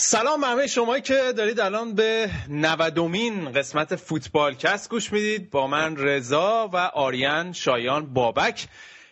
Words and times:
سلام 0.00 0.44
همه 0.44 0.66
شما 0.66 0.98
که 0.98 1.32
دارید 1.36 1.60
الان 1.60 1.94
به 1.94 2.30
نودومین 2.48 3.52
قسمت 3.52 3.96
فوتبال 3.96 4.54
کست 4.54 4.90
گوش 4.90 5.12
می‌دید. 5.12 5.50
با 5.50 5.66
من 5.66 5.96
رضا 5.96 6.70
و 6.72 6.76
آریان 6.76 7.52
شایان 7.52 8.14
بابک. 8.14 8.66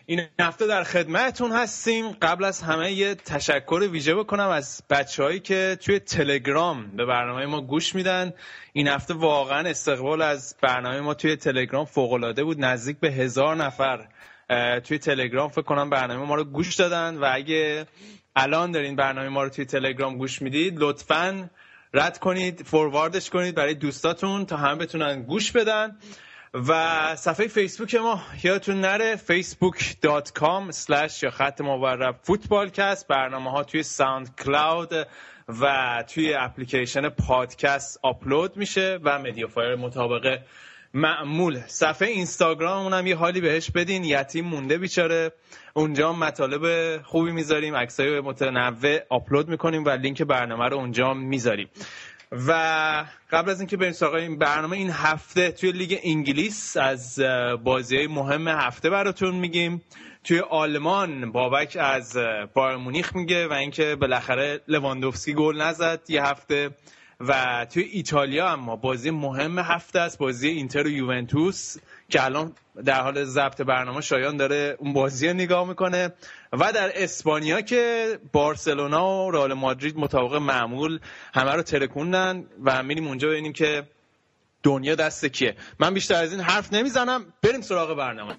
این 0.07 0.21
هفته 0.41 0.67
در 0.67 0.85
خدمتتون 0.85 1.53
هستیم. 1.53 2.11
قبل 2.23 2.45
از 2.45 2.63
همه 2.63 2.93
یه 2.93 3.15
تشکر 3.15 3.89
ویژه 3.93 4.15
بکنم 4.15 4.49
از 4.49 4.83
بچههایی 4.91 5.41
که 5.41 5.79
توی 5.81 5.99
تلگرام 5.99 6.97
به 6.97 7.05
برنامه 7.05 7.47
ما 7.47 7.61
گوش 7.61 7.95
میدن. 7.95 8.33
این 8.73 8.89
هفته 8.89 9.15
واقعا 9.15 9.69
استقبال 9.69 10.23
از 10.23 10.57
برنامه 10.63 11.01
ما 11.01 11.15
توی 11.15 11.37
تلگرام 11.37 11.85
فوقالعاده 11.85 12.45
بود. 12.45 12.65
نزدیک 12.65 13.01
به 13.01 13.09
هزار 13.09 13.57
نفر 13.57 14.09
توی 14.85 14.99
تلگرام 14.99 15.49
فکر 15.49 15.63
کنم 15.63 15.91
برنامه 15.91 16.27
ما 16.27 16.35
رو 16.35 16.45
گوش 16.45 16.75
دادن 16.75 17.17
و 17.17 17.31
اگه 17.33 17.87
الان 18.37 18.71
دارین 18.71 18.97
برنامه 18.97 19.29
ما 19.29 19.43
رو 19.43 19.49
توی 19.49 19.65
تلگرام 19.65 20.19
گوش 20.19 20.43
می‌دید. 20.43 20.75
لطفا 20.79 21.51
رد 21.95 22.19
کنید 22.19 22.63
forward 22.63 23.16
ش 23.16 23.31
کنید 23.31 23.55
برای 23.55 23.75
دوستاتون 23.75 24.47
تا 24.47 24.57
هم 24.57 24.79
بتونن 24.79 25.23
گوش 25.23 25.53
بدن. 25.53 25.97
و 26.69 27.17
صفحه 27.17 27.47
فیسبوک 27.47 27.95
ما 27.95 28.23
یادتون 28.43 28.81
نره 28.81 29.17
facebook.com 29.17 30.73
slash 30.73 31.23
یا 31.23 31.31
خط 31.31 31.61
مورب 31.61 32.19
فوتبالکست 32.23 33.09
برنامه 33.09 33.51
ها 33.51 33.65
توی 33.65 33.83
SoundCloud 33.83 35.07
و 35.61 36.05
توی 36.15 36.35
اپلیکیشن 36.35 37.09
پادکست 37.09 37.99
آپلود 38.03 38.57
میشه 38.57 38.99
و 39.03 39.19
MediaFire 39.19 39.77
مطابق 39.77 40.39
معمول 40.95 41.61
صفحه 41.67 42.09
اینستاگرام 42.09 42.95
هم 42.95 43.07
یه 43.07 43.17
حالی 43.17 43.41
بهش 43.41 43.71
بدین 43.71 44.05
یتیم 44.05 44.45
مونده 44.45 44.79
بیچاره. 44.79 45.33
اونجا 45.75 46.13
مطالب 46.13 46.97
خوبی 47.03 47.33
می‌ذاریم 47.33 47.77
عکسای 47.77 48.21
متنوع 48.21 48.99
آپلود 49.09 49.49
می‌کنیم 49.49 49.85
و 49.85 49.91
لینک 49.91 50.23
برنامه 50.23 50.69
رو 50.69 50.77
اونجا 50.77 51.15
می‌ذاریم. 51.15 51.69
و 52.33 53.05
قبل 53.31 53.51
از 53.51 53.61
اینکه 53.61 53.77
بریم 53.77 53.93
سراغ 53.93 54.15
این 54.15 54.39
برنامه 54.39 54.77
این 54.77 54.91
هفته 54.91 55.51
توی 55.51 55.73
لیگ 55.73 55.99
انگلیس 56.03 56.77
از 56.77 57.21
بازی 57.65 57.97
های 57.97 58.07
مهم 58.07 58.49
هفته 58.49 58.91
براتون 58.91 59.35
میگیم. 59.35 59.83
توی 60.25 60.41
آلمان 60.41 61.33
بابک 61.33 61.77
از 61.81 62.19
بایرن 62.55 62.77
مونیخ 62.77 63.17
میگه 63.17 63.47
و 63.47 63.53
اینکه 63.53 63.97
بالاخره 64.01 64.61
لواندوفسکی 64.69 65.35
گل 65.35 65.63
نزد 65.63 66.01
یه 66.09 66.25
هفته. 66.25 66.71
و 67.21 67.67
توی 67.71 67.83
ایتالیا 67.83 68.49
اما 68.49 68.77
بازی 68.77 69.11
مهم 69.11 69.59
هفته 69.59 70.01
است 70.01 70.19
بازی 70.19 70.49
اینتر 70.49 70.83
و 70.83 70.91
یوونتوس 70.91 71.77
که 72.09 72.25
الان 72.25 72.53
در 72.85 73.03
حال 73.03 73.25
ضبط 73.25 73.61
برنامه 73.61 74.01
شایان 74.01 74.37
داره 74.37 74.77
اون 74.79 74.93
بازی 74.93 75.29
رو 75.29 75.35
نگاه 75.35 75.69
می‌کنه. 75.69 76.13
و 76.53 76.73
در 76.73 76.91
اسپانیا 76.95 77.61
که 77.61 78.19
بارسلونا 78.33 79.25
و 79.27 79.31
رئال 79.31 79.55
مادرید 79.55 79.99
مطابق 79.99 80.35
معمول 80.35 81.01
همه 81.35 81.53
رو 81.53 81.63
ترکوندن 81.63 82.45
و 82.65 82.83
میریم 82.83 83.07
اونجا 83.07 83.29
ببینیم 83.29 83.53
که 83.53 83.83
دنیا 84.63 84.95
دست 84.95 85.27
کیه. 85.27 85.57
من 85.79 85.95
بیشتر 85.95 86.15
از 86.15 86.33
این 86.33 86.41
حرف 86.41 86.73
نمی‌زنم. 86.73 87.33
بریم 87.43 87.61
سراغ 87.61 87.97
برنامه. 87.97 88.37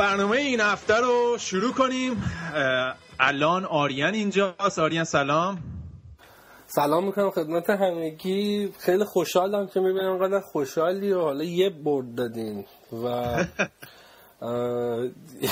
برنامه 0.00 0.36
این 0.36 0.60
هفته 0.60 0.94
رو 0.94 1.36
شروع 1.38 1.72
کنیم. 1.72 2.22
الان 3.20 3.64
آریان 3.64 4.14
اینجاست. 4.14 4.78
آریان 4.78 5.04
سلام. 5.04 5.58
سلام 6.66 7.06
می‌کنم 7.06 7.30
خدمت 7.30 7.70
همگی. 7.70 8.72
خیلی 8.78 9.04
خوشحالم 9.04 9.66
که 9.66 9.80
می‌بینم 9.80 10.18
قدر 10.18 10.40
خوشحالی 10.40 11.12
و 11.12 11.20
حالا 11.20 11.44
یه 11.44 11.70
برد 11.70 12.14
دادین 12.14 12.64
و 12.92 13.04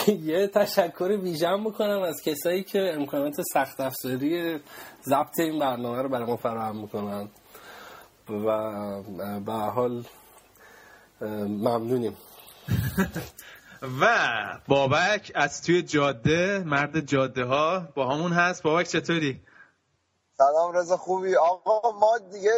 یه 0.32 0.46
تشکر 0.46 1.18
ویژم 1.22 1.60
می‌کنم 1.64 2.02
از 2.02 2.22
کسایی 2.22 2.62
که 2.62 2.94
امکانات 2.94 3.34
سخت 3.54 3.80
افزاری 3.80 4.58
ضبط 5.04 5.38
این 5.38 5.58
برنامه 5.58 6.02
رو 6.02 6.08
برای 6.08 6.26
ما 6.26 6.36
فراهم 6.36 6.76
می‌کنن. 6.76 7.28
و 8.28 8.44
به 9.40 9.52
حال 9.52 10.04
ممنونیم. 11.48 12.16
و 13.82 14.08
بابک 14.68 15.32
از 15.34 15.62
توی 15.62 15.82
جاده 15.82 16.62
مرد 16.66 17.00
جاده 17.00 17.44
ها 17.44 17.88
با 17.94 18.14
همون 18.14 18.32
هست. 18.32 18.62
بابک 18.62 18.86
چطوری؟ 18.88 19.40
سلام 20.38 20.72
رضا 20.72 20.96
خوبی؟ 20.96 21.36
آقا 21.36 21.98
ما 21.98 22.18
دیگه 22.32 22.50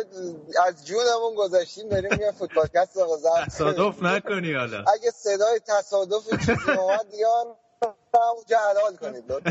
از 0.67 0.87
جونمون 0.87 1.35
گذاشتیم 1.37 1.89
بریم 1.89 2.21
یه 2.21 2.33
فوتبالکست 2.39 2.97
رو 2.97 3.19
تصادف 3.47 4.03
نکنی 4.03 4.53
حالا. 4.53 4.79
اگه 4.79 5.11
صدای 5.11 5.61
تصادف 5.67 6.47
چیزی 6.47 6.71
اومد 6.71 7.11
دیگه 7.11 7.27
اونجا 8.37 8.59
حلال 8.71 8.97
کنید 8.97 9.25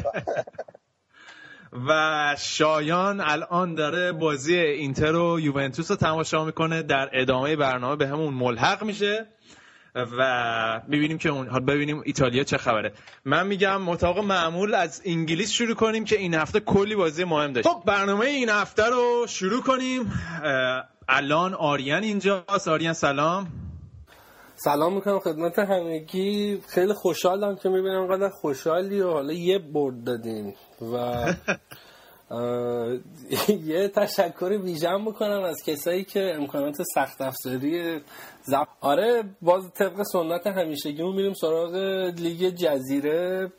و 1.88 2.36
شایان 2.40 3.22
الان 3.22 3.76
داره 3.76 4.12
بازی 4.12 4.56
اینتر 4.56 5.16
و 5.16 5.40
یوونتوس 5.40 5.92
رو 5.92 5.98
تماشا 5.98 6.46
می‌کنه. 6.46 6.82
در 6.82 7.10
ادامه 7.14 7.56
برنامه 7.56 7.96
به 7.96 8.08
همون 8.08 8.34
ملحق 8.34 8.84
میشه. 8.84 9.28
و 10.18 10.82
ببینیم 10.92 11.18
که 11.18 11.30
اون 11.30 11.66
ببینیم 11.66 12.02
ایتالیا 12.06 12.44
چه 12.44 12.58
خبره. 12.58 12.94
من 13.26 13.48
میگم 13.48 13.82
مطابق 13.82 14.20
معمول 14.20 14.76
از 14.76 15.02
انگلیس 15.06 15.52
شروع 15.52 15.76
کنیم 15.76 16.04
که 16.04 16.18
این 16.18 16.34
هفته 16.34 16.60
کلی 16.60 16.96
بازی 16.96 17.24
مهم 17.24 17.54
داشت. 17.54 17.68
خب 17.68 17.84
برنامه 17.86 18.26
این 18.26 18.50
هفته 18.50 18.84
رو 18.84 19.26
شروع 19.28 19.62
کنیم. 19.62 20.12
الان 21.10 21.54
آریان 21.54 22.04
اینجاست. 22.04 22.68
آریان 22.68 22.94
سلام. 22.94 23.48
سلام 24.56 24.94
می‌کنم 24.94 25.20
خدمت 25.20 25.60
همگی. 25.60 26.62
خیلی 26.68 26.94
خوشحالم 26.94 27.56
که 27.56 27.70
می‌بینم 27.70 28.08
قدر 28.08 28.30
خوشحالی 28.30 29.02
و 29.02 29.10
حالا 29.10 29.34
یه 29.34 29.60
برد 29.60 30.04
دادین 30.04 30.54
و 30.82 30.96
یه 33.66 33.88
تشکر 33.88 34.60
ویژم 34.64 35.02
می‌کنم 35.06 35.44
از 35.44 35.64
کسایی 35.66 36.04
که 36.04 36.34
امکانات 36.36 36.76
سخت 36.96 37.22
افزاری 37.22 38.02
زب... 38.50 38.68
آره 38.82 39.24
باز 39.42 39.72
طبق 39.74 40.04
سنت 40.04 40.48
همیشگیمون 40.48 41.16
میریم 41.16 41.34
سراغ 41.34 41.76
لیگ 42.18 42.50
جزیره. 42.56 43.52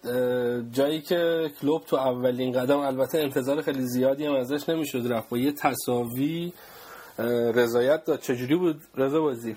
جایی 0.72 1.00
که 1.00 1.50
کلوپ 1.60 1.84
تو 1.84 1.96
اولین 1.96 2.52
قدم 2.52 2.78
البته 2.78 3.18
انتظار 3.18 3.62
خیلی 3.62 3.82
زیادی 3.82 4.26
هم 4.26 4.34
ازش 4.34 4.68
نمی‌شد 4.68 5.12
رفت. 5.12 5.28
با 5.28 5.38
یه 5.38 5.52
تساوی 5.52 6.52
رضایت 7.54 8.04
داد. 8.04 8.20
چجوری 8.20 8.56
بود 8.56 8.80
رضا 8.96 9.20
بازی؟ 9.20 9.56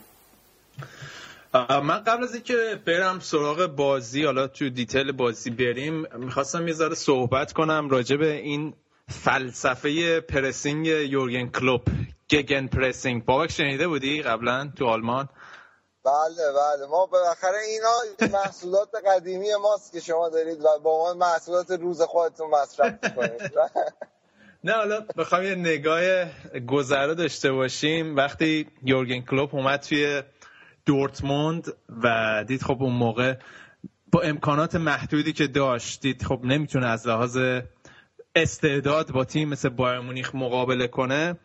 من 1.70 2.04
قبل 2.04 2.24
از 2.24 2.34
اینکه 2.34 2.80
برم 2.86 3.20
سراغ 3.20 3.66
بازی 3.66 4.24
حالا 4.24 4.48
تو 4.48 4.70
detail 4.70 5.12
بازی 5.12 5.50
بریم 5.50 6.06
می‌خواستم 6.18 6.68
یه 6.68 6.74
ذره 6.74 6.96
صحبت 6.96 7.54
کنم 7.54 7.90
راجع 7.90 8.16
به 8.16 8.34
این 8.34 8.74
فلسفه 9.08 10.20
pressing 10.20 10.86
یورگن 10.86 11.48
کلوپ 11.48 11.82
گگن 12.34 12.68
پرسینگ. 12.68 13.26
بابک 13.26 13.52
شنیده 13.52 13.88
بودی 13.88 14.22
قبلا 14.22 14.72
تو 14.78 14.86
آلمان؟ 14.86 15.30
بله 16.06 16.52
بله. 16.56 16.88
ما 16.90 17.06
بالاخره 17.06 17.58
اینا 17.68 18.30
محصولات 18.38 18.90
قدیمی 19.08 19.48
ماست 19.62 19.92
که 19.92 20.00
شما 20.00 20.30
دارید 20.30 20.60
و 20.60 20.80
با 20.84 21.04
ما 21.04 21.14
محصولات 21.14 21.72
روز 21.72 22.02
خودتون 22.02 22.50
مصرف 22.50 23.16
کنید 23.16 23.42
نه 24.66 24.74
حالا 24.74 25.02
بخوام 25.18 25.44
یه 25.44 25.56
نگاه 25.56 26.02
گذره 26.68 27.16
داشته 27.16 27.52
باشیم. 27.52 28.16
وقتی 28.16 28.68
یورگن 28.84 29.22
کلوب 29.22 29.56
اومد 29.56 29.80
توی 29.80 30.24
دورتموند 30.86 31.74
و 32.04 32.44
دید 32.48 32.62
خب 32.62 32.78
اون 32.84 32.94
موقع 32.94 33.36
با 34.12 34.22
امکانات 34.22 34.76
محدودی 34.76 35.34
که 35.34 35.48
داشت 35.48 36.02
دید 36.02 36.24
خب 36.24 36.40
نمی‌تونه 36.44 36.88
از 36.88 37.08
لحاظ 37.08 37.38
استعداد 38.36 39.12
با 39.12 39.26
تیم 39.26 39.50
مثل 39.50 39.70
بایر 39.70 40.00
مونیخ 40.00 40.36
مقابله 40.36 40.88
کنه 40.88 41.40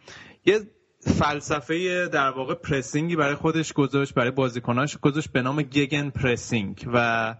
یه 0.44 0.60
فلسفه 1.00 2.08
در 2.08 2.30
واقع 2.30 2.54
پرسینگی 2.54 3.16
برای 3.16 3.34
خودش 3.34 3.72
گذاشت 3.72 4.14
برای 4.14 4.30
بازیکناش 4.30 4.96
گذاشت 4.96 5.32
به 5.32 5.42
نام 5.42 5.62
گگن 5.62 6.10
پرسینگ 6.10 6.88
و 6.94 7.34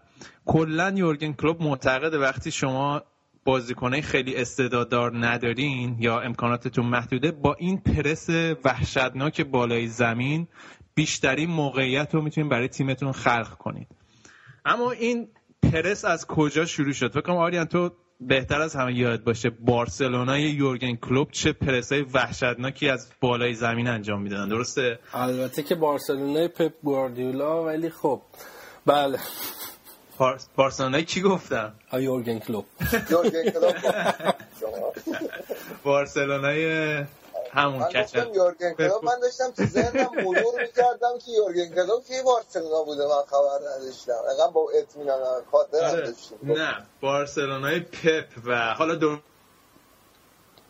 کلا 0.45 0.93
یورگن 0.97 1.33
کلوب 1.33 1.63
معتقده 1.63 2.19
وقتی 2.19 2.51
شما 2.51 3.03
بازیکنای 3.45 4.03
خیلی 4.03 4.37
استعداددار 4.37 5.27
ندارین 5.27 5.97
یا 5.99 6.21
امکاناتتون 6.21 6.87
محدوده 6.87 7.31
با 7.31 7.55
این 7.55 7.79
پرس 7.79 8.29
وحشتناک 8.65 9.41
بالای 9.41 9.87
زمین 9.87 10.49
بیشترین 10.95 11.51
موقعیت 11.51 12.15
رو 12.15 12.23
می‌تونین 12.23 12.49
برای 12.51 12.69
تیمتون 12.69 13.13
خلق 13.13 13.57
کنید. 13.57 13.89
اما 14.65 14.91
این 14.91 15.29
پرس 15.63 16.05
از 16.05 16.27
کجا 16.27 16.65
شروع 16.65 16.93
شد؟ 16.93 17.11
فکر 17.11 17.21
کنم 17.21 17.37
آریان 17.37 17.65
تو 17.65 17.91
بهتر 18.21 18.61
از 18.61 18.77
همه 18.77 18.95
یاد 18.95 19.25
باشه 19.25 19.51
بارسلونای 19.51 20.43
یورگن 20.43 20.95
کلوب 20.97 21.31
چه 21.31 21.53
پرسای 21.53 22.03
وحشتناکی 22.03 22.89
از 22.89 23.09
بالای 23.21 23.55
زمین 23.55 23.89
انجام 23.89 24.23
می‌دادن 24.23 24.49
درسته؟ 24.49 24.99
البته 25.15 25.63
که 25.63 25.75
بارسلونای 25.75 26.49
پپ 26.49 26.73
گواردیولا 26.83 27.65
ولی 27.65 27.91
خب 27.91 28.23
بله. 28.87 29.19
بارسلونای 30.57 31.05
کی 31.05 31.21
گفتم 31.21 31.73
یورگن 31.93 32.39
کلوب. 32.39 32.65
یورگن 33.11 33.51
کلوب 33.51 33.75
بارسلونای 35.85 37.05
همون 37.53 37.85
کچل. 37.85 38.35
یورگن 38.35 38.75
کلوب 38.75 39.05
من 39.05 39.21
داشتم 39.23 39.51
تو 39.57 39.65
ذهنم 39.65 40.11
مرور 40.15 40.63
می‌کردم 40.63 41.19
که 41.25 41.31
یورگن 41.31 41.75
کلوب 41.75 42.05
کی 42.05 42.23
بارسلونا 42.25 42.83
بوده 42.83 43.05
من 43.05 43.23
خبر 43.31 43.59
نداشتم. 43.69 44.13
اقام 44.31 44.53
با 44.53 44.71
اطمینان 44.71 45.19
خاطر 45.53 45.85
آره. 45.85 46.15
نه 46.43 46.77
بارسلونای 47.01 47.81
پپ 47.81 48.25
و 48.47 48.75
حالا 48.75 48.95
دور 48.95 49.21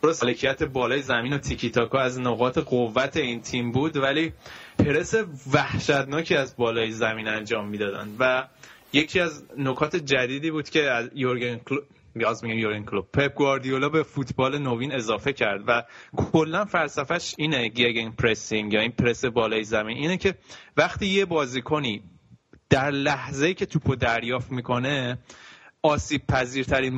درست 0.03 0.23
مالکیت 0.23 0.63
بالای 0.63 1.01
زمین 1.01 1.33
و 1.33 1.37
تیکی 1.37 1.69
تاکا 1.69 1.99
از 1.99 2.19
نقاط 2.19 2.57
قوت 2.57 3.17
این 3.17 3.41
تیم 3.41 3.71
بود 3.71 3.97
ولی 3.97 4.33
پرس 4.79 5.13
وحشتناکی 5.53 6.35
از 6.35 6.55
بالای 6.57 6.91
زمین 6.91 7.27
انجام 7.27 7.67
می‌دادن. 7.67 8.15
و 8.19 8.47
یکی 8.93 9.19
از 9.19 9.43
نکات 9.57 9.95
جدیدی 9.95 10.51
بود 10.51 10.69
که 10.69 10.91
از 10.91 11.09
یورگن 11.13 11.59
بیاز 12.15 12.43
میگم 12.43 12.57
یورین 12.57 12.85
کلوب. 12.85 13.11
پپ 13.11 13.33
گواردیولا 13.33 13.89
به 13.89 14.03
فوتبال 14.03 14.57
نوین 14.57 14.91
اضافه 14.91 15.33
کرد 15.33 15.63
و 15.67 15.83
کلا 16.17 16.65
فلسفهش 16.65 17.35
اینه 17.37 17.67
گیگن 17.67 18.09
پرسینگ 18.09 18.73
یا 18.73 18.81
این 18.81 18.91
پرس 18.91 19.25
بالای 19.25 19.63
زمین 19.63 19.97
اینه 19.97 20.17
که 20.17 20.35
وقتی 20.77 21.07
یه 21.07 21.25
بازیکنی 21.25 22.03
در 22.69 22.91
لحظه 22.91 23.53
که 23.53 23.65
توپو 23.65 23.95
دریافت 23.95 24.51
می‌کنه 24.51 25.17
آسیب 25.81 26.27
پذیرترین 26.27 26.93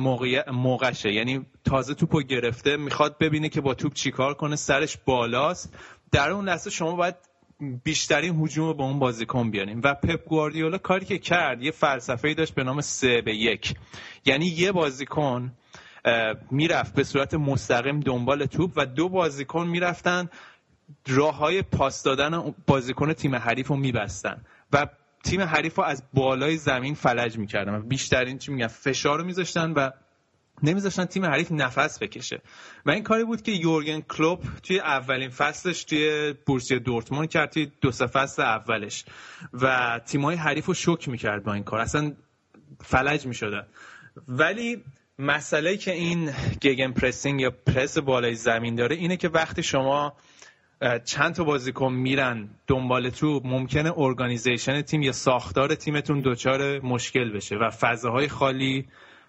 موقعشه. 0.50 1.12
یعنی 1.12 1.46
تازه 1.64 1.94
توپو 1.94 2.22
گرفته 2.22 2.76
می‌خواد 2.76 3.18
ببینه 3.18 3.48
که 3.48 3.60
با 3.60 3.74
توپ 3.74 3.92
چیکار 3.94 4.34
کنه 4.34 4.56
سرش 4.56 4.98
بالاست. 5.04 5.74
در 6.12 6.30
اون 6.30 6.44
لحظه 6.44 6.70
شما 6.70 6.96
باید 6.96 7.14
بیشترین 7.84 8.40
هجوم 8.40 8.66
رو 8.66 8.74
به 8.74 8.82
اون 8.82 8.98
بازیکن 8.98 9.50
بیاریم. 9.50 9.80
و 9.84 9.94
پپ 9.94 10.24
گواردیولا 10.24 10.78
کاری 10.78 11.06
که 11.06 11.18
کرد 11.18 11.62
یه 11.62 11.70
فلسفه 11.70 12.34
داشت 12.34 12.54
به 12.54 12.64
نام 12.64 12.80
سه 12.80 13.22
به 13.22 13.34
یک. 13.34 13.74
یعنی 14.24 14.46
یه 14.46 14.72
بازیکن 14.72 15.52
می‌رفت 16.50 16.94
به 16.94 17.04
صورت 17.04 17.34
مستقیم 17.34 18.00
دنبال 18.00 18.46
توپ 18.46 18.72
و 18.76 18.86
دو 18.86 19.08
بازیکن 19.08 19.66
می‌رفتن 19.66 20.28
راه 21.08 21.36
های 21.36 21.62
پاس 21.62 22.02
دادن 22.02 22.54
بازیکن 22.66 23.12
تیم 23.12 23.34
حریف 23.34 23.66
رو 23.68 23.76
میبستن. 23.76 24.44
و 24.72 24.86
تیم 25.24 25.40
حریف 25.40 25.74
رو 25.74 25.84
از 25.84 26.02
بالای 26.14 26.56
زمین 26.56 26.94
فلج 26.94 27.38
می‌کردن. 27.38 27.74
و 27.74 27.82
بیشترین 27.82 28.38
چی 28.38 28.52
میگن 28.52 28.66
فشار 28.66 29.18
رو 29.18 29.24
میذاشتن 29.24 29.72
و 29.72 29.90
نمیذاشتن 30.62 31.04
تیم 31.04 31.24
حریف 31.24 31.52
نفس 31.52 31.98
بکشه. 31.98 32.40
و 32.86 32.90
این 32.90 33.02
کاری 33.02 33.24
بود 33.24 33.42
که 33.42 33.52
یورگن 33.52 34.00
کلوب 34.00 34.42
توی 34.62 34.80
اولین 34.80 35.30
فصلش 35.30 35.84
توی 35.84 36.34
بورسیا 36.46 36.78
دورتموند 36.78 37.28
کرد 37.28 37.50
توی 37.50 37.72
دو 37.80 37.92
سه 37.92 38.06
فصل 38.06 38.42
اولش. 38.42 39.04
و 39.52 40.00
تیمای 40.06 40.36
حریف 40.36 40.66
رو 40.66 40.74
شک 40.74 41.08
می‌کرد 41.08 41.44
با 41.44 41.54
این 41.54 41.64
کار. 41.64 41.80
اصلا 41.80 42.12
فلج 42.80 43.26
می‌شدن. 43.26 43.66
ولی 44.28 44.82
مسئله 45.18 45.76
که 45.76 45.92
این 45.92 46.32
گگن 46.60 46.92
پرسینگ 46.92 47.40
یا 47.40 47.50
پرس 47.50 47.98
بالای 47.98 48.34
زمین 48.34 48.74
داره 48.74 48.96
اینه 48.96 49.16
که 49.16 49.28
وقتی 49.28 49.62
شما 49.62 50.16
چند 51.04 51.34
تا 51.34 51.44
بازیکن 51.44 51.92
میرن 51.92 52.48
دنبال 52.66 53.10
توپ 53.10 53.40
ممکنه 53.44 53.92
organization 53.96 54.82
تیم 54.82 55.02
یا 55.02 55.12
ساختار 55.12 55.74
تیمتون 55.74 56.22
دچار 56.24 56.80
مشکل 56.80 57.32
بشه 57.32 57.56
و 57.56 57.70
فضاهای 57.70 58.28
خالی 58.28 58.88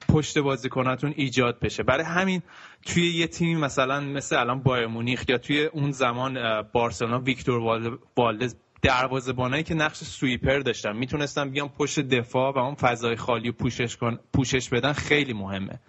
پشت 0.09 0.37
بازیکناتون 0.37 1.13
ایجاد 1.17 1.59
بشه. 1.59 1.83
برای 1.83 2.05
همین 2.05 2.41
توی 2.85 3.09
یه 3.09 3.27
تیمی 3.27 3.55
مثلا 3.55 3.99
مثل 3.99 4.35
الان 4.35 4.63
بایرن 4.63 4.87
مونیخ 4.87 5.29
یا 5.29 5.37
توی 5.37 5.65
اون 5.65 5.91
زمان 5.91 6.61
بارسلونا 6.61 7.19
ویکتور 7.19 7.99
والدز 8.17 8.55
دروازه‌بانایی 8.81 9.63
که 9.63 9.73
نقش 9.73 9.97
sweeper 9.97 10.59
داشتن 10.59 10.95
می‌تونستن 10.95 11.49
بیان 11.49 11.69
پشت 11.69 11.99
دفاع 11.99 12.53
و 12.53 12.57
اون 12.57 12.75
فضای 12.75 13.15
خالی 13.15 13.51
پوشش, 13.51 13.97
پوشش 14.33 14.69
بدن 14.69 14.93
خیلی 14.93 15.33
مهمه. 15.33 15.79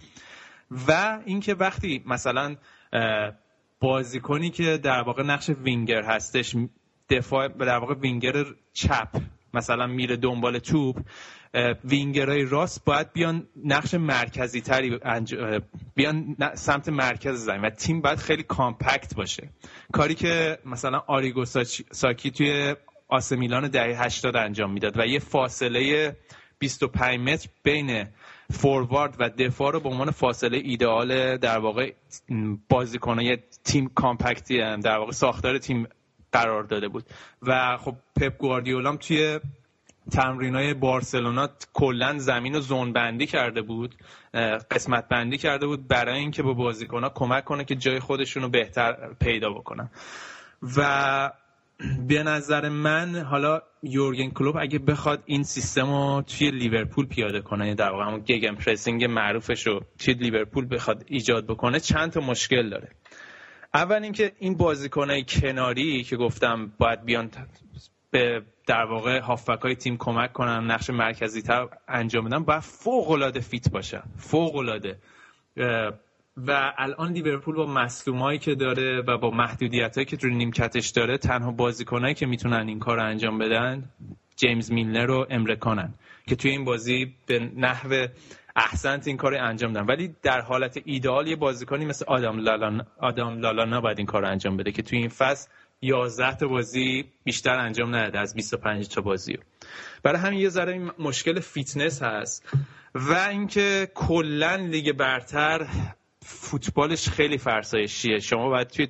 و 0.89 1.19
اینکه 1.25 1.55
وقتی 1.55 2.03
مثلا 2.07 2.57
بازیکنی 3.81 4.51
که 4.51 4.79
در 4.79 5.03
واقع 5.03 5.23
نقش 5.23 5.49
وینگر 5.49 6.03
هستش 6.03 6.57
دفاع 7.11 7.49
در 7.49 7.79
واقع 7.79 7.95
وینگر 7.95 8.45
چپ 8.73 9.09
مثلا 9.55 9.87
میره 9.87 10.17
دنبال 10.17 10.59
توپ 10.59 10.97
وینگرهای 11.85 12.45
راست 12.45 12.85
باید 12.85 13.13
بیان 13.13 13.47
نقش 13.65 13.95
مرکزی 13.95 14.61
تری 14.61 14.99
بیان 15.95 16.37
سمت 16.55 16.89
مرکز 16.89 17.45
زمین 17.45 17.61
و 17.61 17.71
تیم 17.71 18.01
باید 18.01 18.19
خیلی 18.19 18.43
compact 18.43 19.15
باشه. 19.15 19.49
کاری 19.93 20.15
که 20.15 20.59
مثلا 20.67 20.99
آریگو 21.07 21.45
ساکی 21.93 22.31
توی 22.31 22.75
آسمیلان 23.09 23.69
دهه 23.69 24.05
80 24.05 24.37
انجام 24.37 24.73
می‌داد 24.73 24.99
و 24.99 25.07
یه 25.07 25.19
فاصله 25.19 26.17
25 26.59 27.21
متر 27.21 27.49
بین 27.63 28.07
فوروارد 28.53 29.17
و 29.19 29.29
دفاع 29.29 29.73
رو 29.73 29.81
به 29.81 29.89
عنوان 29.89 30.11
فاصله 30.11 30.59
ایدئال 30.59 31.37
در 31.37 31.59
واقع 31.59 31.93
بازیکنای 32.69 33.39
تیم 33.65 33.89
کامپکتی 33.89 34.59
در 34.59 34.99
واقع 34.99 35.13
ساختار 35.13 35.59
تیم 35.59 35.87
قرار 36.33 36.63
داده 36.63 36.89
بود. 36.89 37.05
و 37.43 37.77
خب 37.77 37.97
پپ 38.21 38.39
گواردیولام 38.39 38.97
توی 38.97 39.41
تمرین 40.13 40.55
های 40.55 40.75
بارسلونا 40.75 41.49
کلا 41.73 42.19
زمین 42.19 42.55
رو 42.55 42.61
زون 42.61 42.93
بندی 42.93 43.27
کرده 43.27 43.63
بود 43.63 43.95
قسمت 44.71 45.09
بندی 45.09 45.39
کرده 45.39 45.67
بود 45.67 45.89
برای 45.89 46.19
اینکه 46.19 46.43
به 46.43 46.53
بازیکن 46.53 47.03
ها 47.03 47.09
کمک 47.09 47.45
کنه 47.45 47.65
که 47.65 47.75
جای 47.75 48.01
خودشون 48.01 48.43
رو 48.43 48.49
بهتر 48.49 49.15
پیدا 49.21 49.51
بکنن. 49.51 49.91
و 50.77 51.31
به 52.09 52.23
نظر 52.23 52.69
من 52.69 53.17
حالا 53.17 53.63
یورگن 53.83 54.31
کلوب 54.31 54.57
اگه 54.57 54.79
بخواد 54.79 55.23
این 55.27 55.43
سیستم 55.43 55.87
رو 55.87 56.23
توی 56.23 56.51
لیورپول 56.51 57.07
پیاده 57.07 57.41
کنه 57.41 57.75
در 57.75 57.91
واقع 57.91 58.05
همون 58.05 58.21
گگن 58.21 58.55
پرسینگ 58.55 59.05
معروفش 59.05 59.67
رو 59.67 59.81
توی 59.99 60.15
لیورپول 60.15 60.67
بخواد 60.71 61.05
ایجاد 61.07 61.47
بکنه 61.47 61.81
چند 61.81 62.13
تا 62.13 62.21
مشکل 62.21 62.71
داره. 62.71 62.89
اول 63.75 64.03
اینکه 64.03 64.33
این 64.39 64.57
بازیکنهای 64.57 65.25
کناری 65.29 66.05
که 66.05 66.17
گفتم 66.17 66.73
باید 66.79 67.05
بیان 67.05 67.31
به 68.11 68.43
در 68.67 68.85
واقع 68.85 69.21
هافبک 69.21 69.63
های 69.63 69.75
تیم 69.75 69.97
کمک 69.97 70.33
کنن 70.33 70.71
نقش 70.71 70.91
مرکزی 70.91 71.43
تر 71.43 71.69
انجام 71.89 72.25
بدن 72.25 72.45
باید 72.45 72.61
فوق 72.61 73.11
العاده 73.11 73.41
fit 73.41 73.71
باشن 73.71 74.03
فوق 74.17 74.57
العاده 74.57 74.99
و 76.37 76.73
الان 76.79 77.13
لیورپول 77.13 77.57
با 77.57 77.67
مصدومایی 77.67 78.39
که 78.39 78.55
داره 78.55 79.01
و 79.01 79.19
با 79.19 79.31
محدودیت 79.31 79.95
هایی 79.95 80.05
که 80.05 80.17
روی 80.17 80.35
نیمکتش 80.35 80.91
داره 80.91 81.19
تنها 81.19 81.51
بازیکنایی 81.51 82.15
که 82.15 82.27
می‌تونن 82.27 82.69
این 82.69 82.79
کار 82.79 82.97
رو 82.97 83.05
انجام 83.05 83.39
بدن 83.39 83.91
جیمز 84.37 84.73
میلنر 84.73 85.11
و 85.11 85.27
امره 85.31 85.63
جانن 85.63 85.95
که 86.27 86.37
توی 86.37 86.51
این 86.51 86.65
بازی 86.65 87.15
به 87.27 87.39
نحو 87.57 88.07
احسنت 88.57 89.07
این 89.09 89.17
کار 89.17 89.35
انجام 89.35 89.73
دادن. 89.73 89.87
ولی 89.87 90.15
در 90.23 90.41
حالت 90.41 90.83
ایدئال 90.85 91.27
یه 91.27 91.37
بازیکنی 91.37 91.85
مثل 91.85 92.05
آدم 92.09 92.39
لالانا 92.39 92.85
آدم 93.01 93.39
لالانا 93.39 93.81
باید 93.81 93.99
این 93.99 94.07
کار 94.07 94.23
رو 94.23 94.29
انجام 94.29 94.57
بده 94.57 94.73
که 94.73 94.83
توی 94.83 94.99
این 94.99 95.09
فصل 95.09 95.51
11 95.85 96.37
تا 96.37 96.49
بازی 96.49 97.05
بیشتر 97.25 97.59
انجام 97.59 97.95
نداده 97.95 98.19
از 98.19 98.35
25 98.35 98.89
تا 98.89 99.01
بازی 99.01 99.39
برای 100.03 100.21
همین 100.21 100.41
یه 100.41 100.49
ذره 100.49 100.79
مشکل 100.99 101.41
فیتنس 101.41 102.03
هست 102.03 102.49
و 102.95 103.13
اینکه 103.13 103.89
کلا 103.95 104.55
لیگ 104.55 104.93
برتر 104.93 105.67
فوتبالش 106.23 107.09
خیلی 107.09 107.39
فرسایشیه. 107.39 108.19
شما 108.19 108.49
باید 108.49 108.69
توی 108.69 108.89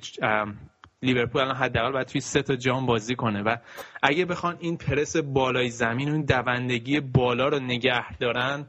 لیورپول 1.01 1.41
الان 1.41 1.55
حداقل 1.55 1.91
باید 1.91 2.07
توی 2.07 2.21
سه 2.21 2.41
تا 2.41 2.55
جام 2.55 2.85
بازی 2.85 3.15
کنه 3.15 3.41
و 3.41 3.55
اگه 4.03 4.25
بخوان 4.25 4.57
این 4.59 4.77
پرس 4.77 5.17
بالای 5.17 5.69
زمین 5.69 6.09
و 6.09 6.13
این 6.13 6.25
دوندگی 6.25 6.99
بالا 6.99 7.47
رو 7.47 7.59
نگه 7.59 8.17
دارن 8.17 8.65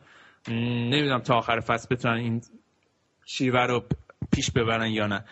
نمی‌دونم 0.48 1.20
تا 1.20 1.34
آخر 1.34 1.60
فصل 1.60 1.88
بتونن 1.90 2.14
این 2.14 2.42
شیوه 3.24 3.60
رو 3.60 3.84
پیش 4.32 4.50
ببرن 4.50 4.90
یا 4.90 5.06
نه. 5.06 5.24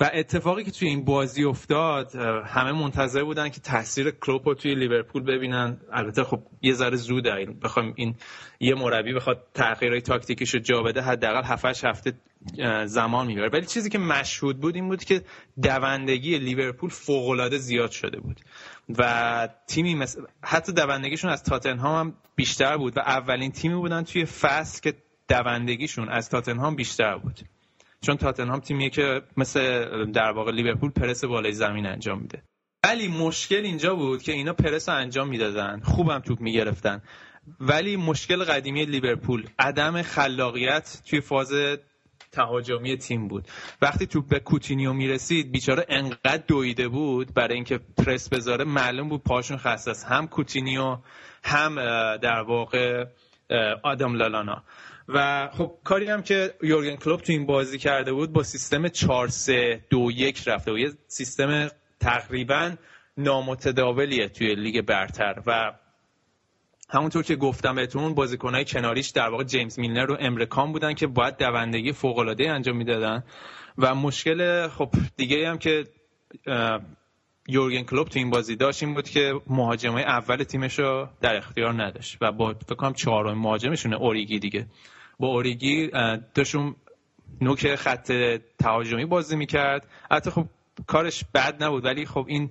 و 0.00 0.10
اتفاقی 0.14 0.64
که 0.64 0.70
توی 0.70 0.88
این 0.88 1.04
بازی 1.04 1.44
افتاد 1.44 2.14
همه 2.46 2.72
منتظر 2.72 3.24
بودن 3.24 3.48
که 3.48 3.60
تاثیر 3.60 4.10
کلوپ 4.10 4.48
رو 4.48 4.54
توی 4.54 4.74
لیورپول 4.74 5.22
ببینن. 5.22 5.80
البته 5.92 6.24
خب 6.24 6.42
یه 6.62 6.72
ذره 6.72 6.96
زوده 6.96 7.46
بخوام 7.62 7.92
این 7.96 8.14
یه 8.60 8.74
مربی 8.74 9.12
بخواد 9.14 9.46
تغییرهای 9.54 10.00
تاکتیکیش 10.00 10.54
رو 10.54 10.60
جا 10.60 10.82
بده 10.82 11.02
حداقل 11.02 11.42
7 11.44 11.84
هفته 11.84 12.12
زمان 12.84 13.26
می‌بره. 13.26 13.48
ولی 13.48 13.66
چیزی 13.66 13.90
که 13.90 13.98
مشهود 13.98 14.60
بود 14.60 14.74
این 14.74 14.88
بود 14.88 15.04
که 15.04 15.22
دوندگی 15.62 16.38
لیورپول 16.38 16.90
فوق 16.90 17.56
زیاد 17.56 17.90
شده 17.90 18.20
بود. 18.20 18.40
و 18.98 19.48
تیمی 19.66 19.94
مثل 19.94 20.22
حتی 20.42 20.72
دوندگیشون 20.72 21.30
از 21.30 21.42
تاتنهام 21.42 22.06
هم 22.06 22.14
بیشتر 22.36 22.76
بود 22.76 22.96
و 22.96 23.00
اولین 23.00 23.52
تیمی 23.52 23.74
بودن 23.74 24.02
توی 24.02 24.24
فصل 24.24 24.80
که 24.80 24.94
دوندگیشون 25.28 26.08
از 26.08 26.28
تاتنهام 26.28 26.76
بیشتر 26.76 27.18
بود. 27.18 27.40
چون 28.06 28.16
تاتنهام 28.16 28.60
تیمیه 28.60 28.90
که 28.90 29.22
مثل 29.36 29.60
در 30.12 30.30
واقع 30.32 30.52
لیورپول 30.52 30.90
پرس 30.90 31.24
بالای 31.24 31.52
زمین 31.52 31.86
انجام 31.86 32.18
میده. 32.18 32.42
ولی 32.84 33.08
مشکل 33.08 33.64
اینجا 33.64 33.94
بود 33.94 34.22
که 34.22 34.32
اینا 34.32 34.52
پرس 34.52 34.88
انجام 34.88 35.28
می‌دادن. 35.28 35.80
خوبم 35.80 36.18
توپ 36.18 36.40
می‌گرفتن. 36.40 37.02
ولی 37.60 37.96
مشکل 37.96 38.44
قدیمی 38.44 38.84
لیورپول 38.84 39.46
عدم 39.58 40.02
خلاقیت 40.02 41.02
توی 41.06 41.20
فاز 41.20 41.52
تهاجمی 42.32 42.96
تیم 42.96 43.28
بود. 43.28 43.48
وقتی 43.82 44.06
توپ 44.06 44.28
به 44.28 44.40
کوتینیو 44.40 44.92
می‌رسید 44.92 45.52
بیچاره 45.52 45.86
انقدر 45.88 46.42
دویده 46.48 46.88
بود 46.88 47.34
برای 47.34 47.54
اینکه 47.54 47.78
پرس 47.78 48.28
بذاره 48.28 48.64
معلوم 48.64 49.08
بود 49.08 49.22
پاشون 49.22 49.56
خسته 49.56 50.08
هم 50.08 50.28
کوتینیو 50.28 50.98
هم 51.44 51.74
در 52.16 52.40
واقع 52.40 53.04
آدم 53.82 54.14
لالانا. 54.14 54.64
و 55.14 55.48
خب 55.52 55.72
کاری 55.84 56.06
هم 56.06 56.22
که 56.22 56.54
یورگن 56.62 56.96
کلوب 56.96 57.20
تو 57.20 57.32
این 57.32 57.46
بازی 57.46 57.78
کرده 57.78 58.12
بود 58.12 58.32
با 58.32 58.42
سیستم 58.42 58.88
4 58.88 59.28
3 59.28 59.84
2 59.90 60.10
1 60.10 60.42
رفته 60.46 60.72
و 60.72 60.78
یه 60.78 60.92
سیستم 61.06 61.68
تقریبا 62.00 62.72
نامتداولیه 63.16 64.28
توی 64.28 64.54
لیگ 64.54 64.80
برتر. 64.80 65.42
و 65.46 65.72
همونطور 66.90 67.22
که 67.22 67.36
گفتم 67.36 67.74
بهتون 67.74 68.14
بازیکنهای 68.14 68.64
کناریش 68.64 69.08
در 69.08 69.28
واقع 69.28 69.44
جیمز 69.44 69.78
میلنر 69.78 70.10
و 70.10 70.16
امره 70.20 70.51
جان 70.51 70.72
بودن 70.72 70.94
که 70.94 71.06
باید 71.06 71.36
دوندگی 71.36 71.92
فوق 71.92 72.18
العاده 72.18 72.50
انجام 72.50 72.76
می‌دادن. 72.76 73.24
و 73.78 73.94
مشکل 73.94 74.68
خب 74.68 74.90
دیگه 75.16 75.48
هم 75.48 75.58
که 75.58 75.84
یورگن 77.48 77.82
کلوب 77.82 78.08
تو 78.08 78.18
این 78.18 78.30
بازی 78.30 78.56
داشت 78.56 78.82
این 78.82 78.94
بود 78.94 79.08
که 79.08 79.40
مهاجمای 79.46 80.02
اول 80.02 80.36
تیمش 80.36 80.78
رو 80.78 81.08
در 81.20 81.36
اختیار 81.36 81.82
نداشت. 81.82 82.18
و 82.20 82.32
با 82.32 82.54
فکر 82.66 82.74
کنم 82.74 82.92
چهارم 82.92 83.38
مهاجمشونه 83.38 83.96
اوریگی 83.96 84.38
دیگه. 84.38 84.66
با 85.20 85.26
اوریگی 85.28 85.90
داشتون 86.34 86.76
نوک 87.40 87.74
خط 87.74 88.12
تهاجمی 88.58 89.04
بازی 89.04 89.36
می‌کرد. 89.36 89.86
حتی 90.10 90.30
خب 90.30 90.46
کارش 90.86 91.24
بد 91.34 91.62
نبود 91.62 91.84
ولی 91.84 92.06
خب 92.06 92.24
این 92.28 92.50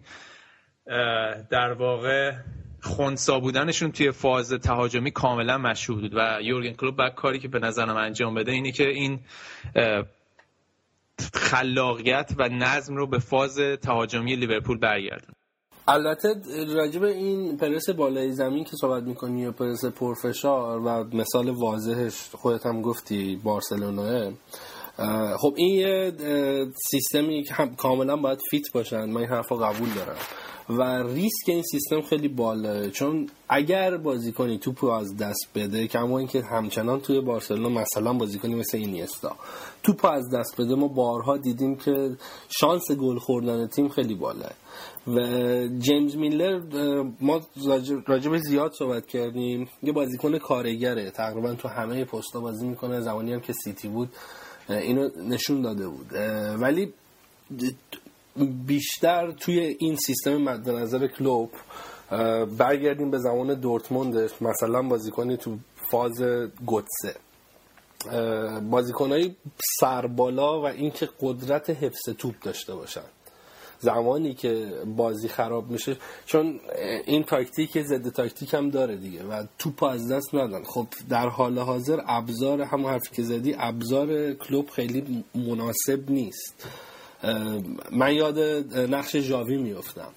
در 1.49 1.73
واقع 1.73 2.33
خونسا 2.81 3.39
بودنشون 3.39 3.91
توی 3.91 4.11
فاز 4.11 4.53
تهاجمی 4.53 5.11
کاملا 5.11 5.57
مشهود 5.57 6.01
بود 6.01 6.13
و 6.15 6.37
یورگن 6.41 6.73
کلوب 6.73 6.95
بعد 6.95 7.15
کاری 7.15 7.39
که 7.39 7.47
به 7.47 7.59
نظرم 7.59 7.97
انجام 7.97 8.33
بده 8.35 8.51
اینی 8.51 8.71
که 8.71 8.89
این 8.89 9.19
خلاقیت 11.33 12.31
و 12.37 12.49
نظم 12.49 12.95
رو 12.95 13.07
به 13.07 13.19
فاز 13.19 13.59
تهاجمی 13.59 14.35
لیورپول 14.35 14.77
برگردن 14.77 15.33
البته 15.89 16.35
راجب 16.75 17.03
این 17.03 17.57
پرس 17.57 17.89
بالای 17.89 18.31
زمین 18.31 18.63
که 18.63 18.71
صحبت 18.81 19.03
می‌کنی 19.03 19.41
یا 19.41 19.51
پرس 19.51 19.85
پرفشار 19.85 20.79
و 20.79 21.03
مثال 21.13 21.49
واضحش 21.49 22.29
خودت 22.35 22.65
هم 22.65 22.81
گفتی 22.81 23.41
بارسلوناه. 23.43 24.31
خب 25.37 25.53
این 25.55 25.75
یه 25.75 26.13
سیستمی 26.91 27.43
که 27.43 27.53
هم 27.53 27.75
کاملا 27.75 28.15
باید 28.15 28.39
فیت 28.49 28.71
باشن 28.73 29.05
من 29.05 29.17
این 29.17 29.29
حرفا 29.29 29.55
قبول 29.55 29.89
دارم. 29.95 30.17
و 30.69 31.03
ریسک 31.03 31.47
این 31.47 31.63
سیستم 31.63 32.01
خیلی 32.01 32.27
بالاه 32.27 32.89
چون 32.89 33.29
اگر 33.49 33.97
بازیکنی 33.97 34.57
توپو 34.57 34.87
از 34.87 35.17
دست 35.17 35.47
بده 35.55 35.87
کما 35.87 36.17
اینکه 36.17 36.41
همچنان 36.41 37.01
توی 37.01 37.21
بارسلونا 37.21 37.69
مثلا 37.69 38.13
بازیکنی 38.13 38.55
مثل 38.55 38.77
اینیستا. 38.77 39.35
توپو 39.83 40.07
از 40.07 40.29
دست 40.33 40.61
بده 40.61 40.75
ما 40.75 40.87
بارها 40.87 41.37
دیدیم 41.37 41.75
که 41.75 42.17
شانس 42.59 42.91
گل 42.91 43.19
خوردن 43.19 43.67
تیم 43.67 43.89
خیلی 43.89 44.15
بالاه 44.15 44.51
و 45.07 45.19
جیمز 45.79 46.15
میلر 46.15 46.61
ما 47.21 47.41
راجب 48.07 48.37
زیاد 48.37 48.73
صحبت 48.73 49.07
کردیم. 49.07 49.69
یه 49.83 49.91
بازیکن 49.91 50.37
کارگره. 50.37 51.11
تقریبا 51.11 51.53
تو 51.53 51.67
همه 51.67 52.05
پستا 52.05 52.39
بازی 52.39 52.67
می‌کنه. 52.67 53.01
زمانی 53.01 53.33
هم 53.33 53.39
که 53.39 53.53
سیتی 53.53 53.87
بود 53.87 54.09
اینو 54.69 55.09
نشون 55.29 55.61
داده 55.61 55.87
بود. 55.87 56.13
ولی 56.61 56.93
بیشتر 58.65 59.31
توی 59.31 59.59
این 59.59 59.95
سیستم 59.95 60.37
مد 60.37 60.69
نظر 60.69 61.07
کلوب 61.07 61.51
برگردیم 62.57 63.11
به 63.11 63.17
زمان 63.17 63.53
دورتموند 63.53 64.31
مثلا 64.41 64.81
بازیکنی 64.81 65.37
تو 65.37 65.57
فاز 65.91 66.21
گوتسه 66.65 67.15
بازیکنهای 68.69 69.35
سربالا 69.79 70.61
و 70.61 70.65
اینکه 70.65 71.09
قدرت 71.21 71.69
حفظ 71.69 72.09
توپ 72.17 72.35
داشته 72.41 72.75
باشن. 72.75 73.01
زمانی 73.79 74.33
که 74.33 74.71
بازی 74.97 75.27
خراب 75.27 75.69
میشه 75.69 75.97
چون 76.25 76.59
این 77.05 77.23
تاکتیک 77.23 77.81
ضد 77.81 78.09
تاکتیک 78.09 78.53
هم 78.53 78.69
داره 78.69 78.95
دیگه 78.95 79.23
و 79.23 79.43
توپ 79.57 79.83
از 79.83 80.11
دست 80.11 80.35
ندن. 80.35 80.63
خب 80.63 80.87
در 81.09 81.29
حال 81.29 81.59
حاضر 81.59 81.99
ابزار 82.07 82.61
همون 82.61 82.91
حرفی 82.91 83.15
که 83.15 83.23
زدی 83.23 83.55
ابزار 83.57 84.33
کلوب 84.33 84.69
خیلی 84.69 85.23
مناسب 85.35 86.09
نیست. 86.09 86.67
من 87.91 88.13
یاد 88.13 88.39
نقش 88.77 89.15
جاوی 89.15 89.57
میفتم 89.57 90.11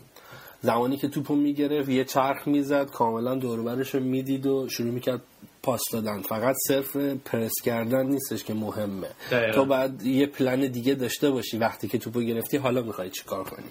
زمانی 0.62 0.97
که 0.97 1.09
توپو 1.09 1.35
می‌گرفت 1.35 1.88
یه 1.88 2.04
چرخ 2.04 2.49
می‌زد 2.49 2.90
کاملا 2.90 3.35
دوربرش 3.35 3.95
رو 3.95 4.00
می‌دید 4.00 4.47
و 4.47 4.69
شروع 4.69 4.90
می‌کرد 4.90 5.23
پاس 5.62 5.81
دادن. 5.92 6.23
فقط 6.23 6.57
صرف 6.69 6.97
پرس 6.97 7.52
کردن 7.64 8.07
نیستش 8.07 8.45
که 8.45 8.54
مهمه. 8.54 9.09
تو 9.54 9.64
بعد 9.64 10.02
یه 10.02 10.26
پلن 10.26 10.61
دیگه 10.61 10.95
داشته 10.95 11.31
باشی. 11.31 11.59
وقتی 11.59 11.88
که 11.88 11.99
توپو 11.99 12.21
گرفتی 12.21 12.57
حالا 12.57 12.83
می‌خوای 12.83 13.11
چیکار 13.11 13.45
کنی؟ 13.45 13.71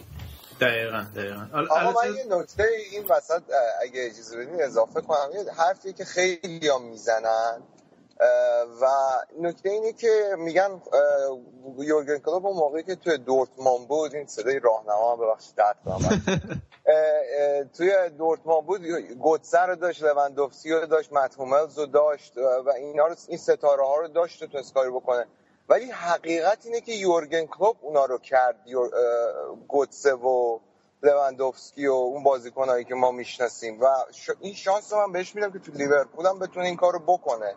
دقیقا 0.62 1.06
دقیقا. 1.16 1.48
آقا 1.70 2.02
من 2.02 2.16
یه 2.16 2.26
نکته 2.38 2.68
این 2.92 3.04
وسط 3.10 3.42
اگه 3.82 4.10
اجازه 4.12 4.38
بدین 4.38 4.62
اضافه 4.62 5.02
کنم. 5.02 5.30
یه 5.34 5.52
حرفی 5.58 5.94
که 5.94 6.06
خیلی 6.06 6.68
هم 6.68 6.82
می‌زنن 6.82 7.62
و 8.82 8.88
نکته 9.40 9.70
اینه 9.70 9.94
که 9.94 10.36
میگن 10.38 10.82
یورگن 11.80 12.18
کلوب 12.18 12.46
اون 12.46 12.58
موقعی 12.58 12.84
که 12.84 12.96
توی 12.96 13.18
دورتمان 13.18 13.86
بود 13.86 14.16
این 14.16 14.28
صدای 14.28 14.60
راهنما 14.60 15.16
ببخشید 15.16 15.56
قطع 15.56 15.80
کنم 15.86 16.22
توی 17.78 18.10
دورتمان 18.18 18.66
بود 18.66 18.88
گوتسر 19.22 19.68
رو 19.68 19.76
داشت 19.76 20.04
لوندوفسکی 20.04 20.72
رو 20.72 20.86
داشت 20.86 21.14
متهوملز 21.14 21.80
رو 21.80 21.86
داشت 21.86 22.38
و 22.38 22.70
اینا 22.70 23.08
رو 23.08 23.16
این 23.28 23.38
ستاره 23.38 23.84
ها 23.84 23.98
رو 23.98 24.08
داشت 24.08 24.44
تو 24.44 24.62
کاری 24.74 24.90
بکنه. 24.90 25.26
ولی 25.70 25.92
حقیقت 25.92 26.66
اینه 26.66 26.82
که 26.82 26.92
یورگن 26.92 27.46
کلوب 27.46 27.78
اونا 27.82 28.06
رو 28.06 28.18
کرد 28.18 28.56
گوتسه 29.68 30.14
و 30.14 30.60
لوندوفسکی 31.04 31.88
و 31.88 31.92
اون 31.92 32.24
بازیکنایی 32.24 32.86
که 32.86 32.96
ما 32.96 33.12
می‌شناسیم. 33.12 33.82
و 33.82 33.86
این 34.40 34.54
شانس 34.54 34.94
رو 34.94 35.00
من 35.08 35.12
بهش 35.12 35.36
میدم 35.36 35.52
که 35.52 35.60
تو 35.60 35.72
لیورپول 35.72 36.26
هم 36.26 36.40
بتونه 36.40 36.66
این 36.66 36.76
کارو 36.76 37.00
بکنه. 37.00 37.56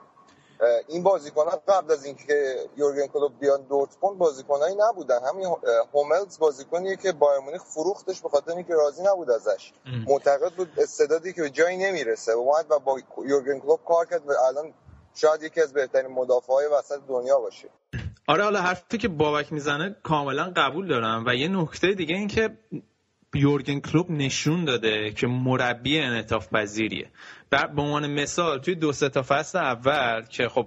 این 0.89 1.03
بازیکن 1.03 1.45
قبل 1.69 1.93
از 1.93 2.05
اینکه 2.05 2.57
یورگن 2.77 3.07
کلوب 3.07 3.33
بیان 3.41 3.63
دورتموند 3.63 4.19
بازیکنایی 4.19 4.77
نبودن. 4.79 5.19
همین 5.29 5.47
هوملز 5.95 6.39
بازیکنیه 6.39 6.97
که 6.97 7.13
بایر 7.13 7.41
مونیخ 7.41 7.63
فروختش 7.63 8.21
به 8.21 8.29
خاطر 8.29 8.53
اینکه 8.53 8.75
راضی 8.75 9.03
نبود 9.03 9.31
ازش. 9.31 9.73
معتقد 10.07 10.53
بود 10.53 10.69
استعدادی 10.79 11.33
که 11.33 11.43
به 11.43 11.51
جایی 11.51 11.77
نمی‌رسه. 11.77 12.35
و 12.35 12.39
اومد 12.39 12.67
و 12.71 12.79
با 12.79 13.01
یورگن 13.27 13.59
کلوب 13.59 13.81
کار 13.89 14.07
کرد 14.07 14.29
و 14.29 14.33
الان 14.49 14.73
شاید 15.15 15.43
یکی 15.43 15.61
از 15.61 15.73
بهترین 15.73 16.11
مدافعای 16.11 16.67
وسط 16.67 17.01
دنیا 17.09 17.39
باشه. 17.39 17.69
آره 18.29 18.45
حالا 18.45 18.61
حرفی 18.61 18.99
که 18.99 19.09
بابک 19.09 19.53
می‌زنه 19.53 19.97
کاملا 20.03 20.53
قبول 20.57 20.89
دارم 20.89 21.25
و 21.27 21.35
یه 21.35 21.49
نکته 21.49 21.93
دیگه 21.93 22.15
این 22.15 22.29
که 22.29 22.59
یورگن 23.37 23.81
کلوب 23.81 24.11
نشون 24.11 24.65
داده 24.65 25.11
که 25.11 25.27
مربی 25.27 25.99
انعطاف 25.99 26.49
پذیریه. 26.49 27.11
به 27.51 27.83
عنوان 27.83 28.07
مثال 28.21 28.59
توی 28.59 28.75
دو 28.75 28.93
تا 28.93 29.23
فصل 29.23 29.59
اول 29.59 30.23
که 30.23 30.49
خب 30.49 30.67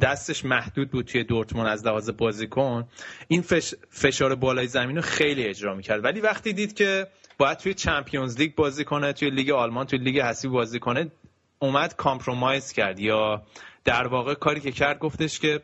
دستش 0.00 0.44
محدود 0.44 0.90
بود 0.90 1.04
توی 1.06 1.24
دورتموند 1.24 1.68
از 1.68 1.86
لحاظ 1.86 2.10
بازیکن 2.10 2.88
این 3.28 3.42
فش... 3.42 3.74
فشار 3.90 4.34
بالای 4.34 4.66
زمین 4.66 4.96
رو 4.96 5.02
خیلی 5.02 5.44
اجرا 5.44 5.74
می‌کرد. 5.74 6.04
ولی 6.04 6.20
وقتی 6.20 6.52
دید 6.52 6.74
که 6.74 7.06
باید 7.38 7.58
توی 7.58 7.74
چمپیونز 7.74 8.38
لیگ 8.38 8.54
بازی 8.54 8.84
کنه 8.84 9.12
توی 9.12 9.30
لیگ 9.30 9.50
آلمان 9.50 9.86
توی 9.86 9.98
لیگ 9.98 10.20
حسی 10.20 10.48
بازی 10.48 10.78
کنه 10.78 11.10
اومد 11.58 11.96
compromise 11.96 12.72
کرد. 12.72 13.00
یا 13.00 13.42
در 13.84 14.06
واقع 14.06 14.34
کاری 14.34 14.60
که 14.60 14.72
کرد 14.72 14.98
گفتش 14.98 15.40
که 15.40 15.60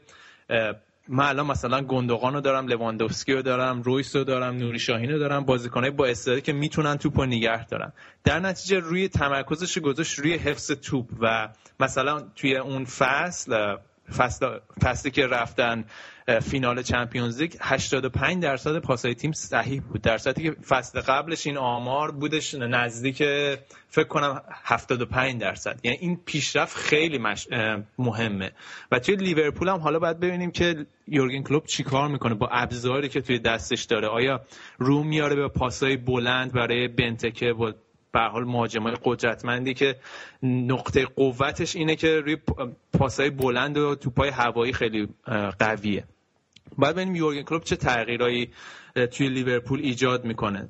من 1.09 1.25
الان 1.25 1.47
مثلا 1.47 1.81
گوندوغان 1.81 2.35
رو 2.35 2.41
دارم 2.41 2.69
لواندوفسکی 2.69 3.33
رو 3.33 3.43
دارم 3.43 3.83
رویس 3.83 4.17
رو 4.17 4.25
دارم 4.25 4.57
نوری 4.57 4.79
شاهین 4.79 5.11
رو 5.11 5.19
دارم 5.19 5.45
بازیکنای 5.45 5.91
با 5.91 6.07
استعدادی 6.07 6.41
که 6.41 6.53
می‌تونن 6.53 6.97
توپ 6.97 7.21
رو 7.21 7.27
نگه 7.27 7.67
دارن. 7.67 7.93
در 8.25 8.41
نتیجه 8.41 8.79
روی 8.79 9.09
تمرکزش 9.09 9.79
گذاشت 9.79 10.19
روی 10.19 10.35
حفظ 10.35 10.71
توپ 10.71 11.07
و 11.21 11.49
مثلا 11.81 12.21
توی 12.37 12.57
اون 12.57 12.85
فصل 12.85 13.77
فصل 14.17 14.59
فصلی 14.83 15.11
که 15.11 15.27
رفتن 15.27 15.85
فینال 16.43 16.83
چمپیونز 16.83 17.41
لیگ 17.41 17.55
85 17.61 18.43
درصد 18.43 18.79
پاسای 18.79 19.15
تیم 19.15 19.33
صحیح 19.33 19.81
بود. 19.83 20.03
در 20.03 20.19
صورتی 20.19 20.43
که 20.43 20.51
فصل 20.51 21.01
قبلش 21.01 21.47
این 21.47 21.57
آمار 21.57 22.11
بودش 22.11 22.55
نزدیک 22.55 23.17
فکر 23.89 24.09
کنم 24.09 24.43
75 24.65 25.41
درصد. 25.41 25.81
یعنی 25.83 25.97
این 26.01 26.21
پیشرفت 26.25 26.77
خیلی 26.77 27.19
مش... 27.19 27.49
مهمه. 27.99 28.51
و 28.93 28.99
توی 28.99 29.17
لیورپول 29.17 29.69
هم 29.69 29.81
حالا 29.81 29.99
باید 29.99 30.21
ببینیم 30.21 30.51
که 30.51 30.87
یورگن 31.07 31.43
کلوب 31.43 31.67
چیکار 31.67 32.09
می‌کنه؟ 32.09 32.35
با 32.35 32.49
ابزاری 32.53 33.09
که 33.09 33.21
توی 33.21 33.39
دستش 33.39 33.85
داره 33.85 34.09
آیا 34.09 34.41
رو 34.79 35.03
میاره 35.03 35.37
به 35.37 35.49
پاسای 35.49 35.97
بلند 35.97 36.53
برای 36.53 36.89
بنتکه 36.89 37.53
و 37.53 37.73
به 38.13 38.21
حال 38.21 38.45
مهاجمای 38.45 38.95
قدرتمندی 39.05 39.75
که 39.75 39.97
نقطه 40.43 41.05
قوتش 41.05 41.77
اینه 41.77 41.97
که 41.97 42.21
روی 42.21 42.37
پاسای 42.93 43.31
بلند 43.31 43.77
و 43.79 43.95
توپای 43.95 44.31
هوایی 44.31 44.73
خیلی 44.73 45.09
قویه. 45.59 46.05
باید 46.79 46.95
ببینیم 46.95 47.17
یورگن 47.17 47.43
کلوب 47.43 47.65
چه 47.65 47.77
تغییرایی 47.77 48.51
توی 49.11 49.29
لیورپول 49.29 49.81
ایجاد 49.81 50.25
می‌کنه. 50.25 50.69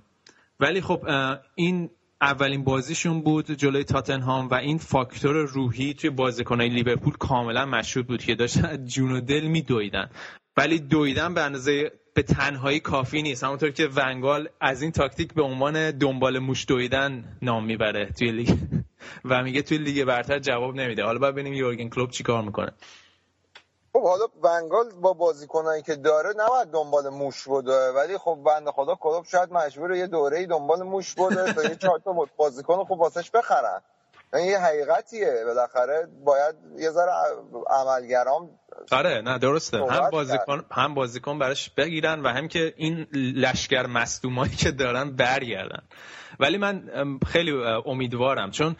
ولی 0.60 0.80
خب 0.80 1.06
این 1.54 1.90
اولین 2.20 2.64
بازیشون 2.64 3.20
بود 3.22 3.50
جلوی 3.50 3.84
تاتنهام 3.84 4.48
و 4.48 4.54
این 4.54 4.78
فاکتور 4.78 5.36
روحی 5.36 5.94
توی 5.94 6.10
بازیکنهای 6.10 6.68
لیورپول 6.68 7.12
کاملا 7.12 7.66
مشهود 7.66 8.06
بود 8.06 8.22
که 8.22 8.34
داشتن 8.34 8.84
جون 8.84 9.12
و 9.12 9.20
دل 9.20 9.44
میدویدن. 9.44 10.10
ولی 10.56 10.78
دویدن 10.78 11.34
به 11.34 11.42
اندازه 11.42 11.92
به 12.18 12.22
تنهایی 12.22 12.80
کافی 12.80 13.22
نیست. 13.22 13.44
همونطور 13.44 13.70
که 13.70 13.88
ونگال 13.96 14.48
از 14.60 14.82
این 14.82 14.92
تاکتیک 14.92 15.34
به 15.34 15.42
عنوان 15.42 15.90
دنبال 15.90 16.38
موش 16.38 16.66
دویدن 16.68 17.38
نام 17.42 17.64
می‌بره 17.64 18.06
توی 18.18 18.32
لیگ. 18.32 18.58
و 19.24 19.42
میگه 19.42 19.62
توی 19.62 19.78
لیگ 19.78 20.04
برتر 20.04 20.38
جواب 20.38 20.74
نمیده. 20.74 21.04
حالا 21.04 21.18
باید 21.18 21.34
ببینیم 21.34 21.52
یورگن 21.52 21.88
کلوب 21.88 22.10
چیکار 22.10 22.42
می‌کنه. 22.42 22.72
خب 23.92 24.02
حالا 24.02 24.24
ونگال 24.42 24.90
با 25.02 25.12
بازیکنایی 25.12 25.82
که 25.82 25.96
داره 25.96 26.30
نباید 26.36 26.68
دنبال 26.68 27.08
موش 27.08 27.44
بوده 27.44 27.92
ولی 27.92 28.18
خب 28.18 28.38
بنده 28.46 28.72
خدا 28.72 28.94
کلوب 28.94 29.24
شاید 29.24 29.52
مجبور 29.52 29.94
یه 29.94 30.06
دوره 30.06 30.46
دنبال 30.46 30.82
موش 30.82 31.14
بوده 31.14 31.52
تا 31.52 31.62
یه 31.62 31.76
چهار 31.76 31.98
تا 31.98 32.26
بازیکن 32.36 32.84
خوب 32.84 33.00
واسش 33.00 33.30
بخرن. 33.30 33.82
این 34.34 34.46
یه 34.46 34.58
حقیقتیه. 34.58 35.44
بالاخره 35.46 36.08
باید 36.24 36.54
یه 36.78 36.90
ذره 36.90 37.12
عملگرام 37.70 38.50
آره 38.92 39.20
نه 39.20 39.38
درسته. 39.38 39.78
هم 39.78 40.10
بازیکن 40.10 40.64
هم 40.70 40.94
بازیکن 40.94 41.38
براش 41.38 41.70
بگیرن 41.70 42.22
و 42.22 42.28
هم 42.28 42.48
که 42.48 42.74
این 42.76 43.06
لشکر 43.12 43.86
مصدومایی 43.86 44.52
که 44.52 44.70
دارن 44.70 45.16
برگردن. 45.16 45.82
ولی 46.40 46.58
من 46.58 46.90
خیلی 47.26 47.50
امیدوارم. 47.86 48.50
چون 48.50 48.76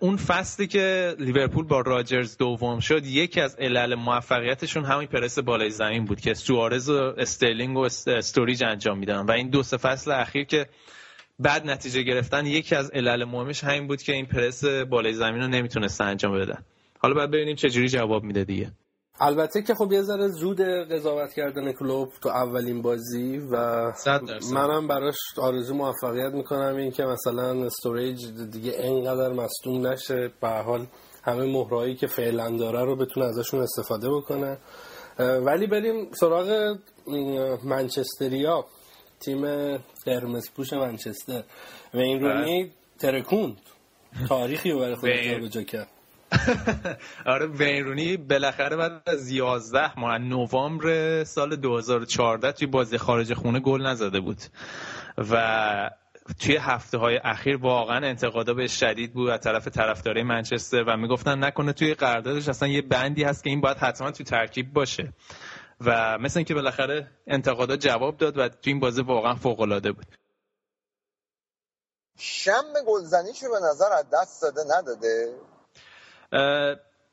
اون 0.00 0.16
فصلی 0.16 0.66
که 0.66 1.16
لیورپول 1.18 1.66
با 1.66 1.80
راجرز 1.80 2.36
دوم 2.36 2.80
شد 2.80 3.06
یکی 3.06 3.40
از 3.40 3.56
علل 3.56 3.94
موفقیتشون 3.94 4.84
همین 4.84 5.08
پرس 5.08 5.38
بالای 5.38 5.70
زمین 5.70 6.04
بود 6.04 6.20
که 6.20 6.34
سوارز 6.34 6.90
و 6.90 7.14
استرلینگ 7.18 7.76
و 7.76 7.88
استوریج 8.06 8.64
انجام 8.64 8.98
میدن. 8.98 9.18
و 9.18 9.30
این 9.30 9.50
دو 9.50 9.62
سه 9.62 9.76
فصل 9.76 10.10
اخیر 10.10 10.44
که 10.44 10.66
بد 11.38 11.66
نتیجه 11.66 12.02
گرفتن 12.02 12.46
یکی 12.46 12.74
از 12.74 12.90
علل 12.90 13.24
مهمش 13.24 13.64
همین 13.64 13.86
بود 13.86 14.02
که 14.02 14.12
این 14.12 14.26
پرس 14.26 14.64
بالای 14.64 15.12
زمین 15.12 15.40
رو 15.40 15.48
نمی‌تونستن 15.48 16.04
انجام 16.04 16.38
بدن 16.38 16.64
حالا 16.98 17.14
باید 17.14 17.30
ببینیم 17.30 17.56
چه 17.56 17.70
جوری 17.70 17.88
جواب 17.88 18.22
میده 18.22 18.44
دیگه. 18.44 18.70
البته 19.20 19.62
که 19.62 19.74
خب 19.74 19.92
یه 19.92 20.02
ذره 20.02 20.28
زود 20.28 20.60
قضاوت 20.60 21.32
کردن 21.32 21.72
کلوب 21.72 22.08
تو 22.22 22.28
اولین 22.28 22.82
بازی 22.82 23.38
و 23.38 23.92
منم 24.52 24.88
براش 24.88 25.16
آرزو 25.38 25.74
موفقیت 25.74 26.32
می‌کنم 26.32 26.76
این 26.76 26.90
که 26.90 27.04
مثلا 27.04 27.64
استوریج 27.64 28.26
دیگه 28.52 28.72
انقدر 28.78 29.32
مصدوم 29.32 29.86
نشه. 29.86 30.30
به 30.40 30.48
حال 30.48 30.86
همه 31.24 31.52
مهرایی 31.52 31.94
که 31.94 32.06
فعلا 32.06 32.50
داره 32.50 32.84
رو 32.84 32.96
بتونه 32.96 33.26
ازشون 33.26 33.60
استفاده 33.60 34.10
بکنه. 34.10 34.58
ولی 35.18 35.66
بریم 35.66 36.10
سراغ 36.12 36.76
منچستریا 37.64 38.64
تیم 39.24 39.76
قرمز 40.04 40.50
پوش 40.50 40.72
منچستر. 40.72 41.42
و 41.94 41.98
این 41.98 42.20
رونی 42.20 42.70
ترکوند. 42.98 43.60
تاریخی 44.28 44.70
رو 44.70 44.80
برای 44.80 44.94
خودش 44.94 45.50
جا 45.50 45.62
کرد. 45.62 45.88
آره 47.26 47.46
ویرونی 47.46 48.16
بالاخره 48.16 48.76
بعد 48.76 49.02
از 49.06 49.30
11 49.30 50.00
ماه 50.00 50.18
نوامبر 50.18 51.24
سال 51.24 51.56
2014 51.56 52.52
توی 52.52 52.66
بازی 52.66 52.98
خارج 52.98 53.34
خونه 53.34 53.60
گل 53.60 53.86
نزده 53.86 54.20
بود. 54.20 54.38
و 55.18 55.90
توی 56.40 56.56
هفته 56.56 56.98
های 56.98 57.20
اخیر 57.24 57.56
واقعا 57.56 58.06
انتقادا 58.06 58.54
به 58.54 58.66
شدید 58.66 59.12
بود 59.12 59.30
از 59.30 59.40
طرف 59.40 59.68
طرفدارای 59.68 60.22
منچستر 60.22 60.82
و 60.82 60.96
می‌گفتن 60.96 61.44
نکنه 61.44 61.72
توی 61.72 61.94
قراردادش 61.94 62.48
اصلا 62.48 62.68
یه 62.68 62.82
بندی 62.82 63.22
هست 63.22 63.44
که 63.44 63.50
این 63.50 63.60
باید 63.60 63.76
حتما 63.76 64.10
توی 64.10 64.26
ترکیب 64.26 64.72
باشه. 64.72 65.12
و 65.86 66.18
مثل 66.18 66.38
اینکه 66.38 66.54
بالاخره 66.54 67.10
انتقادا 67.26 67.76
جواب 67.76 68.16
داد 68.16 68.38
و 68.38 68.48
توی 68.48 68.72
این 68.72 68.80
بازی 68.80 69.02
واقعا 69.02 69.34
فوق 69.34 69.60
العاده 69.60 69.92
بود. 69.92 70.06
شم 72.18 72.72
گلزنیشو 72.86 73.50
به 73.50 73.58
نظر 73.70 73.92
از 73.92 74.04
دست 74.12 74.42
داده 74.42 74.60
نداده؟ 74.78 75.34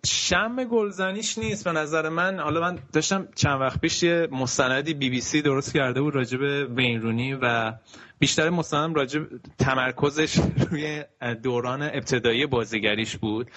شم 0.06 0.63
گلزنیش 0.63 1.38
نیست 1.38 1.63
به 1.63 1.72
نظر 1.72 2.10
من. 2.10 2.40
حالا 2.40 2.62
من 2.62 2.80
داشتم 2.94 3.28
چند 3.36 3.62
وقت 3.62 3.82
پیش 3.82 4.04
یه 4.04 4.28
مستندی 4.32 4.94
بی 4.94 5.10
بی 5.10 5.22
سی 5.22 5.42
درست 5.42 5.74
کرده 5.74 6.01
بود 6.01 6.16
راجب 6.16 6.42
وینرونی 6.78 7.34
و 7.34 7.74
بیشتر 8.20 8.50
مستندم 8.50 8.94
راجب 8.94 9.28
تمرکزش 9.60 10.40
روی 10.70 11.04
دوران 11.44 11.82
ابتدایی 11.82 12.46
بازیگریش 12.46 13.18
بود 13.18 13.51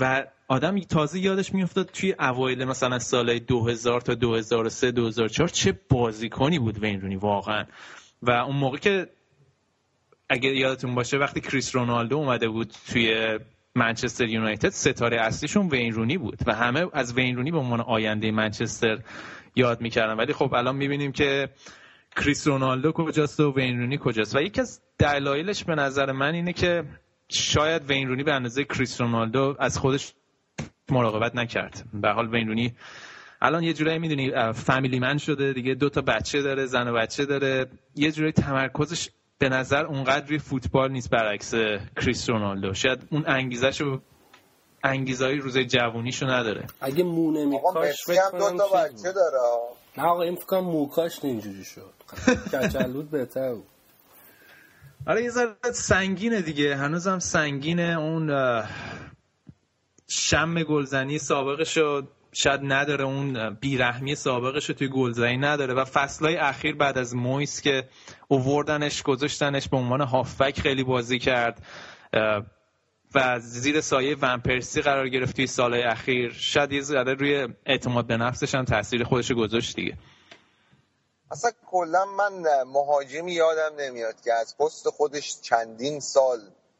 و 0.00 0.26
آدم 0.48 0.80
تازه 0.80 1.20
یادش 1.20 1.54
میافتاد 1.54 1.86
توی 1.86 2.14
اوایل 2.18 2.64
مثلا 2.64 2.98
سال 2.98 3.38
2000 3.38 4.00
تا 4.00 4.14
2003 4.14 4.90
2004 4.90 5.48
چه 5.48 5.78
بازیکنی 5.90 6.58
بود 6.58 6.78
وینرونی 6.78 7.16
واقعا. 7.16 7.64
و 8.22 8.30
اون 8.30 8.56
موقع 8.56 8.78
که 8.78 9.08
اگه 10.28 10.50
یادتون 10.50 10.94
باشه 10.94 11.16
وقتی 11.18 11.40
کریس 11.40 11.74
رونالدو 11.74 12.16
اومده 12.16 12.48
بود 12.48 12.72
توی 12.92 13.38
منچستر 13.74 14.28
یونایتد 14.28 14.68
ستاره 14.68 15.20
اصلیشون 15.20 15.68
وین 15.68 15.92
رونی 15.92 16.18
بود 16.18 16.38
و 16.46 16.54
همه 16.54 16.86
از 16.92 17.14
وین 17.14 17.36
رونی 17.36 17.50
به 17.50 17.58
عنوان 17.58 17.80
آینده 17.80 18.30
منچستر 18.30 18.98
یاد 19.56 19.80
می‌کردن. 19.80 20.14
ولی 20.14 20.32
خب 20.32 20.54
الان 20.54 20.76
می‌بینیم 20.76 21.12
که 21.12 21.48
کریس 22.16 22.46
رونالدو 22.46 22.92
کجاست 22.92 23.40
و 23.40 23.52
وین 23.52 23.78
رونی 23.78 23.98
کجاست. 24.02 24.36
و 24.36 24.42
یکی 24.42 24.60
از 24.60 24.80
دلایلش 24.98 25.64
به 25.64 25.74
نظر 25.74 26.12
من 26.12 26.34
اینه 26.34 26.52
که 26.52 26.84
شاید 27.28 27.90
وین 27.90 28.08
رونی 28.08 28.22
به 28.22 28.32
اندازه 28.32 28.64
کریس 28.64 29.00
رونالدو 29.00 29.56
از 29.58 29.78
خودش 29.78 30.12
مراقبت 30.90 31.36
نکرد. 31.36 31.84
به 31.94 32.08
حال 32.08 32.34
وین 32.34 32.48
رونی 32.48 32.74
الان 33.42 33.62
یه 33.62 33.72
جورایی 33.72 33.98
می‌دونی 33.98 34.52
family 34.52 34.98
man 34.98 35.18
شده 35.18 35.52
دیگه 35.52 35.74
دو 35.74 35.88
تا 35.88 36.00
بچه 36.00 36.42
داره 36.42 36.66
زن 36.66 36.88
و 36.88 36.92
بچه 36.92 37.24
داره. 37.24 37.66
یه 37.96 38.12
جورایی 38.12 38.32
تمرکزش 38.32 39.10
به 39.38 39.48
نظر 39.48 39.86
اونقدر 39.86 40.26
روی 40.26 40.38
فوتبال 40.38 40.92
نیست 40.92 41.10
برعکس 41.10 41.54
کریس 41.96 42.30
رونالدو. 42.30 42.74
شاید 42.74 42.98
اون 43.10 43.24
انگیزشو 43.26 44.00
انگیزهای 44.84 45.38
روز 45.38 45.58
جوونیشو 45.58 46.26
نداره. 46.26 46.66
اگه 46.80 47.04
مو 47.04 47.30
نمیکاش 47.30 48.04
فکر 48.06 48.30
کنم 48.30 48.56
دو 48.56 48.64
بچه 48.74 49.12
داره. 49.12 49.38
نه 49.98 50.04
آقا 50.04 50.22
این 50.22 50.36
فکر 50.36 50.60
موکاش 50.60 51.24
اینجوری 51.24 51.64
شد. 51.64 51.92
کچلود 52.52 53.10
بهتر 53.10 53.54
بود. 53.54 53.66
آره 55.06 55.22
یه 55.22 55.30
ذره 55.30 55.54
سنگینه 55.72 56.40
دیگه. 56.40 56.76
هنوزم 56.76 57.18
سنگینه. 57.18 57.98
اون 57.98 58.30
شم 60.08 60.62
گلزنی 60.62 61.18
سابقشو 61.18 62.02
شاید 62.32 62.60
نداره 62.62 63.04
اون 63.04 63.54
بیرحمی 63.54 64.14
سابقش 64.14 64.68
رو 64.68 64.74
توی 64.74 64.88
گلزنی 64.88 65.36
نداره 65.36 65.74
و 65.74 65.84
فصلهای 65.84 66.36
اخیر 66.36 66.74
بعد 66.74 66.98
از 66.98 67.16
مویس 67.16 67.60
که 67.60 67.88
اووردنش 68.28 69.02
گذاشتنش 69.02 69.68
به 69.68 69.76
عنوان 69.76 70.00
هافبک 70.00 70.60
خیلی 70.60 70.84
بازی 70.84 71.18
کرد. 71.18 71.62
و 73.14 73.38
زیر 73.40 73.80
سایه 73.80 74.16
ونپرسی 74.22 74.82
قرار 74.82 75.08
گرفت 75.08 75.36
توی 75.36 75.46
سالهای 75.46 75.82
اخیر. 75.82 76.32
شاید 76.32 76.72
یه 76.72 76.80
ذره 76.80 77.14
روی 77.14 77.48
اعتماد 77.66 78.06
به 78.06 78.16
نفسش 78.16 78.54
هم 78.54 78.64
تاثیر 78.64 79.04
خودش 79.04 79.32
گذاشت 79.32 79.76
دیگه. 79.76 79.98
اصلا 81.30 81.50
کلا 81.66 82.04
من 82.04 82.62
مهاجمی 82.66 83.32
یادم 83.32 83.76
نمیاد 83.80 84.20
که 84.20 84.32
از 84.32 84.56
پست 84.58 84.88
خودش 84.88 85.40
چندین 85.40 86.00
سال 86.00 86.38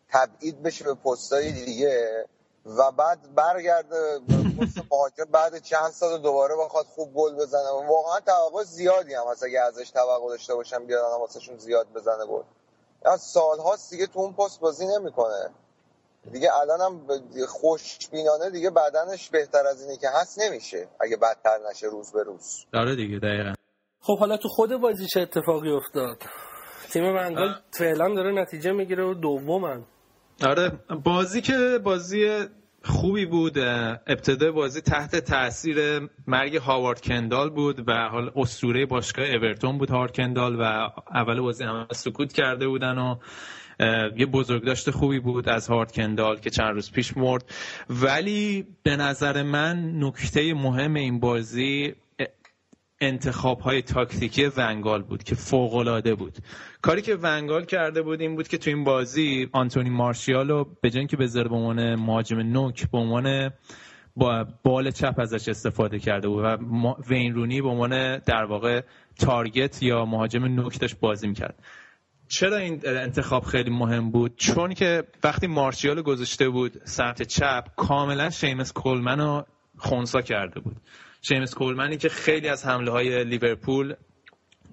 تبعید 0.08 0.62
بشه 0.62 0.84
به 0.84 0.94
پستای 0.94 1.52
دیگه. 1.52 2.24
و 2.66 2.92
بعد 2.98 3.35
برگرده 3.35 4.20
مهاجم 4.90 5.24
بعد 5.33 5.59
چند 5.59 5.90
سال 5.90 6.22
دوباره 6.22 6.55
بخواد 6.64 6.87
خوب 6.87 7.14
گل 7.14 7.35
بزنه. 7.35 7.70
واقعا 7.88 8.20
توقع 8.20 8.62
زیادی 8.62 9.14
هم 9.14 9.24
هست 9.31 9.42
اگه 9.42 9.61
ازش 9.61 9.90
توقع 9.90 10.29
داشته 10.29 10.55
باشم 10.55 10.87
بیارن 10.87 11.20
واسهشون 11.20 11.57
زیاد 11.59 11.87
بزنه 11.94 12.27
گل. 12.27 12.42
از 13.05 13.20
سالهاست 13.20 13.90
دیگه 13.90 14.07
تو 14.07 14.20
اون 14.20 14.33
پست 14.33 14.61
بازی 14.61 14.87
نمی‌کنه. 14.87 15.50
دیگه 16.33 16.55
الانم 16.55 17.07
خوشبینانه 17.48 18.50
دیگه 18.50 18.70
بدنش 18.70 19.31
بهتر 19.31 19.66
از 19.66 19.83
اینه 19.83 19.96
که 19.96 20.09
هست 20.09 20.38
نمیشه. 20.38 20.88
اگه 21.00 21.16
بدتر 21.16 21.59
نشه 21.70 21.87
روز 21.87 22.12
به 22.12 22.22
روز. 22.22 22.64
داره 22.72 22.96
دیگه 22.96 23.18
دقیقا. 23.18 23.55
خب 24.00 24.18
حالا 24.18 24.37
تو 24.37 24.48
خود 24.48 24.77
بازی 24.77 25.07
چه 25.07 25.20
اتفاقی 25.20 25.70
افتاد؟ 25.70 26.16
تیم 26.92 27.12
منگل 27.12 27.53
فعلا 27.79 28.14
داره 28.14 28.42
نتیجه 28.42 28.72
می‌گیره 28.72 29.05
و 29.05 29.14
دومن. 29.14 29.87
آره 30.42 30.72
بازی 31.04 31.40
که 31.40 31.80
بازی 31.84 32.44
خوبی 32.84 33.26
بود 33.26 33.58
ابتدای 33.58 34.50
بازی 34.50 34.80
تحت 34.80 35.16
تاثیر 35.16 36.08
مرگ 36.26 36.56
هاوارد 36.56 37.00
کندال 37.00 37.50
بود 37.50 37.88
و 37.88 38.08
حال 38.08 38.30
اسطوره 38.36 38.86
باشگاه 38.86 39.26
اورتون 39.26 39.78
بود 39.78 39.90
هاوارد 39.90 40.16
کندال 40.16 40.60
و 40.60 40.62
اول 41.10 41.40
بازی 41.40 41.64
هم 41.64 41.86
سکوت 41.92 42.32
کرده 42.32 42.68
بودن 42.68 42.98
و 42.98 43.16
یه 44.16 44.26
بزرگداشت 44.26 44.90
خوبی 44.90 45.20
بود 45.20 45.48
از 45.48 45.68
هارد 45.68 45.92
کندال 45.92 46.40
که 46.40 46.50
چند 46.50 46.74
روز 46.74 46.92
پیش 46.92 47.16
مرد. 47.16 47.44
ولی 47.90 48.66
به 48.82 48.96
نظر 48.96 49.42
من 49.42 50.04
نکته 50.04 50.54
مهم 50.54 50.94
این 50.94 51.20
بازی 51.20 51.94
انتخاب 53.00 53.60
های 53.60 53.82
تاکتیکی 53.82 54.44
ونگال 54.56 55.02
بود 55.02 55.22
که 55.22 55.34
فوق 55.34 55.74
العاده 55.74 56.14
بود. 56.14 56.38
کاری 56.84 57.02
که 57.02 57.16
ونگال 57.22 57.64
کرده 57.64 58.02
بود 58.02 58.20
این 58.20 58.36
بود 58.36 58.48
که 58.48 58.58
تو 58.58 58.70
این 58.70 58.84
بازی 58.84 59.48
آنتونی 59.52 59.90
مارشیال 59.90 60.48
رو 60.48 60.76
به 60.80 60.90
جای 60.90 61.06
که 61.06 61.16
بذاره 61.16 61.48
به 61.48 61.54
عنوان 61.54 61.94
مهاجم 61.94 62.38
نوک 62.38 62.90
به 62.90 62.98
عنوان 62.98 63.50
با 64.16 64.46
بال 64.64 64.90
چپ 64.90 65.14
ازش 65.18 65.48
استفاده 65.48 65.98
کرده 65.98 66.28
بود 66.28 66.44
و 66.44 66.56
وین 67.08 67.34
رونی 67.34 67.62
به 67.62 67.68
عنوان 67.68 68.18
در 68.18 68.44
واقع 68.44 68.80
تارگت 69.18 69.82
یا 69.82 70.04
مهاجم 70.04 70.44
نوک 70.44 70.80
داشت 70.80 71.00
بازی 71.00 71.28
می‌کرد. 71.28 71.64
چرا 72.28 72.56
این 72.56 72.80
انتخاب 72.84 73.44
خیلی 73.44 73.70
مهم 73.70 74.10
بود؟ 74.10 74.36
چون 74.36 74.74
که 74.74 75.04
وقتی 75.24 75.46
مارشیال 75.46 76.02
گذاشته 76.02 76.48
بود 76.48 76.80
سمت 76.84 77.22
چپ 77.22 77.64
کاملا 77.76 78.30
شیمس 78.30 78.72
کولمن 78.72 79.20
رو 79.20 79.44
خونسا 79.76 80.20
کرده 80.20 80.60
بود. 80.60 80.76
شیمس 81.22 81.54
کولمنی 81.54 81.96
که 81.96 82.08
خیلی 82.08 82.48
از 82.48 82.66
حمله 82.66 82.90
های 82.90 83.24
لیورپول 83.24 83.94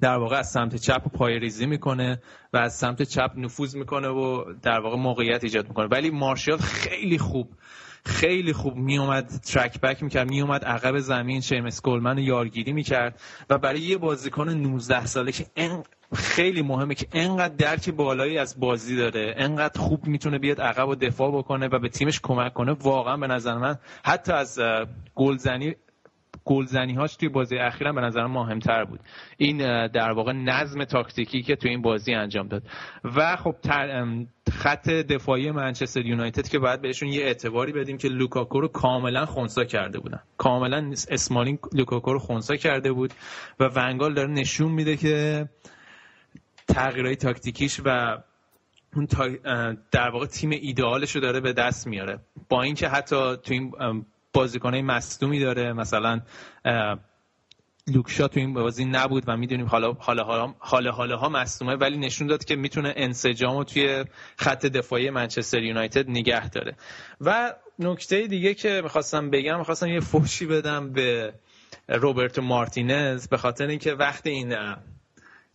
در 0.01 0.17
واقع 0.17 0.35
از 0.35 0.51
سمت 0.51 0.75
چپ 0.75 1.07
پای 1.07 1.39
ریزی 1.39 1.65
می‌کنه 1.65 2.21
و 2.53 2.57
از 2.57 2.73
سمت 2.77 3.01
چپ 3.01 3.31
نفوذ 3.37 3.75
می‌کنه 3.75 4.07
و 4.07 4.53
در 4.61 4.79
واقع 4.79 4.97
موقعیت 4.97 5.43
ایجاد 5.43 5.67
می‌کنه. 5.67 5.87
ولی 5.87 6.09
مارشال 6.09 6.57
خیلی 6.57 7.17
خوب 7.17 7.49
خیلی 8.05 8.53
خوب 8.53 8.75
میومد 8.75 9.27
ترک 9.27 9.81
بک 9.81 10.03
می‌کرد 10.03 10.29
میومد 10.29 10.65
عقب 10.65 10.99
زمین 10.99 11.41
شیمس 11.41 11.81
گلمن 11.81 12.17
یارگیری 12.17 12.73
می‌کرد 12.73 13.21
و 13.49 13.57
برای 13.57 13.79
یه 13.81 13.97
بازیکن 13.97 14.49
19 14.49 15.05
ساله 15.05 15.31
که 15.31 15.45
خیلی 16.15 16.61
مهمه 16.61 16.95
که 16.95 17.07
انقدر 17.13 17.55
درک 17.55 17.89
بالایی 17.89 18.37
از 18.37 18.59
بازی 18.59 18.95
داره 18.95 19.33
انقدر 19.37 19.81
خوب 19.81 20.07
می‌تونه 20.07 20.39
بیاد 20.39 20.61
عقب 20.61 20.87
و 20.87 20.95
دفاع 20.95 21.31
بکنه 21.37 21.67
و 21.67 21.79
به 21.79 21.89
تیمش 21.89 22.19
کمک 22.23 22.53
کنه 22.53 22.71
واقعا 22.71 23.17
به 23.17 23.27
نظر 23.27 23.57
من 23.57 23.77
حتی 24.03 24.31
از 24.31 24.59
گلزنی 25.15 25.75
گلزنی 26.51 26.93
هاش 26.93 27.15
توی 27.15 27.29
بازی 27.29 27.57
اخیرا 27.57 27.93
به 27.93 28.01
نظر 28.01 28.25
مهمتر 28.27 28.85
بود. 28.85 28.99
این 29.37 29.87
در 29.87 30.11
واقع 30.11 30.31
نظم 30.31 30.83
تاکتیکی 30.83 31.41
که 31.41 31.55
توی 31.55 31.69
این 31.69 31.81
بازی 31.81 32.13
انجام 32.13 32.47
داد. 32.47 32.63
و 33.03 33.35
خب 33.35 33.55
خط 34.51 34.89
دفاعی 34.89 35.51
منچستر 35.51 36.05
یونایتد 36.05 36.47
که 36.47 36.59
باید 36.59 36.81
بهشون 36.81 37.09
یه 37.09 37.23
اعتباری 37.23 37.71
بدیم 37.71 37.97
که 37.97 38.07
لوکاکو 38.07 38.61
رو 38.61 38.67
کاملا 38.67 39.25
خونسا 39.25 39.63
کرده 39.63 39.99
بودن. 39.99 40.19
کاملا 40.37 40.91
اسمالین 41.09 41.59
لوکاکو 41.73 42.13
رو 42.13 42.19
خونسا 42.19 42.55
کرده 42.55 42.91
بود 42.91 43.13
و 43.59 43.69
ونگال 43.75 44.13
داره 44.13 44.29
نشون 44.29 44.71
میده 44.71 44.97
که 44.97 45.45
تغییرهای 46.67 47.15
تاکتیکیش 47.15 47.81
و 47.85 48.17
اون 48.95 49.07
در 49.91 50.09
واقع 50.09 50.25
تیم 50.25 50.49
ایدئالش 50.49 51.15
رو 51.15 51.21
داره 51.21 51.39
به 51.39 51.53
دست 51.53 51.87
میاره. 51.87 52.19
با 52.49 52.61
اینکه 52.61 52.87
حتی 52.87 53.15
تو 53.15 53.53
این 53.53 53.71
بازیکنای 54.33 54.81
مصدومی 54.81 55.39
داره. 55.39 55.73
مثلا 55.73 56.21
لوک 57.87 58.10
شاو 58.10 58.27
تو 58.27 58.39
این 58.39 58.53
بازی 58.53 58.85
نبود 58.85 59.23
و 59.27 59.37
می‌دونیم 59.37 59.65
حالا 59.65 59.93
حالا 59.93 60.23
حالا 60.23 60.53
حالا 60.59 60.91
حالا 60.91 61.29
مصدومه 61.29 61.75
ولی 61.75 61.97
نشون 61.97 62.27
داد 62.27 62.45
که 62.45 62.55
می‌تونه 62.55 62.93
انسجام 62.95 63.57
رو 63.57 63.63
توی 63.63 64.05
خط 64.37 64.65
دفاعی 64.65 65.09
منچستر 65.09 65.63
یونایتد 65.63 66.09
نگه 66.09 66.49
داره. 66.49 66.75
و 67.21 67.53
نکته 67.79 68.27
دیگه 68.27 68.53
که 68.53 68.81
می‌خواستم 68.83 69.29
بگم 69.29 69.57
می‌خواستم 69.57 69.87
یه 69.87 69.99
فوشی 69.99 70.45
بدم 70.45 70.93
به 70.93 71.33
روبرتو 71.87 72.41
مارتینز 72.41 73.27
به 73.27 73.37
خاطر 73.37 73.67
اینکه 73.67 73.93
وقتی 73.93 74.29
این 74.29 74.53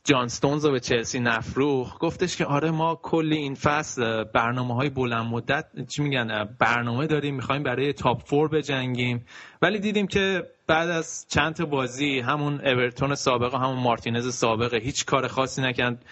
جان 0.06 0.28
ستونز 0.28 0.64
رو 0.64 0.72
به 0.72 0.80
چلسی 0.80 1.20
نفروخ 1.20 1.96
گفتش 2.00 2.36
که 2.36 2.44
آره 2.44 2.70
ما 2.70 3.00
کلی 3.02 3.36
این 3.36 3.54
فصل 3.54 4.24
برنامه 4.24 4.74
های 4.74 4.90
بلند 4.90 5.26
مدت 5.26 5.66
چی 5.88 6.02
میگن 6.02 6.48
برنامه 6.58 7.06
داریم 7.06 7.34
می‌خوایم 7.34 7.62
برای 7.62 7.92
تاپ 7.92 8.26
فور 8.26 8.48
بجنگیم. 8.48 9.26
ولی 9.62 9.78
دیدیم 9.78 10.06
که 10.06 10.46
بعد 10.66 10.90
از 10.90 11.26
چند 11.28 11.70
بازی 11.70 12.20
همون 12.20 12.60
اورتون 12.60 13.14
سابق 13.14 13.54
و 13.54 13.56
همون 13.56 13.78
مارتینز 13.78 14.34
سابق 14.34 14.74
هیچ 14.74 15.04
کار 15.04 15.28
خاصی 15.28 15.62
نکرد. 15.62 16.04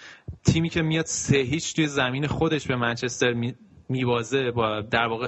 تیمی 0.45 0.69
که 0.69 0.81
میاد 0.81 1.05
سه 1.05 1.37
هیچ 1.37 1.75
توی 1.75 1.87
زمین 1.87 2.27
خودش 2.27 2.67
به 2.67 2.75
منچستر 2.75 3.53
میوازه 3.89 4.51
با 4.51 4.81
در 4.81 5.07
واقع 5.07 5.27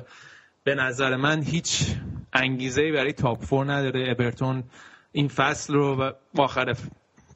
به 0.64 0.76
نظر 0.76 1.16
من 1.16 1.42
هیچ 1.42 1.96
انگیزه 2.34 2.92
برای 2.92 3.14
تاپ 3.14 3.44
فور 3.44 3.74
نداره 3.74 4.16
اورتون 4.20 4.64
این 5.12 5.28
فصل 5.28 5.74
رو 5.74 5.96
و 5.96 6.12
آخر 6.38 6.74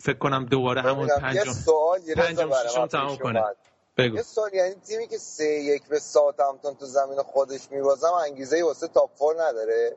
فکر 0.02 0.18
کنم 0.18 0.46
دوباره 0.46 0.82
همون 0.82 1.08
پنجم 1.08 1.54
پنجم 2.16 2.50
ششم 2.70 2.88
تمام 2.88 3.18
کنه. 3.18 3.44
بگو. 3.98 4.16
یه 4.16 4.22
سوال 4.22 4.54
یعنی 4.54 4.76
تیمی 4.76 5.08
که 5.08 5.18
سه 5.18 5.44
یک 5.44 5.84
به 5.88 6.00
همتون 6.40 6.76
تو 6.76 6.86
زمین 6.86 7.18
خودش 7.18 7.72
میبازم 7.72 8.12
انگیزه 8.26 8.64
واسه 8.64 8.88
تاپ 8.88 9.10
فور 9.16 9.36
نداره؟ 9.44 9.96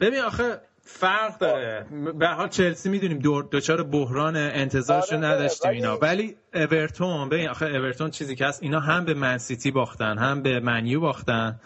ببین 0.00 0.20
آخه 0.20 0.60
فرق 0.82 1.38
داره. 1.38 1.86
به 2.18 2.26
حال 2.26 2.48
چلسی 2.48 2.88
می‌دونیم 2.88 3.18
دو 3.18 3.42
دوچار 3.42 3.82
بحران 3.82 4.36
انتظارش 4.36 5.12
آره 5.12 5.26
نداشتیم 5.26 5.70
اینا. 5.70 5.96
ولی 5.96 6.36
اورتون 6.54 7.28
ببین 7.28 7.48
آخه 7.48 7.66
اورتون 7.66 8.10
چیزی 8.10 8.36
که 8.36 8.46
هست 8.46 8.62
اینا 8.62 8.80
هم 8.80 9.04
به 9.04 9.14
منسیتی 9.14 9.70
باختن 9.70 10.18
هم 10.18 10.42
به 10.42 10.60
منیو 10.60 11.00
باختن 11.00 11.60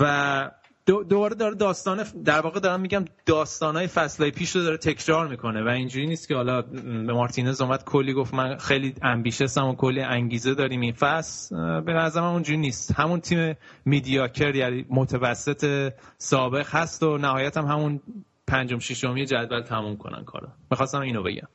و 0.00 0.50
دوباره 0.88 1.34
داره 1.34 1.54
داستان 1.54 2.04
در 2.24 2.40
واقع 2.40 2.60
دارم 2.60 2.80
میگم 2.80 3.04
داستانهای 3.26 3.86
فصلهای 3.86 4.30
پیش 4.30 4.56
رو 4.56 4.62
داره 4.62 4.76
تکرار 4.76 5.28
می‌کنه 5.28 5.64
و 5.64 5.68
اینجوری 5.68 6.06
نیست 6.06 6.28
که 6.28 6.34
حالا 6.34 6.62
به 6.62 7.12
مارتینز 7.12 7.60
اومد 7.60 7.84
کلی 7.84 8.12
گفت 8.12 8.34
من 8.34 8.56
خیلی 8.56 8.94
امبیشسم 9.02 9.66
و 9.66 9.74
کلی 9.74 10.00
انگیزه 10.00 10.54
داریم 10.54 10.80
این 10.80 10.92
فصل 10.92 11.80
به 11.80 11.92
نظر 11.92 12.20
من 12.20 12.26
اونجوری 12.26 12.58
نیست. 12.58 12.92
همون 12.92 13.20
تیم 13.20 13.56
میدیاکر 13.84 14.54
یعنی 14.54 14.86
متوسط 14.90 15.92
سابق 16.18 16.66
هست 16.70 17.02
و 17.02 17.18
نهایت 17.18 17.56
هم 17.56 17.64
همون 17.64 18.00
پنجم 18.46 18.78
ششمی 18.78 19.26
جدول 19.26 19.62
تموم 19.62 19.96
کنن 19.96 20.24
کارو. 20.24 20.48
می‌خواستم 20.70 21.00
اینو 21.00 21.22
بگم. 21.22 21.48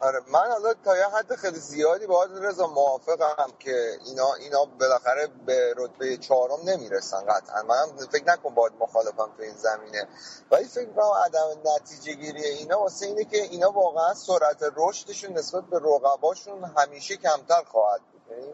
آره 0.00 0.20
من 0.32 0.50
حالا 0.50 0.74
تا 0.84 0.96
یه 0.96 1.06
حد 1.06 1.34
خیلی 1.34 1.58
زیادی 1.58 2.06
با 2.06 2.24
رضا 2.24 2.66
موافقم 2.66 3.50
که 3.58 3.98
اینا 4.06 4.34
اینا 4.40 4.64
بالاخره 4.64 5.28
به 5.46 5.74
رتبه 5.76 6.16
چهارم 6.16 6.68
نمی‌رسن 6.68 7.20
قطعا. 7.20 7.62
من 7.62 8.06
فکر 8.12 8.24
نکن 8.26 8.54
باید 8.54 8.72
مخالفم 8.80 9.30
تو 9.36 9.42
این 9.42 9.54
زمینه. 9.56 10.08
ولی 10.50 10.64
فکر 10.64 10.86
کنم 10.86 11.10
عدم 11.24 11.70
نتیجه 11.76 12.12
گیری 12.12 12.44
اینا 12.44 12.80
واسه 12.80 13.06
اینه 13.06 13.24
که 13.24 13.42
اینا 13.42 13.70
واقعا 13.70 14.14
سرعت 14.14 14.72
رشدشون 14.76 15.32
نسبت 15.32 15.64
به 15.64 15.78
رقباشون 15.78 16.64
همیشه 16.64 17.16
کمتر 17.16 17.62
خواهد 17.66 18.00
بود. 18.12 18.36
یعنی 18.36 18.52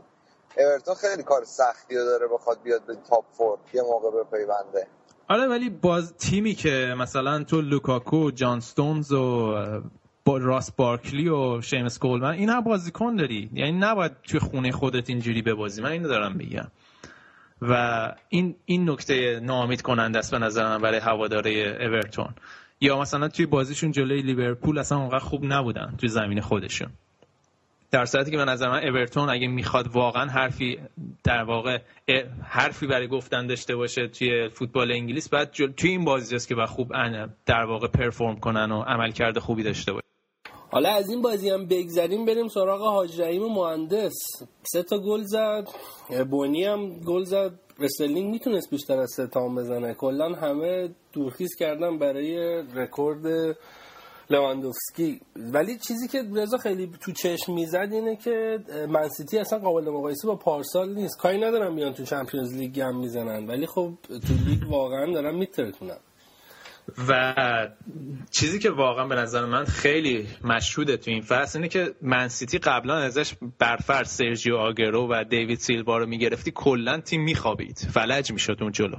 اورتون 0.56 0.94
خیلی 0.94 1.22
کار 1.22 1.44
سختی 1.44 1.94
داره 1.94 2.28
بخواد 2.28 2.62
بیاد 2.62 2.86
به 2.86 2.96
top 3.10 3.24
four 3.32 3.58
یه 3.72 3.82
موقع 3.82 4.10
بپیونده 4.10 4.86
آره 5.28 5.46
ولی 5.46 5.70
باز 5.70 6.14
تیمی 6.14 6.54
که 6.54 6.94
مثلا 6.98 7.44
تو 7.44 7.60
لوکاکو 7.60 8.30
جان 8.30 8.60
ستونز 8.60 9.12
و 9.12 9.54
با 10.24 10.38
راس 10.38 10.72
بارکلی 10.72 11.28
و 11.28 11.60
شیمس 11.60 11.98
کولمن 11.98 12.30
این 12.30 12.48
هم 12.48 12.60
بازیکن 12.60 13.16
داری. 13.16 13.50
یعنی 13.52 13.72
نباید 13.72 14.12
توی 14.22 14.40
خونه 14.40 14.72
خودت 14.72 15.10
اینجوری 15.10 15.42
ببازی. 15.42 15.82
من 15.82 15.90
اینو 15.90 16.08
دارم 16.08 16.32
میگم. 16.36 16.68
و 17.62 18.14
این 18.28 18.54
این 18.64 18.90
نکته 18.90 19.40
ناامید 19.40 19.82
کننده 19.82 20.18
است 20.18 20.30
به 20.30 20.38
نظر 20.38 20.64
من 20.64 20.82
برای 20.82 21.00
هواداره 21.00 21.50
اورتون. 21.80 22.28
یا 22.80 23.00
مثلا 23.00 23.28
توی 23.28 23.46
بازیشون 23.46 23.92
جلوی 23.92 24.22
لیورپول 24.22 24.78
اصلا 24.78 24.98
اونقدر 24.98 25.18
خوب 25.18 25.44
نبودن 25.44 25.94
توی 25.98 26.08
زمین 26.08 26.40
خودشون. 26.40 26.88
در 27.90 28.04
صورتی 28.04 28.30
که 28.30 28.36
به 28.36 28.44
نظر 28.44 28.68
من 28.68 28.88
اورتون 28.88 29.28
اگه 29.28 29.48
می‌خواد 29.48 29.88
واقعا 29.88 30.26
حرفی 30.26 30.78
در 31.24 31.42
واقع 31.42 31.78
حرفی 32.42 32.86
برای 32.86 33.08
گفتن 33.08 33.46
داشته 33.46 33.76
باشه 33.76 34.08
توی 34.08 34.48
فوتبال 34.48 34.92
انگلیس 34.92 35.28
بعد 35.28 35.50
توی 35.50 35.90
این 35.90 36.04
بازی 36.04 36.36
است 36.36 36.48
که 36.48 36.54
با 36.54 36.66
خوب 36.66 36.92
در 37.46 37.64
واقع 37.64 37.88
perform 37.88 38.36
کنن 38.36 38.72
و 38.72 38.82
عملکرد 38.82 39.38
خوبی 39.38 39.62
داشته 39.62 39.92
باشه. 39.92 40.11
حالا 40.72 40.88
از 40.88 41.10
این 41.10 41.22
بازی 41.22 41.50
هم 41.50 41.66
بگذریم 41.66 42.24
بریم 42.24 42.48
سراغ 42.48 42.80
حاج 42.80 43.20
رحیم 43.20 43.42
مهندس. 43.42 44.12
سه 44.62 44.82
تا 44.82 44.98
گل 44.98 45.22
زد. 45.22 45.68
بونی 46.30 46.64
هم 46.64 47.00
گل 47.00 47.24
زد. 47.24 47.52
استرلینگ 47.78 48.30
می‌تونست 48.30 48.70
بیشتر 48.70 48.98
از 48.98 49.10
سه 49.16 49.26
تا 49.26 49.48
بزنه. 49.48 49.94
کلا 49.94 50.28
همه 50.34 50.88
دورخیز 51.12 51.54
کردن 51.58 51.98
برای 51.98 52.62
رکورد 52.74 53.56
لواندوفسکی. 54.30 55.20
ولی 55.36 55.78
چیزی 55.78 56.08
که 56.08 56.22
رضا 56.34 56.56
خیلی 56.56 56.90
تو 57.00 57.12
چشم 57.12 57.54
می‌زد 57.54 57.88
اینه 57.92 58.16
که 58.16 58.58
منسیتی 58.88 59.38
اصلا 59.38 59.58
قابل 59.58 59.90
مقایسه 59.90 60.28
با 60.28 60.36
پارسال 60.36 60.94
نیست. 60.94 61.18
کاری 61.18 61.38
ندارم 61.38 61.76
بیان 61.76 61.94
تو 61.94 62.04
Champions 62.04 62.54
League 62.54 62.80
هم 62.80 62.98
می‌زنن. 62.98 63.46
ولی 63.46 63.66
خب 63.66 63.90
تو 64.08 64.34
لیگ 64.48 64.70
واقعا 64.70 65.12
دارن 65.12 65.34
میترکونن 65.34 65.98
و 67.08 67.68
چیزی 68.30 68.58
که 68.58 68.70
واقعا 68.70 69.06
به 69.06 69.14
نظر 69.14 69.44
من 69.44 69.64
خیلی 69.64 70.26
مشهوده 70.44 70.96
تو 70.96 71.10
این 71.10 71.22
فصل 71.22 71.58
اینه 71.58 71.68
که 71.68 71.94
منسیتی 72.02 72.58
قبلا 72.58 72.96
ازش 72.96 73.34
به 73.58 73.77
فرض 73.77 74.04
سرجیو 74.04 74.56
آگوئرو 74.56 75.08
و 75.10 75.24
دیوید 75.24 75.58
سیلوا 75.58 75.98
رو 75.98 76.06
می‌گرفتی 76.06 76.52
کلا 76.54 77.00
تیم 77.00 77.22
میخوابید 77.22 77.78
فلج 77.78 78.32
می‌شد 78.32 78.58
اون 78.60 78.72
جلو. 78.72 78.96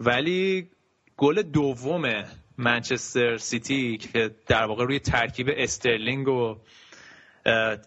ولی 0.00 0.68
گل 1.16 1.42
دوم 1.42 2.24
منچستر 2.58 3.36
سیتی 3.36 3.96
که 3.96 4.30
در 4.46 4.64
واقع 4.64 4.84
روی 4.84 4.98
ترکیب 4.98 5.50
استرلینگ 5.56 6.28
و 6.28 6.56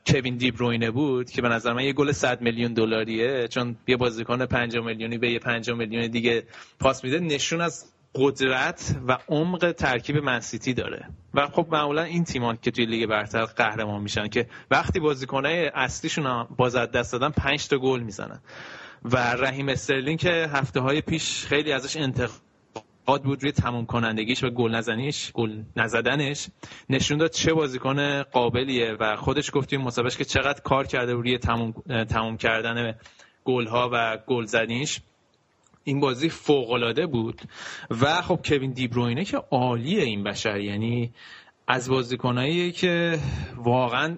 کوین 0.07 0.37
دیبروینه 0.37 0.91
بود 0.91 1.29
که 1.29 1.41
به 1.41 1.49
نظر 1.49 1.73
من 1.73 1.83
یه 1.83 1.93
گل 1.93 2.11
100 2.11 2.41
میلیون 2.41 2.73
دلاریه 2.73 3.47
چون 3.47 3.75
یه 3.87 3.97
بازیکن 3.97 4.45
5 4.45 4.77
میلیونی 4.77 5.17
به 5.17 5.31
یه 5.31 5.39
5 5.39 5.69
میلیون 5.69 6.07
دیگه 6.07 6.43
پاس 6.79 7.03
میده 7.03 7.19
نشون 7.19 7.61
از 7.61 7.92
قدرت 8.15 8.95
و 9.07 9.17
عمق 9.29 9.71
ترکیب 9.71 10.17
منسیتی 10.17 10.73
داره. 10.73 11.09
و 11.33 11.47
خب 11.47 11.67
معمولا 11.71 12.03
این 12.03 12.23
تیمان 12.23 12.57
که 12.61 12.71
توی 12.71 12.85
لیگ 12.85 13.09
برتر 13.09 13.45
قهرمان 13.45 14.01
میشن 14.01 14.27
که 14.27 14.47
وقتی 14.71 14.99
بازیکنای 14.99 15.67
اصلیشون 15.67 16.47
از 16.57 16.75
دست 16.75 17.11
دادن 17.11 17.29
5 17.29 17.67
تا 17.67 17.77
گل 17.77 17.99
می‌زنن. 17.99 18.41
و 19.03 19.17
رحیم 19.17 19.69
استرلینگ 19.69 20.19
که 20.19 20.49
هفته 20.53 20.79
های 20.79 21.01
پیش 21.01 21.45
خیلی 21.45 21.71
ازش 21.71 21.97
انتقاد 21.97 22.41
قاد 23.05 23.23
بود 23.23 23.43
روی 23.43 23.51
تموم 23.51 23.85
کنندگیش 23.85 24.43
و 24.43 24.49
گل 24.49 24.75
نزنیش 24.75 25.31
گل 25.31 25.61
نزدنش 25.75 26.47
نشون 26.89 27.17
داد 27.17 27.31
چه 27.31 27.53
بازیکن 27.53 28.21
قابلیه 28.23 28.97
و 28.99 29.15
خودش 29.15 29.51
گفتیم 29.53 29.81
مسابقه 29.81 30.15
که 30.15 30.25
چقدر 30.25 30.61
کار 30.61 30.87
کرده 30.87 31.13
روی 31.13 31.37
تموم, 31.37 31.73
تموم 32.03 32.37
کردن 32.37 32.95
گل 33.45 33.67
ها 33.67 33.89
و 33.93 34.17
گل 34.27 34.45
زنیش 34.45 35.01
این 35.83 35.99
بازی 35.99 36.29
فوق 36.29 36.71
العاده 36.71 37.05
بود. 37.05 37.41
و 38.01 38.21
خب 38.21 38.39
کوین 38.45 38.71
دیبروینه 38.71 39.25
که 39.25 39.37
عالیه 39.37 40.03
این 40.03 40.23
بشر. 40.23 40.59
یعنی 40.59 41.13
از 41.67 41.89
بازیکنایی 41.89 42.71
که 42.71 43.19
واقعا 43.55 44.17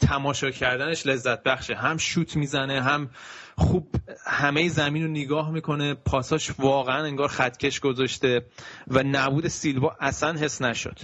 تماشا 0.00 0.50
کردنش 0.50 1.06
لذت 1.06 1.42
بخشه. 1.42 1.74
هم 1.74 1.96
شوت 1.96 2.36
می‌زنه 2.36 2.82
هم 2.82 3.10
خوب 3.58 3.86
همه 4.26 4.68
زمین 4.68 5.02
رو 5.02 5.10
نگاه 5.10 5.50
می‌کنه. 5.50 5.94
پاساش 5.94 6.50
واقعا 6.58 7.04
انگار 7.04 7.28
خطکش 7.28 7.80
گذاشته 7.80 8.42
و 8.88 9.02
نبود 9.02 9.48
سیلوا 9.48 9.96
اصلا 10.00 10.32
حس 10.32 10.62
نشد. 10.62 10.98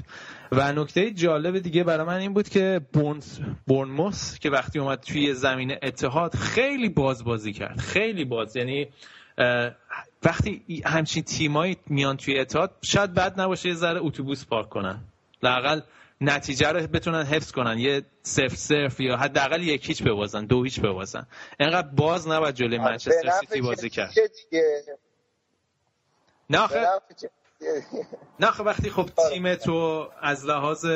و 0.52 0.72
نکته 0.72 1.10
جالب 1.10 1.58
دیگه 1.58 1.84
برای 1.84 2.06
من 2.06 2.16
این 2.16 2.34
بود 2.34 2.48
که 2.48 2.80
بونس 2.92 3.40
بورنموس 3.66 4.38
که 4.38 4.50
وقتی 4.50 4.78
اومد 4.78 5.00
توی 5.00 5.34
زمین 5.34 5.76
اتحاد 5.82 6.36
خیلی 6.36 6.88
باز 6.88 7.24
بازی 7.24 7.52
کرد. 7.52 7.78
خیلی 7.78 8.24
باز. 8.24 8.56
یعنی 8.56 8.88
وقتی 10.24 10.82
همچین 10.86 11.22
تیمایی 11.22 11.76
میان 11.86 12.16
توی 12.16 12.38
اتحاد 12.38 12.70
شاید 12.82 13.14
بد 13.14 13.40
نباشه 13.40 13.68
یه 13.68 13.74
ذره 13.74 14.00
اتوبوس 14.02 14.44
پارک 14.46 14.68
کنن. 14.68 14.98
لاقل 15.42 15.80
نتیجه 16.20 16.68
رو 16.68 16.86
بتونن 16.86 17.22
حفظ 17.22 17.52
کنن. 17.52 17.78
یه 17.78 18.02
صفر 18.22 18.56
صرف 18.56 19.00
یا 19.00 19.16
حداقل 19.16 19.62
یک 19.62 19.88
هیچ 19.88 20.02
ببازن 20.02 20.44
دو 20.44 20.62
هیچ 20.64 20.80
ببازن. 20.80 21.26
اینقدر 21.60 21.88
باز 21.88 22.28
نباید 22.28 22.54
جلوی 22.54 22.78
منچستر 22.78 23.30
سیتی 23.40 23.60
بازی 23.60 23.90
کرد. 23.90 24.14
نه 26.50 26.68
نه 28.40 28.60
وقتی 28.60 28.90
خب 28.90 29.08
تیم 29.30 29.54
تو 29.54 30.08
از 30.22 30.46
لحاظ 30.46 30.86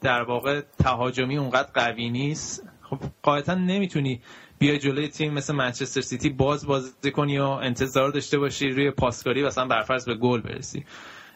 در 0.00 0.22
واقع 0.22 0.62
تهاجمی 0.78 1.38
اونقدر 1.38 1.68
قوی 1.74 2.10
نیست 2.10 2.62
خب 2.82 2.98
قاعدتا 3.22 3.54
نمی‌تونی 3.54 4.22
بیای 4.58 4.78
جلوی 4.78 5.08
تیم 5.08 5.34
مثل 5.34 5.54
منچستر 5.54 6.00
سیتی 6.00 6.28
باز 6.28 6.66
بازی 6.66 7.10
کنی 7.10 7.38
و 7.38 7.44
انتظار 7.44 8.10
داشته 8.10 8.38
باشی 8.38 8.68
روی 8.68 8.90
پاسکاری 8.90 9.42
مثلا 9.42 9.66
برفرض 9.66 10.04
به 10.04 10.14
گل 10.14 10.40
برسی. 10.40 10.84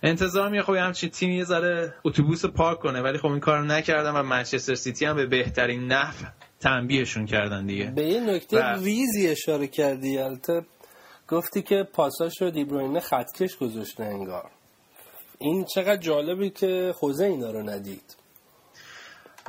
انتظار 0.03 0.49
میه 0.49 0.63
خب 0.63 0.75
همچین 0.75 1.11
تیمی 1.11 1.37
یه 1.37 1.45
ذره 1.45 1.95
اتوبوس 2.05 2.45
پارک 2.45 2.79
کنه 2.79 3.01
ولی 3.01 3.19
خب 3.19 3.27
این 3.27 3.41
کارو 3.41 3.65
نکردن 3.65 4.11
و 4.11 4.23
منچستر 4.23 4.75
سیتی 4.75 5.05
هم 5.05 5.17
به 5.17 5.27
بهترین 5.27 5.87
نحو 5.87 6.27
تنبیهشون 6.61 7.27
کردن 7.27 7.67
دیگه. 7.67 7.93
به 7.97 8.03
این 8.03 8.31
نکته 8.31 8.59
و... 8.59 8.85
ریزی 8.85 9.29
اشاره 9.29 9.67
کردی 9.67 10.19
البته 10.19 10.65
گفتی 11.29 11.63
که 11.63 11.89
پاساش 11.93 12.43
رو 12.43 12.51
دیبروینه 12.51 13.01
خطکش 13.01 13.57
گذاشته 13.57 14.05
انگار. 14.05 14.51
این 15.39 15.65
چقدر 15.75 15.97
جالبی 15.97 16.51
که 16.51 16.93
خوزه 16.97 17.25
اینا 17.25 17.51
رو 17.51 17.63
ندید. 17.63 18.22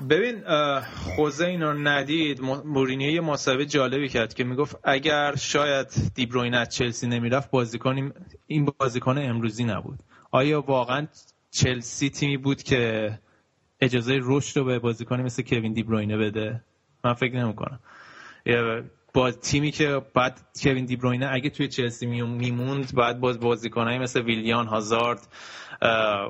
ببین 0.09 0.43
خوزه 0.85 1.45
اینا 1.45 1.71
رو 1.71 1.79
ندید. 1.79 2.41
مورینیو 2.41 3.09
یه 3.13 3.21
مسابقه 3.21 3.65
جالبی 3.65 4.09
کرد 4.09 4.33
که 4.33 4.43
می‌گفت 4.43 4.79
اگر 4.83 5.35
شاید 5.35 5.87
دیبروینه 6.15 6.57
از 6.57 6.69
چلسی 6.69 7.07
نمی‌رفت 7.07 7.51
بازیکن 7.51 8.11
این 8.47 8.71
بازیکن 8.79 9.17
امروزی 9.17 9.63
نبود. 9.63 9.99
آیا 10.31 10.61
واقعا 10.61 11.07
چلسی 11.51 12.09
تیمی 12.09 12.37
بود 12.37 12.63
که 12.63 13.11
اجازه 13.81 14.19
رشد 14.21 14.57
رو 14.57 14.65
به 14.65 14.79
بازیکنی 14.79 15.23
مثل 15.23 15.43
کوین 15.43 15.73
دیبروینه 15.73 16.17
بده؟ 16.17 16.63
من 17.03 17.13
فکر 17.13 17.35
نمی‌کنم. 17.35 17.79
با 19.13 19.31
تیمی 19.31 19.71
که 19.71 20.01
بعد 20.13 20.39
کوین 20.63 20.85
دیبروینه 20.85 21.29
اگه 21.31 21.49
توی 21.49 21.67
چلسی 21.67 22.05
میموند 22.05 22.95
بعد 22.95 23.19
باز 23.19 23.39
بازیکنایی 23.39 23.99
مثل 23.99 24.21
ویلیان 24.21 24.67
هازارد 24.67 25.27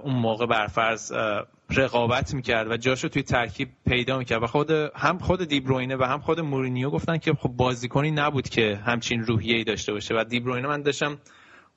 اون 0.04 0.16
موقع 0.16 0.46
برفرض 0.46 1.14
رقابت 1.76 2.34
می‌کرد 2.34 2.72
و 2.72 2.78
جاشو 2.78 3.08
توی 3.08 3.24
ترکیب 3.24 3.70
پیدا 3.88 4.18
می‌کرد 4.18 4.44
و 4.44 4.48
خود 4.48 4.72
هم 4.96 5.18
خود 5.18 5.44
دیبروینه 5.48 5.96
و 5.96 6.04
هم 6.04 6.20
خود 6.20 6.40
مورینیو 6.40 6.90
گفتن 6.90 7.18
که 7.18 7.34
خب 7.34 7.50
بازیکنی 7.50 8.12
نبود 8.12 8.50
که 8.50 8.80
همچین 8.86 9.24
روحیه‌ای 9.24 9.64
داشته 9.64 9.94
باشه. 9.94 10.16
و 10.16 10.24
دیبروینه 10.24 10.68
من 10.68 10.82
داشتم 10.82 11.18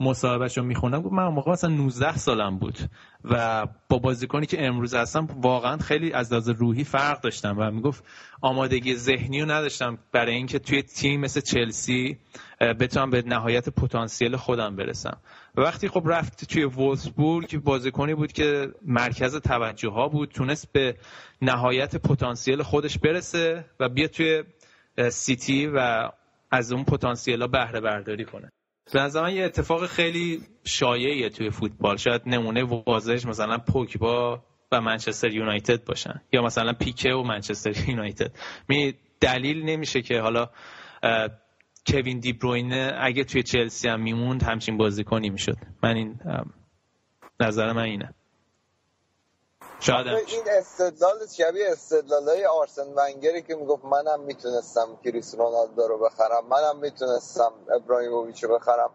مصاحبهش 0.01 0.59
رو 0.59 0.65
می‌خونم 0.65 1.03
گفت 1.03 1.13
من 1.13 1.29
موقع 1.29 1.53
مثلا 1.53 1.71
19 1.71 2.17
سالم 2.17 2.59
بود 2.59 2.79
و 3.25 3.67
با 3.89 3.99
بازیکنی 3.99 4.47
که 4.47 4.67
امروز 4.67 4.95
هستم 4.95 5.29
واقعا 5.43 5.77
خیلی 5.77 6.13
از 6.13 6.33
لحاظ 6.33 6.49
روحی 6.49 6.85
فرق 6.85 7.21
داشتم 7.21 7.55
و 7.59 7.71
می‌گفت 7.71 8.05
آمادگی 8.41 8.95
ذهنی 8.95 9.41
رو 9.41 9.51
نداشتم 9.51 9.99
برای 10.13 10.35
اینکه 10.35 10.59
توی 10.59 10.83
تیم 10.83 11.21
مثل 11.21 11.41
چلسی 11.41 12.19
بتونم 12.61 13.11
به 13.11 13.23
نهایت 13.27 13.69
پتانسیل 13.69 14.37
خودم 14.37 14.77
برسم. 14.77 15.17
وقتی 15.57 15.89
خب 15.89 16.03
رفت 16.07 16.45
توی 16.45 16.65
وولسبورگ 16.65 17.63
بازیکنی 17.63 18.15
بود 18.15 18.33
که 18.33 18.69
مرکز 18.83 19.37
توجه 19.37 19.91
ها 19.91 20.09
بود 20.09 20.29
تونست 20.29 20.73
به 20.73 20.97
نهایت 21.43 21.97
پتانسیل 21.97 22.63
خودش 22.63 22.99
برسه 22.99 23.65
و 23.81 23.89
بیا 23.89 24.09
توی 24.09 24.45
سیتی 25.11 25.67
و 25.67 26.11
از 26.51 26.73
اون 26.73 26.85
پتانسیل 26.85 27.41
ها 27.41 27.47
بهره 27.47 27.81
برداری 27.81 28.25
کنه. 28.25 28.53
به 28.93 29.01
نظر 29.01 29.29
یه 29.29 29.45
اتفاق 29.45 29.87
خیلی 29.87 30.43
شایعیه 30.65 31.29
توی 31.29 31.51
فوتبال. 31.51 31.97
شاید 31.97 32.23
نمونه 32.27 32.65
واضحش 32.65 33.27
مثلا 33.27 33.59
پوکبا 33.59 34.45
و 34.73 34.81
منچستر 34.81 35.31
یونایتد 35.31 35.85
باشن 35.85 36.21
یا 36.33 36.43
مثلا 36.43 36.73
پیکه 36.73 37.13
و 37.13 37.23
منچستر 37.23 37.89
یونایتد. 37.89 38.33
می 38.69 38.95
دلیل 39.21 39.65
نمیشه 39.65 40.03
که 40.03 40.21
حالا 40.21 40.51
کوین 41.87 42.21
دیبروینه 42.21 42.99
اگه 43.01 43.25
توی 43.25 43.43
چلسی 43.43 43.89
هم 43.89 44.01
میموند 44.01 44.43
همچین 44.43 44.77
بازیکنی 44.77 45.31
می‌شد. 45.31 45.57
من 45.83 45.97
این 45.97 46.21
نظر 47.41 47.73
من 47.73 47.83
اینه. 47.83 48.15
شاید 49.81 50.07
این 50.07 50.43
استدلال 50.59 51.27
شبیه 51.39 51.69
استدلال 51.73 52.29
های 52.29 52.47
آرسن 52.47 52.87
ونگری 52.97 53.43
که 53.43 53.55
می‌گفت 53.55 53.85
منم 53.85 54.21
می‌تونستم 54.21 54.99
کریس 55.05 55.35
رونالدو 55.35 55.89
رو 55.89 55.99
بخرم 55.99 56.47
منم 56.51 56.79
می‌تونستم 56.79 57.53
ابراهیموویچ 57.75 58.45
رو 58.45 58.55
بخرم. 58.59 58.91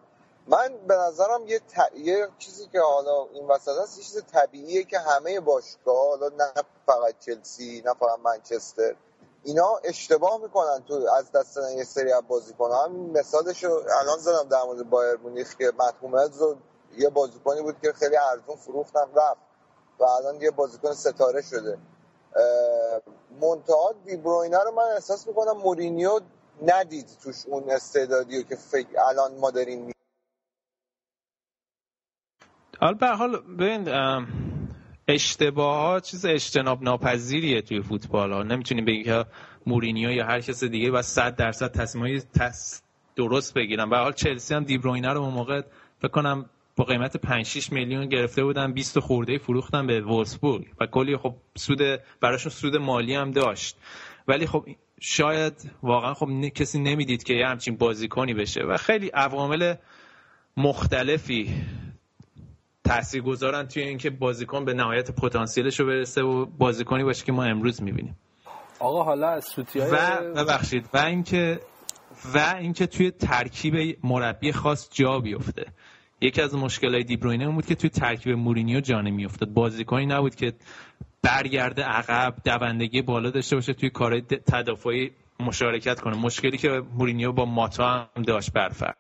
من 0.48 0.70
به 0.88 0.96
نظرم 0.96 1.48
یه, 1.48 1.62
یه 1.98 2.28
چیزی 2.40 2.68
که 2.72 2.80
حالا 2.82 3.28
این 3.34 3.48
وسط 3.48 3.82
هست 3.84 3.98
یه 3.98 4.04
چیز 4.04 4.26
طبیعیه 4.26 4.84
که 4.84 5.00
همه 5.00 5.40
باشگاه 5.40 6.08
حالا 6.08 6.28
نه 6.28 6.64
فقط 6.86 7.20
چلسی 7.26 7.82
نه 7.86 7.94
فقط 7.94 8.20
منچستر 8.26 8.96
اینا 9.44 9.80
اشتباه 9.84 10.42
می‌کنن 10.42 10.84
تو 10.88 10.94
از 11.18 11.32
دست 11.32 11.60
یه 11.78 11.84
سری 11.84 12.12
از 12.12 12.24
بازیکن 12.28 12.72
هم 12.72 12.92
مثالش 12.92 13.64
رو 13.64 13.84
الان 14.02 14.18
زدم 14.18 14.50
در 14.50 14.64
مورد 14.66 14.90
بایر 14.90 15.18
مونیخ 15.18 15.56
که 15.56 15.72
متهومز 15.80 16.42
یه 16.98 17.10
بازیکنی 17.10 17.62
بود 17.62 17.76
که 17.82 17.94
خیلی 17.94 18.18
ارزون 18.18 18.56
فروختم 18.56 19.10
رفت 19.16 19.42
و 20.00 20.04
الان 20.04 20.42
یه 20.42 20.52
بازیکن 20.52 20.94
ستاره 20.94 21.42
شده. 21.42 21.78
منتها 23.42 23.94
دیبروینه 24.06 24.64
رو 24.64 24.72
من 24.72 24.84
احساس 24.84 25.28
می‌کنم 25.28 25.58
مورینیو 25.58 26.20
ندید 26.62 27.08
توش 27.24 27.46
اون 27.46 27.70
استعدادی 27.70 28.44
که 28.44 28.56
فکر 28.56 29.00
الان 29.00 29.38
ما 29.38 29.52
داریم. 29.52 29.92
حال 32.80 32.94
به 32.94 33.08
حال 33.08 33.38
ببین 33.38 33.88
اشتباه 35.08 35.78
ها 35.78 36.00
چیز 36.00 36.26
اجتناب 36.26 36.84
ناپذیریه 36.84 37.62
توی 37.62 37.82
فوتبال 37.82 38.32
ها. 38.32 38.44
نمی‌تونیم 38.44 38.86
بگیم 38.86 39.04
که 39.04 39.26
مورینیو 39.66 40.12
یا 40.12 40.26
هر 40.26 40.42
کس 40.42 40.64
دیگه 40.64 40.92
و 40.92 41.02
100 41.02 41.36
درصد 41.36 41.72
تصمیمای 41.72 42.22
تص 42.40 42.82
درست 43.16 43.54
بگیرن. 43.54 43.90
به 43.90 43.98
حال 43.98 44.14
چلسی 44.14 44.54
هم 44.54 44.64
دیبروینه 44.64 45.14
رو 45.14 45.22
اون 45.22 45.34
موقع 45.34 45.62
فکر 46.00 46.12
کنم 46.12 46.46
با 46.76 46.84
قیمت 46.84 47.18
5 47.18 47.46
6 47.46 47.72
میلیون 47.72 48.06
گرفته 48.06 48.44
بودن 48.44 48.74
20 48.74 49.00
خورده 49.00 49.38
فروختن 49.38 49.88
به 49.88 50.02
وولسبورگ 50.02 50.66
و 50.80 50.86
کلی 50.86 51.18
خب 51.18 51.36
سود 51.58 51.80
براشون 52.22 52.52
سود 52.52 52.76
مالی 52.76 53.16
هم 53.16 53.32
داشت. 53.32 53.78
ولی 54.28 54.48
خب 54.48 54.66
شاید 55.00 55.72
واقعا 55.84 56.14
خب 56.14 56.48
کسی 56.56 56.80
نمی‌دید 56.80 57.24
که 57.24 57.34
یه 57.34 57.48
همچین 57.48 57.76
بازیکنی 57.76 58.34
بشه. 58.34 58.64
و 58.64 58.78
خیلی 58.78 59.08
عوامل 59.08 59.76
مختلفی 60.58 61.50
تاثیر 62.96 63.22
گذارن 63.22 63.68
توی 63.68 63.84
اینکه 63.84 64.10
بازیکن 64.10 64.66
به 64.66 64.74
نهایت 64.74 65.12
پتانسیلش 65.12 65.80
رو 65.80 65.86
برسه 65.86 66.22
و 66.22 66.46
بازیکنی 66.46 67.04
باشه 67.04 67.26
که 67.26 67.32
ما 67.32 67.44
امروز 67.44 67.84
می‌بینیم. 67.84 68.16
آقا 68.80 69.04
حالا 69.04 69.30
از 69.30 69.46
سوتیای 69.46 69.92
و 69.92 70.34
ببخشید. 70.36 70.86
و 70.94 70.98
اینکه 70.98 71.60
و 72.34 72.56
اینکه 72.60 72.88
توی 72.88 73.12
ترکیب 73.12 73.98
مربی 74.04 74.52
خاص 74.52 74.90
جا 74.92 75.20
بیفته. 75.20 75.66
یکی 76.22 76.42
از 76.42 76.56
مشکلات 76.56 77.06
دیبروینه 77.06 77.50
بود 77.50 77.66
که 77.66 77.76
توی 77.76 77.90
ترکیب 77.90 78.38
مورینیو 78.38 78.80
جا 78.80 79.02
نمیافتاد. 79.02 79.50
بازیکنی 79.50 80.06
نبود 80.06 80.36
که 80.36 80.54
برگرده 81.22 81.84
عقب 81.84 82.36
دوندگی 82.46 83.02
بالا 83.02 83.30
داشته 83.30 83.56
باشه 83.56 83.74
توی 83.74 83.90
کار 83.90 84.20
تدافعی 84.20 85.12
مشارکت 85.40 86.00
کنه. 86.00 86.18
مشکلی 86.18 86.58
که 86.58 86.82
مورینیو 86.94 87.32
با 87.32 87.46
ماتا 87.46 87.90
هم 88.16 88.24
داشت 88.24 88.54
برفر 88.54 88.94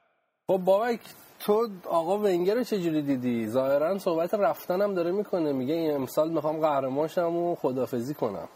خب 0.47 0.57
بابک 0.57 0.99
تو 1.45 1.69
آقا 1.85 2.17
ونگر 2.17 2.55
رو 2.55 2.63
چجوری 2.63 3.01
دیدی؟ 3.01 3.49
ظاهرا 3.49 3.99
صحبت 3.99 4.33
رفتن 4.33 4.81
هم 4.81 4.95
داره 4.95 5.11
می‌کنه. 5.11 5.51
میگه 5.51 5.73
این 5.73 5.95
امسال 5.95 6.29
می‌خوام 6.29 6.59
قهرمان 6.59 7.07
شم 7.07 7.35
و 7.35 7.55
خدافزی 7.55 8.13
کنم. 8.13 8.49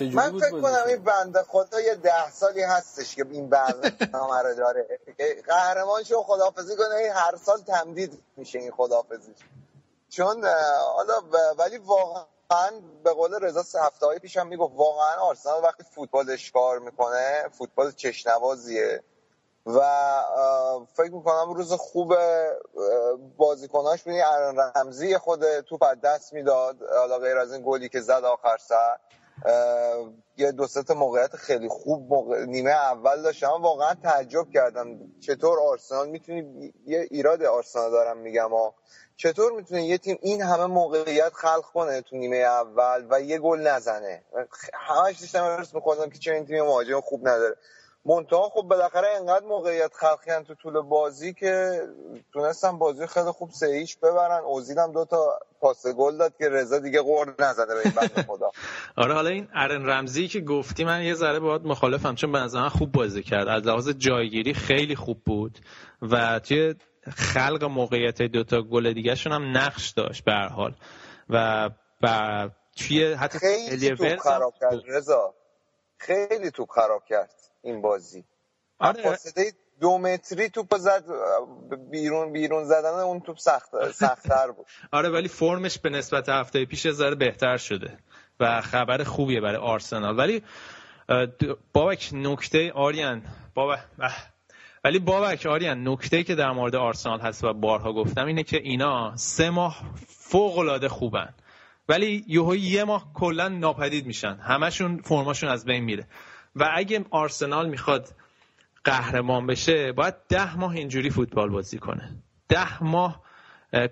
من 0.00 0.38
فکر 0.38 0.60
کنم 0.60 0.84
این 0.88 0.96
بنده 0.96 1.42
خدا 1.42 1.80
یه 1.80 1.94
ده 1.94 2.30
سالی 2.30 2.62
هستش 2.62 3.14
که 3.14 3.26
این 3.30 3.48
برنامه 3.48 4.42
رو 4.42 4.54
داره. 4.54 4.98
قهرمان 5.46 6.02
شو 6.02 6.22
خدافزی 6.22 6.76
کنه. 6.76 7.12
هر 7.14 7.36
سال 7.36 7.58
تمدید 7.58 8.22
میشه 8.36 8.58
این 8.58 8.70
خدافزی 8.70 9.34
چون 10.08 10.44
حالا 10.96 11.14
ولی 11.58 11.78
واقعا 11.78 12.26
به 13.04 13.12
قول 13.12 13.34
رضا 13.40 13.80
هفته 13.80 14.06
های 14.06 14.18
پیشم 14.18 14.46
می‌گفت 14.46 14.72
واقعا 14.76 15.20
آرسنال 15.20 15.62
وقتی 15.62 15.84
فوتبالش 15.94 16.52
کار 16.52 16.78
می‌کنه 16.78 17.48
فوتبال 17.58 17.90
چشنوازیه. 17.90 19.02
و 19.66 19.80
فکر 20.96 21.12
می‌کنم 21.12 21.52
روز 21.54 21.72
خوب 21.72 22.14
بازیکناش 23.36 24.04
بینی 24.04 24.22
ارن 24.22 24.72
رمزی 24.76 25.18
خود 25.18 25.60
توپ 25.60 25.82
از 25.82 26.00
دست 26.00 26.32
می‌داد. 26.32 26.76
حالا 26.98 27.18
غیر 27.18 27.38
از 27.38 27.52
این 27.52 27.62
گلی 27.66 27.88
که 27.88 28.00
زد 28.00 28.24
آخر 28.24 28.56
سر. 28.56 28.96
یه 30.36 30.52
دو 30.52 30.66
تا 30.66 30.94
موقعیت 30.94 31.36
خیلی 31.36 31.68
خوب 31.68 32.34
نیمه 32.34 32.70
اول 32.70 33.22
داشت 33.22 33.44
اما 33.44 33.58
واقعا 33.58 33.94
تعجب 33.94 34.50
کردم. 34.54 34.98
چطور 35.20 35.60
آرسنال 35.60 36.08
می‌تونی 36.08 36.72
یه 36.86 37.08
ایراد 37.10 37.42
آرسنال 37.42 37.90
دارم 37.90 38.16
میگم 38.16 38.52
و 38.52 38.72
چطور 39.16 39.52
می‌تونه 39.52 39.84
یه 39.84 39.98
تیم 39.98 40.18
این 40.22 40.42
همه 40.42 40.66
موقعیت 40.66 41.32
خلق 41.32 41.64
کنه 41.74 42.00
تو 42.00 42.16
نیمه 42.16 42.36
اول 42.36 43.06
و 43.10 43.20
یه 43.20 43.38
گل 43.38 43.60
نزنه؟ 43.60 44.24
همش 44.74 45.20
داشتم 45.20 45.44
ارس 45.44 45.74
می‌کنم 45.74 46.10
که 46.10 46.18
چه 46.18 46.32
این 46.32 46.46
تیم 46.46 46.64
مهاجم 46.64 47.00
خوب 47.00 47.28
نداره. 47.28 47.56
منتها 48.04 48.48
خب 48.48 48.62
بالاخره 48.62 49.08
انقدر 49.16 49.46
موقعیت 49.46 49.94
خلق 49.94 50.42
تو 50.46 50.54
طول 50.54 50.80
بازی 50.80 51.34
که 51.34 51.80
تونستن 52.32 52.78
بازی 52.78 53.06
خیلی 53.06 53.30
خوب 53.30 53.50
سه 53.50 53.86
ببرن. 54.02 54.40
اوزیل 54.44 54.78
هم 54.78 54.92
دو 54.92 55.04
تا 55.04 55.38
پاس 55.60 55.86
گل 55.86 56.16
داد 56.16 56.36
که 56.38 56.48
رضا 56.48 56.78
دیگه 56.78 57.02
قرد 57.02 57.42
نزده 57.42 57.74
به 57.74 57.80
این 57.84 57.94
بنده 57.94 58.22
خدا. 58.22 58.50
آره 59.02 59.14
حالا 59.14 59.30
این 59.30 59.48
ارن 59.54 59.86
رمزی 59.86 60.28
که 60.28 60.40
گفتی 60.40 60.84
من 60.84 61.02
یه 61.02 61.14
ذره 61.14 61.40
باهات 61.40 61.62
مخالفم 61.64 62.14
چون 62.14 62.32
به 62.32 62.38
نظر 62.38 62.68
خوب 62.68 62.92
بازی 62.92 63.22
کرد. 63.22 63.48
از 63.48 63.66
لحاظ 63.66 63.88
جایگیری 63.88 64.54
خیلی 64.54 64.96
خوب 64.96 65.22
بود 65.24 65.58
و 66.02 66.38
توی 66.38 66.74
خلق 67.16 67.64
موقعیت 67.64 68.22
دوتا 68.22 68.62
گل 68.62 68.92
دیگه 68.92 69.14
شون 69.14 69.32
هم 69.32 69.56
نقش 69.56 69.90
داشت 69.90 70.24
به 70.24 70.32
حال. 70.32 70.74
و 71.30 71.70
و 72.02 72.48
توی 72.76 73.12
حتی 73.12 73.38
خیلی 73.38 73.90
توپ 73.90 74.16
خراب 74.16 74.54
کرد 74.60 74.80
رضا. 74.86 75.34
خیلی 75.98 76.50
توپ 76.50 76.70
خراب 76.70 77.04
کرد. 77.04 77.41
این 77.62 77.82
بازی. 77.82 78.24
آره. 78.78 79.02
فاصله 79.02 79.52
دو 79.80 79.98
متری 79.98 80.48
توپ 80.48 80.76
زد 80.76 81.04
بیرون 81.90 82.32
بیرون 82.32 82.64
زدن 82.64 82.88
اون 82.88 83.20
توپ 83.20 83.38
سخت 83.38 83.90
سختتر 83.92 84.50
بود. 84.50 84.66
آره 84.92 85.08
ولی 85.08 85.28
فرمش 85.28 85.78
به 85.78 85.90
نسبت 85.90 86.28
هفته 86.28 86.64
پیش 86.64 86.90
ذره 86.90 87.14
بهتر 87.14 87.56
شده 87.56 87.98
و 88.40 88.60
خبر 88.60 89.04
خوبیه 89.04 89.40
برای 89.40 89.56
آرسنال. 89.56 90.18
ولی 90.18 90.42
بابک 91.72 92.10
نکته 92.12 92.72
آریان 92.72 93.22
بابا 93.54 93.76
ولی 94.84 94.98
بابک 94.98 95.46
آریان 95.46 95.88
نکته 95.88 96.22
که 96.22 96.34
در 96.34 96.50
مورد 96.50 96.74
آرسنال 96.74 97.20
هست 97.20 97.44
و 97.44 97.52
بارها 97.52 97.92
گفتم 97.92 98.26
اینه 98.26 98.42
که 98.42 98.56
اینا 98.56 99.16
سه 99.16 99.50
ماه 99.50 99.82
فوق 100.06 100.58
العاده 100.58 100.88
خوبن. 100.88 101.34
ولی 101.88 102.24
یهو 102.28 102.56
یه 102.56 102.84
ماه 102.84 103.12
کلا 103.14 103.48
ناپدید 103.48 104.06
میشن. 104.06 104.34
همشون 104.34 104.96
فرماشون 104.96 105.48
از 105.48 105.64
بین 105.64 105.84
میره. 105.84 106.06
و 106.56 106.70
اگه 106.74 107.04
آرسنال 107.10 107.68
می‌خواد 107.68 108.08
قهرمان 108.84 109.46
بشه 109.46 109.92
باید 109.92 110.14
ده 110.28 110.56
ماه 110.56 110.74
اینجوری 110.74 111.10
فوتبال 111.10 111.50
بازی 111.50 111.78
کنه. 111.78 112.16
ده 112.48 112.84
ماه 112.84 113.22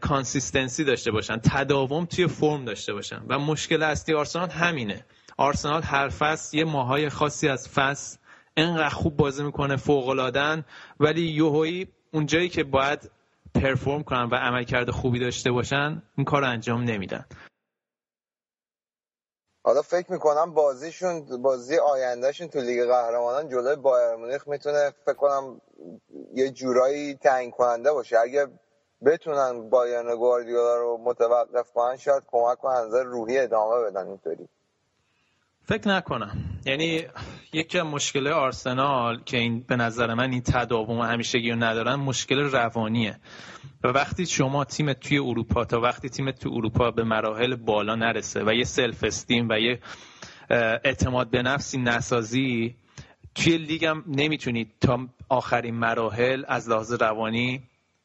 consistency 0.01 0.85
داشته 0.85 1.11
باشن 1.11 1.37
تداوم 1.37 2.05
توی 2.05 2.27
فرم 2.27 2.65
داشته 2.65 2.93
باشن. 2.93 3.23
و 3.29 3.39
مشکل 3.39 3.83
اصلی 3.83 4.15
آرسنال 4.15 4.51
همینه. 4.51 5.05
آرسنال 5.37 5.83
هر 5.83 6.09
فصل 6.09 6.57
یه 6.57 6.65
ماهای 6.65 7.09
خاصی 7.09 7.49
از 7.49 7.69
فصل 7.69 8.19
انقدر 8.57 8.89
خوب 8.89 9.17
بازی 9.17 9.45
می‌کنه 9.45 9.77
فوق 9.77 10.33
ولی 11.01 11.23
یهویی 11.23 11.89
اونجایی 12.11 12.49
که 12.49 12.65
باید 12.65 13.11
perform 13.55 14.03
کنن 14.03 14.23
و 14.23 14.35
عملکرد 14.35 14.91
خوبی 14.91 15.19
داشته 15.19 15.51
باشن 15.51 16.03
این 16.17 16.25
کار 16.25 16.45
انجام 16.45 16.83
نمیدن. 16.83 17.25
حالا 19.65 19.83
فکر 19.83 20.13
می‌کنم 20.13 20.55
بازیشون 20.55 21.43
بازی 21.43 21.79
آیندهشون 21.79 22.49
تو 22.49 22.61
لیگ 22.61 22.87
قهرمانان 22.87 23.49
جلوی 23.49 23.77
بایر 23.77 24.17
مونیخ 24.17 24.49
می‌تونه 24.49 24.95
فکر 25.07 25.15
کنم 25.15 25.61
یه 26.35 26.51
جورایی 26.51 27.15
تعیین 27.17 27.51
کننده 27.51 27.93
باشه. 27.93 28.19
اگه 28.21 28.49
بتونن 29.07 29.71
بایرن 29.71 30.17
گواردیولا 30.17 30.77
رو 30.77 30.99
متوقف 30.99 31.73
کنن 31.73 31.97
شاید 31.97 32.23
کمک 32.33 32.59
کنن 32.59 32.93
روحی 32.93 33.39
ادامه 33.39 33.85
بدن 33.85 34.09
اینطوری. 34.09 34.49
فکر 35.71 35.89
نکنم. 35.89 36.37
یعنی 36.67 37.03
یکی 37.53 37.79
از 37.79 37.87
مشکل 37.87 38.29
آرسنال 38.29 39.23
که 39.25 39.37
این 39.37 39.61
به 39.61 39.77
نظر 39.77 40.15
من 40.15 40.33
این 40.33 40.41
تداوم 40.41 41.01
همیشگی 41.01 41.51
رو 41.51 41.57
ندارن 41.57 41.95
مشکل 41.95 42.39
روانیه. 42.39 43.17
و 43.85 43.89
وقتی 43.89 44.27
شما 44.27 44.65
تیم 44.65 44.93
توی 44.93 45.19
اروپا 45.19 45.65
تا 45.65 45.81
وقتی 45.81 46.09
تیم 46.09 46.31
توی 46.31 46.53
اروپا 46.53 46.91
به 46.91 47.05
مراحل 47.05 47.55
بالا 47.55 47.95
نرسه 47.95 48.45
و 48.45 48.55
یه 48.55 48.65
سلف 48.65 49.05
استیم 49.05 49.49
و 49.51 49.59
یه 49.59 49.79
اعتماد 50.85 51.31
به 51.31 51.43
نفسی 51.43 51.79
نسازی 51.79 52.75
توی 53.35 53.59
لیگ 53.59 53.85
هم 53.85 54.05
نمی‌تونید 54.07 54.69
تا 54.81 55.09
آخرین 55.29 55.75
مراحل 55.75 56.45
از 56.49 56.69
لحاظ 56.69 56.93
روانی 56.93 57.63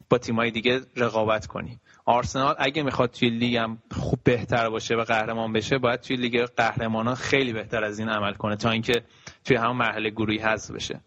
با 0.09 0.17
تیمای 0.17 0.51
دیگه 0.51 0.81
رقابت 0.95 1.47
کنی. 1.47 1.79
آرسنال 2.05 2.55
اگه 2.59 2.83
می‌خواد 2.83 3.11
توی 3.11 3.29
لیگ 3.29 3.55
هم 3.55 3.77
خوب 3.91 4.19
بهتر 4.23 4.69
باشه 4.69 4.95
و 4.95 5.03
قهرمان 5.03 5.53
بشه 5.53 5.77
باید 5.77 5.99
توی 5.99 6.15
لیگ 6.15 6.45
قهرمانان 6.57 7.15
خیلی 7.15 7.53
بهتر 7.53 7.83
از 7.83 7.99
این 7.99 8.09
عمل 8.09 8.33
کنه 8.33 8.55
تا 8.55 8.69
اینکه 8.69 9.03
توی 9.45 9.57
همون 9.57 9.77
مرحله 9.77 10.09
گروهی 10.09 10.37
حذف 10.37 10.71
بشه. 10.71 10.99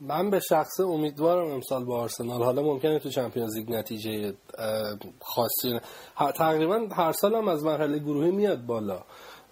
من 0.00 0.30
به 0.30 0.40
شخصه 0.40 0.80
امیدوارم 0.80 1.50
امسال 1.50 1.84
با 1.84 2.00
آرسنال. 2.00 2.42
حالا 2.42 2.62
ممکنه 2.62 2.98
تو 2.98 3.08
Champions 3.08 3.56
League 3.56 3.70
نتیجه 3.70 4.34
خاصی 5.20 5.80
تقریبا 6.36 6.88
هر 6.96 7.12
سال 7.12 7.34
هم 7.34 7.48
از 7.48 7.64
مرحله 7.64 7.98
گروهی 7.98 8.30
میاد 8.30 8.66
بالا. 8.66 9.02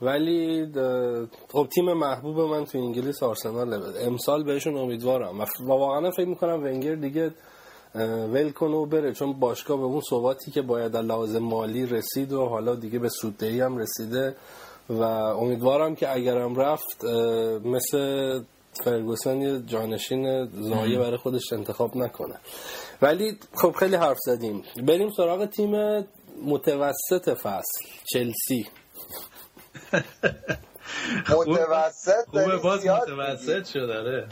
ولی 0.02 0.66
خب 1.52 1.68
تیم 1.74 1.92
محبوب 1.92 2.40
من 2.40 2.64
تو 2.64 2.78
انگلیس 2.78 3.22
آرسنال 3.22 3.82
امسال 4.06 4.44
بهشون 4.44 4.76
امیدوارم. 4.76 5.40
و 5.40 5.44
واقعا 5.60 6.10
فکر 6.10 6.28
می‌کنم 6.28 6.62
ونگر 6.62 6.94
دیگه 6.94 7.30
ول 7.94 8.50
کنه 8.50 8.76
و 8.76 8.86
بره 8.86 9.12
چون 9.12 9.32
باشگاه 9.32 9.76
به 9.76 9.84
اون 9.84 10.00
صحباتی 10.10 10.50
که 10.50 10.62
باید 10.62 10.92
در 10.92 11.02
لحاظ 11.02 11.36
مالی 11.36 11.86
رسید 11.86 12.32
و 12.32 12.46
حالا 12.46 12.74
دیگه 12.74 12.98
به 12.98 13.08
سوددهی 13.08 13.60
هم 13.60 13.76
رسیده 13.76 14.36
و 14.90 15.02
امیدوارم 15.02 15.94
که 15.94 16.14
اگرم 16.14 16.56
رفت 16.56 17.04
مثل 17.64 18.40
فرگوسن 18.84 19.40
یه 19.40 19.62
جانشین 19.66 20.46
زایه 20.46 20.98
برای 20.98 21.16
خودش 21.16 21.52
انتخاب 21.52 21.96
نکنه. 21.96 22.34
ولی 23.02 23.38
خب 23.54 23.72
خیلی 23.72 23.96
حرف 23.96 24.18
زدیم. 24.20 24.62
بریم 24.86 25.10
سراغ 25.16 25.46
تیم 25.46 26.04
متوسط 26.42 27.30
فصل 27.42 27.84
چلسی. 28.12 28.66
متوسط 31.30 32.26
خوبه 32.26 32.56
باز 32.56 32.86
متوسط 32.86 33.66
شده 33.66 34.26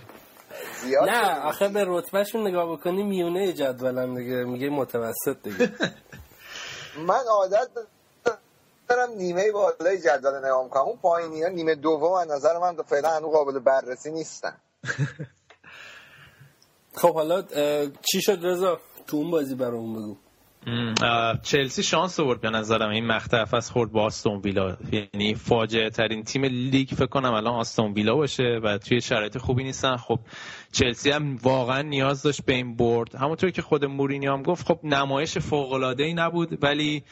آره. 1.00 1.12
نه 1.12 1.40
آخه 1.40 1.68
به 1.68 1.84
رتبهشون 1.86 2.46
نگاه 2.46 2.72
بکنی 2.72 3.02
میونه 3.02 3.52
جدولم 3.52 4.18
دیگه 4.18 4.44
میگه 4.44 4.70
متوسط 4.70 5.42
دیگه. 5.42 5.72
من 7.08 7.24
عادت 7.30 7.68
دارم 8.88 9.10
نیمه 9.16 9.52
بالای 9.52 9.98
جدول 9.98 10.38
نگاه 10.38 10.64
می‌کنم. 10.64 10.82
اون 10.82 10.96
پایینی 10.96 11.42
ها 11.42 11.48
نیمه 11.48 11.74
دوم 11.74 12.12
از 12.12 12.30
نظر 12.30 12.58
من 12.58 12.76
فعلا 12.82 13.10
هنوز 13.10 13.32
قابل 13.32 13.58
بررسی 13.58 14.10
نیستن. 14.10 14.56
خب 17.00 17.14
حالا 17.14 17.42
چی 18.02 18.22
شد 18.22 18.38
رضا؟ 18.42 18.80
تو 19.06 19.16
اون 19.16 19.30
بازی 19.30 19.54
برامون 19.54 20.02
بگو. 20.02 20.16
چلسی 21.42 21.82
شانس 21.82 22.20
آورد 22.20 22.40
به 22.40 22.50
نظرم. 22.50 22.90
این 22.90 23.06
مقطع 23.06 23.56
از 23.56 23.70
خورد 23.70 23.92
با 23.92 24.02
آستون 24.02 24.40
ویلا. 24.40 24.76
یعنی 24.92 25.34
فاجعه 25.34 25.90
ترین 25.90 26.22
تیم 26.22 26.44
لیگ 26.44 26.88
فکر 26.88 27.06
کنم 27.06 27.32
الان 27.32 27.54
آستون 27.54 27.92
ویلا 27.92 28.14
باشه 28.14 28.60
و 28.62 28.78
توی 28.78 29.00
شرایط 29.00 29.38
خوبی 29.38 29.64
نیستن. 29.64 29.96
خب 29.96 30.18
چلسی 30.72 31.10
هم 31.10 31.36
واقعا 31.36 31.82
نیاز 31.82 32.22
داشت 32.22 32.44
به 32.44 32.54
این 32.54 32.76
برد. 32.76 33.14
همونطور 33.14 33.50
که 33.50 33.62
خود 33.62 33.84
مورینی 33.84 34.26
هم 34.26 34.42
گفت 34.42 34.66
خب 34.66 34.80
نمایش 34.82 35.38
فوق 35.38 35.72
العاده 35.72 36.04
ای 36.04 36.14
نبود 36.14 36.64
ولی 36.64 37.04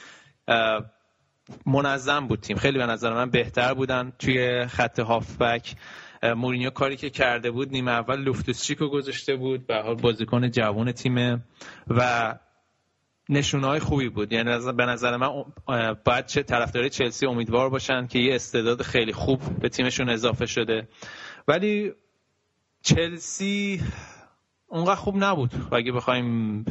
منظم 1.67 2.27
بود 2.27 2.41
تیم. 2.41 2.57
خیلی 2.57 2.79
به 2.79 2.87
نظر 2.87 3.15
من 3.15 3.31
بهتر 3.31 3.75
بودن 3.75 4.13
توی 4.19 4.67
خط 4.67 4.99
هافبک. 4.99 5.75
مورینیو 6.23 6.71
کاری 6.71 6.97
که 6.97 7.11
کرده 7.11 7.51
بود 7.51 7.71
نیمه 7.71 7.91
اول 7.91 8.21
لوفتوسچیکو 8.21 8.89
گذاشته 8.89 9.37
بود 9.37 9.67
به 9.67 9.77
حال 9.77 9.95
بازیکن 9.95 10.51
جوان 10.51 10.93
تیم 10.93 11.45
و 11.89 12.35
نشونه 13.29 13.67
های 13.67 13.81
خوبی 13.81 14.09
بود. 14.09 14.33
یعنی 14.33 14.73
به 14.73 14.87
نظر 14.87 15.17
من 15.17 15.29
باید 16.05 16.27
چه 16.27 16.43
طرفدار 16.43 16.89
چلسی 16.89 17.27
امیدوار 17.27 17.71
باشن 17.71 18.07
که 18.07 18.19
یه 18.19 18.35
استعداد 18.35 18.83
خیلی 18.83 19.13
خوب 19.13 19.41
به 19.61 19.69
تیمشون 19.69 20.09
اضافه 20.09 20.47
شده. 20.47 20.89
ولی 21.49 21.93
چلسی 22.83 23.83
اونقدر 24.67 24.95
خوب 24.95 25.25
نبود. 25.25 25.51
و 25.71 25.75
اگه 25.75 25.93
بخوایم 25.93 26.65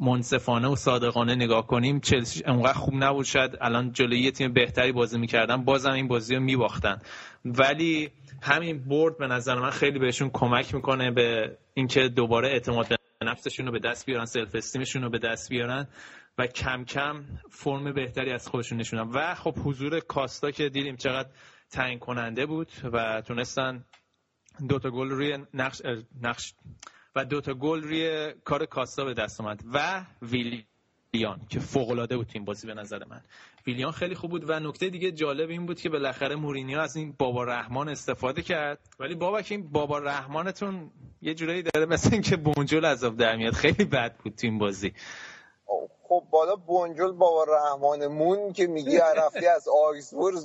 منصفانه 0.00 0.68
و 0.68 0.76
صادقانه 0.76 1.34
نگاه 1.34 1.66
کنیم 1.66 2.00
چلسی 2.00 2.44
اونقدر 2.44 2.72
خوب 2.72 2.94
نبود. 2.94 3.24
شاید 3.24 3.58
الان 3.60 3.92
جلوی 3.92 4.20
یه 4.20 4.30
تیم 4.30 4.52
بهتری 4.52 4.92
بازی 4.92 5.18
می‌کردن 5.18 5.64
بازم 5.64 5.92
این 5.92 6.08
بازی 6.08 6.34
رو 6.34 6.40
میباختن. 6.40 7.00
ولی 7.44 8.10
همین 8.42 8.84
برد 8.84 9.18
به 9.18 9.26
نظر 9.26 9.54
من 9.54 9.70
خیلی 9.70 9.98
بهشون 9.98 10.30
کمک 10.32 10.74
می‌کنه 10.74 11.10
به 11.10 11.58
اینکه 11.74 12.08
دوباره 12.08 12.48
اعتماد 12.48 12.97
نفسشون 13.22 13.66
رو 13.66 13.72
به 13.72 13.78
دست 13.78 14.06
بیارن 14.06 14.24
self-esteem 14.24 14.54
شون 14.54 15.02
رو 15.02 15.10
به 15.10 15.18
دست 15.18 15.48
بیارن 15.50 15.86
و 16.38 16.46
کم 16.46 16.84
کم 16.84 17.24
فرم 17.50 17.92
بهتری 17.92 18.32
از 18.32 18.48
خودشون 18.48 18.78
نشون 18.78 18.96
بدن. 18.96 19.10
و 19.10 19.34
خب 19.34 19.54
حضور 19.64 20.00
کاستا 20.00 20.50
که 20.50 20.68
دیدیم 20.68 20.96
چقدر 20.96 21.28
تعیین 21.70 21.98
کننده 21.98 22.46
بود 22.46 22.72
و 22.92 23.20
تونستن 23.20 23.84
دوتا 24.68 24.90
گل 24.90 25.08
روی 25.08 25.38
نقش, 25.54 25.82
نقش 26.22 26.54
و 27.16 27.24
دوتا 27.24 27.54
گل 27.54 27.82
روی 27.82 28.32
کار 28.44 28.66
کاستا 28.66 29.04
به 29.04 29.14
دست 29.14 29.40
آمد 29.40 29.60
و 29.72 30.04
ویلیان 30.22 31.46
که 31.50 31.60
فوق 31.60 31.90
العاده 31.90 32.16
بود 32.16 32.26
تیم 32.26 32.44
بازی 32.44 32.66
به 32.66 32.74
نظر 32.74 33.04
من. 33.04 33.22
ویلیان 33.68 33.92
خیلی 33.92 34.14
خوب 34.14 34.30
بود. 34.30 34.50
و 34.50 34.60
نکته 34.60 34.88
دیگه 34.88 35.12
جالب 35.12 35.50
این 35.50 35.66
بود 35.66 35.80
که 35.80 35.88
بالاخره 35.88 36.36
مورینیو 36.36 36.78
از 36.78 36.96
این 36.96 37.14
بابا 37.18 37.44
رحمان 37.44 37.88
استفاده 37.88 38.42
کرد. 38.42 38.78
ولی 38.98 39.14
بابا 39.14 39.42
که 39.42 39.54
این 39.54 39.68
بابا 39.72 39.98
رحمانتون 39.98 40.90
یه 41.22 41.34
جورایی 41.34 41.62
داره 41.62 41.86
مثل 41.86 42.08
اینکه 42.12 42.36
بونجل 42.36 42.84
عذاب 42.84 43.16
در 43.16 43.36
میاد. 43.36 43.52
خیلی 43.52 43.84
بد 43.84 44.16
بود 44.16 44.34
تیم 44.34 44.58
بازی. 44.58 44.92
خب 46.02 46.22
بالا 46.30 46.56
بونجل 46.56 47.12
بابا 47.12 47.44
رحمانمون 47.44 48.52
که 48.52 48.66
میگی 48.66 48.98
رفتی 48.98 49.46
از 49.46 49.68
آکسفورد 49.68 50.36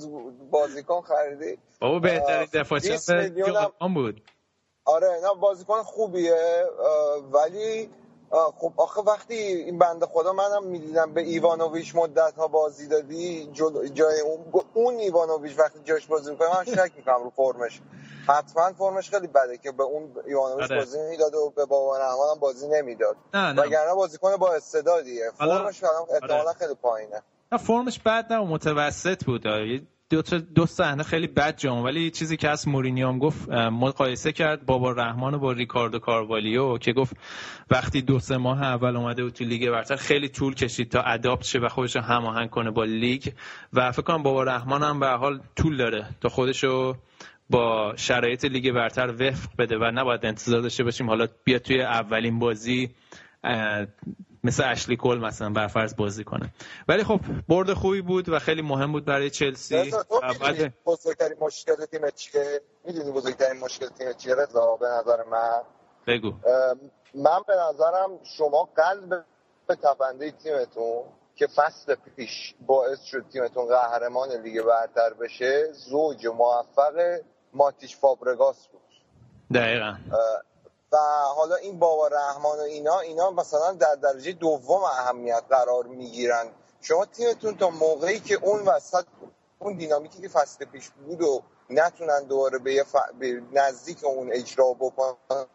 بازیکن 0.50 1.00
خریدی 1.00 1.58
بابا 1.80 1.98
بهترین 1.98 2.48
دفاعچی 2.52 2.90
بود. 3.94 4.22
آره 4.84 5.08
نه 5.22 5.40
بازیکن 5.40 5.82
خوبیه 5.82 6.64
ولی 7.32 7.88
خب 8.30 8.72
آخه 8.76 9.00
وقتی 9.00 9.34
این 9.34 9.78
بنده 9.78 10.06
خدا 10.06 10.32
منم 10.32 10.64
می‌دیدم 10.64 11.14
به 11.14 11.20
ایوانوویچ 11.20 11.94
مدت 11.96 12.34
ها 12.36 12.48
بازی 12.48 12.88
دادی 12.88 13.50
جای 13.94 14.20
اون, 14.20 14.62
اون 14.74 14.94
ایوانوویچ 14.94 15.58
وقتی 15.58 15.78
جاش 15.84 16.06
بازی 16.06 16.30
می‌کنه 16.30 16.48
من 16.48 16.64
شک 16.64 16.92
می‌کنم 16.96 17.22
رو 17.24 17.30
فرمش. 17.30 17.80
حتما 18.26 18.72
فرمش 18.72 19.10
خیلی 19.10 19.26
بده 19.26 19.58
که 19.58 19.72
به 19.72 19.82
اون 19.82 20.14
ایوانوویچ 20.26 20.70
آره. 20.70 20.78
بازی 20.80 20.98
می‌داد 21.10 21.34
و 21.34 21.52
به 21.56 21.64
بابا 21.64 21.98
رحمان 21.98 22.30
هم 22.34 22.40
بازی 22.40 22.68
نمی‌داد. 22.68 23.16
وگرنه 23.34 23.94
بازیکن 23.94 24.36
با 24.36 24.52
استعدادیه. 24.54 25.30
فرمش 25.38 25.84
احتمالا 25.84 26.42
آره. 26.42 26.52
خیلی 26.52 26.74
پایینه. 26.74 27.22
نه 27.52 27.58
فرمش 27.58 27.98
بد 27.98 28.32
نه 28.32 28.40
متوسط 28.40 29.24
بود. 29.24 29.46
دو 30.10 30.22
دو 30.54 30.66
صحنه 30.66 31.02
خیلی 31.02 31.26
بد 31.26 31.56
جام 31.58 31.84
ولی 31.84 32.10
چیزی 32.10 32.36
که 32.36 32.48
از 32.48 32.68
مورینیو 32.68 33.08
هم 33.08 33.18
گفت 33.18 33.48
مقایسه 33.50 34.32
کرد 34.32 34.66
بابا 34.66 34.92
رحمان 34.92 35.36
با 35.36 35.52
ریکاردو 35.52 35.98
کاروالیو 35.98 36.78
که 36.78 36.92
گفت 36.92 37.16
وقتی 37.70 38.02
دو 38.02 38.18
سه 38.18 38.36
ماه 38.36 38.62
اول 38.62 38.96
اومده 38.96 39.24
بود 39.24 39.32
تو 39.32 39.44
لیگ 39.44 39.70
برتر 39.70 39.96
خیلی 39.96 40.28
طول 40.28 40.54
کشید 40.54 40.88
تا 40.90 41.00
اداپت 41.02 41.44
شه 41.44 41.58
و 41.58 41.68
خودش 41.68 41.96
هماهنگ 41.96 42.50
کنه 42.50 42.70
با 42.70 42.84
لیگ. 42.84 43.28
و 43.72 43.92
فکر 43.92 44.02
کنم 44.02 44.22
بابا 44.22 44.42
رحمان 44.42 44.82
هم 44.82 45.00
به 45.00 45.06
حال 45.08 45.40
طول 45.56 45.76
داره 45.76 46.06
تا 46.20 46.28
خودشو 46.28 46.96
با 47.50 47.92
شرایط 47.96 48.44
لیگ 48.44 48.72
برتر 48.72 49.08
وفق 49.18 49.50
بده 49.58 49.78
و 49.78 49.90
نباید 49.94 50.26
انتظار 50.26 50.60
داشته 50.60 50.84
باشیم. 50.84 51.08
حالا 51.08 51.26
بیا 51.44 51.58
توی 51.58 51.82
اولین 51.82 52.38
بازی 52.38 52.90
مثل 54.44 54.70
اشلی 54.70 54.96
کول 54.96 55.18
مثلا 55.18 55.50
برفرض 55.50 55.96
بازی 55.96 56.24
کنه. 56.24 56.50
ولی 56.88 57.04
خب 57.04 57.20
برد 57.48 57.72
خوبی 57.72 58.00
بود 58.00 58.28
و 58.28 58.38
خیلی 58.38 58.62
مهم 58.62 58.92
بود 58.92 59.04
برای 59.04 59.30
چلسی. 59.30 59.92
بعد 60.40 60.74
بزرگترین 60.86 61.38
مشکل 61.40 61.84
تیم 61.84 62.10
چیه؟ 62.10 62.60
می‌دونی 62.84 63.10
بزرگترین 63.10 63.60
مشکل 63.60 63.88
تیم 63.88 64.12
چیه 64.12 64.34
رضا 64.34 64.76
به 64.76 64.86
نظر 64.86 65.24
من؟ 65.24 65.62
بگو. 66.06 66.32
من 67.14 67.40
به 67.46 67.54
نظرم 67.68 68.18
شما 68.36 68.68
قلب 68.76 69.24
به 69.66 69.74
تپنده 69.74 70.30
تیمتون 70.30 71.02
که 71.36 71.46
فصل 71.46 71.94
پیش 72.16 72.54
باعث 72.66 73.02
شد 73.02 73.24
تیمتون 73.32 73.66
قهرمان 73.68 74.28
لیگ 74.42 74.62
برتر 74.62 75.14
بشه 75.20 75.72
زوج 75.72 76.26
موفق 76.26 77.20
ماتیش 77.52 77.96
فابرگاس 77.96 78.68
بود. 78.68 78.80
دقیقا. 79.54 79.94
و 80.94 80.98
حالا 81.36 81.54
این 81.56 81.78
بابا 81.78 82.08
رحمان 82.08 82.58
و 82.58 82.62
اینا 82.62 83.00
اینا 83.00 83.30
مثلا 83.30 83.72
در 83.72 83.94
درجه 83.94 84.32
دوم 84.32 84.84
اهمیت 84.84 85.42
قرار 85.50 85.84
می‌گیرن. 85.86 86.46
شما 86.80 87.04
تیمتون 87.04 87.56
تا 87.56 87.70
موقعی 87.70 88.20
که 88.20 88.34
اون 88.34 88.62
وسط 88.62 89.04
اون 89.58 89.76
دینامیکی 89.76 90.22
که 90.22 90.28
فصل 90.28 90.64
پیش 90.64 90.90
بود 90.90 91.22
و 91.22 91.42
نتونن 91.70 92.24
دوباره 92.24 92.58
به, 92.58 92.84
ف... 92.84 92.96
نزدیک 93.52 94.04
اون 94.04 94.30
اجرا 94.32 94.74
بکنن 94.80 95.46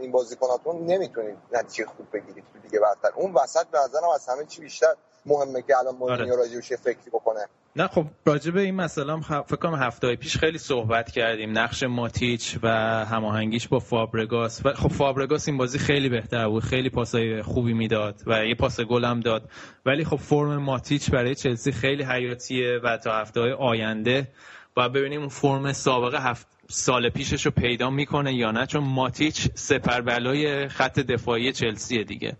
این 0.00 0.12
بازیکناتون 0.12 0.86
نمی‌تونید 0.86 1.38
نتیجه 1.52 1.86
خوب 1.86 2.06
بگیرید 2.12 2.44
دیگه 2.62 2.80
برتر. 2.80 3.12
اون 3.16 3.34
وسط 3.34 3.66
به 3.66 3.78
از 4.14 4.28
همه 4.28 4.44
چی 4.46 4.60
بیشتر 4.60 4.96
مهمه 5.26 5.62
که 5.62 5.78
الان 5.78 5.96
مورینیو 5.96 6.32
آره. 6.32 6.36
راجبش 6.36 6.72
فکری 6.72 7.10
بکنه. 7.12 7.40
نه 7.76 7.88
خب 7.88 8.06
راجب 8.26 8.56
این 8.56 8.74
مسئله 8.74 9.12
هم 9.12 9.20
فکر 9.42 9.56
کنم 9.56 9.74
هفته 9.74 10.16
پیش 10.16 10.36
خیلی 10.36 10.58
صحبت 10.58 11.10
کردیم. 11.10 11.58
نقش 11.58 11.82
ماتیچ 11.82 12.58
و 12.62 12.68
هماهنگیش 13.04 13.68
با 13.68 13.78
فابرگاس. 13.78 14.66
و 14.66 14.72
خب 14.72 14.88
فابرگاس 14.88 15.48
این 15.48 15.58
بازی 15.58 15.78
خیلی 15.78 16.08
بهتر 16.08 16.48
بود. 16.48 16.62
خیلی 16.62 16.90
پاسای 16.90 17.42
خوبی 17.42 17.72
می‌داد 17.72 18.22
و 18.26 18.46
یه 18.46 18.54
پاس 18.54 18.80
گل 18.80 19.04
هم 19.04 19.20
داد. 19.20 19.48
ولی 19.86 20.04
خب 20.04 20.16
فرم 20.16 20.56
ماتیچ 20.56 21.10
برای 21.10 21.34
چلسی 21.34 21.72
خیلی 21.72 22.02
حیاتیه 22.02 22.80
و 22.84 22.96
تا 22.96 23.12
هفته 23.12 23.40
های 23.40 23.52
آینده 23.52 24.28
و 24.76 24.88
ببینیم 24.88 25.20
اون 25.20 25.28
فرم 25.28 25.72
سابقه 25.72 26.18
هفت 26.18 26.46
سال 26.68 27.08
پیشش 27.08 27.46
رو 27.46 27.52
پیدا 27.52 27.90
می‌کنه 27.90 28.34
یا 28.34 28.50
نه. 28.50 28.66
چون 28.66 28.84
ماتیچ 28.84 29.48
سپر 29.54 30.00
بلای 30.00 30.68
خط 30.68 31.00
دفاعی 31.00 31.52
چلسیه 31.52 32.04
دیگه. 32.04 32.36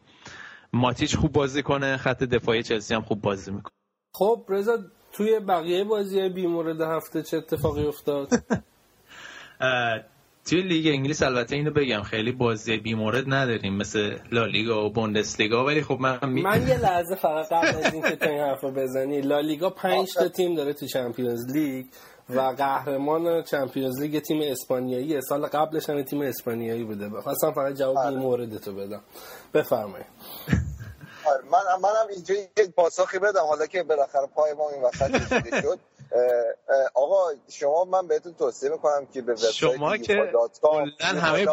ماتیچ 0.72 1.16
خوب 1.16 1.32
بازی 1.32 1.62
کنه 1.62 1.96
خط 1.96 2.22
دفاعی 2.22 2.62
چلسی 2.62 2.94
هم 2.94 3.02
خوب 3.02 3.20
بازی 3.20 3.50
می‌کنه. 3.50 3.72
خب 4.14 4.44
رضا 4.48 4.78
توی 5.12 5.40
بقیه 5.40 5.84
بازی 5.84 6.28
بی 6.28 6.46
مورد 6.46 6.80
هفته 6.80 7.22
چه 7.22 7.36
اتفاقی 7.36 7.86
افتاد؟ 7.86 8.28
توی 10.46 10.62
لیگ 10.62 10.86
انگلیس 10.86 11.22
البته 11.22 11.56
اینو 11.56 11.70
بگم 11.70 12.02
خیلی 12.02 12.32
بازی 12.32 12.76
بی 12.76 12.94
مورد 12.94 13.24
نداریم 13.26 13.76
مثل 13.76 14.16
لالیگا 14.32 14.86
و 14.86 14.90
بوندسلیگا 14.90 15.64
ولی 15.64 15.82
خب 15.82 15.98
من 16.00 16.18
می... 16.22 16.42
من 16.42 16.68
یه 16.68 16.78
لحظه 16.86 17.14
فقط 17.14 17.52
قبل 17.52 17.84
از 17.84 17.92
اینکه 17.92 18.16
تو 18.16 18.30
این 18.30 18.40
حرفو 18.40 18.70
بزنی 18.70 19.20
لالیگا 19.20 19.70
5 19.70 20.14
تا 20.14 20.28
تیم 20.28 20.54
داره 20.54 20.72
تو 20.72 20.86
چمپیونز 20.86 21.56
لیگ. 21.56 21.86
و 22.30 22.40
قهرمان 22.40 23.42
Champions 23.42 24.00
League 24.00 24.22
تیم 24.22 24.40
اسپانیایی 24.42 25.20
سال 25.20 25.46
قبلش 25.46 25.90
هم 25.90 26.02
تیم 26.02 26.20
اسپانیایی 26.22 26.84
بوده. 26.84 27.10
خواستم 27.20 27.52
فقط 27.52 27.72
جواب 27.74 27.96
این 27.98 28.06
آره. 28.06 28.16
مورد 28.16 28.58
تو 28.58 28.74
بدم. 28.74 29.02
بفرمایید. 29.54 30.06
آره، 31.24 31.44
من 31.44 31.58
منم 31.82 32.06
اینجا 32.10 32.34
یک 32.34 32.70
پاسخی 32.76 33.18
بدم. 33.18 33.40
حالا 33.48 33.66
که 33.66 33.82
بالاخره 33.82 34.26
پای 34.26 34.52
ما 34.52 34.70
این 34.70 34.82
وسط 34.82 35.60
شد. 35.62 35.78
آقا 36.94 37.30
شما 37.48 37.84
من 37.84 38.06
بهتون 38.06 38.34
توصیه 38.34 38.70
می‌کنم 38.70 39.06
که 39.12 39.22
به 39.22 39.32
وبسایت 39.32 39.52
شما 39.52 39.96
که 39.96 40.32
همه 41.00 41.46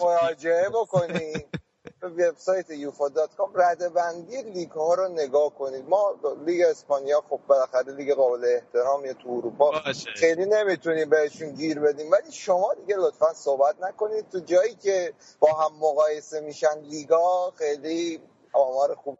مراجعه 0.00 0.68
بکنید 0.68 1.46
به 2.02 2.08
وبسایت 2.08 2.70
یوفا 2.70 3.08
dot 3.08 3.30
com 3.36 3.50
رده 3.54 3.88
بندی 3.88 4.42
لیگ 4.42 4.70
ها 4.70 4.94
رو 4.94 5.08
نگاه 5.08 5.50
کنید. 5.58 5.88
ما 5.88 6.14
لیگ 6.46 6.60
اسپانیا 6.70 7.22
خب 7.30 7.40
بالاخره 7.46 7.96
لیگ 7.96 8.14
قابل 8.14 8.44
احترامی 8.44 9.14
تو 9.14 9.30
اروپا. 9.30 9.72
خیلی 10.16 10.46
نمی‌تونیم 10.46 11.10
بهشون 11.10 11.54
گیر 11.54 11.80
بدیم. 11.80 12.10
ولی 12.10 12.32
شما 12.32 12.74
دیگه 12.80 12.96
لطفا 12.96 13.32
صحبت 13.34 13.74
نکنید. 13.82 14.24
تو 14.32 14.40
جایی 14.40 14.74
که 14.74 15.12
با 15.40 15.48
هم 15.52 15.72
مقایسه 15.80 16.40
میشن 16.40 16.80
لیگا 16.90 17.52
خیلی 17.58 18.20
آمار 18.52 18.94
خوب. 18.94 19.18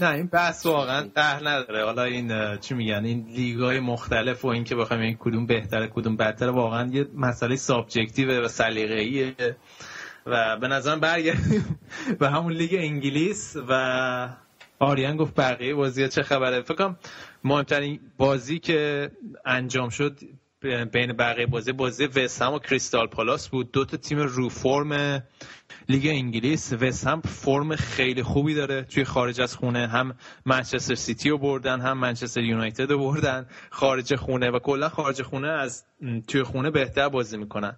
نه 0.00 0.14
این 0.14 0.26
بحث 0.26 0.66
واقعا 0.66 1.10
ته 1.14 1.36
نداره. 1.36 1.84
حالا 1.84 2.02
این 2.02 2.58
چی 2.60 2.74
میگن؟ 2.74 3.04
این 3.04 3.26
لیگای 3.28 3.80
مختلف 3.80 4.44
و 4.44 4.48
اینکه 4.48 4.74
بخوایم 4.74 5.02
این 5.02 5.16
کدوم 5.20 5.46
بهتره 5.46 5.90
کدوم 5.94 6.16
بدتره 6.16 6.50
واقعا 6.50 6.90
یه 6.92 7.06
مسئله 7.14 7.56
subjective 7.56 8.44
و 8.44 8.48
سلیقه‌ایه. 8.48 9.56
و 10.26 10.56
به 10.56 10.68
نظرم 10.68 11.00
برگردیم 11.00 11.78
به 12.20 12.30
همون 12.30 12.52
لیگ 12.52 12.74
انگلیس 12.74 13.56
و 13.68 14.28
آریان 14.78 15.16
گفت 15.16 15.34
بقیه 15.34 15.74
بازی 15.74 16.08
چه 16.08 16.22
خبره. 16.22 16.62
فکر 16.62 16.74
کنم 16.74 16.96
مهمترین 17.44 18.00
بازی 18.16 18.58
که 18.58 19.10
انجام 19.44 19.88
شد 19.88 20.18
بین 20.92 21.12
بقیه 21.12 21.46
بازی 21.46 21.72
بازی 21.72 22.06
وستهم 22.06 22.52
و 22.52 22.58
کریستال 22.58 23.06
پالاس 23.06 23.48
بود. 23.48 23.72
دو 23.72 23.84
تا 23.84 23.96
تیم 23.96 24.18
رو 24.18 24.48
فرم 24.48 25.22
لیگ 25.88 26.06
انگلیس. 26.06 26.72
وستهم 26.72 27.20
فرم 27.20 27.76
خیلی 27.76 28.22
خوبی 28.22 28.54
داره. 28.54 28.82
توی 28.82 29.04
خارج 29.04 29.40
از 29.40 29.56
خونه 29.56 29.86
هم 29.86 30.14
منچستر 30.46 30.94
سیتی 30.94 31.30
رو 31.30 31.38
بردن 31.38 31.80
هم 31.80 31.98
منچستر 31.98 32.40
یونایتد 32.40 32.90
رو 32.90 32.98
بردن. 32.98 33.46
خارج 33.70 34.14
خونه 34.14 34.50
و 34.50 34.58
کلا 34.58 34.88
خارج 34.88 35.22
خونه 35.22 35.48
از 35.48 35.84
توی 36.28 36.42
خونه 36.42 36.70
بهتر 36.70 37.08
بازی 37.08 37.36
می‌کنن. 37.36 37.76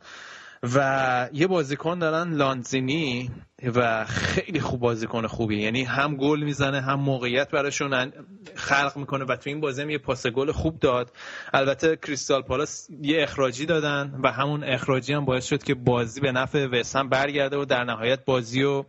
و 0.63 1.29
یه 1.33 1.47
بازیکن 1.47 1.99
دارن 1.99 2.33
لانزینی 2.33 3.31
و 3.75 4.05
خیلی 4.05 4.61
خوب 4.61 4.81
بازیکن 4.81 5.27
خوبی. 5.27 5.63
یعنی 5.63 5.85
هم 5.85 6.17
گل 6.17 6.43
می‌زنه 6.43 6.81
هم 6.81 7.01
موقعیت 7.01 7.51
براشون 7.51 8.13
خلق 8.55 8.93
می‌کنه 8.97 9.25
و 9.25 9.37
تو 9.37 9.51
این 9.51 9.61
بازی 9.61 9.83
هم 9.83 9.91
یه 9.91 9.99
پاس 9.99 10.27
گل 10.27 10.53
خوب 10.53 10.79
داد. 10.79 11.13
البته 11.55 11.97
کریستال 11.97 12.43
پالاس 12.43 12.89
یه 13.03 13.23
اخراجی 13.23 13.67
دادن 13.67 14.21
و 14.23 14.33
همون 14.33 14.65
اخراجی 14.65 15.13
هم 15.13 15.25
باعث 15.25 15.47
شد 15.47 15.63
که 15.63 15.75
بازی 15.75 16.21
به 16.21 16.33
نفع 16.33 16.67
وسم 16.67 17.09
برگرده 17.09 17.57
و 17.57 17.65
در 17.65 17.85
نهایت 17.85 18.25
بازی 18.25 18.63
رو 18.63 18.87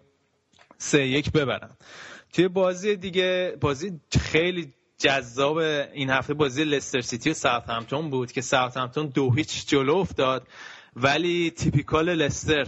سه 0.77 1.07
یک 1.07 1.31
ببرن. 1.31 1.69
توی 2.33 2.47
بازی 2.47 2.95
دیگه 2.95 3.57
بازی 3.61 4.01
خیلی 4.19 4.73
جذاب 4.97 5.57
این 5.57 6.09
هفته 6.09 6.33
بازی 6.33 6.63
لستر 6.63 7.01
سیتی 7.01 7.29
و 7.29 7.33
ساوثهمپتون 7.33 8.09
بود 8.09 8.31
که 8.31 8.41
ساوثهمپتون 8.41 9.07
دو 9.07 9.33
هیچ 9.33 9.67
جلو 9.67 9.95
افتاد. 9.95 10.47
ولی 11.01 11.51
تیپیکال 11.51 12.09
لستر 12.09 12.67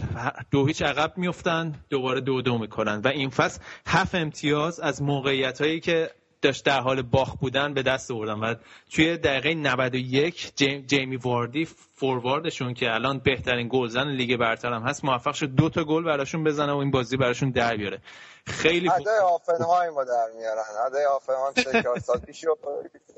دو 0.50 0.66
هیچ 0.66 0.82
عقب 0.82 1.12
میفتن 1.16 1.74
دوباره 1.90 2.20
دو 2.20 2.42
دو 2.42 2.58
می‌کنن. 2.58 3.00
و 3.04 3.08
این 3.08 3.30
فصل 3.30 3.60
هفت 3.86 4.14
امتیاز 4.14 4.80
از 4.80 5.02
موقعیت 5.02 5.60
هایی 5.60 5.80
که 5.80 6.10
داشت 6.42 6.64
در 6.64 6.80
حال 6.80 7.02
باخ 7.02 7.36
بودن 7.36 7.74
به 7.74 7.82
دست 7.82 8.10
آوردن. 8.10 8.32
و 8.34 8.54
توی 8.90 9.16
دقیقه 9.16 9.54
91 9.54 10.52
جیمی 10.86 11.16
واردی 11.16 11.64
فورواردشون 11.94 12.74
که 12.74 12.94
الان 12.94 13.18
بهترین 13.18 13.68
گلزن 13.70 14.08
لیگ 14.08 14.36
برتر 14.36 14.72
هم 14.72 14.82
هست 14.82 15.04
موفق 15.04 15.34
شد 15.34 15.46
دو 15.54 15.68
تا 15.68 15.84
گل 15.84 16.04
براشون 16.04 16.44
بزنه 16.44 16.72
و 16.72 16.76
این 16.76 16.90
بازی 16.90 17.16
براشون 17.16 17.50
در 17.50 17.76
بیاره. 17.76 18.00
خیلی 18.46 18.90
ادای 18.90 19.18
آفنهایم 19.18 19.98
رو 19.98 20.04
در 20.04 20.26
میارن. 20.36 20.62
ادای 20.86 21.04
آفنهایم 21.04 21.54
سه 21.54 21.82
چهار 21.82 21.98
سال 21.98 22.18
پیش 22.18 22.44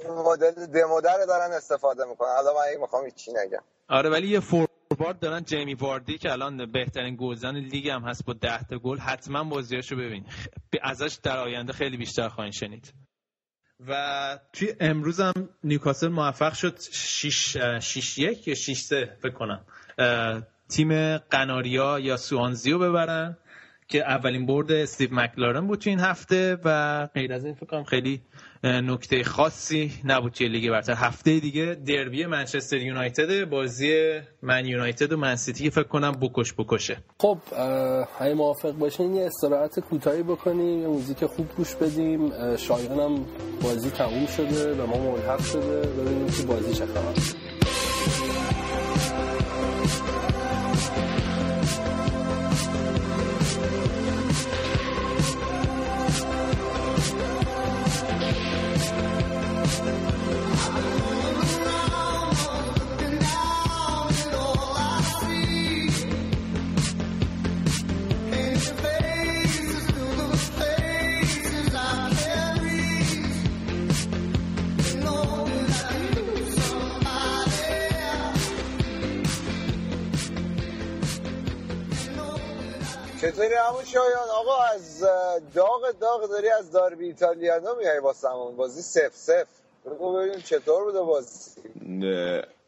مدل 0.08 0.66
دمودر 0.66 1.24
دارن 1.26 1.52
استفاده 1.52 2.04
می‌کنن. 2.04 2.28
الان 2.28 2.54
من 2.54 2.80
می‌خوام 2.80 3.10
چی 3.10 3.30
نگم. 3.32 3.62
آره 3.88 4.10
ولی 4.10 4.28
یه 4.28 4.40
فوروارد 4.40 5.18
دارن. 5.20 5.44
جیمی 5.44 5.74
واردی 5.74 6.18
که 6.18 6.32
الان 6.32 6.72
بهترین 6.72 7.16
گلزن 7.20 7.56
لیگ 7.56 7.88
هم 7.88 8.02
هست 8.02 8.24
با 8.24 8.32
10 8.32 8.64
تا 8.64 8.78
گل. 8.78 8.98
حتما 8.98 9.44
بازیاشو 9.44 9.96
ببین. 9.96 10.26
ازش 10.82 11.18
در 11.22 11.38
آینده 11.38 11.72
خیلی 11.72 11.96
بیشتر 11.96 12.28
خواهید 12.28 12.52
شنید. 12.52 12.92
و 13.88 14.38
توی 14.52 14.74
امروز 14.80 15.20
هم 15.20 15.48
نیوکاسل 15.64 16.08
موفق 16.08 16.52
شد 16.52 16.80
6 16.92 17.56
6 17.80 18.18
1 18.18 18.48
یا 18.48 18.54
6 18.54 18.80
3 18.80 19.16
فکر 19.22 19.32
کنم. 19.32 19.64
تیم 20.68 21.18
قناریا 21.18 21.98
یا 21.98 22.16
سوانزیو 22.16 22.78
ببرن. 22.78 23.38
که 23.92 23.98
اولین 23.98 24.46
برد 24.46 24.72
استیو 24.72 25.08
مکلارن 25.12 25.66
بود 25.66 25.78
تو 25.78 25.90
این 25.90 26.00
هفته 26.00 26.58
و 26.64 27.06
غیر 27.14 27.32
از 27.32 27.44
این 27.44 27.54
فکر 27.54 27.82
خیلی 27.82 28.22
نکته 28.64 29.24
خاصی 29.24 29.92
نبود 30.04 30.32
توی 30.32 30.48
لیگ 30.48 30.70
برتر. 30.70 30.94
هفته 30.94 31.40
دیگه 31.40 31.76
دربی 31.86 32.26
منچستر 32.26 32.76
یونایتد 32.76 33.44
بازی 33.44 34.20
من 34.42 34.66
یونایتد 34.66 35.12
و 35.12 35.16
من 35.16 35.36
سیتی 35.36 35.70
فکر 35.70 35.82
کنم 35.82 36.12
بکش 36.12 36.54
بکشه. 36.58 36.96
خب 37.18 37.38
اگه 38.20 38.34
موافق 38.34 38.72
باشین 38.72 39.14
یه 39.14 39.26
استراحت 39.26 39.80
کوتاهی 39.80 40.22
بکنیم 40.22 40.80
یه 40.80 40.86
موزیک 40.86 41.26
خوب 41.26 41.48
گوش 41.56 41.74
بدیم. 41.74 42.56
شایان 42.56 43.00
هم 43.00 43.24
بازی 43.62 43.90
تموم 43.90 44.26
شده 44.26 44.74
و 44.74 44.86
ما 44.86 45.12
ملحق 45.12 45.42
شده. 45.42 45.80
ببینیم 45.80 46.26
که 46.26 46.42
بازی 46.42 46.74
چه 46.74 46.86
خبر. 46.86 47.61
داغ 86.00 86.30
داری 86.30 86.48
از 86.48 86.70
داربی 86.70 87.06
ایتالیانو 87.06 87.74
میای 87.74 88.00
واسمون 88.00 88.56
بازی؟ 88.56 88.82
صفر 88.82 89.16
صفر 89.16 89.46
بگو 89.86 90.12
ببینیم 90.12 90.40
چطور 90.40 90.84
بوده 90.84 91.00
بازی. 91.00 91.50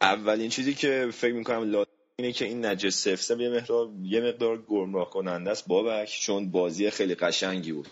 اولین 0.00 0.50
چیزی 0.50 0.74
که 0.74 1.08
فکر 1.12 1.34
می‌کنم 1.34 1.70
لازم 1.70 1.90
اینه 2.16 2.32
که 2.32 2.44
این 2.44 2.66
نتیجه 2.66 3.08
صفر 3.08 3.22
صفر 3.22 3.40
یه 3.40 3.50
مقدار 3.50 3.88
یه 4.02 4.20
مقدار 4.20 4.62
گمراه 4.62 5.10
کننده 5.10 5.50
است. 5.50 5.68
بابک 5.68 6.20
چون 6.20 6.50
بازی 6.50 6.90
خیلی 6.90 7.14
قشنگی 7.14 7.72
بود. 7.72 7.88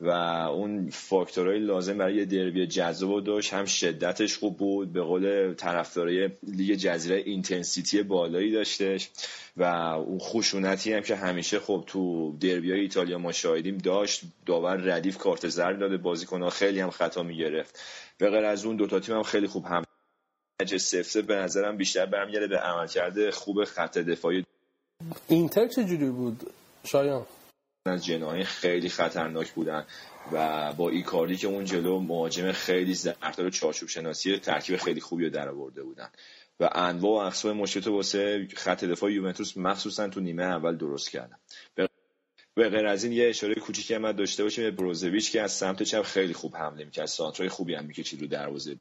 و 0.00 0.08
اون 0.08 0.90
فاکتورهای 0.90 1.58
لازم 1.58 1.98
برای 1.98 2.14
یه 2.14 2.24
دربی 2.24 2.66
جذاب 2.66 3.24
داشت. 3.24 3.54
هم 3.54 3.64
شدتش 3.64 4.36
خوب 4.36 4.56
بود 4.56 4.92
به 4.92 5.02
قول 5.02 5.54
طرفدارای 5.54 6.30
لیگ 6.42 6.78
جزیره 6.78 7.16
intensity 7.16 8.02
بالایی 8.02 8.52
داشتش 8.52 9.10
و 9.56 9.62
اون 9.62 10.18
خشونتی 10.18 10.92
هم 10.92 11.02
که 11.02 11.16
همیشه 11.16 11.60
خب 11.60 11.84
تو 11.86 12.32
دربی 12.40 12.70
های 12.70 12.80
ایتالیا 12.80 13.18
ما 13.18 13.32
شاهدیم 13.32 13.78
داشت. 13.78 14.22
داور 14.46 14.76
ردیف 14.76 15.18
کارت 15.18 15.48
زرد 15.48 15.78
داده 15.78 15.96
بازیکنها 15.96 16.50
خیلی 16.50 16.80
هم 16.80 16.90
خطا 16.90 17.22
می‌گرفت. 17.22 17.78
به 18.18 18.30
غیر 18.30 18.44
از 18.44 18.64
اون 18.64 18.76
دوتا 18.76 19.00
تیم 19.00 19.14
هم 19.14 19.22
خیلی 19.22 19.46
خوب 19.46 19.64
هم 19.64 19.84
سفته 20.76 21.22
به 21.22 21.36
نظرم 21.36 21.76
بیشتر 21.76 22.06
برمیگرده. 22.06 22.46
به 22.46 22.58
عملکرد 22.58 23.30
خوب 23.30 23.64
خط 23.64 23.98
دفاعی. 23.98 24.44
اینتر 25.28 25.68
چجوری 25.68 26.10
بود؟ 26.10 26.50
شایان. 26.84 27.26
از 27.88 28.04
جناهای 28.04 28.44
خیلی 28.44 28.88
خطرناک 28.88 29.52
بودن 29.52 29.86
و 30.32 30.72
با 30.72 30.90
ایکاری 30.90 31.36
که 31.36 31.46
اون 31.46 31.64
جلو 31.64 31.98
مهاجم 31.98 32.52
خیلی 32.52 32.98
در 33.36 33.50
چارچوب 33.50 33.88
شناسی 33.88 34.38
ترکیب 34.38 34.76
خیلی 34.76 35.00
خوبی 35.00 35.24
رو 35.24 35.30
در 35.30 35.48
آورده 35.48 35.82
بودن. 35.82 36.10
و 36.60 36.68
انواع 36.72 37.22
و 37.22 37.26
اقسام 37.26 37.56
مشکلات 37.56 37.86
واسه 37.86 38.48
خط 38.56 38.84
دفاع 38.84 39.12
یوونتوس 39.12 39.56
مخصوصا 39.56 40.08
تو 40.08 40.20
نیمه 40.20 40.42
اول 40.42 40.76
درست 40.76 41.10
کردن. 41.10 41.36
به 42.54 42.68
غیر 42.68 42.86
از 42.86 43.04
این 43.04 43.12
یه 43.12 43.28
اشاره 43.28 43.54
کوچیکی 43.54 43.94
هم 43.94 44.12
داشته 44.12 44.42
باشیم 44.42 44.64
به 44.64 44.70
بروزویچ 44.70 45.32
که 45.32 45.42
از 45.42 45.52
سمت 45.52 45.82
چپ 45.82 46.02
خیلی 46.02 46.32
خوب 46.32 46.56
حمله 46.56 46.84
می‌کرد. 46.84 47.06
سانترای 47.06 47.48
خوبی 47.48 47.74
هم 47.74 47.84
می‌کشید 47.84 48.20
رو 48.20 48.26
دروازه. 48.26 48.76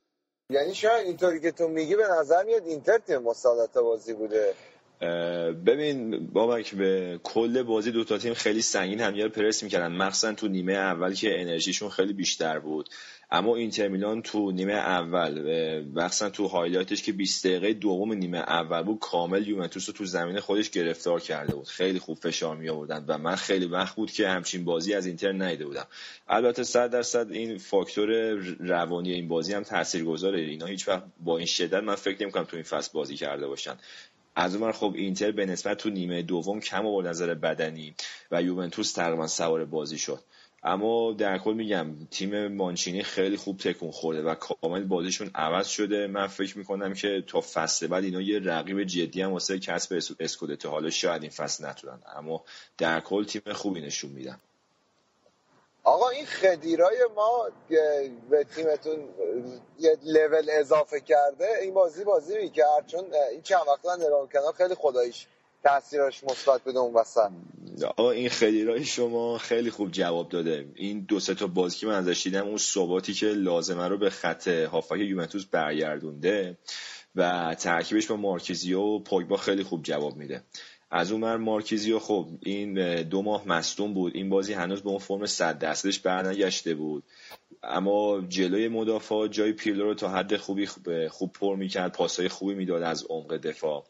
یعنی 0.49 0.75
شاید 0.75 1.07
اینطوری 1.07 1.41
که 1.41 1.51
تو 1.51 1.67
میگی 1.67 1.95
به 1.95 2.07
نظر 2.19 2.43
میاد 2.43 2.67
اینتر 2.67 2.97
تیم 2.97 3.17
مسلط‌تر 3.17 3.73
بازی 3.73 4.13
بوده. 4.13 4.53
ببین 5.65 6.27
بابک 6.27 6.75
به 6.75 7.19
کل 7.23 7.63
بازی 7.63 7.91
دو 7.91 8.03
تا 8.03 8.17
تیم 8.17 8.33
خیلی 8.33 8.61
سنگین 8.61 9.01
هم 9.01 9.29
پرس 9.29 9.63
می‌کردن. 9.63 9.91
مخصوصا 9.91 10.33
تو 10.33 10.47
نیمه 10.47 10.73
اول 10.73 11.13
که 11.13 11.41
انرژیشون 11.41 11.89
خیلی 11.89 12.13
بیشتر 12.13 12.59
بود. 12.59 12.89
اما 13.31 13.55
اینتر 13.55 13.87
میلان 13.87 14.21
تو 14.21 14.51
نیمه 14.51 14.73
اول 14.73 15.41
مخصوصا 15.95 16.29
تو 16.29 16.47
highlight 16.47 16.93
ش 16.93 17.03
که 17.03 17.11
20 17.11 17.47
دقیقه 17.47 17.73
دوم 17.73 18.13
نیمه 18.13 18.37
اول 18.37 18.81
بود 18.81 18.99
کامل 18.99 19.47
یوونتوس 19.47 19.89
رو 19.89 19.93
تو 19.93 20.05
زمین 20.05 20.39
خودش 20.39 20.69
گرفتار 20.69 21.19
کرده 21.19 21.55
بود. 21.55 21.67
خیلی 21.67 21.99
خوب 21.99 22.17
فشار 22.17 22.57
می 22.57 22.69
آوردن 22.69 23.05
و 23.07 23.17
من 23.17 23.35
خیلی 23.35 23.65
وقت 23.65 23.95
بود 23.95 24.11
که 24.11 24.27
همچین 24.27 24.65
بازی 24.65 24.93
از 24.93 25.05
اینتر 25.05 25.31
ندیده 25.31 25.65
بودم. 25.65 25.87
البته 26.27 26.63
100 26.63 26.91
درصد 26.91 27.31
این 27.31 27.57
فاکتور 27.57 28.33
روانی 28.59 29.11
این 29.11 29.27
بازی 29.27 29.53
هم 29.53 29.63
تاثیرگذاره. 29.63 30.39
اینا 30.39 30.65
هیچ 30.65 30.87
وقت 30.87 31.03
با 31.19 31.37
این 31.37 31.47
شدت 31.47 31.83
من 31.83 31.95
فکر 31.95 32.21
نمی‌کنم 32.21 32.43
تو 32.43 32.55
این 32.55 32.63
فصل 32.63 32.91
بازی 32.93 33.15
کرده 33.15 33.47
باشن. 33.47 33.75
از 34.39 34.55
اون 34.55 34.71
خب 34.71 34.93
اینتر 34.95 35.31
به 35.31 35.45
نسبت 35.45 35.77
تو 35.77 35.89
نیمه 35.89 36.21
دوم 36.21 36.59
کم 36.59 36.85
آورد 36.85 37.07
نظر 37.07 37.33
بدنی 37.33 37.95
و 38.31 38.41
یوونتوس 38.41 38.91
تقریبا 38.91 39.27
سوار 39.27 39.65
بازی 39.65 39.97
شد. 39.97 40.19
اما 40.63 41.13
در 41.13 41.38
کل 41.38 41.53
میگم 41.53 41.88
تیم 42.11 42.47
مانچینی 42.47 43.03
خیلی 43.03 43.38
خوب 43.38 43.57
تکون 43.57 43.91
خورده 43.91 44.21
و 44.21 44.35
کامل 44.35 44.83
بازیشون 44.83 45.31
عوض 45.35 45.67
شده. 45.67 46.07
من 46.07 46.27
فکر 46.27 46.57
می‌کنم 46.57 46.93
که 46.93 47.23
تا 47.27 47.41
فصل 47.41 47.88
بعد 47.88 48.03
اینا 48.03 48.21
یه 48.21 48.39
رقیب 48.39 48.83
جدی 48.83 49.21
هم 49.21 49.31
واسه 49.31 49.59
کسب 49.59 50.15
اسکودتو 50.19 50.69
حالا 50.69 50.89
شاید 50.89 51.21
این 51.21 51.31
فصل 51.31 51.65
نتونن 51.65 51.99
اما 52.15 52.43
در 52.77 52.99
کل 52.99 53.23
تیم 53.23 53.41
خوبی 53.53 53.81
نشون 53.81 54.11
میدن. 54.11 54.38
آقا 55.88 56.09
این 56.09 56.25
خدیرای 56.25 56.97
ما 57.15 57.49
به 58.29 58.43
تیمتون 58.55 59.09
یه 59.79 59.97
لول 60.03 60.49
اضافه 60.49 60.99
کرده 60.99 61.47
این 61.61 61.73
بازی 61.73 62.03
بازی 62.03 62.38
می‌کرد 62.38 62.88
چون 62.88 63.05
این 63.31 63.41
چند 63.41 63.61
وقتا 63.67 63.95
نگاه 63.95 64.29
کنار 64.29 64.53
خیلی 64.53 64.75
خداییش 64.75 65.27
تاثیرش 65.63 66.23
مثبت 66.23 66.63
بده 66.63 66.79
اون 66.79 66.93
وسط. 66.93 67.31
آقا 67.97 68.11
این 68.11 68.29
خدیرای 68.29 68.85
شما 68.85 69.38
خیلی 69.38 69.71
خوب 69.71 69.91
جواب 69.91 70.29
داده. 70.29 70.65
این 70.75 71.05
دو 71.09 71.19
سه 71.19 71.35
تا 71.35 71.47
بازی 71.47 71.77
که 71.77 71.88
من 71.88 71.93
ازش 71.93 72.23
دیدم 72.23 72.47
اون 72.47 72.57
ثباتی 72.57 73.13
که 73.13 73.25
لازمه 73.25 73.88
رو 73.88 73.97
به 73.97 74.09
خط 74.09 74.47
هافک 74.47 74.97
یوونتوس 74.97 75.45
برگردونده 75.45 76.57
و 77.15 77.55
ترکیبش 77.59 78.07
با 78.07 78.15
مارکیزیو 78.15 78.81
و 78.81 78.99
پوگبا 78.99 79.38
خیلی 79.38 79.63
خوب 79.63 79.83
جواب 79.83 80.15
میده. 80.15 80.43
از 80.91 81.11
اون 81.11 81.21
مر 81.21 81.38
مارکیزیو 81.38 81.99
خب 81.99 82.27
این 82.43 83.01
دو 83.03 83.21
ماه 83.21 83.47
مصدوم 83.47 83.93
بود. 83.93 84.15
این 84.15 84.29
بازی 84.29 84.53
هنوز 84.53 84.81
به 84.81 84.89
اون 84.89 84.99
فرم 84.99 85.25
صد 85.25 85.59
درصدش 85.59 85.99
برنگشته 85.99 86.75
بود. 86.75 87.03
اما 87.63 88.21
جلوی 88.29 88.67
مدافع 88.67 89.27
جای 89.27 89.53
پیرلو 89.53 89.83
رو 89.83 89.93
تا 89.93 90.09
حد 90.09 90.38
خوبی 90.38 90.65
خوب 91.09 91.33
پر 91.33 91.55
می‌کرد 91.55 91.91
پاسای 91.91 92.27
خوبی 92.27 92.55
می‌داد 92.55 92.83
از 92.83 93.05
عمق 93.09 93.38
دفاع. 93.38 93.85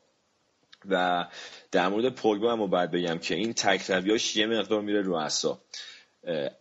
و 0.89 1.26
در 1.72 1.89
مورد 1.89 2.16
پوگبا 2.16 2.52
هم 2.52 2.66
باید 2.66 2.91
بگم 2.91 3.18
که 3.18 3.36
این 3.36 3.54
تکرویاش 3.54 4.36
یه 4.36 4.48
مقدار 4.48 4.82
میره 4.82 5.02
رو 5.02 5.16
اصا 5.16 5.62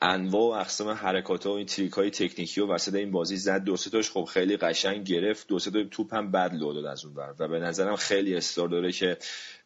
انواع 0.03 0.57
و 0.57 0.61
اقسام 0.61 0.89
حرکات 0.89 1.47
ها 1.47 1.53
و 1.53 1.57
این 1.57 1.67
تریک 1.67 1.93
های 1.93 2.11
تکنیکی 2.11 2.61
و 2.61 2.67
وسط 2.67 2.95
این 2.95 3.11
بازی 3.11 3.37
زد. 3.37 3.65
دو 3.65 3.77
تاش 3.77 4.11
خب 4.11 4.25
خیلی 4.25 4.57
قشنگ 4.57 5.05
گرفت. 5.05 5.47
دو 5.49 5.59
تا 5.59 5.85
توپ 5.91 6.15
هم 6.15 6.31
بد 6.31 6.55
لو 6.55 6.73
داد 6.73 6.85
از 6.85 7.05
اون 7.05 7.15
بر 7.15 7.35
و 7.39 7.49
به 7.49 7.59
نظرم 7.59 7.97
خیلی 7.97 8.37
استار 8.37 8.69
داره 8.69 8.93
که 8.93 9.17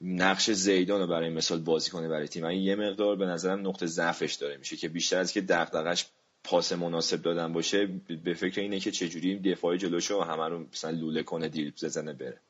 نقش 0.00 0.50
زیدان 0.50 1.00
رو 1.00 1.06
برای 1.06 1.28
مثال 1.28 1.58
بازی 1.60 1.90
کنه 1.90 2.08
برای 2.08 2.28
تیم. 2.28 2.44
این 2.44 2.62
یه 2.62 2.76
مقدار 2.76 3.16
به 3.16 3.26
نظرم 3.26 3.68
نقطه 3.68 3.86
ضعفش 3.86 4.34
داره 4.34 4.56
میشه 4.56 4.76
که 4.76 4.88
بیشتر 4.88 5.18
از 5.18 5.32
که 5.32 5.40
دغدغش 5.40 6.06
پاس 6.44 6.72
مناسب 6.72 7.22
دادن 7.22 7.52
باشه 7.52 7.86
به 8.24 8.34
فکر 8.34 8.60
اینه 8.60 8.80
که 8.80 8.90
چجوری 8.90 9.38
دفاع 9.38 9.76
جلوشو 9.76 10.20
همه 10.20 10.48
رو 10.48 10.58
مثلا 10.72 10.90
لوله 10.90 11.22
کنه 11.22 11.48
دیریب 11.48 11.74
بزنه 11.82 12.12
بره. 12.12 12.40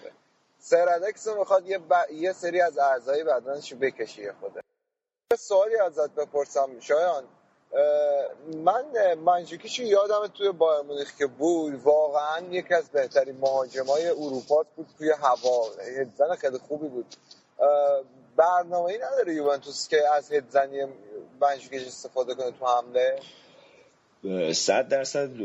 آره. 0.00 0.12
سرادکس 0.58 1.28
می‌خواد 1.28 1.68
یه, 1.68 1.78
ب... 1.78 1.92
یه 2.12 2.32
سری 2.32 2.60
از 2.60 2.78
اعضای 2.78 3.24
بدنش 3.24 3.74
بکشه 3.74 4.32
خوده 4.40 4.60
سوالی 5.36 5.76
ازت 5.76 6.10
بپرسم 6.10 6.80
شایان. 6.80 7.24
من 8.64 9.14
منجوکیشو 9.14 9.82
یادم 9.82 10.26
توی 10.26 10.52
بایر 10.52 10.82
مونیخ 10.82 11.16
که 11.16 11.26
بود 11.26 11.74
واقعا 11.74 12.40
یکی 12.50 12.74
از 12.74 12.90
بهترین 12.90 13.36
مهاجمای 13.36 14.08
اروپا 14.08 14.64
بود 14.76 14.86
توی 14.98 15.10
هوا. 15.10 15.64
هدزن 16.00 16.34
خیلی 16.34 16.58
خوبی 16.58 16.88
بود. 16.88 17.14
برنامه 18.36 18.84
ای 18.84 18.98
نداره 18.98 19.34
یوونتوس 19.34 19.88
که 19.88 20.12
از 20.12 20.32
هدزنی 20.32 20.86
منجوکیش 21.40 21.86
استفاده 21.86 22.34
کنه 22.34 22.50
تو 22.50 22.66
حمله؟ 22.66 23.18
صد 24.52 24.88
درصد 24.88 25.42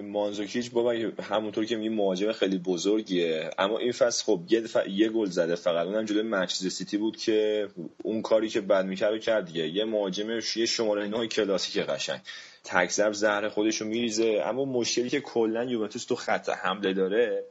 مانزوکیچ 0.00 0.70
بابا 0.70 0.94
همونطور 1.22 1.64
که 1.64 1.76
میگه 1.76 1.90
مهاجم 1.90 2.32
خیلی 2.32 2.58
بزرگیه. 2.58 3.50
اما 3.58 3.78
این 3.78 3.92
فصل 3.92 4.24
خب 4.24 4.40
یه, 4.48 4.62
یه 4.88 5.08
گل 5.08 5.26
زده 5.26 5.54
فقط 5.54 5.86
اونم 5.86 6.04
جلوی 6.04 6.22
منچستر 6.22 6.68
سیتی 6.68 6.96
بود 6.96 7.16
که 7.16 7.68
اون 8.02 8.22
کاری 8.22 8.48
که 8.48 8.60
بعد 8.60 8.86
می‌کرد 8.86 9.20
کرد 9.20 9.46
دیگه. 9.46 9.68
یه 9.68 9.84
مهاجم 9.84 10.30
یه 10.56 10.66
شماره 10.66 11.08
9 11.08 11.26
کلاسیک 11.26 11.78
قشنگ. 11.78 12.20
تکزب 12.64 13.12
زهر 13.12 13.48
خودشو 13.48 13.84
میریزه. 13.84 14.42
اما 14.44 14.64
مشکلی 14.64 15.10
که 15.10 15.20
کلا 15.20 15.64
یوونتوس 15.64 16.04
تو 16.04 16.16
خط 16.16 16.48
حمله 16.48 16.92
داره 16.92 17.44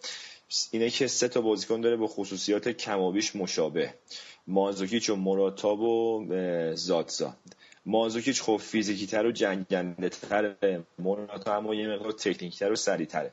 اینه 0.72 0.90
که 0.90 1.08
سه 1.08 1.28
تا 1.28 1.42
بازیکن 1.42 1.82
داره 1.82 1.96
با 1.96 2.08
خصوصیات 2.08 2.70
کمابیش 2.70 3.36
مشابه. 3.36 3.94
مانزوکیچ 4.48 5.10
و 5.10 5.16
مراتاب 5.16 5.82
و 5.82 6.26
زادزا 6.76 7.36
مازوکیچ 7.86 8.42
خب 8.42 8.58
فیزیکی 8.58 9.08
تر 9.08 9.26
و 9.26 9.32
جنگنده 9.32 10.10
تره 10.10 10.84
موراتا 11.00 11.58
اما 11.58 11.76
یه 11.76 11.88
مقدار 11.88 12.12
تکنیکی 12.12 12.60
تر 12.60 12.72
و 12.72 12.76
سریع 12.76 13.08
تره 13.08 13.32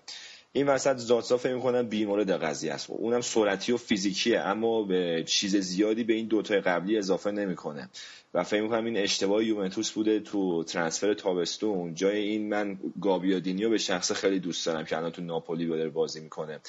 این 0.52 0.66
وسط 0.66 0.96
زاتسا 0.96 1.36
فکر 1.36 1.54
می‌کنم 1.54 1.88
بیمورد 1.88 2.30
قضیه 2.30 2.72
است. 2.72 2.90
اونم 2.90 3.20
سرعتی 3.20 3.72
و 3.72 3.76
فیزیکیه 3.76 4.40
اما 4.40 4.82
به 4.82 5.24
چیز 5.26 5.56
زیادی 5.56 6.04
به 6.04 6.12
این 6.12 6.26
دوتای 6.26 6.60
قبلی 6.60 6.98
اضافه 6.98 7.30
نمی‌کنه. 7.30 7.88
و 8.34 8.44
فکر 8.44 8.62
می‌کنم 8.62 8.84
این 8.84 8.96
اشتباه 8.96 9.44
یوونتوس 9.44 9.90
بوده 9.90 10.20
تو 10.20 10.64
ترانسفر 10.64 11.14
تابستون. 11.14 11.94
جای 11.94 12.18
این 12.18 12.48
من 12.48 12.78
گابیادینیو 13.00 13.70
به 13.70 13.78
شخص 13.78 14.12
خیلی 14.12 14.40
دوست 14.40 14.66
دارم 14.66 14.84
که 14.84 14.96
الان 14.96 15.10
تو 15.10 15.22
ناپولی 15.22 15.66
داره 15.66 15.88
بازی 15.88 16.20
می‌کنه. 16.20 16.60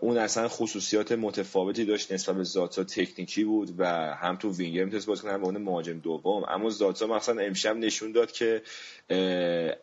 اون 0.00 0.18
اصلا 0.18 0.48
خصوصیات 0.48 1.12
متفاوتی 1.12 1.84
داشت 1.84 2.12
نسبت 2.12 2.36
به 2.36 2.42
زاتا 2.42 2.84
تکنیکی 2.84 3.44
بود 3.44 3.74
و 3.78 3.86
هم 4.14 4.36
تو 4.36 4.52
وینگر 4.52 4.84
می‌تونست 4.84 5.06
بازی 5.06 5.22
کنه 5.22 5.32
هم 5.32 5.40
به 5.40 5.46
اون 5.46 5.56
مهاجم 5.56 5.98
دوم. 5.98 6.44
اما 6.48 6.70
زاتا 6.70 7.06
مثلا 7.06 7.42
امشب 7.42 7.76
نشون 7.76 8.12
داد 8.12 8.32
که 8.32 8.62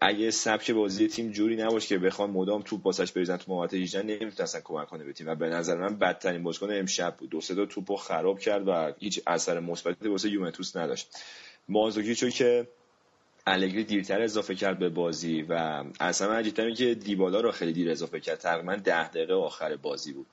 اگه 0.01 0.32
سبک 0.32 0.71
بازی 0.71 1.07
تیم 1.07 1.32
جوری 1.32 1.55
نباشه 1.55 1.88
که 1.88 1.97
بخوان 1.97 2.30
مدام 2.30 2.61
توپ 2.61 2.82
باسش 2.82 3.11
بریزن 3.11 3.38
تو 3.38 3.51
محوطه 3.51 3.78
18 3.78 4.03
نمی‌تونن 4.03 4.61
کمک 4.63 4.88
کنه 4.88 5.03
به 5.03 5.13
تیم. 5.13 5.28
و 5.28 5.36
به 5.36 5.49
نظر 5.49 5.78
من 5.78 5.97
بدترین 5.97 6.43
بازیکن 6.43 6.71
امشب 6.71 7.15
بود. 7.17 7.30
دو 7.30 7.41
سه 7.41 7.55
تا 7.55 7.65
توپو 7.65 7.95
خراب 7.95 8.39
کرد 8.39 8.67
و 8.67 8.93
هیچ 8.99 9.21
اثر 9.28 9.59
مثبتی 9.59 10.07
واسه 10.07 10.30
یوونتوس 10.30 10.76
نداشت. 10.76 11.17
مازوکیچو 11.69 12.30
که 12.30 12.67
الگری 13.47 13.83
دیرتر 13.83 14.21
اضافه 14.21 14.55
کرد 14.55 14.79
به 14.79 14.89
بازی 14.89 15.41
و 15.41 15.83
اصلا 15.99 16.33
عجیبتر 16.33 16.71
که 16.71 16.95
دیبالا 16.95 17.41
رو 17.41 17.51
خیلی 17.51 17.73
دیر 17.73 17.91
اضافه 17.91 18.19
کرد. 18.19 18.37
تقریبا 18.37 18.75
ده 18.75 19.09
دقیقه 19.09 19.33
آخر 19.33 19.75
بازی 19.75 20.13
بود. 20.13 20.27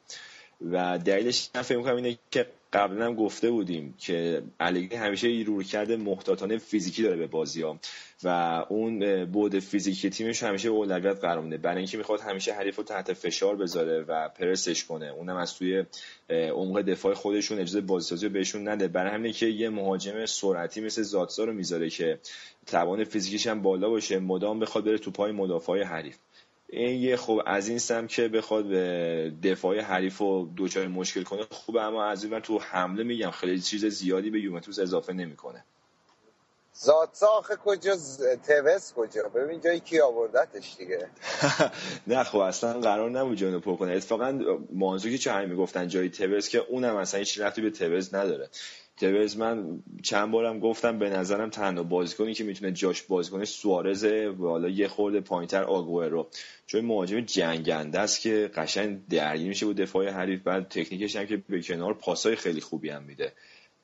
و 0.61 0.98
دلیلش 0.98 1.50
من 1.54 1.62
فکر 1.62 1.78
می‌کنم 1.78 1.96
اینه 1.96 2.18
که 2.30 2.46
قبلا 2.72 3.06
هم 3.06 3.14
گفته 3.14 3.50
بودیم 3.50 3.94
که 3.98 4.42
الگری 4.61 4.96
همیشه 4.96 5.44
رو 5.46 5.62
کرده 5.62 5.96
محتاطانه 5.96 6.58
فیزیکی 6.58 7.02
داره 7.02 7.16
به 7.16 7.26
بازی 7.26 7.62
ها. 7.62 7.78
و 8.22 8.28
اون 8.68 9.24
بود 9.24 9.58
فیزیکی 9.58 10.11
تیمش 10.11 10.42
همیشه 10.42 10.68
اولویت 10.68 11.20
قرار 11.20 11.40
میده. 11.40 11.56
برای 11.56 11.76
اینکه 11.76 11.96
می‌خواد 11.96 12.20
همیشه 12.20 12.52
حریف 12.52 12.76
رو 12.76 12.84
تحت 12.84 13.12
فشار 13.12 13.56
بذاره 13.56 14.04
و 14.08 14.28
پرسش 14.28 14.84
کنه. 14.84 15.06
اونم 15.06 15.36
از 15.36 15.54
توی 15.54 15.84
عمق 16.30 16.80
دفاع 16.80 17.14
خودشون 17.14 17.58
اجازه 17.58 17.80
بازیسازی 17.80 18.26
رو 18.26 18.32
بهشون 18.32 18.68
نده. 18.68 18.88
برای 18.88 19.12
همینه 19.12 19.32
که 19.32 19.46
یه 19.46 19.68
مهاجم 19.68 20.26
سرعتی 20.26 20.80
مثل 20.80 21.02
زادسا 21.02 21.44
رو 21.44 21.52
می‌ذاره 21.52 21.90
که 21.90 22.18
توان 22.66 23.04
فیزیکیش 23.04 23.46
هم 23.46 23.62
بالا 23.62 23.88
باشه. 23.88 24.18
مدام 24.18 24.61
بخواد 24.61 24.84
بره 24.84 24.98
تو 24.98 25.11
پای 25.11 25.32
مدافع 25.32 25.82
حریف. 25.82 26.16
این 26.72 27.02
یه 27.02 27.16
خوب 27.16 27.42
از 27.46 27.68
این 27.68 27.78
سم 27.78 28.06
که 28.06 28.28
بخواد 28.28 28.64
به 28.64 29.32
دفاع 29.42 29.80
حریف 29.80 30.18
رو 30.18 30.50
دوچار 30.56 30.88
مشکل 30.88 31.22
کنه 31.22 31.46
خوبه 31.50 31.82
اما 31.82 32.04
از 32.04 32.24
این 32.24 32.40
تو 32.40 32.58
حمله 32.58 33.02
میگم 33.02 33.30
خیلی 33.30 33.60
چیز 33.60 33.86
زیادی 33.86 34.30
به 34.30 34.40
یوونتوس 34.40 34.78
اضافه 34.78 35.12
نمی‌کنه. 35.12 35.64
آخه 37.38 37.56
کجا؟ 37.56 37.96
توس 38.46 38.92
کجا؟ 38.92 39.22
ببین 39.22 39.60
جایی 39.60 39.80
کی 39.80 40.00
آوردتش 40.00 40.76
دیگه. 40.78 41.08
نه 42.06 42.24
خب 42.24 42.38
اصلا 42.38 42.80
قرار 42.80 43.10
نبود 43.10 43.36
جانو 43.36 43.60
پر 43.60 43.76
کنه. 43.76 43.92
اتفاقا 43.92 44.40
مانزو 44.72 45.10
که 45.10 45.18
چه 45.18 45.46
می‌گفتن 45.46 45.88
جایی 45.88 46.10
توس 46.10 46.48
که 46.48 46.58
اونم 46.58 46.96
اصلا 46.96 47.18
هیچ 47.18 47.40
رفتی 47.40 47.62
به 47.62 47.70
توس 47.70 48.14
نداره. 48.14 48.48
توز 49.01 49.36
من 49.36 49.82
چند 50.03 50.30
بارم 50.30 50.59
گفتم 50.59 50.98
به 50.98 51.11
نظرم 51.11 51.51
تنها 51.51 51.82
بازیکنی 51.82 52.34
که 52.34 52.44
می‌تونه 52.44 52.72
جاش 52.72 53.03
بازی 53.03 53.30
کنه 53.30 53.44
سوارزه 53.44 54.28
و 54.28 54.48
حالا 54.48 54.68
یه 54.68 54.88
خورده 54.88 55.20
پایینتر 55.20 55.62
رو 55.62 56.28
چون 56.66 56.80
مهاجم 56.80 57.20
جنگنده 57.20 58.01
است 58.01 58.20
که 58.20 58.51
قشنگ 58.55 59.09
درگیر 59.11 59.48
میشه 59.48 59.66
با 59.66 59.72
دفاع 59.72 60.09
حریف 60.09 60.42
بعد 60.42 60.68
تکنیکش 60.68 61.16
هم 61.16 61.26
که 61.26 61.36
به 61.36 61.62
کنار 61.62 61.94
پاسای 61.94 62.36
خیلی 62.36 62.61
خوبی 62.61 62.88
هم 62.88 63.03
میده. 63.03 63.32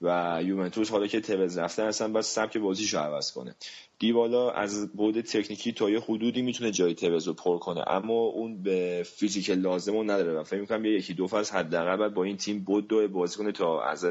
و 0.03 0.41
یوونتوس 0.45 0.91
حالا 0.91 1.07
که 1.07 1.21
توز 1.21 1.59
رفته 1.59 1.83
اصلا 1.83 2.09
باید 2.09 2.25
سبک 2.25 2.57
بازیشو 2.57 2.99
عوض 2.99 3.33
کنه. 3.33 3.55
دیوالا 3.99 4.51
از 4.51 4.93
بود 4.93 5.21
تکنیکی 5.21 5.73
تا 5.73 5.91
یه 5.91 6.01
حدودی 6.01 6.43
می‌تونه 6.43 6.71
جای 6.71 6.95
توز 6.95 7.27
رو 7.27 7.33
پر 7.33 7.59
کنه 7.59 7.85
اما 7.87 8.15
اون 8.15 8.63
به 8.63 9.03
فیزیک 9.07 9.51
لازم 9.51 9.93
رو 9.93 10.03
نداره 10.03 10.41
و 10.41 10.45
فکر 10.45 10.61
می‌کنم 10.61 10.85
یه 10.85 10.93
یکی 10.93 11.15
دو 11.15 11.27
فصل 11.27 11.57
حداقل 11.57 11.97
باید 11.97 12.15
با 12.15 12.25
این 12.25 12.37
تیم 12.37 12.65
بود 12.65 12.89
دو 12.89 13.09
بازی 13.09 13.39
کنه 13.39 13.53
تا 13.53 13.83
از 13.83 14.05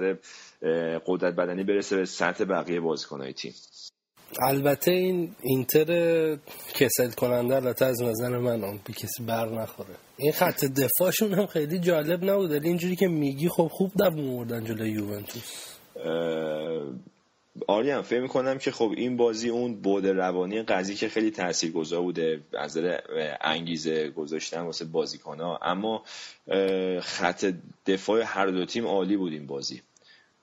قدرت 1.06 1.36
بدنی 1.36 1.64
برسه 1.64 1.96
به 1.96 2.06
سطح 2.06 2.44
بقیه 2.44 2.80
بازیکنهای 2.80 3.34
تیم. 3.34 3.54
البته 4.42 4.92
این 4.92 5.36
اینتر 5.42 5.86
کسل 6.76 7.12
کننده 7.12 7.56
البته 7.56 7.86
از 7.86 8.02
نظر 8.02 8.38
من 8.38 8.64
اون 8.64 8.80
بی 8.86 8.94
کسی 8.94 9.24
بر 9.28 9.50
نخوره. 9.50 9.96
این 10.18 10.32
خط 10.32 10.66
دفاعشون 10.66 11.34
هم 11.34 11.46
خیلی 11.46 11.80
جالب 11.80 12.24
نبود 12.24 12.52
اینجوری 12.52 12.96
که 12.96 13.08
میگی 13.08 13.50
خب 13.50 13.68
خوب 13.72 13.92
دوم 13.98 14.22
موردن 14.22 14.66
جلوی 14.66 14.90
یوونتوس. 14.90 15.75
آریان 17.68 18.02
فکر 18.02 18.20
می‌کنم 18.20 18.58
که 18.58 18.72
خب 18.72 18.94
این 18.98 19.18
بازی 19.18 19.50
اون 19.50 19.76
بود 19.76 20.08
روانی 20.08 20.62
قضیه 20.62 20.96
که 20.96 21.10
خیلی 21.10 21.32
تاثیرگذار 21.32 22.02
بوده 22.02 22.42
از 22.54 22.80
انگیزه 23.42 24.10
گذاشتن 24.10 24.62
واسه 24.62 24.86
بازیکن 24.86 25.40
ها 25.40 25.60
اما 25.62 26.04
خط 27.02 27.54
دفاع 27.86 28.22
هر 28.26 28.48
دو 28.48 28.66
تیم 28.66 28.88
عالی 28.88 29.18
بود 29.18 29.34
این 29.34 29.48
بازی. 29.48 29.82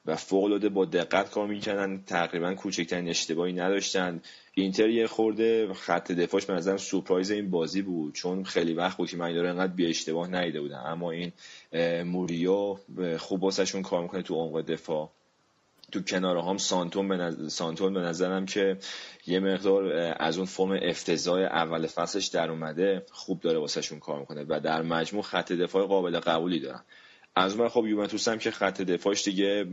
و 0.07 0.16
فوق 0.16 0.68
با 0.68 0.84
دقت 0.84 1.30
کار 1.30 1.46
می‌کردن 1.46 2.03
تقریبا 2.07 2.55
کوچکترین 2.55 3.09
اشتباهی 3.09 3.53
نداشتن. 3.53 4.20
اینتر 4.55 4.88
یه 4.88 5.07
خورده 5.07 5.74
خط 5.74 6.12
دفاعش 6.12 6.44
به 6.46 6.53
نظرم 6.53 6.76
سورپرایز 6.76 7.30
این 7.30 7.50
بازی 7.50 7.82
بود 7.82 8.14
چون 8.14 8.44
خیلی 8.44 8.74
وقت 8.74 8.96
بود 8.96 9.11
که 9.11 9.16
من 9.16 9.34
داره 9.34 9.48
انقدر 9.48 9.72
بی 9.72 9.86
اشتباه 9.86 10.42
نیده 10.42 10.61
بودم. 10.61 10.82
اما 10.86 11.11
این 11.11 11.32
موریو 12.03 12.76
خوب 13.18 13.42
واسهشون 13.42 13.82
کار 13.82 14.03
می‌کنه 14.03 14.22
تو 14.22 14.34
عمق 14.34 14.61
دفاع. 14.61 15.11
تو 15.93 16.03
کنار 16.03 16.36
هم 16.36 16.59
سانتون 16.59 17.09
به, 17.09 17.16
نظر... 17.16 17.49
سانتون 17.49 17.95
به 17.95 18.01
نظرم 18.01 18.47
که 18.47 18.78
یه 19.26 19.40
مقدار 19.40 20.14
از 20.18 20.36
اون 20.36 20.47
فرم 20.47 20.78
افتضاح 20.82 21.40
اول 21.40 21.86
فصلش 21.86 22.26
در 22.26 22.51
اومده 22.51 23.07
خوب 23.11 23.40
داره 23.40 23.59
واسهشون 23.59 23.99
کار 24.01 24.20
می‌کنه. 24.20 24.45
و 24.49 24.61
در 24.61 24.82
مجموع 24.82 25.22
خط 25.22 25.53
دفاع 25.53 25.86
قابل 25.86 26.20
قبولی 26.20 26.61
دارن. 26.61 26.82
از 27.36 27.56
من 27.56 27.68
خب 27.68 27.86
یوونتوس 27.86 28.28
هم 28.28 28.38
که 28.38 28.50
خط 28.50 28.82
دفاعش 28.82 29.24
دیگه 29.24 29.66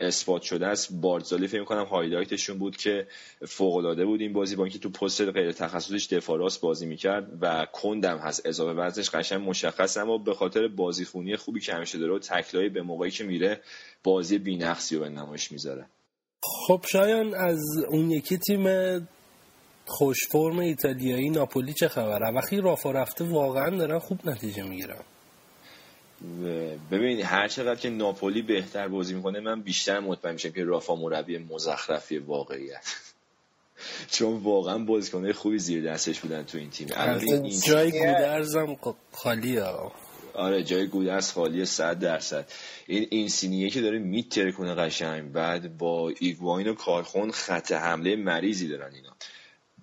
اثبات 0.00 0.42
شده 0.42 0.66
است. 0.66 0.92
بارزالی 0.92 1.46
فکر 1.48 1.64
کنم 1.64 1.84
هایلایتشون 1.84 2.58
بود 2.58 2.76
که 2.76 3.06
فوق 3.48 3.76
العاده 3.76 4.04
بود 4.04 4.20
این 4.20 4.32
بازی 4.32 4.56
با 4.56 4.64
اینکه 4.64 4.78
تو 4.78 4.90
پست 4.90 5.20
غیر 5.20 5.52
تخصصیش 5.52 6.06
دفاع 6.12 6.38
راست 6.38 6.60
بازی 6.60 6.86
می‌کرد 6.86 7.38
و 7.40 7.66
کندم 7.72 8.18
هست. 8.18 8.46
اضافه 8.46 8.80
وزنش 8.80 9.10
قشنگ 9.10 9.48
مشخص 9.48 9.96
اما 9.96 10.18
به 10.18 10.34
خاطر 10.34 10.68
بازیخونی 10.68 11.36
خوبی 11.36 11.60
که 11.60 11.74
همیشه 11.74 11.98
داره 11.98 12.14
و 12.14 12.18
تکلای 12.18 12.68
به 12.68 12.82
موقعی 12.82 13.10
که 13.10 13.24
میره 13.24 13.60
بازی 14.04 14.38
بی‌نقصی 14.38 14.96
رو 14.96 15.02
به 15.02 15.08
نمایش 15.08 15.52
می‌ذاره. 15.52 15.86
خب 16.68 16.84
شایان 16.92 17.34
از 17.34 17.60
اون 17.90 18.10
یکی 18.10 18.38
تیم 18.38 18.64
خوش 19.86 20.18
فرم 20.32 20.58
ایتالیایی 20.58 21.30
ناپولی 21.30 21.72
چه 21.72 21.88
خبره؟ 21.88 22.30
وقتی 22.34 22.60
رافا 22.60 22.90
رفته 22.90 23.24
واقعا 23.24 23.70
دارن 23.70 23.98
خوب 23.98 24.18
نتیجه 24.24 24.62
می‌گیرن. 24.62 25.00
ببین 26.90 27.20
هر 27.20 27.48
چقدر 27.48 27.80
که 27.80 27.90
ناپولی 27.90 28.42
بهتر 28.42 28.88
بازی 28.88 29.14
می‌کنه 29.14 29.40
من 29.40 29.62
بیشتر 29.62 30.00
مطمئن 30.00 30.32
میشم 30.32 30.50
که 30.50 30.64
رافا 30.64 30.94
مربی 30.94 31.38
مزخرفیه 31.38 32.18
واقعا. 32.18 32.86
چون 34.10 34.36
واقعا 34.36 34.78
بازیکنهای 34.78 35.32
خوبی 35.32 35.58
زیر 35.58 35.92
دستش 35.92 36.20
بودن 36.20 36.42
تو 36.42 36.58
این 36.58 36.70
تیم. 36.70 36.88
جای 37.66 37.90
گودرزم 37.90 38.76
خالیه. 39.12 39.64
آره 40.34 40.62
جای 40.62 40.86
گودرز 40.86 41.32
خالی 41.32 41.64
100 41.64 41.98
درصد. 41.98 42.48
این 42.86 43.06
اینسینیه 43.10 43.70
که 43.70 43.80
داره 43.80 43.98
می‌ترکونه 43.98 44.74
قشنگ 44.74 45.32
بعد 45.32 45.78
با 45.78 46.12
ایگواین 46.18 46.68
و 46.68 46.74
کایخون 46.74 47.30
خط 47.30 47.72
حمله 47.72 48.16
مریضی 48.16 48.68
دارن 48.68 48.94
اینا. 48.94 49.16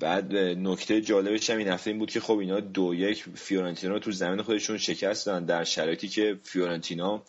بعد 0.01 0.35
نکته 0.35 1.01
جالبش 1.01 1.49
هم 1.49 1.57
این 1.57 1.67
هفته 1.67 1.89
این 1.89 1.99
بود 1.99 2.11
که 2.11 2.19
خب 2.19 2.37
اینا 2.37 2.59
دو 2.59 2.95
یک 2.95 3.23
فیورنتینا 3.35 3.99
تو 3.99 4.11
زمین 4.11 4.41
خودشون 4.41 4.77
شکست 4.77 5.25
دادن 5.25 5.45
در 5.45 5.63
شرایطی 5.63 6.07
که 6.07 6.37
فیورنتینا 6.43 7.23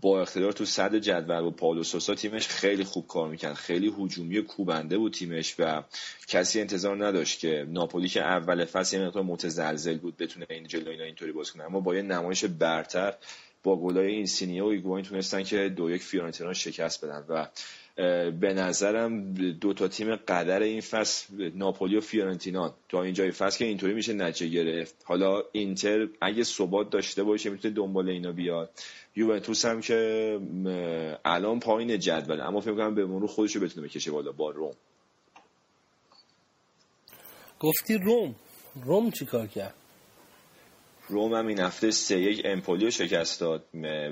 با 0.00 0.20
اقتدار 0.20 0.52
تو 0.52 0.64
صدر 0.64 0.94
جدول 0.94 1.44
و 1.44 1.50
پائولو 1.50 1.82
سوسا 1.82 2.14
تیمش 2.14 2.48
خیلی 2.48 2.84
خوب 2.84 3.06
کار 3.06 3.28
می‌کرد. 3.28 3.54
خیلی 3.54 3.92
هجومی 3.98 4.42
کوبنده 4.42 4.98
بود 4.98 5.12
تیمش 5.12 5.54
و 5.58 5.82
کسی 6.28 6.60
انتظار 6.60 7.06
نداشت 7.06 7.40
که 7.40 7.66
ناپولی 7.68 8.08
که 8.08 8.22
اول 8.22 8.64
فصل 8.64 8.96
یه 8.96 9.06
مقدار 9.06 9.22
متزلزل 9.22 9.98
بود 9.98 10.16
بتونه 10.16 10.46
این 10.50 10.66
جلو 10.66 10.90
اینا 10.90 11.04
اینطوری 11.04 11.32
بازی 11.32 11.52
کنه. 11.52 11.64
اما 11.64 11.80
با 11.80 11.94
یه 11.94 12.02
نمایش 12.02 12.44
برتر 12.44 13.14
با 13.62 13.76
گلای 13.76 14.06
اینسینیه 14.06 14.62
و 14.62 14.66
ایگواین 14.66 15.04
تونستن 15.04 15.42
که 15.42 15.68
دو 15.68 15.90
یک 15.90 16.02
فیورنتینا 16.02 16.52
شکست 16.52 17.04
بدن 17.04 17.24
و 17.28 17.46
به 18.40 18.54
نظرم 18.54 19.34
دو 19.34 19.72
تا 19.72 19.88
تیم 19.88 20.16
قدر 20.16 20.62
این 20.62 20.80
فصل 20.80 21.50
ناپولی 21.54 21.96
و 21.96 22.00
فیورنتینا. 22.00 22.74
تا 22.88 23.02
اینجای 23.02 23.30
فصل 23.30 23.58
که 23.58 23.64
اینطوری 23.64 23.94
میشه 23.94 24.12
نتیجه 24.12 24.64
گرفت. 24.64 24.94
حالا 25.04 25.42
اینتر 25.52 26.08
اگه 26.20 26.44
ثبات 26.44 26.90
داشته 26.90 27.22
باشه 27.22 27.50
می‌تونه 27.50 27.74
دنبال 27.74 28.08
اینا 28.08 28.32
بیاد. 28.32 28.70
یوونتوس 29.16 29.64
هم 29.64 29.80
که 29.80 30.40
الان 31.24 31.60
پایین 31.60 31.98
جدول. 31.98 32.40
اما 32.40 32.60
فکر 32.60 32.74
کنم 32.74 32.94
به 32.94 33.06
مرور 33.06 33.26
خودش 33.26 33.56
رو 33.56 33.62
بتونه 33.62 33.86
بکشه 33.86 34.10
بالا 34.10 34.32
با 34.32 34.50
روم. 34.50 34.74
گفتی 37.60 37.94
روم. 37.94 38.34
روم 38.84 39.10
چیکار 39.10 39.46
کرد؟ 39.46 39.74
روم 41.08 41.34
هم 41.34 41.46
این 41.46 41.60
هفته 41.60 41.90
سه 41.90 42.20
یک 42.20 42.42
امپولیو 42.44 42.90
شکست 42.90 43.40
داد 43.40 43.64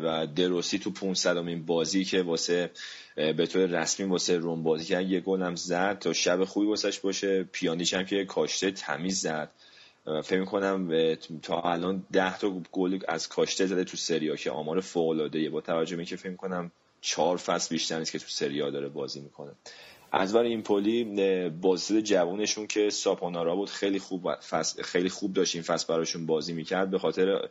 و 0.05 0.27
دروسی 0.27 0.79
تو 0.79 0.91
500 0.91 1.37
امین 1.37 1.67
بازی 1.67 2.05
که 2.05 2.23
واسه 2.23 2.71
به 3.17 3.47
طور 3.47 3.67
رسمی 3.67 4.07
واسه 4.07 4.37
روم 4.37 4.63
بازی 4.63 4.85
کرد 4.85 5.11
یه 5.11 5.21
گل 5.21 5.43
هم 5.43 5.57
زد 5.57 5.99
تا 5.99 6.13
شب 6.13 6.45
خوبی 6.45 6.67
واسش 6.67 7.01
باشه. 7.01 7.45
پیانیچ 7.45 7.95
هم 7.95 8.05
که 8.05 8.25
کاشته 8.25 8.71
تمیز 8.71 9.21
زد. 9.21 9.51
فکر 10.25 10.45
کنم 10.45 10.89
تا 11.43 11.61
الان 11.61 12.07
ده 12.13 12.39
تا 12.39 12.63
گل 12.73 12.99
از 13.09 13.29
کاشته 13.29 13.67
زده 13.67 13.85
تو 13.85 13.97
سریا 13.97 14.37
که 14.37 14.51
آمار 14.51 14.81
فوق 14.81 15.09
العاده 15.09 15.51
با 15.51 15.61
توجه 15.61 15.97
به 15.97 16.01
اینکه 16.01 16.17
فکر 16.17 16.37
کنم 16.37 16.73
چهار 17.01 17.37
فصل 17.37 17.75
بیشتر 17.75 17.99
نیست 17.99 18.13
که 18.13 18.19
تو 18.19 18.29
سریا 18.29 18.71
داره 18.71 18.89
بازی 18.89 19.21
می‌کنه. 19.21 19.53
از 20.19 20.35
ور 20.35 20.43
این 20.43 20.63
پلی 20.63 21.51
بازی 21.51 22.03
جوونشون 22.03 22.67
که 22.67 22.91
ساپونارا 22.91 23.57
بود 23.57 23.71
خیلی 23.71 23.99
خوب 23.99 24.35
خیلی 24.85 25.09
خوب 25.09 25.33
داشت 25.33 25.55
این 25.55 25.63
فصل 25.63 25.87
براشون 25.89 26.27
بازی 26.27 26.53
می‌کرد. 26.53 26.91
به 26.91 26.99
خاطر 26.99 27.49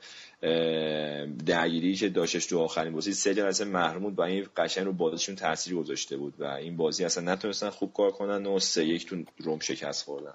درگیری 1.45 1.95
که 1.95 2.09
داشتش 2.09 2.45
تو 2.45 2.59
آخرین 2.59 2.93
بازی 2.93 3.13
سری 3.13 3.41
از 3.41 3.61
محروم 3.61 4.16
و 4.16 4.22
این 4.22 4.47
قشنگ 4.57 4.86
رو 4.86 4.93
بازیشون 4.93 5.36
تاثیر 5.36 5.76
گذاشته 5.76 6.18
بود 6.18 6.34
و 6.39 6.45
این 6.45 6.78
بازی 6.78 7.05
اصلا 7.05 7.34
نتونستن 7.34 7.70
خوب 7.70 7.93
کار 7.93 8.11
کنن 8.11 8.45
و 8.45 8.59
سه 8.59 8.86
یک 8.86 9.05
تو 9.05 9.24
روم 9.38 9.59
شکست 9.59 10.05
خوردن. 10.05 10.34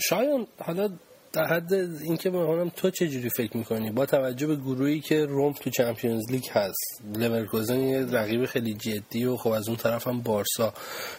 شاید 0.00 0.48
حالا 0.58 0.90
در 1.38 1.44
حد 1.44 1.72
اینکه 1.74 2.30
بخونم 2.30 2.68
تو 2.68 2.90
چه 2.90 3.08
جوری 3.08 3.30
فکر 3.30 3.56
می‌کنی؟ 3.56 3.90
با 3.90 4.06
توجه 4.06 4.46
به 4.46 4.56
گروهی 4.56 5.00
که 5.00 5.26
روم 5.26 5.52
تو 5.52 5.70
Champions 5.70 6.30
League 6.30 6.46
هست. 6.50 7.02
لورکوزن 7.14 7.80
یه 7.80 8.06
رقیب 8.06 8.46
خیلی 8.46 8.74
جدی 8.74 9.24
و 9.24 9.36
خب 9.36 9.50
از 9.50 9.68
اون 9.68 9.76
طرف 9.76 10.06
هم 10.06 10.20
بارسا. 10.20 10.72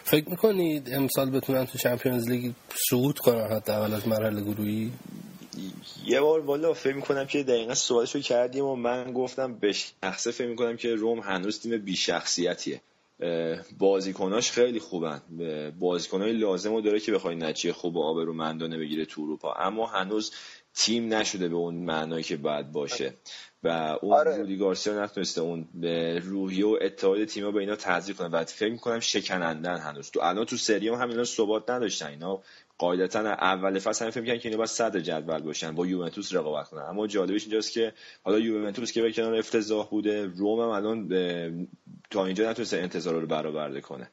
فکر 0.04 0.28
می‌کنید 0.28 0.90
امسال 0.92 1.30
بتونن 1.30 1.66
تو 1.66 1.78
Champions 1.78 2.28
League 2.28 2.52
صعود 2.90 3.18
کنن 3.18 3.46
حتی 3.56 3.72
اول 3.72 3.94
از 3.94 4.08
مرحله 4.08 4.40
گروهی؟ 4.40 4.92
یه 6.06 6.20
بار 6.20 6.40
والا 6.40 6.72
فکر 6.72 6.94
می‌کنم 6.94 7.26
که 7.26 7.42
دقیقا 7.42 7.74
سوالشو 7.74 8.20
کردیم 8.20 8.64
و 8.64 8.76
من 8.76 9.12
گفتم 9.12 9.54
به 9.54 9.72
شخصه 9.72 10.30
فکر 10.30 10.48
می‌کنم 10.48 10.76
که 10.76 10.94
روم 10.94 11.20
هنوز 11.20 11.60
تیم 11.60 11.78
بی 11.78 11.96
شخصیتیه 11.96 12.80
بازیکناش 13.78 14.50
خیلی 14.50 14.78
خوبن. 14.78 15.22
بازیکنای 15.78 16.32
لازم 16.32 16.74
رو 16.74 16.80
داره 16.80 17.00
که 17.00 17.12
بخوای 17.12 17.36
نتیجه 17.36 17.72
خوب 17.72 17.96
و 17.96 18.02
آبرومندانه 18.02 18.78
بگیره 18.78 19.04
تو 19.04 19.22
اروپا. 19.22 19.54
اما 19.54 19.86
هنوز 19.86 20.32
تیم 20.74 21.14
نشده 21.14 21.48
به 21.48 21.56
اون 21.56 21.74
معنایی 21.74 22.24
که 22.24 22.36
باید 22.36 22.72
باشه. 22.72 23.14
و 23.62 23.98
اون 24.02 24.14
آره. 24.14 24.36
رودی 24.36 24.56
گارسیا 24.56 25.04
نتونسته 25.04 25.40
اون 25.40 25.68
به 25.74 26.18
روحیه 26.18 26.66
و 26.66 26.78
اتحاد 26.80 27.24
تیم 27.24 27.52
به 27.52 27.60
اینا 27.60 27.76
تزریق 27.76 28.16
کنه. 28.16 28.28
و 28.28 28.44
فکر 28.44 28.72
می‌کنم 28.72 29.00
شکنندن 29.00 29.78
هنوز. 29.78 30.10
تو 30.10 30.20
الان 30.22 30.44
تو 30.44 30.56
سری 30.56 30.88
هم 30.88 30.94
همینا 30.94 31.24
ثبات 31.24 31.70
نداشتن. 31.70 32.06
اینا 32.06 32.42
قاعدتا 32.80 33.20
اول 33.20 33.78
فصل 33.78 34.04
هم 34.04 34.10
فکر 34.10 34.20
می‌کنن 34.20 34.38
که 34.38 34.48
اینا 34.48 34.56
باید 34.56 34.68
صدر 34.68 35.00
جدول 35.00 35.42
باشن 35.42 35.74
با 35.74 35.86
یوونتوس 35.86 36.34
رقابت 36.34 36.68
کنن. 36.68 36.82
اما 36.82 37.06
جالبش 37.06 37.42
اینجاست 37.42 37.72
که 37.72 37.92
حالا 38.22 38.38
یوونتوس 38.38 38.92
که 38.92 39.02
به 39.02 39.12
کنار 39.12 39.34
افتضاح 39.34 39.88
بوده 39.88 40.26
روم 40.26 40.60
هم 40.60 40.68
الان 40.68 41.08
تا 42.10 42.26
اینجا 42.26 42.50
نتونسته 42.50 42.76
انتظار 42.76 43.14
رو 43.14 43.26
برآورده 43.26 43.80
کنه. 43.80 44.10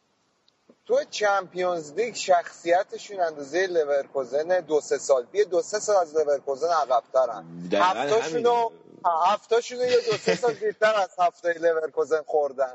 تو 0.86 1.00
Champions 1.12 1.94
League 1.94 2.16
شخصیتشون 2.16 3.20
اندازه 3.20 3.68
لورکوزن 3.68 4.60
دو 4.60 4.82
سه 4.82 4.98
سال. 4.98 5.26
بیه 5.32 5.44
دو 5.44 5.62
سه 5.62 5.80
سال 5.80 5.96
از 5.96 6.16
لورکوزن 6.16 6.68
عقبترن. 6.68 7.46
هفتاشونو 7.74 8.70
هفتاشونو 9.26 9.82
یه 9.82 9.98
دو 10.12 10.18
سه 10.18 10.36
سال 10.36 10.54
دیرتر 10.54 10.94
از 10.96 11.10
هفته 11.20 11.54
لورکوزن 11.54 12.22
خوردن. 12.26 12.74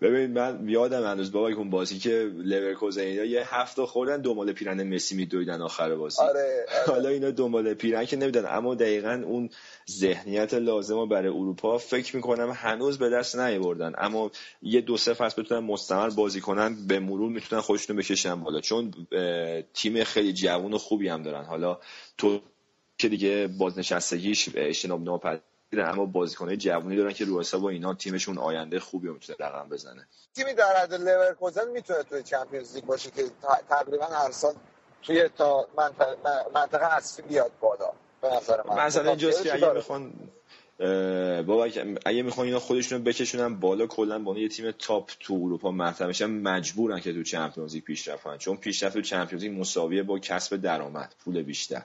ببین 0.00 0.32
من 0.32 0.68
یادم 0.68 1.06
هنوز 1.06 1.32
بابا 1.32 1.48
اون 1.48 1.70
بازی 1.70 1.98
که 1.98 2.32
لورکوزن 2.36 3.00
اینا 3.00 3.24
یه 3.24 3.54
هفته 3.54 3.86
خوردن 3.86 4.20
دنبال 4.20 4.52
پیرن 4.52 4.94
مسی 4.94 5.16
میدویدن 5.16 5.62
آخر 5.62 5.94
بازی. 5.94 6.22
آره, 6.22 6.30
آره. 6.30 6.86
حالا 6.86 7.08
اینا 7.08 7.30
دنبال 7.30 7.74
پیرن 7.74 8.04
که 8.04 8.16
نمیدون 8.16 8.46
اما 8.46 8.74
دقیقا 8.74 9.22
اون 9.26 9.50
ذهنیت 9.90 10.54
لازم 10.54 11.08
برای 11.08 11.28
اروپا 11.28 11.78
فکر 11.78 12.16
می‌کنم 12.16 12.50
هنوز 12.50 12.98
به 12.98 13.10
دست 13.10 13.38
نیاوردن. 13.38 13.92
اما 13.98 14.30
یه 14.62 14.80
دو 14.80 14.96
سه 14.96 15.14
فصل 15.14 15.42
بتونن 15.42 15.66
مستمر 15.66 16.10
بازی 16.10 16.40
کنن 16.40 16.86
به 16.86 17.00
مرور 17.00 17.30
می‌تونن 17.30 17.62
خودشونو 17.62 17.98
بکشن 17.98 18.34
بالا. 18.34 18.60
چون 18.60 18.92
تیم 19.74 20.04
خیلی 20.04 20.32
جوون 20.32 20.72
و 20.72 20.78
خوبی 20.78 21.08
هم 21.08 21.22
دارن. 21.22 21.44
حالا 21.44 21.78
تو 22.18 22.40
که 22.98 23.08
دیگه 23.08 23.48
بازنشستگیش 23.58 24.48
اجتناب 24.54 25.02
ناپذیر 25.02 25.49
اما 25.78 26.06
بازیکنای 26.06 26.56
جوونی 26.56 26.96
دارن 26.96 27.12
که 27.12 27.24
رو 27.24 27.44
با 27.60 27.68
اینا 27.68 27.94
تیمشون 27.94 28.38
آینده 28.38 28.80
خوبی 28.80 29.08
رو 29.08 29.14
می‌تونه 29.14 29.38
رقم 29.40 29.68
بزنه. 29.68 30.06
تیمی 30.34 30.54
در 30.54 30.76
حد 30.76 30.94
لورکوزن 30.94 31.70
می‌تونه 31.70 32.02
توی 32.02 32.22
چمپیونز 32.22 32.74
لیگ 32.74 32.84
باشه 32.84 33.10
که 33.10 33.24
تقریبا 33.68 34.04
هر 34.04 34.30
سال 34.30 34.54
توی 35.02 35.28
تا 35.28 35.66
منطقه, 35.78 36.16
منطقه 36.54 36.94
اصلی 36.94 37.28
بیاد 37.28 37.50
بالا 37.60 37.92
به 38.22 38.28
نظر 38.36 38.62
من. 38.68 38.86
مثلا 38.86 39.08
اینجاست 39.08 39.42
که 39.42 39.54
اگه 39.54 39.72
می‌خوان 39.72 40.12
بابا 41.46 41.64
اگه 42.04 42.22
می‌خوان 42.22 42.46
اینا 42.46 42.58
خودشونو 42.58 43.02
بکشونن 43.02 43.60
بالا 43.60 43.86
کلا 43.86 44.18
با 44.18 44.38
یه 44.38 44.48
تیم 44.48 44.70
top 44.70 45.10
تو 45.20 45.34
اروپا 45.34 45.70
مطرح 45.70 46.08
بشن 46.08 46.26
مجبورن 46.26 47.00
که 47.00 47.12
تو 47.12 47.22
Champions 47.22 47.74
League 47.74 47.84
پیشرفت 47.84 48.22
کنن. 48.22 48.38
چون 48.38 48.56
پیشرفت 48.56 48.94
تو 48.94 49.02
Champions 49.02 49.44
League 49.44 49.60
مساویه 49.60 50.02
با 50.02 50.18
کسب 50.18 50.56
درآمد 50.56 51.14
پول 51.24 51.42
بیشتر. 51.42 51.82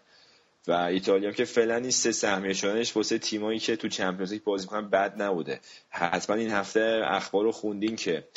و 0.68 0.72
ایتالیا 0.72 1.32
که 1.32 1.46
فعلا 1.46 1.76
این 1.76 1.92
سه 1.92 2.12
سهمیه 2.12 2.54
شدنش 2.54 2.96
واسه 2.96 3.18
تیمایی 3.18 3.60
که 3.60 3.76
تو 3.76 3.88
Champions 3.88 4.34
League 4.34 4.44
بازی 4.44 4.68
کنن 4.68 4.90
بد 4.90 5.22
نبوده. 5.22 5.60
حتما 5.90 6.36
این 6.36 6.52
هفته 6.52 7.02
اخبار 7.06 7.44
رو 7.44 7.52
خوندین 7.52 7.96
که 7.96 8.28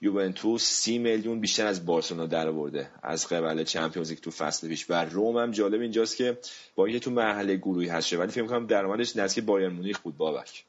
یوونتوس 0.00 0.64
سی 0.64 0.98
میلیون 0.98 1.40
بیشتر 1.40 1.66
از 1.66 1.86
بارسلونا 1.86 2.26
در 2.26 2.48
آورده 2.48 2.90
از 3.02 3.28
قبل 3.28 3.64
چمپیونز 3.64 4.10
لیگ 4.10 4.18
تو 4.18 4.30
فصل 4.30 4.68
پیش 4.68 4.90
و 4.90 5.04
روم 5.04 5.36
هم 5.36 5.50
جالب 5.50 5.80
اینجاست 5.80 6.16
که 6.16 6.38
با 6.74 6.86
اینکه 6.86 7.00
تو 7.00 7.10
مرحله 7.10 7.56
گروهی 7.56 7.88
هست 7.88 8.12
ولی 8.12 8.32
فکر 8.32 8.46
کنم 8.46 8.66
درآمدش 8.66 9.16
نزدیک 9.16 9.44
بایرن 9.44 9.72
مونیخ 9.72 9.98
بود 10.00 10.16
بابک 10.16 10.64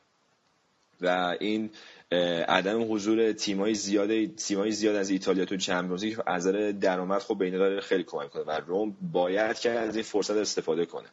و 1.02 1.38
این 1.40 1.70
عدم 2.48 2.94
حضور 2.94 3.32
تیمای 3.32 3.74
زیاد 3.74 4.26
تیمای 4.26 4.72
زیاد 4.72 4.96
از 4.96 5.10
ایتالیا 5.10 5.46
تو 5.46 5.58
چمپیونز 5.58 6.04
لیگ 6.04 6.20
از 6.26 6.48
نظر 6.48 6.72
درآمد 6.72 7.22
خب 7.22 7.40
بین 7.40 7.58
داره 7.58 7.82
خیلی 7.82 8.04
کمک 8.04 8.30
کنه 8.30 8.44
و 8.44 8.52
روم 8.52 8.98
باید 9.12 9.60
که 9.60 9.70
از 9.70 9.96
این 9.96 10.04
فرصت 10.04 10.38
استفاده 10.38 10.86
کنه. 10.86 11.08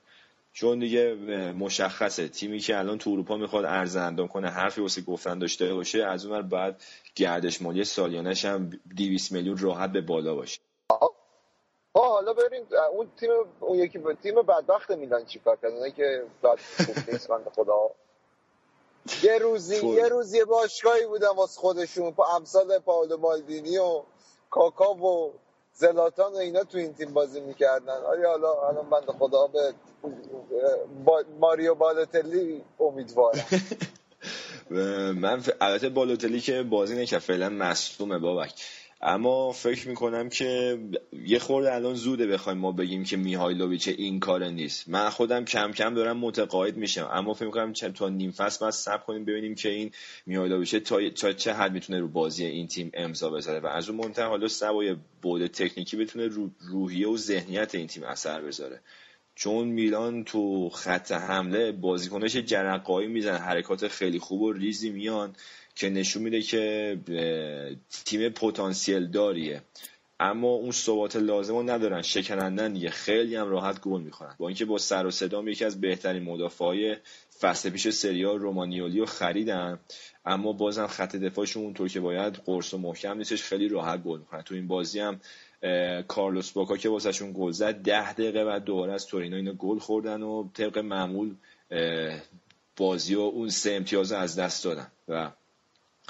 چون 0.52 0.78
دیگه 0.78 1.14
مشخصه. 1.58 2.28
تیمی 2.28 2.58
که 2.58 2.78
الان 2.78 2.98
تو 2.98 3.10
اروپا 3.10 3.36
می‌خواد 3.36 3.64
ارز 3.64 3.96
اندام 3.96 4.28
کنه 4.28 4.48
حرفی 4.48 4.80
واسه 4.80 5.02
گفتن 5.02 5.38
داشته 5.38 5.74
باشه 5.74 6.04
از 6.04 6.26
اون 6.26 6.48
بعد 6.48 6.82
گردش 7.14 7.62
مالی 7.62 7.84
سالیانش 7.84 8.44
هم 8.44 8.70
200 8.96 9.32
میلیون 9.32 9.58
راحت 9.58 9.92
به 9.92 10.00
بالا 10.00 10.34
باشه. 10.34 10.60
آه 11.92 12.08
حالا 12.08 12.32
بریم 12.32 12.62
اون 12.92 13.06
تیم 13.20 13.30
اون 13.60 13.78
یکی 13.78 14.00
تیم 14.22 14.34
بدبخت 14.34 14.90
میلان 14.90 15.24
چیکار 15.24 15.58
کردن 15.62 15.90
که 15.90 16.22
بعد 16.42 16.58
خدا. 17.56 17.90
یه 19.22 19.38
روزی 19.38 19.86
یه 19.86 20.08
روزی 20.08 20.44
باشگاهی 20.44 21.06
بودن 21.06 21.28
واسه 21.28 21.60
خودشون 21.60 22.10
با 22.10 22.26
امثال 22.36 22.78
پاولو 22.78 23.16
مالدینی 23.16 23.78
و 23.78 24.02
کاکا 24.50 24.94
و 24.94 25.32
زلاتان 25.72 26.32
و 26.32 26.36
اینا 26.36 26.64
تو 26.64 26.78
این 26.78 26.94
تیم 26.94 27.12
بازی 27.12 27.40
می‌کردن. 27.40 27.92
آیا 27.92 28.30
حالا 28.30 28.68
الان 28.68 28.90
بند 28.90 29.10
خدا 29.18 29.46
به 29.46 29.74
ماریو 31.40 31.74
بالوتلی 31.74 32.62
امیدوارم. 32.80 33.46
من 35.20 35.42
البته 35.60 35.88
بالوتلی 35.88 36.40
که 36.40 36.62
بازی 36.62 36.96
نکرد 37.02 37.20
فعلا 37.20 37.48
مصدومه 37.48 38.18
بابک. 38.18 38.52
اما 39.06 39.52
فکر 39.52 39.88
می‌کنم 39.88 40.28
که 40.28 40.78
یه 41.26 41.38
خورده 41.38 41.74
الان 41.74 41.94
زوده 41.94 42.26
بخوایم 42.26 42.58
ما 42.58 42.72
بگیم 42.72 43.04
که 43.04 43.16
میهایلوویچ 43.16 43.88
این 43.88 44.20
کار 44.20 44.44
نیست. 44.44 44.88
من 44.88 45.08
خودم 45.08 45.44
کم 45.44 45.72
کم 45.72 45.94
دارم 45.94 46.16
متقاعد 46.16 46.76
میشم. 46.76 47.08
اما 47.12 47.34
فکر 47.34 47.44
می‌کنم 47.44 47.72
تا 47.72 48.08
نیم 48.08 48.30
فصل 48.30 48.60
باید 48.60 48.72
سب 48.72 49.04
کنیم 49.06 49.24
ببینیم 49.24 49.54
که 49.54 49.68
این 49.68 49.90
میهایلوویچ 50.26 50.74
تا 50.74 51.32
چه 51.32 51.52
حد 51.52 51.72
می‌تونه 51.72 52.00
رو 52.00 52.08
بازی 52.08 52.44
این 52.44 52.66
تیم 52.66 52.90
امضا 52.94 53.30
بذاره 53.30 53.60
و 53.60 53.66
از 53.66 53.88
اون 53.88 54.04
منتها 54.04 54.28
حالا 54.28 54.48
سوای 54.48 54.96
بود 55.22 55.46
تکنیکی 55.46 55.96
بتونه 55.96 56.26
رو 56.26 56.50
روحیه 56.60 57.08
و 57.08 57.16
ذهنیت 57.16 57.74
این 57.74 57.86
تیم 57.86 58.02
اثر 58.02 58.40
بذاره. 58.40 58.80
چون 59.36 59.68
میلان 59.68 60.24
تو 60.24 60.68
خط 60.68 61.12
حمله 61.12 61.72
بازیکناش 61.72 62.36
جرقایی 62.36 63.08
میزن 63.08 63.36
حرکات 63.36 63.88
خیلی 63.88 64.18
خوب 64.18 64.42
و 64.42 64.52
ریزی 64.52 64.90
میان. 64.90 65.36
که 65.74 65.90
نشون 65.90 66.22
میده 66.22 66.42
که 66.42 66.98
تیم 68.04 68.28
پتانسیل 68.28 69.06
داریه. 69.06 69.62
اما 70.20 70.48
اون 70.48 70.70
ثبات 70.70 71.16
لازم 71.16 71.54
رو 71.56 71.70
ندارن 71.70 72.02
شکنندن 72.02 72.72
دیگه. 72.72 72.90
خیلی 72.90 73.36
هم 73.36 73.48
راحت 73.48 73.80
گل 73.80 74.00
می‌خورن. 74.00 74.34
با 74.38 74.48
اینکه 74.48 74.64
با 74.64 74.78
سر 74.78 75.06
و 75.06 75.10
صدام 75.10 75.48
یکی 75.48 75.64
از 75.64 75.80
بهترین 75.80 76.22
مدافعای 76.22 76.96
فصل 77.40 77.70
پیش 77.70 77.88
سریا 77.88 78.34
رومانیولی 78.34 79.00
رو 79.00 79.06
خریدن 79.06 79.78
اما 80.26 80.52
بازم 80.52 80.86
خط 80.86 81.16
دفاعشون 81.16 81.62
اونطور 81.62 81.88
که 81.88 82.00
باید 82.00 82.34
قرص 82.34 82.74
و 82.74 82.78
محکم 82.78 83.18
نیستش. 83.18 83.42
خیلی 83.42 83.68
راحت 83.68 84.02
گل 84.02 84.18
می‌کنن 84.18 84.42
تو 84.42 84.54
این 84.54 84.66
بازی 84.66 85.00
هم 85.00 85.20
کارلوس 86.08 86.50
باکا 86.52 86.76
که 86.76 86.88
واسهشون 86.88 87.32
گل 87.36 87.52
زد 87.52 87.74
ده 87.74 88.12
دقیقه 88.12 88.44
بعد 88.44 88.64
دوباره 88.64 88.92
از 88.92 89.06
تورینو 89.06 89.36
اینو 89.36 89.52
گل 89.52 89.78
خوردن 89.78 90.22
و 90.22 90.48
طبق 90.54 90.78
معمول 90.78 91.34
بازی 92.76 93.14
و 93.14 93.20
اون 93.20 93.48
سه 93.48 93.72
امتیاز 93.72 94.12
از 94.12 94.38
دست 94.38 94.64
دادن. 94.64 94.86
و 95.08 95.30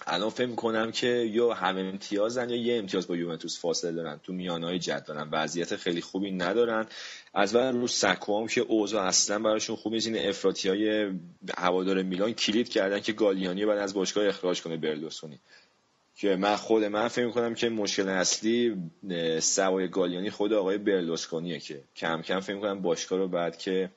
الان 0.07 0.30
فکر 0.30 0.47
می‌کنم 0.47 0.92
که 0.92 1.07
یا 1.07 1.55
هم 1.55 1.78
امتیازن 1.78 2.51
یا 2.51 2.57
یه 2.57 2.78
امتیاز 2.78 3.07
با 3.07 3.16
یوونتوس 3.16 3.61
فاصله 3.61 3.92
دارن. 3.92 4.20
تو 4.22 4.32
میانهای 4.32 4.78
جدولن 4.78 5.28
وضعیت 5.32 5.76
خیلی 5.76 6.01
خوبی 6.01 6.30
ندارن. 6.30 6.86
از 7.34 7.55
ور 7.55 7.70
رو 7.70 7.86
سکوام 7.86 8.47
که 8.47 8.61
اوضاع 8.61 9.05
اصلا 9.05 9.38
براشون 9.38 9.76
خوب 9.76 9.92
نیست. 9.92 10.07
این 10.07 10.28
افراطی 10.28 10.68
های 10.68 11.11
هوادار 11.59 12.03
میلان 12.03 12.32
کلید 12.32 12.68
کردن 12.68 13.01
که 13.01 13.12
گالیانی 13.12 13.66
بعد 13.66 13.78
از 13.78 13.95
باشگاه 13.95 14.26
اخراج 14.26 14.62
کنه 14.62 14.76
برلوسونی. 14.76 15.40
که 16.16 16.36
من 16.36 16.57
خود 16.57 16.84
من 16.84 17.09
فکر 17.09 17.26
می‌کنم 17.26 17.55
که 17.55 17.68
مشکل 17.68 18.09
اصلی 18.09 18.76
سوای 19.40 19.88
گالیانی 19.88 20.30
خود 20.30 20.53
آقای 20.53 20.78
برلوسکونیه 20.78 21.61
که 21.61 21.82
کم 21.97 22.22
کم 22.22 22.40
فکر 22.40 22.55
می‌کنم 22.55 22.82
باشگاه 22.82 23.18
رو 23.18 23.28
بعد 23.28 23.59
که 23.59 23.90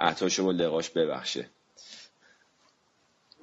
عطاشو 0.00 0.44
با 0.44 0.50
لقاش 0.50 0.90
ببخشه. 0.90 1.46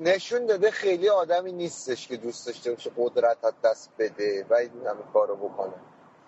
نشون 0.01 0.45
داده 0.45 0.71
خیلی 0.71 1.09
آدمی 1.09 1.51
نیستش 1.51 2.07
که 2.07 2.17
دوست 2.17 2.47
داشته 2.47 2.71
باشه 2.71 2.91
قدرت 2.97 3.37
دست 3.63 3.89
بده 3.99 4.45
و 4.49 4.53
این 4.53 4.69
همه 4.69 5.13
کارو 5.13 5.35
بکنه. 5.35 5.73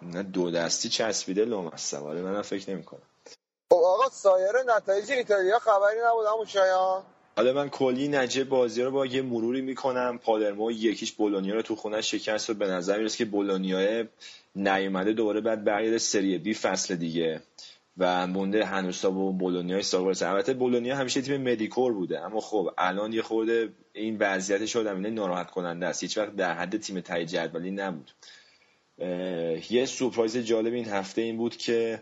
نه 0.02 0.24
دو 0.24 0.52
دستی 0.52 0.90
چسبیده 0.90 1.46
لوم 1.46 1.68
از 1.74 1.94
من 1.94 2.42
فکر 2.42 2.70
نمی‌کنم. 2.72 3.02
خب 3.72 3.80
آقا 3.86 4.10
سایر 4.10 4.52
نتایج 4.68 5.12
ایتالیا 5.12 5.60
خبری 5.60 6.00
نبود 6.06 6.26
همون 6.26 6.46
شایان 6.46 7.04
حالا 7.38 7.54
من 7.54 7.70
کلی 7.70 8.08
نجه 8.08 8.44
بازی 8.44 8.84
رو 8.84 8.92
با 8.92 9.06
یه 9.06 9.22
مروری 9.22 9.62
می‌کنم. 9.62 10.20
پادرمو 10.24 10.72
یکیش 10.72 11.12
بولونیا 11.12 11.56
رو 11.56 11.62
تو 11.62 11.76
خونه 11.76 12.02
شکست 12.02 12.50
و 12.50 12.54
به 12.54 12.68
نظر 12.68 12.98
می‌رسه 12.98 13.18
که 13.18 13.26
بولونیا 13.26 14.06
نیومده 14.56 15.14
دوباره 15.14 15.42
بعد 15.42 15.64
برگرده 15.64 15.98
سری 15.98 16.38
بی 16.38 16.54
فصل 16.54 16.96
دیگه. 16.96 17.42
و 17.98 18.28
مونده 18.28 18.66
هنوز 18.66 19.02
تا 19.02 19.10
با 19.10 19.32
بولونیا 19.32 19.82
برسه 19.94 20.30
البته 20.30 20.54
بولونیا 20.54 20.96
همیشه 20.96 21.22
تیم 21.22 21.42
مدیکور 21.42 21.94
بوده 21.94 22.20
اما 22.20 22.40
خب 22.40 22.74
الان 22.78 23.14
یه 23.14 23.22
خورده 23.22 23.74
این 23.94 24.18
وضعیت 24.20 24.66
شد 24.66 24.88
اینه 24.88 25.10
ناراحت 25.10 25.52
کننده 25.52 25.86
است. 25.86 26.04
هیچ 26.04 26.18
وقت 26.18 26.36
در 26.36 26.54
حد 26.54 26.78
تیم 26.78 27.00
تای 27.00 27.26
جدولی 27.26 27.72
نبود. 27.72 28.12
یه 29.70 29.86
سورپرایز 29.86 30.38
جالب 30.38 30.74
این 30.74 30.86
هفته 30.86 31.22
این 31.22 31.38
بود 31.38 31.58
که 31.58 32.02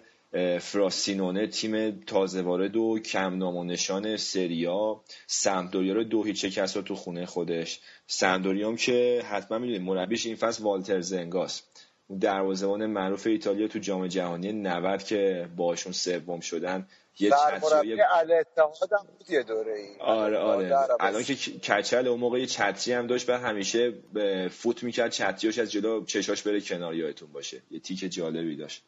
فراسینونه 0.60 1.48
تیم 1.48 2.00
تازه 2.00 2.42
وارد 2.42 2.76
و 2.76 3.00
کم 3.00 3.38
نام 3.38 3.56
و 3.56 3.64
نشان 3.64 4.18
سریا 4.18 5.02
سمدوریا 5.28 5.94
رو 5.94 6.04
دو 6.04 6.24
هیچ 6.24 6.46
شکست 6.46 6.82
تو 6.82 6.96
خونه 6.96 7.26
خودش. 7.26 7.80
سمدوریام 8.08 8.76
که 8.76 9.24
حتما 9.30 9.58
می‌دونید 9.58 9.82
مربیش 9.82 10.26
این 10.26 10.36
فصل 10.36 10.64
والتر 10.64 11.02
زنگاست. 11.02 11.91
دروازه‌بان 12.20 12.86
معروف 12.86 13.28
ایتالیا 13.28 13.68
تو 13.68 13.80
جام 13.80 14.08
جهانی 14.08 14.52
90 14.52 15.04
که 15.04 15.50
باشون 15.56 15.92
سوم 15.92 16.40
شدن 16.40 16.88
یه 17.20 17.30
چتری 17.30 17.88
هم 18.92 19.08
بود 19.18 19.30
یه 19.30 19.44
دوره 19.44 19.74
ای. 19.74 20.00
آره 20.00 20.38
آره. 20.38 20.78
الان 21.00 21.24
که 21.24 21.36
کچل 21.36 22.08
اون 22.08 22.20
موقع 22.20 22.40
یه 22.40 22.46
چتری 22.46 22.94
هم 22.94 23.08
داشت 23.08 23.30
و 23.30 23.34
همیشه 23.34 23.94
فوت 24.50 24.84
می‌کرد 24.84 25.12
چتریاش 25.12 25.60
از 25.60 25.72
جلو 25.72 26.06
چشاش 26.06 26.42
بره 26.42 26.62
کنار 26.62 26.96
یادتون 26.96 27.32
باشه. 27.32 27.62
یه 27.72 27.80
تیک 27.80 28.00
جالبی 28.00 28.56
داشت. 28.56 28.84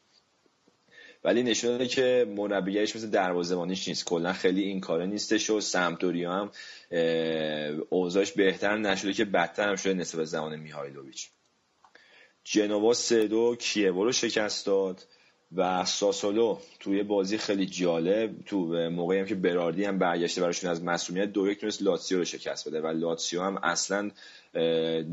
ولی 1.24 1.42
نشون 1.42 1.70
داده 1.70 1.86
که 1.86 2.26
مربیگرش 2.36 2.96
مثل 2.96 3.10
دروازه‌بانیش 3.10 3.88
نیست. 3.88 4.04
کلا 4.04 4.32
خیلی 4.32 4.62
این 4.62 4.80
کاره 4.80 5.06
نیستش 5.06 5.50
و 5.50 5.60
سمتوریا 5.60 6.32
هم 6.32 6.50
اوضاعش 7.90 8.32
بهتر 8.32 8.76
نشده 8.76 9.12
که 9.12 9.24
بدتر 9.24 9.68
هم 9.68 9.76
شده 9.76 9.94
نسبت 9.94 10.24
زمان 10.24 10.56
میهایلوویچ. 10.56 11.30
جنوا 12.44 12.92
سه 12.94 13.28
دو 13.28 13.56
کیوو 13.56 14.04
رو 14.04 14.12
شکست 14.12 14.66
داد. 14.66 15.06
و 15.56 15.84
ساسولو 15.84 16.58
توی 16.80 17.02
بازی 17.02 17.38
خیلی 17.38 17.66
جالب. 17.66 18.44
تو 18.46 18.56
موقعی 18.90 19.18
هم 19.18 19.26
که 19.26 19.34
براردی 19.34 19.84
هم 19.84 19.98
برگشته 19.98 20.40
براشون 20.40 20.70
از 20.70 20.82
مسئولیت 20.82 21.32
دو 21.32 21.48
یک 21.50 21.60
تونست 21.60 21.82
لاتسیو 21.82 22.18
رو 22.18 22.24
شکست 22.24 22.68
بده. 22.68 22.80
و 22.80 22.86
لاتسیو 22.86 23.42
هم 23.42 23.56
اصلا 23.62 24.10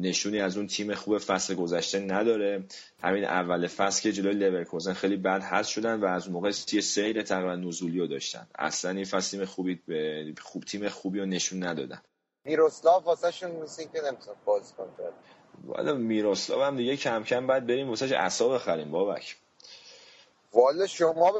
نشونی 0.01 0.39
از 0.39 0.57
اون 0.57 0.67
تیم 0.67 0.93
خوب 0.93 1.17
فصل 1.17 1.55
گذشته 1.55 1.99
نداره. 1.99 2.63
همین 3.03 3.23
اول 3.23 3.67
فصل 3.67 4.01
که 4.01 4.11
جلوی 4.11 4.33
لورکوزن 4.33 4.93
خیلی 4.93 5.17
بد 5.17 5.41
حذف 5.41 5.69
شدن 5.69 5.99
و 5.99 6.05
از 6.05 6.29
موقع 6.29 6.51
یه 6.73 6.81
سیر 6.81 7.21
تقریبا 7.21 7.55
نزولی 7.55 7.99
رو 7.99 8.07
داشتن. 8.07 8.47
اصلا 8.59 8.91
این 8.91 9.05
فصل 9.05 9.37
تیم 9.37 9.45
خوبی 9.45 9.79
خوب 10.41 10.63
تیم 10.63 10.89
خوبی 10.89 11.19
رو 11.19 11.25
نشون 11.25 11.63
ندادن. 11.63 12.01
میروسلاو 12.45 13.03
واسه 13.03 13.31
شون 13.31 13.51
که 13.77 14.01
نمی‌تونه 14.07 14.37
بازی 14.45 14.73
کنه 14.73 14.87
والا 15.65 15.93
میروسلاو 15.93 16.61
هم 16.61 16.77
دیگه 16.77 16.97
کم 16.97 17.23
کم 17.23 17.47
باید 17.47 17.67
بریم 17.67 17.89
واسه 17.89 18.05
اعصاب 18.05 18.53
بخریم 18.53 18.91
بابک. 18.91 19.35
والا 20.53 20.87
شما 20.87 21.33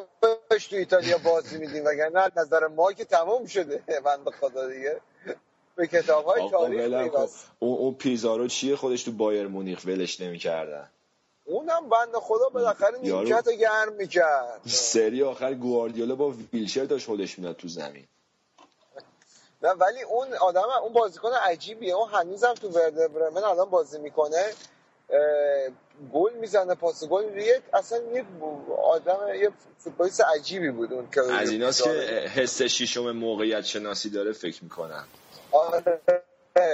بهش 0.50 0.68
تو 0.68 0.76
ایتالیا 0.76 1.18
بازی 1.18 1.58
میدین 1.58 1.84
وگرنه 1.84 2.32
نظر 2.38 2.68
ما 2.68 2.94
که 2.94 3.06
تمام 3.06 3.46
شده. 3.46 3.84
بند 4.06 4.30
خدا 4.42 4.70
دیگه. 4.70 5.02
به 5.76 5.88
کتاب 5.88 6.26
های 6.26 6.50
تاریخ 6.50 7.10
اون, 7.60 7.78
اون 7.78 7.94
پیزارو 7.94 8.48
چیه 8.48 8.76
خودش 8.76 9.04
تو 9.04 9.12
بایر 9.12 9.48
مونیخ 9.48 9.82
ولش 9.86 10.22
نمی‌کردن؟ 10.22 10.90
اونم 11.46 11.90
بند 11.90 12.14
خدا 12.14 12.50
بالاخره 12.50 12.98
نیمکت 12.98 13.48
رو 13.48 13.54
گرم 13.54 13.94
می‌کرد. 13.94 14.62
سری 14.66 15.24
آخر 15.24 15.54
گواردیولا 15.54 16.16
با 16.16 16.34
ویلچر 16.54 16.86
داشت 16.86 17.06
خودش 17.06 17.40
می‌داد 17.40 17.56
تو 17.56 17.68
زمین. 17.68 18.08
نه 19.64 19.70
ولی 19.70 20.02
اون 20.02 20.34
آدم 20.34 20.70
اون 20.84 20.94
بازیکن 20.94 21.34
عجیبیه. 21.34 21.96
اون 21.96 22.10
هنوزم 22.10 22.54
تو 22.54 22.70
ورده 22.70 23.08
برمن 23.08 23.44
الان 23.44 23.70
بازی 23.70 24.00
می‌کنه. 24.00 24.54
گل 26.14 26.34
می‌زنه 26.34 26.76
پاس 26.76 27.04
گل. 27.04 27.38
یه 27.38 27.62
اصلا 27.74 27.98
یه 27.98 28.26
آدم 28.84 29.36
یه 29.36 29.52
فوتبالیست 29.78 30.22
عجیبی 30.22 30.72
بود 30.72 30.94
اون 30.94 31.10
که 31.10 31.22
از 31.22 31.50
ایناست 31.50 31.84
که 31.84 31.90
حس 32.36 32.62
شیشم 32.62 33.12
موقعیت 33.12 33.62
شناسی 33.62 34.10
داره 34.10 34.34
فکر 34.34 34.64
می‌کنم 34.64 35.08
آره 35.52 36.02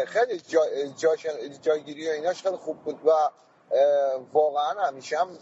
خیلی 0.07 0.39
جا 0.39 0.61
جا 0.97 1.15
جاگیری 1.61 2.09
و 2.09 2.11
ایناش 2.11 2.43
خیلی 2.43 2.55
خوب 2.55 2.77
بود 2.77 2.99
و 3.05 3.11
واقعا 4.33 4.87
همیشه 4.87 5.17
هم 5.17 5.37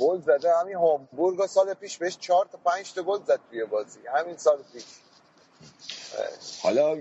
گل 0.00 0.20
زده. 0.20 0.56
همین 0.56 0.76
هامبورگ 0.76 1.46
سال 1.46 1.74
پیش 1.74 1.98
بهش 1.98 2.18
چهار 2.18 2.48
تا 2.52 2.58
پنج 2.64 2.94
تا 2.94 3.02
گل 3.02 3.18
زد 3.26 3.40
توی 3.50 3.64
بازی. 3.64 4.00
همین 4.14 4.36
سال 4.36 4.58
پیش. 4.72 4.84
حالا 6.62 6.94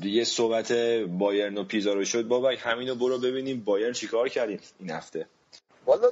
دیگه 0.00 0.24
صحبت 0.24 0.72
بایرن 1.18 1.58
و 1.58 1.64
پیزا 1.64 1.92
رو 1.92 2.04
شد 2.04 2.22
بابک 2.28 2.58
همینو 2.62 2.94
برو 2.94 3.18
ببینیم 3.18 3.64
بایرن 3.64 3.92
چیکار 3.92 4.28
کردیم 4.28 4.60
این 4.80 4.90
هفته. 4.90 5.26
والا 5.86 6.10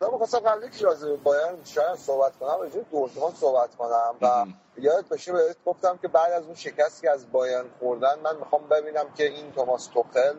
خواستم 0.00 0.38
قبلی 0.38 0.70
که 0.70 0.84
راضی 0.84 1.06
بایرن 1.24 1.54
شاید 1.64 1.96
صحبت 1.96 2.38
کنم 2.38 2.60
راجع 2.60 2.80
دورتمان 2.90 3.34
صحبت 3.34 3.74
کنم 3.76 4.14
و 4.22 4.46
یاد 4.80 5.08
باشه 5.08 5.32
بهت 5.32 5.56
گفتم 5.66 5.98
که 6.02 6.08
بعد 6.08 6.32
از 6.32 6.44
اون 6.44 6.54
شکستی 6.54 7.02
که 7.06 7.10
از 7.10 7.32
بایرن 7.32 7.64
خوردن 7.78 8.18
من 8.24 8.36
می‌خوام 8.36 8.68
ببینم 8.68 9.06
که 9.16 9.24
این 9.24 9.52
توماس 9.52 9.86
توخل 9.86 10.34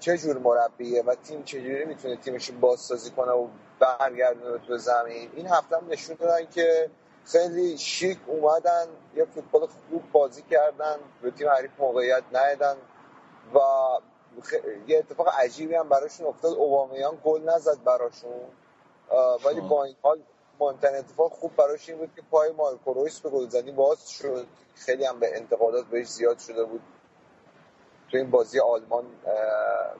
چه 0.00 0.18
جور 0.18 0.38
مربیه 0.38 1.02
و 1.02 1.14
تیم 1.14 1.42
چجوری 1.42 1.84
می‌تونه 1.84 2.16
تیمش 2.16 2.50
بازسازی 2.50 3.10
کنه 3.10 3.32
و 3.32 3.46
برگردونه 3.80 4.58
تو 4.66 4.78
زمین. 4.78 5.30
این 5.36 5.46
هفته 5.46 5.76
هم 5.76 5.88
نشون 5.90 6.16
دادن 6.20 6.46
که 6.54 6.90
خیلی 7.24 7.78
شیک 7.78 8.18
اومدن 8.26 8.86
یه 9.16 9.24
فوتبال 9.24 9.66
خوب 9.66 10.12
بازی 10.12 10.42
کردن 10.42 10.96
به 11.22 11.30
تیم 11.30 11.48
حریف 11.48 11.70
موقعیت 11.78 12.22
ندادن 12.32 12.76
و 13.54 13.58
یه 14.86 14.98
اتفاق 14.98 15.28
عجیبی 15.28 15.74
هم 15.74 15.88
براشون 15.88 16.26
افتاد. 16.26 16.52
اوبامیان 16.52 17.18
گل 17.24 17.42
نزد 17.48 17.84
براشون. 17.84 18.30
ولی 19.44 19.60
خب. 19.60 19.68
با 19.68 19.84
این 19.84 19.96
حال 20.02 20.22
مهمترین 20.60 20.96
اتفاق 20.96 21.32
خوب 21.32 21.56
براش 21.56 21.88
این 21.88 21.98
بود 21.98 22.14
که 22.16 22.22
پای 22.30 22.52
مارکو 22.52 22.92
رویس 22.92 23.20
به 23.20 23.30
گلزنی 23.30 23.72
باز 23.72 24.10
شد. 24.10 24.46
خیلی 24.74 25.04
هم 25.04 25.20
به 25.20 25.36
انتقادات 25.36 25.86
بهش 25.86 26.06
زیاد 26.06 26.38
شده 26.38 26.64
بود. 26.64 26.82
تو 28.10 28.16
این 28.16 28.30
بازی 28.30 28.60
آلمان 28.60 29.04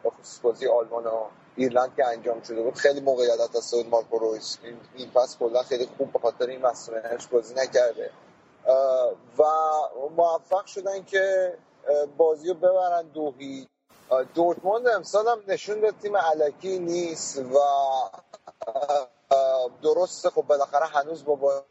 خصوص 0.04 0.40
بازی 0.40 0.66
آلمان 0.66 1.06
و 1.06 1.24
ایرلند 1.56 1.96
که 1.96 2.06
انجام 2.06 2.42
شده 2.42 2.62
بود 2.62 2.74
خیلی 2.74 3.00
موقعیت 3.00 3.56
از 3.56 3.64
سود 3.64 3.88
مارکو 3.88 4.18
رویس. 4.18 4.58
این, 4.62 4.76
این 4.96 5.10
پس 5.10 5.38
کلا 5.38 5.62
خیلی 5.62 5.88
خوب 5.98 6.12
به 6.12 6.18
خاطر 6.18 6.46
این 6.46 6.60
مسئولیتش 6.60 7.26
بازی 7.26 7.54
نکرده. 7.54 8.10
و 9.38 9.42
موفق 10.16 10.66
شدن 10.66 11.04
که 11.04 11.54
بازی 12.16 12.48
رو 12.48 12.54
ببرن 12.54 13.02
دو 13.02 13.34
دورتموند 14.34 14.88
امسال 14.88 15.28
هم 15.28 15.38
نشون 15.48 15.80
داد 15.80 15.94
تیم 16.02 16.16
علکی 16.16 16.78
نیست 16.78 17.38
و 17.38 17.58
درسته 19.82 20.30
خب 20.30 20.42
بالاخره 20.42 20.86
هنوز 20.86 21.24
با 21.24 21.64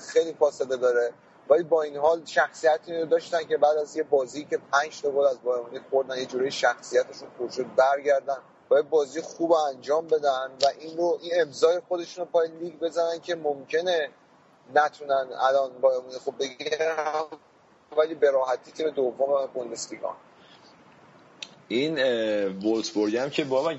خیلی 0.00 0.34
فاصله 0.34 0.76
داره. 0.76 1.12
ولی 1.50 1.62
با 1.62 1.82
این 1.82 1.96
حال 1.96 2.24
شخصیتی 2.24 3.00
رو 3.00 3.06
داشتن 3.06 3.44
که 3.44 3.56
بعد 3.56 3.78
از 3.78 3.96
یه 3.96 4.02
بازی 4.02 4.44
که 4.44 4.58
پنج 4.72 5.02
تا 5.02 5.10
گل 5.10 5.26
از 5.26 5.42
بایر 5.42 5.62
مونیخ 5.62 5.82
خوردن 5.90 6.18
یه 6.18 6.26
جوری 6.26 6.50
شخصیتشون 6.50 7.28
پر 7.38 7.62
برگردن. 7.76 8.38
و 8.70 8.82
بازی 8.82 9.20
خوب 9.20 9.52
انجام 9.52 10.06
بدن 10.06 10.50
و 10.62 10.66
این 10.78 10.96
رو 10.96 11.18
این 11.22 11.32
امضای 11.40 11.80
خودشون 11.88 12.24
رو 12.24 12.30
پای 12.30 12.48
لیگ 12.60 12.78
بزنن 12.78 13.20
که 13.20 13.34
ممکنه 13.34 14.08
نتونن 14.74 15.28
الان 15.40 15.70
مونیخ 15.82 16.16
خوب 16.16 16.38
بگیرن 16.38 17.24
ولی 17.96 18.14
به 18.14 18.30
راحتی 18.30 18.72
تیم 18.72 18.90
دوم 18.90 19.46
بوندسلیگا. 19.54 20.16
این 21.68 21.98
وولتسبورگ 22.48 23.16
هم 23.16 23.30
که 23.30 23.44
بابا 23.44 23.74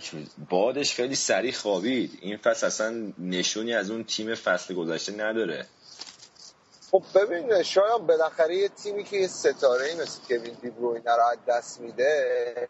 بادش 0.50 0.96
خیلی 0.96 1.16
سریع 1.16 1.52
خوابید. 1.52 2.20
این 2.22 2.38
فصل 2.38 2.68
اصلا 2.68 3.14
نشونی 3.20 3.74
از 3.74 3.92
اون 3.92 4.04
تیم 4.04 4.36
فصل 4.36 4.74
گذشته 4.74 5.12
نداره. 5.12 5.66
خب 6.92 7.04
ببین 7.16 7.64
شاید 7.64 8.08
بالاخره 8.08 8.56
یه 8.56 8.70
تیمی 8.70 9.04
که 9.04 9.18
یه 9.18 9.28
ستاره 9.28 9.86
ای 9.86 9.96
مثل 9.96 10.20
کوین 10.28 10.58
دیبروینه 10.62 11.16
رو 11.16 11.24
از 11.32 11.38
دست 11.48 11.82
میده 11.82 12.68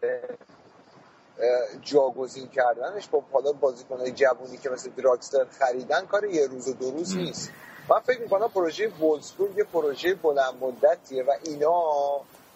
جاگزین 1.82 2.48
کردنش 2.48 3.08
با 3.08 3.22
حالا 3.32 3.52
بازیکنهای 3.52 4.12
جوونی 4.12 4.56
که 4.56 4.70
مثل 4.70 4.90
دراکستر 4.90 5.44
خریدن 5.44 6.06
کار 6.06 6.24
یه 6.24 6.46
روز 6.46 6.68
و 6.68 6.72
دو 6.72 6.90
روز 6.90 7.16
نیست. 7.16 7.50
من 7.88 7.98
فکر 7.98 8.20
می‌کنم 8.20 8.48
پروژه 8.48 8.88
وولسبورگ 8.88 9.58
یه 9.58 9.64
پروژه 9.64 10.14
بلند 10.14 10.54
مدتیه 10.60 11.22
و 11.22 11.30
اینا 11.44 11.82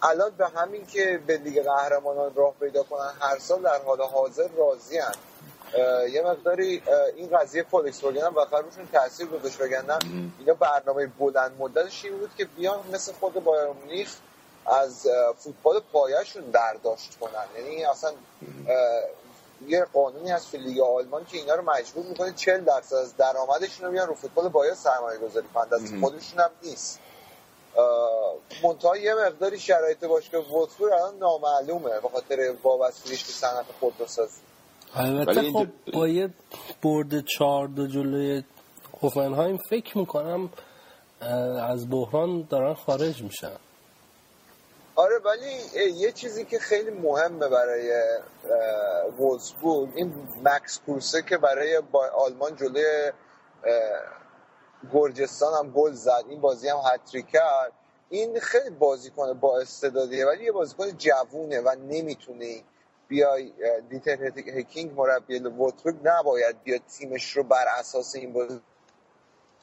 الان 0.03 0.31
به 0.39 0.49
همین 0.49 0.87
که 0.87 1.21
به 1.27 1.37
لیگ 1.37 1.63
قهرمانان 1.63 2.35
راه 2.35 2.55
پیدا 2.61 2.83
کنن 2.83 3.13
هر 3.21 3.39
سال 3.39 3.63
در 3.63 3.83
حال 3.87 4.03
حاضر 4.03 4.49
راضی 4.57 4.99
هن. 4.99 5.15
یه 6.13 6.23
مقداری 6.23 6.83
این 7.17 7.39
قضیه 7.39 7.63
فولکس 7.63 8.05
واگن 8.05 8.21
هم 8.21 8.35
بخار 8.35 8.63
روشون 8.63 8.89
تاثیر 8.93 9.27
گذاشت 9.27 9.59
بگن 9.59 9.85
اینا 10.39 10.55
برنامه 10.55 11.07
بلند 11.07 11.57
مدتش 11.59 12.05
این 12.05 12.19
بود 12.19 12.31
که 12.39 12.45
بیان 12.45 12.81
مثل 12.93 13.13
خود 13.13 13.45
بایرن 13.45 13.69
مونیخ 13.69 14.17
از 14.69 15.09
فوتبال 15.39 15.81
پایشون 15.93 16.51
برداشت 16.51 17.19
کنن. 17.21 17.45
یعنی 17.59 17.85
اصلا 17.85 18.11
یه 19.67 19.87
قانونی 19.93 20.31
هست 20.31 20.53
تو 20.53 20.59
لیگ 20.59 20.81
آلمان 20.81 21.25
که 21.25 21.37
اینا 21.37 21.55
رو 21.55 21.71
مجبور 21.71 22.07
می‌کنه 22.07 22.33
40 22.33 22.65
درصد 22.65 22.95
از 22.95 23.17
درآمدشون 23.17 23.87
رو 23.87 23.93
بیان 23.93 24.09
رو 24.09 24.15
فوتبال 24.15 24.49
بایر 24.49 24.75
سرمایه 24.75 25.19
گذاری 25.19 25.47
کنند 25.55 25.75
از 25.75 25.93
خودشون 26.01 26.41
هم 26.41 26.51
نیست. 26.63 27.01
منتها 28.63 28.97
یه 28.97 29.15
مقداری 29.15 29.59
شرایط 29.59 30.05
باشگاه 30.05 30.53
وودفور 30.53 30.95
الان 30.95 31.19
نامعلومه 31.19 32.01
به 32.01 32.09
خاطر 32.09 32.55
وابستگیش 32.63 33.25
به 33.25 33.33
صنعت 33.33 33.65
خودروسازی. 33.81 34.41
البته 34.95 35.53
خب 35.53 35.67
با 35.93 36.09
یه 36.09 36.31
برد 36.83 37.25
چهار 37.25 37.69
دو 37.69 37.87
جلوی 37.87 38.43
هوفنهایم 39.03 39.59
فکر 39.71 39.99
می‌کنم 39.99 40.51
از 41.63 41.91
بحران 41.91 42.47
دارن 42.51 42.75
خارج 42.75 43.23
میشن. 43.23 43.57
آره 44.97 45.19
ولی 45.19 45.81
یه 45.91 46.13
چیزی 46.13 46.45
که 46.45 46.59
خیلی 46.59 46.91
مهمه 46.91 47.49
برای 47.49 48.03
وولسبورگ 49.19 49.91
این 49.95 50.29
مکس 50.45 50.81
کروسه 50.87 51.23
که 51.23 51.39
برای 51.39 51.83
آلمان 52.15 52.57
جلوی 52.57 53.13
گرجستان 54.93 55.55
هم 55.55 55.73
گل 55.73 55.93
زد 55.93 56.25
این 56.29 56.41
بازی 56.41 56.69
هم 56.69 56.81
هتریک 56.95 57.27
کرد. 57.27 57.73
این 58.11 58.41
خیلی 58.41 58.71
بازیکن 58.71 59.33
با 59.33 59.61
استعدادیه 59.61 60.27
ولی 60.27 60.45
یه 60.45 60.53
بازیکن 60.53 60.91
جوونه 60.91 61.61
و 61.61 61.75
نمی‌تونه 61.89 62.63
بیای 63.09 63.53
دیتر 63.91 64.25
هکینگ 64.59 64.93
مربی 64.93 65.39
ووتروگ 65.39 65.97
نباید 66.03 66.63
بیاد 66.63 66.81
تیمش 66.99 67.37
رو 67.37 67.43
بر 67.43 67.65
اساس 67.79 68.15
این 68.15 68.33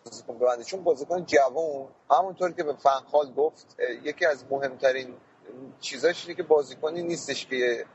بازیکن 0.06 0.38
ببنده. 0.38 0.64
چون 0.64 0.84
بازیکن 0.84 1.26
جوون 1.26 1.88
همونطور 2.12 2.52
که 2.52 2.64
به 2.64 2.74
فنخال 2.74 3.34
گفت 3.34 3.78
یکی 4.04 4.26
از 4.26 4.46
مهمترین 4.50 5.18
چیزاش 5.80 6.26
اینه 6.26 6.36
که 6.36 6.44
بازیکنی 6.44 7.04
نیستش 7.04 7.48
که 7.48 7.86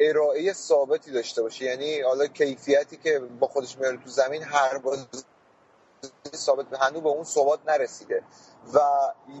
ارائه 0.00 0.52
ثابتی 0.52 1.10
داشته 1.12 1.42
باشه. 1.42 1.64
یعنی 1.64 2.00
حالا 2.00 2.26
کیفیتی 2.26 2.96
که 2.96 3.18
با 3.18 3.46
خودش 3.46 3.78
میاره 3.78 3.96
تو 3.96 4.10
زمین 4.10 4.42
هر 4.42 4.78
بازی 4.78 5.06
ثابت 6.34 6.66
هنوز 6.72 7.02
به 7.02 7.08
اون 7.08 7.24
ثبات 7.24 7.60
نرسیده. 7.66 8.22
و 8.74 8.78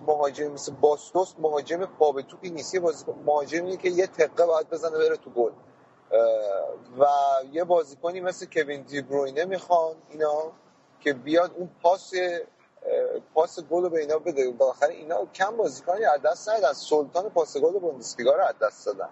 مهاجم 0.06 0.48
مثل 0.52 0.72
باستوس 0.72 1.34
مهاجم 1.38 1.84
پا 1.86 2.12
به 2.12 2.22
توپی 2.22 2.50
نیست 2.50 2.74
مهاجمی 3.24 3.76
که 3.76 3.88
یه 3.88 4.06
تقه 4.06 4.46
باید 4.46 4.68
بزنه 4.70 4.98
بره 4.98 5.16
تو 5.16 5.30
گل. 5.30 5.52
و 6.98 7.06
یه 7.52 7.64
بازیکنی 7.64 8.20
مثل 8.20 8.46
کوین 8.46 8.82
دیبروینه 8.82 9.44
می‌خوان 9.44 9.96
اینا. 10.10 10.52
که 11.00 11.12
بیاد 11.12 11.50
اون 11.56 11.70
پاس 11.82 12.12
پاس 13.34 13.60
گل 13.60 13.82
رو 13.82 13.88
به 13.88 14.00
اینا 14.00 14.18
بده. 14.18 14.50
بالاخره 14.50 14.94
اینا 14.94 15.26
کم 15.34 15.56
بازیکنی 15.56 16.04
از 16.04 16.22
دست 16.22 16.48
ندادن 16.48 16.72
سلطان 16.72 17.28
پاس 17.28 17.56
گل 17.56 17.78
بوندسلیگا 17.78 18.36
رو 18.36 18.44
از 18.44 18.54
دست 18.62 18.86
دادن. 18.86 19.08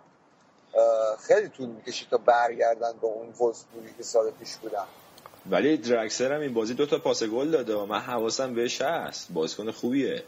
خیلی 1.18 1.48
طول 1.48 1.66
می‌کشید 1.66 2.08
تا 2.08 2.16
برگردن 2.16 2.92
به 2.92 3.06
اون 3.06 3.28
وولفسبورگی 3.40 3.94
که 3.96 4.02
سال 4.02 4.30
پیش 4.30 4.56
بودن. 4.56 4.84
ولی 5.50 5.76
درکسر 5.76 6.32
هم 6.32 6.40
این 6.40 6.54
بازی 6.54 6.74
دو 6.74 6.86
تا 6.86 6.98
پاس 6.98 7.22
گل 7.22 7.50
داده 7.50 7.74
و 7.76 7.86
من 7.86 7.98
حواسم 8.00 8.54
بهش 8.54 8.82
هست. 8.82 9.26
بازیکن 9.30 9.70
خوبیه. 9.70 10.22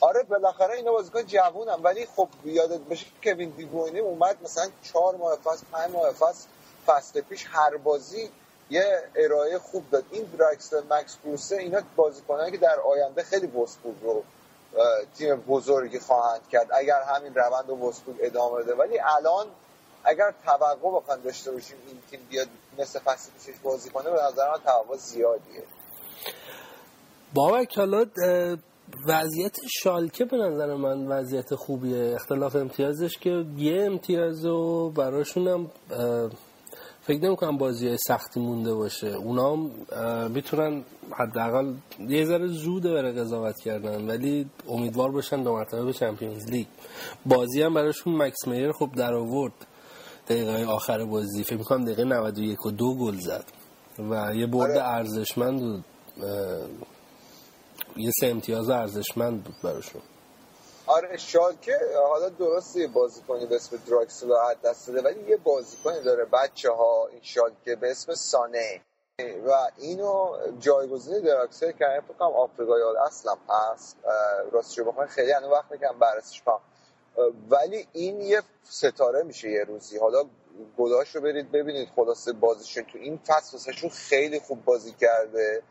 آره 0.00 0.22
بالاخره 0.22 0.74
اینا 0.74 0.92
بازیکن 0.92 1.22
جوونم 1.22 1.80
ولی 1.82 2.06
خب 2.06 2.28
یادت 2.44 2.80
باشه 2.80 3.06
که 3.22 3.34
کوین 3.34 3.50
دیبروینه 3.50 3.98
اومد 3.98 4.36
مثلا 4.44 4.68
چهار 4.82 5.16
ماه 5.16 5.36
فصل 5.36 5.66
پنج 5.72 5.90
ماه 5.90 6.12
فصل 6.12 6.48
فصل 6.86 7.20
پیش 7.20 7.46
هر 7.50 7.76
بازی 7.76 8.30
یه 8.70 9.02
ارائه 9.16 9.58
خوب 9.58 9.84
داد. 9.90 10.04
این 10.10 10.24
درکسر 10.38 10.82
مکس 10.90 11.18
کروسه 11.24 11.56
اینا 11.56 11.80
بازیکنایی 11.96 12.52
که 12.52 12.58
در 12.58 12.76
آینده 12.80 13.22
خیلی 13.22 13.46
وسپول 13.46 13.94
رو 14.02 14.22
تیم 15.18 15.36
بزرگی 15.36 15.98
خواهند 15.98 16.48
کرد. 16.52 16.66
اگر 16.72 17.02
همین 17.02 17.34
روند 17.34 17.70
و 17.70 17.92
ادامه 18.20 18.62
بده. 18.62 18.74
ولی 18.74 18.98
الان 19.18 19.46
اگر 20.04 20.34
توقع 20.44 21.00
بخوان 21.00 21.20
داشته 21.20 21.52
باشیم 21.52 21.76
این 21.88 21.98
تیم 22.10 22.20
بیاد 22.30 22.48
مثل 22.78 22.98
فصل 22.98 23.30
پیشش 23.32 23.58
بازی 23.62 23.90
کنه 23.90 24.10
به 24.10 24.22
نظر 24.22 24.50
من 24.50 24.58
توقع 24.64 24.96
زیادیه. 24.96 25.62
بابک 27.34 27.78
حالا 27.78 28.06
وضعیت 29.08 29.56
شالکه 29.82 30.24
به 30.24 30.36
نظر 30.36 30.74
من 30.74 31.06
وضعیت 31.06 31.54
خوبیه. 31.54 32.14
اختلاف 32.14 32.56
امتیازش 32.56 33.18
که 33.18 33.44
یه 33.56 33.82
امتیاز 33.82 34.44
و 34.44 34.90
براشون 34.90 35.48
هم 35.48 35.70
فکر 37.10 37.24
نمی 37.24 37.36
کنم 37.36 37.58
بازی 37.58 37.96
سختی 37.96 38.40
مونده 38.40 38.74
باشه. 38.74 39.08
اونا 39.08 39.52
هم 39.52 39.70
می‌تونن 40.30 40.82
حداقل 41.10 41.74
یه 42.08 42.24
ذره 42.24 42.46
زوده 42.46 42.92
برای 42.92 43.12
قضاوت 43.12 43.60
کردن 43.60 44.06
ولی 44.06 44.46
امیدوار 44.68 45.10
باشن 45.10 45.42
دو 45.42 45.52
مرتبه 45.52 45.84
به 45.84 45.92
چمپیونز 45.92 46.50
لیگ. 46.50 46.66
بازی 47.26 47.62
هم 47.62 47.74
براشون 47.74 48.16
مکس 48.16 48.48
میر 48.48 48.72
خب 48.72 48.90
در 48.96 49.14
آورد 49.14 49.52
دقیقه 50.28 50.64
آخر 50.64 51.04
بازی. 51.04 51.44
فکر 51.44 51.56
می‌کنم 51.56 51.84
دقیقه 51.84 52.04
91 52.04 52.66
و 52.66 52.70
دو 52.70 52.94
گل 52.94 53.16
زد. 53.16 53.44
و 53.98 54.34
یه 54.34 54.46
برد 54.46 54.70
آره. 54.70 54.88
ارزشمند 54.88 55.60
بود. 55.60 55.84
یه 57.96 58.10
سه 58.20 58.26
امتیاز 58.26 58.70
ارزشمند 58.70 59.44
بود 59.44 59.54
براشون. 59.64 60.02
آره 60.90 61.16
شالکه 61.16 61.78
حالا 62.08 62.28
درسته 62.28 62.86
بازیکنی 62.86 63.46
به 63.46 63.56
اسم 63.56 63.76
دراکسل 63.76 64.32
از 64.32 64.56
دست 64.64 64.88
داده 64.88 65.02
ولی 65.02 65.30
یه 65.30 65.36
بازیکنی 65.36 66.02
داره 66.02 66.24
بچه 66.24 66.70
ها 66.70 67.08
این 67.12 67.20
شالکه 67.22 67.76
به 67.76 67.90
اسم 67.90 68.14
سانه. 68.14 68.80
و 69.46 69.52
اینو 69.76 70.36
جایگزین 70.60 71.20
دراکسل 71.20 71.72
که 71.72 72.02
فکر 72.08 72.16
کنم 72.18 72.28
آفریقای 72.28 72.82
اصلا 73.06 73.36
هست 73.48 73.96
راستش 74.52 74.80
بخوام 74.80 75.06
خیلی 75.06 75.32
انو 75.32 75.48
وقت 75.48 75.72
می‌کنم 75.72 75.98
بررسیش 75.98 76.42
کنم. 76.42 76.60
ولی 77.50 77.88
این 77.92 78.20
یه 78.20 78.42
ستاره 78.64 79.22
میشه 79.22 79.50
یه 79.50 79.64
روزی. 79.64 79.98
حالا 79.98 80.24
گلاش 80.78 81.16
رو 81.16 81.20
برید 81.20 81.52
ببینید 81.52 81.88
خلاصه 81.96 82.32
بازیشون 82.32 82.84
تو 82.84 82.98
این 82.98 83.20
فصل 83.26 83.88
خیلی 83.88 84.40
خوب 84.40 84.64
بازی 84.64 84.92
کرده. 84.92 85.62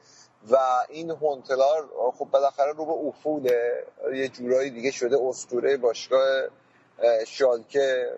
و 0.51 0.57
این 0.89 1.11
هونتلار 1.11 1.89
خب 2.17 2.25
بالاخره 2.25 2.73
رو 2.73 2.85
به 2.85 3.07
افوله 3.07 3.83
یه 4.13 4.27
جورایی 4.27 4.69
دیگه 4.69 4.91
شده 4.91 5.17
اسطوره 5.21 5.77
باشگاه 5.77 6.47
شالکه 7.27 8.09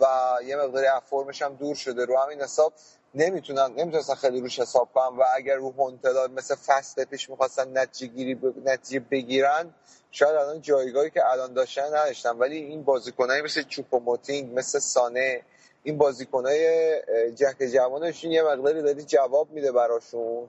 و 0.00 0.06
یه 0.44 0.56
مقداری 0.56 0.86
افرمش 0.86 1.42
هم 1.42 1.54
دور 1.54 1.74
شده. 1.74 2.04
رو 2.04 2.18
همین 2.18 2.40
حساب 2.42 2.72
نمی‌تونن 3.14 3.74
نمی‌تونستن 3.76 4.14
خیلی 4.14 4.40
روش 4.40 4.60
حساب 4.60 4.88
کنن 4.94 5.16
و 5.16 5.24
اگر 5.34 5.54
رو 5.56 5.70
هونتلا 5.70 6.26
مثل 6.26 6.54
فصل 6.54 7.04
پیش 7.04 7.30
می‌خواستن 7.30 7.78
نتیجه 7.78 8.12
گیری 8.12 8.40
نتیجه 8.64 9.00
بگیرن 9.10 9.74
شاید 10.10 10.34
الان 10.36 10.60
جایگاهی 10.60 11.10
که 11.10 11.30
الان 11.30 11.52
داشتن 11.52 11.86
نداشتن. 11.86 12.30
ولی 12.30 12.56
این 12.56 12.82
بازیکنایی 12.82 13.42
مثل 13.42 13.62
چوپوموتینگ 13.62 14.58
مثل 14.58 14.78
سانه 14.78 15.42
این 15.82 15.98
بازیکنای 15.98 16.92
جک 17.34 17.56
جوانشون 17.72 18.30
یه 18.30 18.42
مقداری 18.42 18.82
داری 18.82 19.04
جواب 19.04 19.50
میده 19.50 19.72
براشون. 19.72 20.48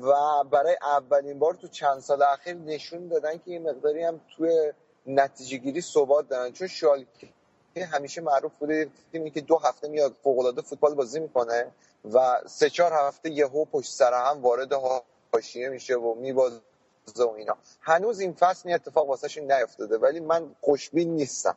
و 0.00 0.44
برای 0.50 0.76
اولین 0.82 1.38
بار 1.38 1.54
تو 1.54 1.68
چند 1.68 2.00
سال 2.00 2.22
اخیر 2.22 2.54
نشون 2.54 3.08
دادن 3.08 3.32
که 3.32 3.42
این 3.44 3.70
مقداری 3.70 4.02
هم 4.02 4.20
توی 4.36 4.72
نتیجه 5.06 5.56
گیری 5.56 5.80
ثبات 5.80 6.28
دارن. 6.28 6.52
چون 6.52 6.66
شالکه 6.68 7.28
همیشه 7.92 8.20
معروف 8.20 8.52
بوده 8.58 8.90
تیمی 9.12 9.30
که 9.30 9.40
دو 9.40 9.58
هفته 9.58 9.88
میاد 9.88 10.12
فوق 10.22 10.60
فوتبال 10.60 10.94
بازی 10.94 11.20
می‌کنه 11.20 11.70
و 12.12 12.40
سه 12.46 12.70
چهار 12.70 12.92
هفته 12.92 13.30
یهو 13.30 13.64
پشت 13.64 13.92
سر 13.92 14.12
هم 14.12 14.42
وارد 14.42 14.72
حاشیه 15.32 15.68
میشه 15.68 15.94
و 15.94 16.14
میبازه 16.14 16.60
و 17.16 17.28
اینا. 17.36 17.56
هنوز 17.80 18.20
این 18.20 18.32
فصل 18.32 18.68
این 18.68 18.74
اتفاق 18.74 19.08
واسه 19.08 19.40
نیفتاده 19.40 19.98
ولی 19.98 20.20
من 20.20 20.54
خوشبین 20.60 21.14
نیستم 21.14 21.56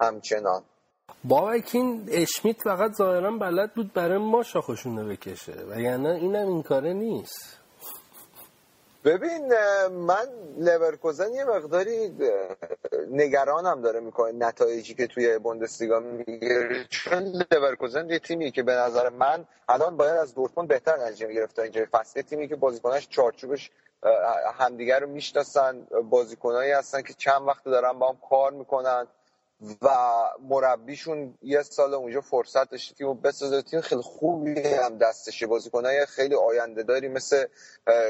همچنان. 0.00 0.64
بابکین 1.24 2.08
اشمیت 2.12 2.62
فقط 2.62 2.92
ظاهرا 2.92 3.30
بلد 3.30 3.74
بود 3.74 3.92
برای 3.92 4.18
ما 4.18 4.42
شاخشونه 4.42 5.04
بکشه 5.04 5.52
یعنی 5.78 6.08
اینم 6.08 6.48
این 6.48 6.62
کاره 6.62 6.92
نیست. 6.92 7.58
ببین 9.04 9.48
من 9.88 10.28
لورکوزن 10.58 11.32
یه 11.32 11.44
مقداری 11.44 12.12
نگرانم 13.10 13.82
داره 13.82 14.00
می‌کنه 14.00 14.32
نتایجی 14.32 14.94
که 14.94 15.06
توی 15.06 15.38
بوندسلیگا 15.38 16.00
می‌گیره. 16.00 16.84
چون 16.90 17.42
لورکوزن 17.52 18.10
یه 18.10 18.18
تیمی 18.18 18.50
که 18.50 18.62
به 18.62 18.72
نظر 18.72 19.08
من 19.08 19.44
الان 19.68 19.96
باید 19.96 20.16
از 20.16 20.34
دورتموند 20.34 20.68
بهتر 20.68 21.06
نتیجه 21.06 21.26
می‌گرفت 21.26 21.58
اینجا 21.58 21.86
فصل 21.92 22.22
تیمی 22.22 22.48
که 22.48 22.56
بازیکناش 22.56 23.08
چارچوبش 23.08 23.70
همدیگر 24.58 25.00
رو 25.00 25.06
می‌شناسن 25.06 25.86
بازیکنایی 26.10 26.72
هستن 26.72 27.02
که 27.02 27.14
چند 27.14 27.42
وقت 27.46 27.64
دارن 27.64 27.98
با 27.98 28.08
هم 28.08 28.18
کار 28.30 28.52
می‌کنن. 28.52 29.06
و 29.82 29.88
مربیشون 30.40 31.38
یه 31.42 31.62
سال 31.62 31.94
اونجا 31.94 32.20
فرصت 32.20 32.70
داشته 32.70 32.94
تیم 32.94 33.14
بسازه. 33.14 33.62
تیم 33.62 33.80
خیلی 33.80 34.02
خوبی 34.02 34.60
هم 34.60 34.98
دستشه. 34.98 35.46
بازیکنای 35.46 36.06
خیلی 36.06 36.34
آینده 36.34 36.82
داری 36.82 37.08
مثل 37.08 37.44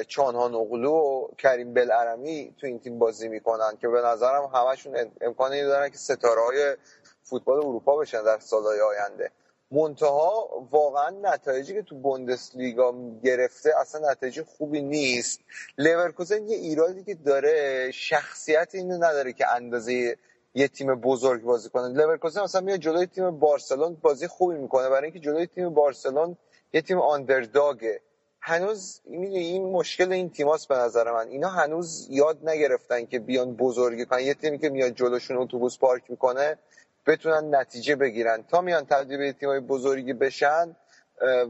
چانهان 0.07 0.55
اغلو 0.55 0.92
و 0.92 1.28
کریم 1.38 1.74
بلعرمی 1.74 2.55
تو 2.61 2.66
این 2.66 2.78
تیم 2.78 2.99
بازی 2.99 3.28
می‌کنن 3.28 3.76
که 3.80 3.88
به 3.88 4.03
نظرم 4.03 4.44
همشون 4.55 5.11
امکانی 5.20 5.62
دارن 5.62 5.88
که 5.88 5.96
ستاره 5.96 6.40
های 6.40 6.76
فوتبال 7.22 7.59
اروپا 7.59 7.96
بشن 7.96 8.22
در 8.22 8.38
سالهای 8.38 8.80
آینده. 8.80 9.30
منتها 9.70 10.49
واقعا 10.70 11.11
نتایجی 11.11 11.74
که 11.74 11.82
تو 11.82 11.96
بوندسلیگا 11.96 12.94
گرفته 13.22 13.80
اصلا 13.80 14.11
نتایج 14.11 14.42
خوبی 14.42 14.82
نیست. 14.82 15.40
لورکوزن 15.78 16.49
یه 16.49 16.57
ایرادی 16.57 17.05
که 17.05 17.14
داره 17.14 17.90
شخصیت 17.90 18.74
اینو 18.74 18.96
نداره 18.96 19.32
که 19.32 19.55
اندازه 19.55 20.16
یه 20.55 20.68
تیم 20.68 20.94
بزرگ 20.94 21.42
بازی 21.42 21.68
کنه. 21.68 21.88
لورکوزن 21.88 22.42
مثلا 22.42 22.61
میاد 22.61 22.78
جلوی 22.78 23.07
تیم 23.07 23.38
بارسلون 23.38 23.94
بازی 24.03 24.26
خوبی 24.26 24.59
می‌کنه. 24.59 24.88
برای 24.88 25.05
اینکه 25.05 25.18
جلوی 25.18 25.46
تیم 25.46 25.74
بارسلون 25.74 26.36
یه 26.72 26.80
تیم 26.82 26.99
underdog 26.99 27.89
ه 27.89 28.01
هنوز 28.40 29.01
این 29.05 29.72
مشکل 29.72 30.12
این 30.12 30.30
تیماست 30.30 30.68
به 30.68 30.74
نظر 30.74 31.12
من. 31.12 31.28
اینا 31.28 31.49
هنوز 31.49 32.07
یاد 32.11 32.49
نگرفتن 32.49 33.07
که 33.07 33.18
بیان 33.18 33.55
بزرگی 33.55 34.07
کنن. 34.07 34.20
یه 34.20 34.34
تیمی 34.34 34.59
که 34.59 34.68
میاد 34.68 34.90
جلوشون 34.90 35.36
اتوبوس 35.36 35.78
پارک 35.78 36.11
می‌کنه 36.11 36.59
بتونن 37.07 37.55
نتیجه 37.55 37.96
بگیرن. 37.96 38.42
تا 38.42 38.61
میان 38.61 38.86
تبدیل 38.86 39.18
به 39.18 39.32
تیمای 39.32 39.61
بزرگی 39.61 40.12
بشن 40.12 40.76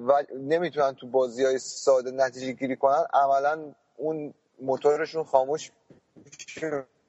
و 0.09 0.24
نمی‌تونن 0.38 0.94
تو 0.94 1.07
بازی 1.07 1.44
های 1.44 1.59
ساده 1.59 2.11
نتیجه 2.11 2.53
گیری 2.53 2.76
کنن 2.76 3.05
عملا 3.12 3.74
اون 3.96 4.34
موتورشون 4.61 5.24
خاموش 5.24 5.70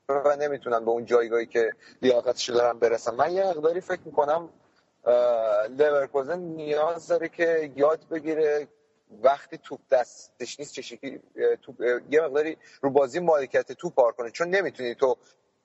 و 0.10 0.36
نمی‌تونن 0.36 0.86
به 0.86 0.92
اون 0.92 1.06
جایگاهی 1.06 1.46
که 1.46 1.72
لیاقتش 2.02 2.50
دارن 2.50 2.80
برسن 2.80 3.16
من 3.16 3.32
یه 3.32 3.48
مقداری 3.48 3.82
فکر 3.82 4.02
می‌کنم 4.06 4.50
لورکوزن 5.70 6.40
نیاز 6.40 7.08
داره 7.08 7.30
که 7.30 7.72
یاد 7.76 8.00
بگیره 8.12 8.68
وقتی 9.24 9.58
توپ 9.58 9.80
دستش 9.92 10.60
نیست 10.60 10.74
چه 10.74 10.82
شکلی 10.82 11.20
یه 12.10 12.22
مقداری 12.22 12.58
رو 12.82 12.90
بازی 12.90 13.20
مالکیت 13.20 13.72
توپ 13.72 13.96
کار 13.96 14.12
کنه. 14.12 14.32
چون 14.32 14.50
نمی‌تونی 14.50 14.96
تو 14.96 15.16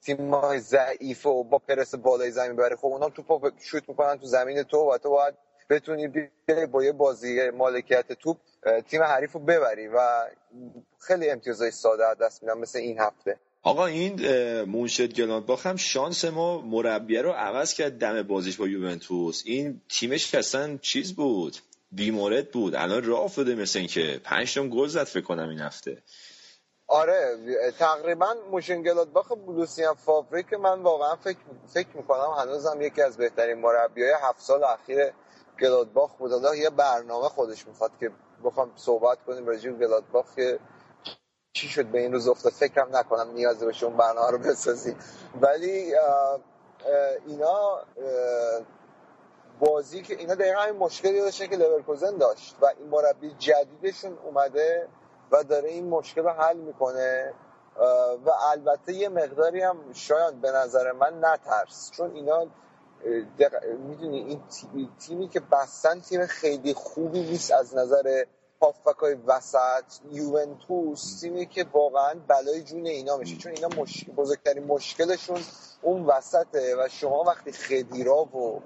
تیم 0.02 0.34
های 0.34 0.58
ضعیف 0.58 1.26
و 1.26 1.44
با 1.44 1.58
پرس 1.58 1.94
بالای 1.94 2.30
زمین 2.30 2.56
بره 2.56 2.76
خب 2.76 2.86
اونا 2.86 3.08
توپ 3.08 3.52
شوت 3.58 3.88
می‌کنن 3.88 4.18
تو 4.18 4.26
زمین 4.26 4.62
تو 4.62 4.78
و 4.78 4.98
تو 4.98 5.10
باید 5.10 5.34
بتونی 5.70 6.30
با 6.72 6.84
یه 6.84 6.92
بازی 6.92 7.50
مالکیت 7.50 8.12
توپ 8.12 8.36
تیم 8.88 9.02
حریف 9.02 9.32
رو 9.32 9.40
ببری 9.40 9.88
و 9.88 10.26
خیلی 10.98 11.30
امتیازهای 11.30 11.70
ساده 11.70 12.14
دست 12.14 12.42
میدن 12.42 12.58
مثل 12.58 12.78
این 12.78 12.98
هفته. 13.00 13.38
آقا 13.66 13.86
این 13.86 14.20
مونشن 14.62 15.14
گلادباخ 15.14 15.66
هم 15.66 15.76
شانس 15.76 16.24
ما 16.24 16.60
مربیه 16.60 17.22
رو 17.22 17.30
عوض 17.30 17.74
کرد 17.74 17.98
دم 17.98 18.22
بازیش 18.22 18.56
با 18.56 18.66
یوونتوس. 18.66 19.42
این 19.46 19.80
تیمش 19.88 20.30
که 20.30 20.38
اصلا 20.38 20.76
چیز 20.76 21.14
بود 21.14 21.56
بیمورد 21.92 22.50
بود. 22.50 22.74
الان 22.74 23.04
راه 23.04 23.20
افتاده 23.20 23.54
مثل 23.54 23.78
اینکه 23.78 24.20
پنج 24.24 24.54
تا 24.54 24.66
گل 24.66 24.86
زد 24.86 25.04
فکر 25.04 25.24
کنم 25.24 25.48
این 25.48 25.60
هفته. 25.60 26.02
آره 26.86 27.38
تقریبا 27.78 28.34
موشن 28.50 28.82
گلادباخ 28.82 29.32
با 29.32 29.43
لوسین 29.43 29.94
فاوره 29.94 30.42
که 30.50 30.56
من 30.56 30.82
واقعا 30.82 31.16
فکر 31.16 31.38
فکر 31.74 31.88
می‌کنم 31.94 32.34
هنوزم 32.38 32.82
یکی 32.82 33.02
از 33.02 33.16
بهترین 33.16 33.58
مربیای 33.58 34.12
هفت 34.22 34.40
سال 34.40 34.64
اخیر 34.64 35.12
گلادباخ 35.60 36.16
بود. 36.16 36.30
یه 36.58 36.70
برنامه 36.70 37.28
خودش 37.28 37.66
می‌خواد 37.66 37.90
که 38.00 38.10
بخوام 38.44 38.72
صحبت 38.76 39.18
کنیم 39.26 39.46
راجع 39.46 39.70
به 39.70 39.86
گلادباخ 39.86 40.34
که 40.36 40.58
چی 41.56 41.68
شد 41.68 41.86
به 41.86 42.00
این 42.00 42.12
روز 42.12 42.28
افتاد؟ 42.28 42.52
فکرم 42.52 42.96
نکنم 42.96 43.30
نیاز 43.34 43.58
به 43.58 43.84
اون 43.84 43.96
برنامه 43.96 44.30
رو 44.30 44.38
بسازی 44.38 44.96
ولی 45.40 45.94
اینا 47.26 47.82
بازی 49.60 50.02
که 50.02 50.14
اینا 50.14 50.34
دقیقا 50.34 50.60
همین 50.60 50.76
مشکلی 50.76 51.20
داشتن 51.20 51.46
که 51.46 51.56
لورکوزن 51.56 52.16
داشت 52.16 52.56
و 52.60 52.66
این 52.66 52.88
مربی 52.88 53.34
جدیدشون 53.38 54.18
اومده 54.24 54.88
و 55.30 55.44
داره 55.44 55.68
این 55.68 55.88
مشکل 55.88 56.22
رو 56.22 56.30
حل 56.30 56.56
می‌کنه. 56.56 57.32
و 58.26 58.30
البته 58.50 58.92
یه 58.92 59.08
مقداری 59.08 59.62
هم 59.62 59.92
شاید 59.92 60.40
به 60.40 60.50
نظر 60.50 60.92
من 60.92 61.24
نترس. 61.24 61.90
چون 61.90 62.14
اینا 62.14 62.46
می‌دونی 63.78 64.40
این 64.74 64.88
تیمی 64.98 65.28
که 65.28 65.40
بستن 65.40 66.00
تیم 66.00 66.26
خیلی 66.26 66.74
خوبی 66.74 67.20
نیست 67.20 67.52
از 67.52 67.74
نظر 67.76 68.24
هافبک 68.64 69.18
وسط 69.26 69.84
یوونتوس 70.12 71.20
تیمی 71.20 71.46
که 71.46 71.66
واقعا 71.72 72.14
بلای 72.28 72.62
جون 72.62 72.86
اینا 72.86 73.16
میشه. 73.16 73.36
چون 73.36 73.52
اینا 73.52 73.68
مشکل 73.68 74.12
بزرگترین 74.12 74.64
مشکلشون 74.64 75.40
اون 75.82 76.04
وسطه 76.04 76.76
و 76.78 76.88
شما 76.88 77.22
وقتی 77.22 77.52
خدیرا 77.52 78.16
و 78.16 78.62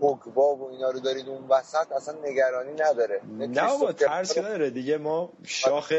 پوگبا 0.00 0.56
و 0.56 0.70
اینا 0.70 0.90
رو 0.90 1.00
دارید 1.00 1.28
اون 1.28 1.44
وسط 1.48 1.92
اصلا 1.92 2.14
نگرانی 2.24 2.72
نداره. 2.72 3.20
نه 3.38 3.78
با 3.78 3.92
ترس 3.92 4.38
نداره 4.38 4.70
دیگه. 4.70 4.98
ما 4.98 5.32
شاخ 5.46 5.92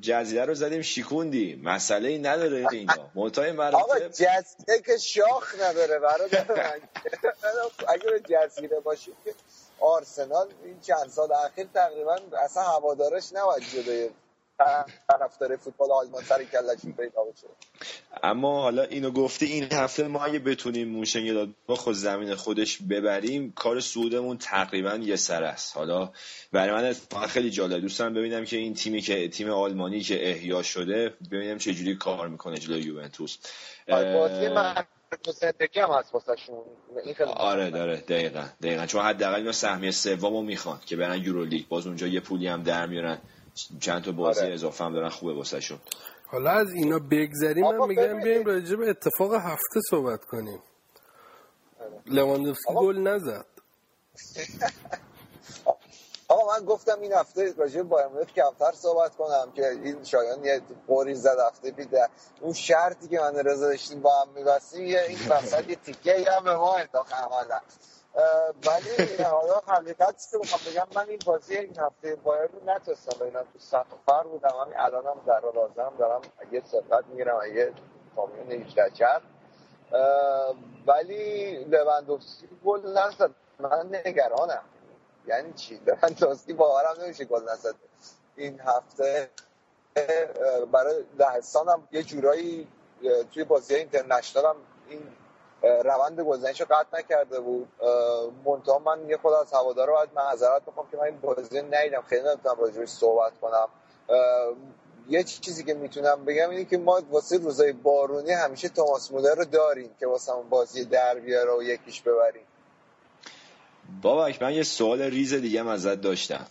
جزیره 0.00 0.44
رو 0.44 0.54
زدیم 0.54 0.82
شیکوندی. 0.82 1.60
مسئله 1.64 2.08
ای 2.08 2.18
نداره 2.18 2.66
اینا. 2.72 3.10
منتهای 3.14 3.52
مراتب 3.52 3.76
آقا 3.76 3.98
جزیره 3.98 4.80
که 4.86 4.96
شاخ 4.98 5.54
نداره 5.60 5.98
برادر 5.98 6.44
اگه 7.88 8.20
جزیره 8.28 8.80
باشید 8.80 9.14
که 9.24 9.34
آرسنال 9.80 10.48
این 10.64 10.80
چند 10.80 11.08
سال 11.08 11.32
اخیر 11.32 11.66
تقریبا 11.74 12.16
اصلا 12.44 12.62
هوادارش 12.62 13.32
نباید 13.32 13.62
جلوی 13.72 14.10
طرفدار 15.08 15.56
فوتبال 15.56 15.92
آلمان 15.92 16.22
سر 16.22 16.44
کلش 16.44 16.96
پیدا 16.96 17.24
بشه 17.24 17.46
اما 18.22 18.62
حالا 18.62 18.82
اینو 18.82 19.10
گفتی 19.10 19.46
این 19.46 19.72
هفته 19.72 20.08
ما 20.08 20.24
اگه 20.24 20.38
بتونیم 20.38 20.88
موشن 20.88 21.54
با 21.66 21.76
خود 21.76 21.94
زمین 21.94 22.34
خودش 22.34 22.82
ببریم 22.82 23.52
کار 23.52 23.80
سودمون 23.80 24.38
تقریبا 24.38 24.94
یه 24.94 25.16
سر 25.16 25.42
است. 25.44 25.76
حالا 25.76 26.12
برای 26.52 26.94
من 27.12 27.26
خیلی 27.26 27.50
جالب. 27.50 27.80
دوستم 27.80 28.14
ببینم 28.14 28.44
که 28.44 28.56
این 28.56 28.74
تیمی 28.74 29.00
که 29.00 29.28
تیم 29.28 29.50
آلمانی 29.50 30.00
که 30.00 30.30
احیا 30.30 30.62
شده 30.62 31.14
ببینم 31.30 31.58
چه 31.58 31.74
جوری 31.74 31.96
کار 31.96 32.28
می‌کنه 32.28 32.58
جلوی 32.58 32.82
یوونتوس. 32.82 33.38
آره، 37.26 37.36
آره 37.36 37.70
داره. 37.70 37.96
دقیقا. 37.96 38.44
دقیقا. 38.62 38.86
چون 38.86 39.04
حداقل 39.04 39.34
اینا 39.34 39.52
سهمیه 39.52 39.90
سومو 39.90 40.42
می‌خوان 40.42 40.80
که 40.86 40.96
برن 40.96 41.24
یورولیگ. 41.24 41.68
باز 41.68 41.86
اونجا 41.86 42.06
یه 42.06 42.20
پولی 42.20 42.46
هم 42.46 42.62
در 42.62 42.86
میارن. 42.86 43.18
چند 43.80 44.02
تا 44.02 44.12
بازی 44.12 44.40
آره. 44.40 44.54
اضافه 44.54 44.84
هم 44.84 44.92
دارن 44.92 45.08
خوبه 45.08 45.34
واسه 45.34 45.60
شون 45.60 45.78
حالا 46.26 46.50
از 46.50 46.72
اینا 46.72 46.98
بگذریم 46.98 47.64
من 47.64 47.88
میگم 47.88 48.20
بیایم 48.20 48.44
راجع 48.44 48.76
به 48.76 48.90
اتفاق 48.90 49.34
هفته 49.34 49.80
صحبت 49.90 50.24
کنیم. 50.24 50.62
آره. 51.80 51.90
لواندوفسکی 52.06 52.74
گل 52.74 52.98
نزد. 52.98 53.46
آقا 56.30 56.58
من 56.58 56.66
گفتم 56.66 57.00
این 57.02 57.14
هفته 57.14 57.54
راجع 57.58 57.82
بایر 57.82 58.08
مونیخ 58.08 58.28
کمتر 58.28 58.72
صحبت 58.72 59.16
کنم 59.16 59.52
که 59.56 59.70
این 59.70 60.04
شایان 60.04 60.44
یه 60.46 60.62
قوری 60.88 61.16
زد 61.16 61.40
هفته 61.48 61.72
پیش 61.72 61.88
اون 62.42 62.54
شرطی 62.54 63.08
که 63.08 63.20
من 63.20 63.36
رضا 63.36 63.68
داشتیم 63.68 64.02
با 64.02 64.22
هم 64.22 64.30
می‌بستیم 64.30 64.86
یه 64.86 65.02
این 65.02 65.18
وسط 65.30 65.70
یه 65.70 65.76
تیکه 65.76 66.32
هم 66.32 66.44
به 66.44 66.56
ما 66.56 66.76
انداخت. 66.76 67.14
عملا 67.14 67.60
ولی 68.66 69.24
حالا 69.24 69.62
حقیقت 69.68 70.28
که 70.32 70.38
بخوام 70.38 70.62
بگم 70.72 70.88
من 70.96 71.10
این 71.10 71.20
بازی 71.26 71.56
این 71.58 71.78
هفته 71.80 72.16
بایر 72.16 72.50
رو 72.52 72.60
نتونستم 72.66 73.20
ببینم. 73.20 73.44
تو 73.54 73.60
سفر 73.60 74.24
بودم. 74.24 74.56
همین 74.62 74.78
الانم 74.78 75.22
در 75.26 75.42
لازم 75.56 75.94
دارم 76.00 76.22
یه 76.52 76.62
سبقت 76.66 77.06
می‌گیرم 77.06 77.40
یه 77.56 77.74
کامیون 78.16 78.52
18 78.52 78.90
چرخ. 78.90 79.22
ولی 80.88 81.64
لوندوفسکی 81.64 82.48
گل 82.66 82.98
نزد. 82.98 83.30
من 83.60 84.00
نگرانم. 84.06 84.64
یعنی 85.26 85.52
چی؟ 85.52 85.80
لوندوفسکی 85.86 86.52
باورم 86.52 86.96
نمیشه 87.02 87.28
نزد. 87.52 87.74
این 88.36 88.60
هفته 88.60 89.30
برای 90.72 91.04
لهستان 91.18 91.68
هم 91.68 91.88
یه 91.92 92.02
جورایی 92.02 92.68
توی 93.34 93.44
بازی 93.44 93.74
اینترنشنال 93.74 94.44
هم 94.46 94.56
این 94.88 95.02
روند 95.62 96.20
گزینش 96.20 96.60
رو 96.60 96.66
قطع 96.70 96.98
نکرده 96.98 97.40
بود. 97.40 97.68
منتها 98.44 98.78
من 98.78 99.08
یه 99.08 99.16
خود 99.16 99.32
از 99.32 99.52
هوادارا 99.52 99.94
باید 99.94 100.10
معذرت 100.14 100.64
بخوام 100.64 100.90
که 100.90 100.96
من 100.96 101.02
این 101.02 101.20
بازی 101.20 101.62
ندیدم. 101.62 102.02
خیلی 102.02 102.28
نمی‌تونم 102.28 102.60
راجبش 102.60 102.88
صحبت 102.88 103.32
کنم. 103.40 103.68
یه 105.08 105.22
چیزی 105.22 105.64
که 105.64 105.74
می‌تونم 105.74 106.24
بگم 106.24 106.50
اینه 106.50 106.64
که 106.64 106.78
ما 106.78 107.02
واسه 107.10 107.38
روزای 107.38 107.72
بارونی 107.72 108.32
همیشه 108.32 108.68
توماس 108.68 109.12
مولر 109.12 109.34
رو 109.34 109.44
داریم 109.44 109.94
که 110.00 110.06
واسه 110.06 110.32
بازی 110.50 110.84
در 110.84 111.14
بیاره 111.14 111.52
و 111.52 111.62
یکیش 111.62 112.02
ببریم. 112.02 112.46
بابک 114.02 114.42
من 114.42 114.54
یه 114.54 114.62
سوال 114.62 115.02
ریز 115.02 115.34
دیگه 115.34 115.68
ازت 115.68 116.00
داشتم. 116.00 116.46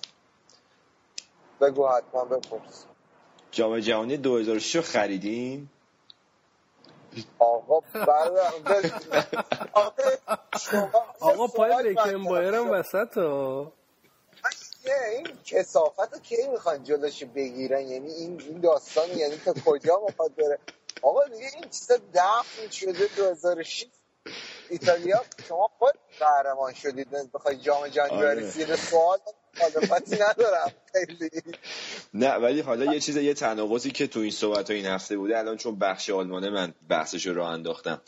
بگو 1.61 1.87
حتما 1.87 2.25
بپرس. 2.25 2.85
جام 3.51 3.79
جهانی 3.79 4.17
2006 4.17 4.75
رو 4.75 4.81
خریدین 4.81 5.69
آقا 7.39 7.81
آقا 11.19 11.47
پای 11.47 11.93
بکن 11.93 12.23
بایرم 12.23 12.71
وسط 12.71 13.17
ها 13.17 13.73
این 15.11 15.27
کسافت 15.45 16.13
رو 16.13 16.19
کی 16.19 16.47
می‌خوان 16.51 16.83
جلوش 16.83 17.23
بگیرن؟ 17.23 17.87
یعنی 17.87 18.11
این 18.11 18.41
این 18.41 18.59
داستان 18.61 19.09
یعنی 19.17 19.37
تا 19.37 19.53
کجا 19.65 20.01
می‌خواد 20.07 20.35
بره؟ 20.35 20.59
آقا 21.01 21.25
دیگه 21.25 21.49
این 21.55 21.69
چیزا 21.69 21.97
دفن 22.13 22.69
شده 22.71 23.07
2006 23.17 23.85
ایتالیا 24.69 25.21
شما 25.47 25.69
خود 25.79 25.93
قهرمان 26.19 26.73
شدید. 26.73 27.07
بخوای 27.33 27.55
جام 27.57 27.87
جهانی 27.87 28.21
برسید 28.21 28.75
سوال 28.75 29.17
مخالفتی 29.57 30.15
ندارم. 30.15 30.71
خیلی. 30.93 31.29
نه 32.13 32.33
ولی 32.33 32.61
حالا 32.61 32.93
یه 32.93 32.99
چیز 32.99 33.17
یه 33.17 33.33
تناقضی 33.33 33.91
که 33.91 34.07
تو 34.07 34.19
این 34.19 34.31
صحبت 34.31 34.69
این 34.69 34.85
هفته 34.85 35.17
بوده 35.17 35.37
الان 35.37 35.57
چون 35.57 35.79
بخش 35.79 36.09
آلمانه 36.09 36.49
من 36.49 36.73
بحثش 36.89 37.27
رو 37.27 37.33
راه 37.33 37.49
انداختم. 37.49 38.01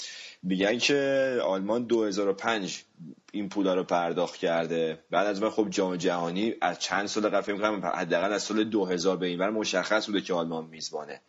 میگن 0.44 0.78
که 0.78 1.38
آلمان 1.44 1.84
2005 1.84 2.84
این 3.32 3.50
پولا 3.50 3.74
رو 3.74 3.84
پرداخت 3.84 4.36
کرده. 4.36 5.00
بعد 5.12 5.28
از 5.28 5.42
من 5.42 5.50
خب 5.50 5.70
جام 5.70 5.96
جهانی 5.96 6.56
از 6.62 6.80
چند 6.80 7.08
سال 7.08 7.30
قبل 7.30 7.42
فکر 7.42 7.58
کنم 7.58 7.86
حداقل 7.86 8.34
از 8.34 8.44
سال 8.44 8.64
2000 8.64 9.18
به 9.18 9.26
اینور 9.26 9.50
مشخص 9.50 10.06
بوده 10.06 10.22
که 10.22 10.34
آلمان 10.34 10.66
میزبانه. 10.66 11.22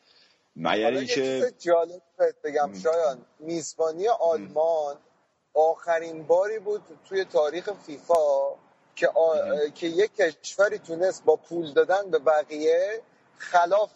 مگر 0.57 1.05
که 1.05 1.53
جالب 1.59 2.03
بگم 2.45 2.71
شایان. 2.83 3.19
میزبانی 3.41 4.09
آلمان 4.09 4.97
آخرین 5.55 6.27
باری 6.27 6.59
بود 6.59 6.83
توی 7.09 7.25
تاریخ 7.25 7.71
فیفا 7.87 8.55
که, 8.97 9.09
آ... 9.09 9.37
که 9.75 9.87
یک 9.87 10.17
کشوری 10.17 10.79
تونست 10.79 11.25
با 11.25 11.37
پول 11.37 11.73
دادن 11.73 12.11
به 12.11 12.19
بقیه 12.19 13.01
خلاف 13.37 13.91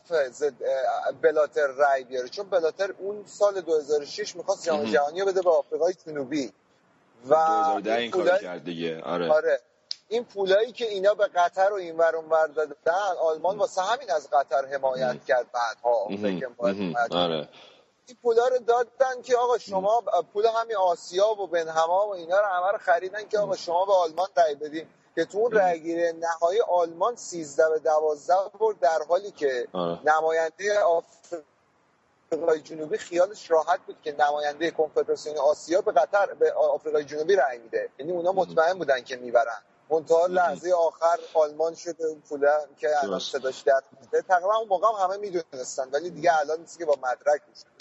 بلاتر 1.23 1.67
رای 1.67 2.05
بیاره. 2.05 2.29
چون 2.29 2.51
بلاتر 2.51 2.95
اون 2.99 3.25
سال 3.27 3.61
2006 3.61 4.37
می‌خواست 4.37 4.67
جام 4.67 4.85
جهانی 4.85 5.25
بده 5.25 5.43
به 5.43 5.51
آفریقای 5.51 5.95
جنوبی. 6.07 6.53
و 7.29 7.29
2010 7.29 7.93
این 7.95 8.11
کار 8.11 8.39
کرد 8.39 8.65
دیگه. 8.65 9.01
آره. 9.03 9.33
آره. 9.33 9.61
این 10.09 10.25
پولایی 10.25 10.73
که 10.73 10.89
اینا 10.89 11.15
به 11.15 11.27
قطر 11.27 11.73
و 11.73 11.75
این 11.75 11.97
ور 11.97 12.47
دادن 12.47 12.75
آلمان 13.21 13.59
واسه 13.59 13.83
همین 13.83 14.11
از 14.11 14.31
قطر 14.31 14.67
حمایت 14.67 15.25
کرد 15.25 15.47
بعدها. 15.53 16.09
آره. 17.11 17.49
این 18.09 18.19
پولا 18.23 18.49
رو 18.49 18.59
دادن 18.59 19.23
که 19.23 19.37
آقا 19.37 19.59
شما 19.59 20.03
پول 20.33 20.47
همین 20.47 20.77
آسیا 20.77 21.29
و 21.29 21.47
بنهما 21.47 22.07
و 22.09 22.15
اینا 22.15 22.41
رو 22.41 22.47
همه 22.47 22.73
رو 22.73 22.79
خریدن 22.79 23.29
که 23.29 23.39
آقا 23.39 23.57
شما 23.57 23.85
به 23.85 23.93
آلمان 23.93 24.29
رای 24.37 24.55
بدین. 24.55 24.87
که 25.15 25.25
تو 25.25 25.39
اون 25.39 25.53
رأیگیری 25.53 26.13
نهایی 26.13 26.61
آلمان 26.61 27.17
13 27.17 27.69
به 27.71 27.79
12 27.79 28.35
برد 28.61 28.81
در 28.81 28.99
حالی 29.09 29.31
که 29.31 29.69
آه. 29.73 30.03
نماینده 30.05 30.81
آفریقای 30.81 32.61
جنوبی 32.61 32.99
خیالش 32.99 33.51
راحت 33.51 33.81
بود 33.87 33.97
که 34.03 34.17
نماینده 34.19 34.71
کنفدراسیون 34.71 35.39
آسیا 35.39 35.81
به 35.81 35.93
قطر 35.93 36.35
به 36.35 36.53
آفریقای 36.53 37.05
جنوبی 37.05 37.37
رأی 37.37 37.59
میده. 37.59 37.89
یعنی 37.99 38.13
اونا 38.13 38.33
مطمئن 38.33 38.79
بودن 38.79 39.01
که 39.01 39.17
می‌برن. 39.17 39.63
منتها 39.91 40.27
لحظه 40.27 40.73
آخر 40.73 41.19
آلمان 41.35 41.75
شده 41.75 42.07
اون 42.07 42.23
پوله 42.29 42.53
که 42.79 42.89
الان 43.03 43.19
صداش 43.19 43.61
در 43.61 43.83
تقریبا 44.29 44.57
اون 44.57 44.69
موقع 44.69 44.89
هم 44.89 45.05
همه 45.05 45.17
می‌دونستن 45.17 45.89
ولی 45.91 46.11
دیگه 46.11 46.41
الان 46.41 46.61
نیست 46.61 46.79
که 46.79 46.85
با 46.85 46.97
مدرک 47.03 47.41
میشه 47.49 47.76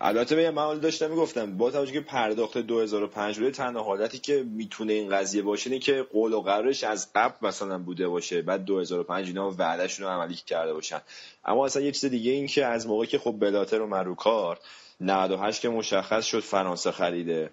البته 0.00 0.36
به 0.36 0.50
من 0.50 0.78
داشتم 0.78 1.10
می‌گفتم 1.10 1.56
با 1.56 1.70
توجه 1.70 1.92
که 1.92 2.00
پرداخت 2.00 2.58
2005 2.58 3.38
بوده 3.38 3.50
تنها 3.50 3.82
حالتی 3.82 4.18
که 4.18 4.42
می‌تونه 4.42 4.92
این 4.92 5.08
قضیه 5.08 5.42
باشه 5.42 5.70
اینه 5.70 5.82
که 5.82 6.02
قول 6.12 6.32
و 6.32 6.40
قرارش 6.40 6.84
از 6.84 7.08
قبل 7.14 7.46
مثلا 7.48 7.78
بوده 7.78 8.08
باشه 8.08 8.42
بعد 8.42 8.64
2005 8.64 9.26
اینا 9.26 9.54
وعدهشون 9.58 10.06
رو 10.06 10.12
عملی 10.12 10.34
کرده 10.34 10.72
باشن. 10.72 11.00
اما 11.44 11.66
اصلا 11.66 11.82
یه 11.82 11.92
چیز 11.92 12.04
دیگه 12.04 12.32
این 12.32 12.46
که 12.46 12.66
از 12.66 12.86
موقعی 12.86 13.06
که 13.06 13.18
خب 13.18 13.36
بلاتر 13.40 13.80
و 13.80 13.86
مروکار 13.86 14.58
98 15.00 15.60
که 15.60 15.68
مشخص 15.68 16.24
شد 16.24 16.40
فرانسه 16.40 16.90
خریده. 16.90 17.50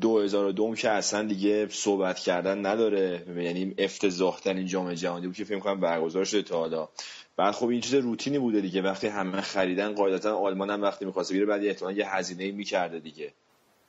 2002 0.00 0.74
که 0.74 0.90
اصلا 0.90 1.22
دیگه 1.22 1.68
صحبت 1.70 2.18
کردن 2.18 2.66
نداره 2.66 3.26
یعنی 3.36 3.74
افتضاح 3.78 4.40
ترین 4.40 4.66
جام 4.66 4.94
جهانی 4.94 5.26
بود 5.26 5.36
که 5.36 5.44
فکر 5.44 5.58
کنم 5.58 5.80
برگزار 5.80 6.24
شده 6.24 6.42
تا 6.42 6.58
حالا. 6.58 6.88
بعد 7.36 7.54
خب 7.54 7.68
این 7.68 7.80
چیز 7.80 7.94
روتینی 7.94 8.38
بوده 8.38 8.60
دیگه. 8.60 8.82
وقتی 8.82 9.06
همه 9.06 9.40
خریدن 9.40 9.94
قاعدتا 9.94 10.36
آلمان 10.36 10.70
هم 10.70 10.82
وقتی 10.82 11.04
می‌خواسته 11.04 11.34
بگیره 11.34 11.46
بعد 11.46 11.64
احتمال 11.64 11.98
یه 11.98 12.14
هزینه 12.14 12.52
می‌کرده 12.52 13.00
دیگه. 13.00 13.32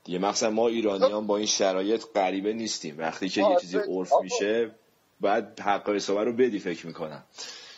دیگه 0.04 0.20
مخصوصا 0.20 0.50
ما 0.50 0.68
ایرانیان 0.68 1.28
با 1.28 1.38
این 1.38 1.46
شرایط 1.46 2.04
غریبه 2.16 2.54
نیستیم. 2.54 3.00
وقتی 3.00 3.30
که 3.30 3.42
یه 3.42 3.58
چیزی 3.62 3.78
عرف 3.78 4.14
میشه 4.22 4.72
بعد 5.22 5.60
حق 5.60 5.90
حسابه 5.90 6.24
رو 6.24 6.34
بدی 6.34 6.60
فکر 6.60 6.88
می‌کنم. 6.88 7.24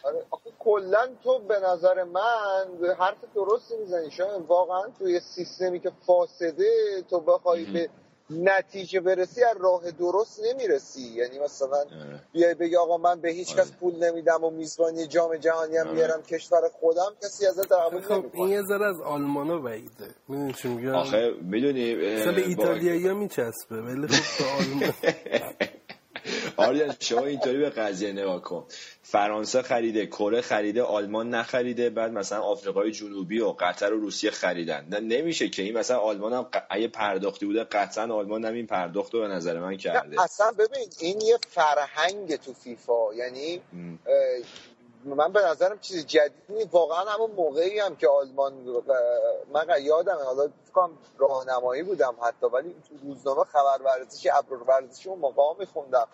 آره 0.04 0.26
کلا 0.60 1.08
تو 1.24 1.40
به 1.40 1.60
نظر 1.60 2.04
من 2.04 2.94
حرف 3.00 3.18
درستی 3.36 3.78
می‌زنی 3.78 4.12
شاید 4.12 4.41
واقعا 4.48 4.84
توی 5.00 5.20
سیستمی 5.20 5.80
که 5.80 5.91
فاسده 6.06 7.04
تو 7.10 7.20
بخوای 7.20 7.66
به 7.66 7.90
نتیجه 8.30 8.99
برسی 8.99 9.43
از 9.43 9.57
راه 9.60 9.91
درست 9.91 10.41
نمی‌رسی. 10.45 11.01
یعنی 11.01 11.39
مثلا 11.39 11.84
بیای 12.31 12.53
بگی 12.53 12.76
آقا 12.76 12.97
من 12.97 13.22
به 13.22 13.31
هیچ 13.31 13.56
کس 13.56 13.60
آره. 13.60 13.69
پول 13.80 14.03
نمیدم 14.03 14.43
و 14.43 14.49
میزبانی 14.49 15.07
جام 15.07 15.35
جهانی 15.38 15.77
هم 15.77 15.93
میارم 15.93 16.11
آره. 16.11 16.23
کشور 16.23 16.61
خودم 16.80 17.11
کسی 17.23 17.45
ازت 17.45 17.72
قبول 17.72 18.01
خب 18.01 18.26
این 18.34 18.47
یه 18.47 18.61
ذره 18.61 18.85
از 18.85 19.01
آلمانا 19.01 19.57
بعیده. 19.57 20.07
می‌دونی 20.27 20.53
چی 20.53 20.68
میگم؟ 20.68 20.95
آخه 20.95 21.31
می‌دونی 21.41 21.95
مثلا 21.95 22.31
به 22.31 22.47
ایتالیایی 22.47 23.07
ها 23.07 23.14
میچسبه 23.14 23.81
ولی 23.81 24.07
خب 24.07 24.38
تو 24.38 24.49
آلمان. 24.49 24.93
آریان 26.60 26.95
شما 26.99 27.26
اینطوری 27.26 27.57
به 27.57 27.69
قضیه 27.69 28.11
نگاه 28.11 28.41
کن. 28.41 28.65
فرانسه 29.03 29.61
خریده 29.61 30.06
کره 30.07 30.41
خریده 30.41 30.84
آلمان 30.84 31.30
نخریده 31.30 31.90
بعد 31.90 32.11
مثلا 32.11 32.41
آفریقای 32.41 32.91
جنوبی 32.91 33.40
و 33.40 33.56
قطر 33.60 33.94
و 33.94 33.99
روسیه 33.99 34.31
خریدن. 34.31 34.88
نه 34.90 34.99
نمیشه 34.99 35.49
که 35.49 35.61
این 35.61 35.77
مثلا 35.77 35.98
آلمان 35.98 36.34
هم 36.34 36.48
اگه 36.69 36.88
پرداختی 36.88 37.45
بوده 37.45 37.64
قطعا 37.64 38.14
آلمان 38.14 38.45
هم 38.45 38.53
این 38.53 38.68
پرداخت 38.68 39.14
رو 39.14 39.19
به 39.19 39.27
نظر 39.27 39.60
من 39.60 39.77
کرده. 39.77 40.22
اصلا 40.22 40.52
ببین 40.52 40.90
این 40.99 41.22
یه 41.22 41.38
فرهنگ 41.49 42.36
تو 42.36 42.53
فیفا. 42.53 43.14
یعنی 43.14 43.61
من 45.06 45.31
به 45.34 45.41
نظرم 45.41 45.80
چیز 45.80 46.06
جدیدی 46.06 46.64
واقعا 46.72 47.06
همون 47.06 47.31
موقعی 47.31 47.80
هم 47.80 47.95
که 47.95 48.07
آلمان 48.07 48.53
من 49.53 49.68
یادم 49.81 50.18
حالا 50.26 50.49
فکرم 50.65 50.98
راهنمایی 51.18 51.84
بودم 51.84 52.15
حتی 52.23 52.45
ولی 52.45 52.76
تو 52.90 53.07
روزنامه 53.07 53.44
خبر 53.44 53.81
ورزشی 53.86 54.30
ابرار 54.30 54.64
ورزشی 54.64 55.10
اون 55.10 55.19
موقع 55.19 55.60
میخوندم. 55.60 56.07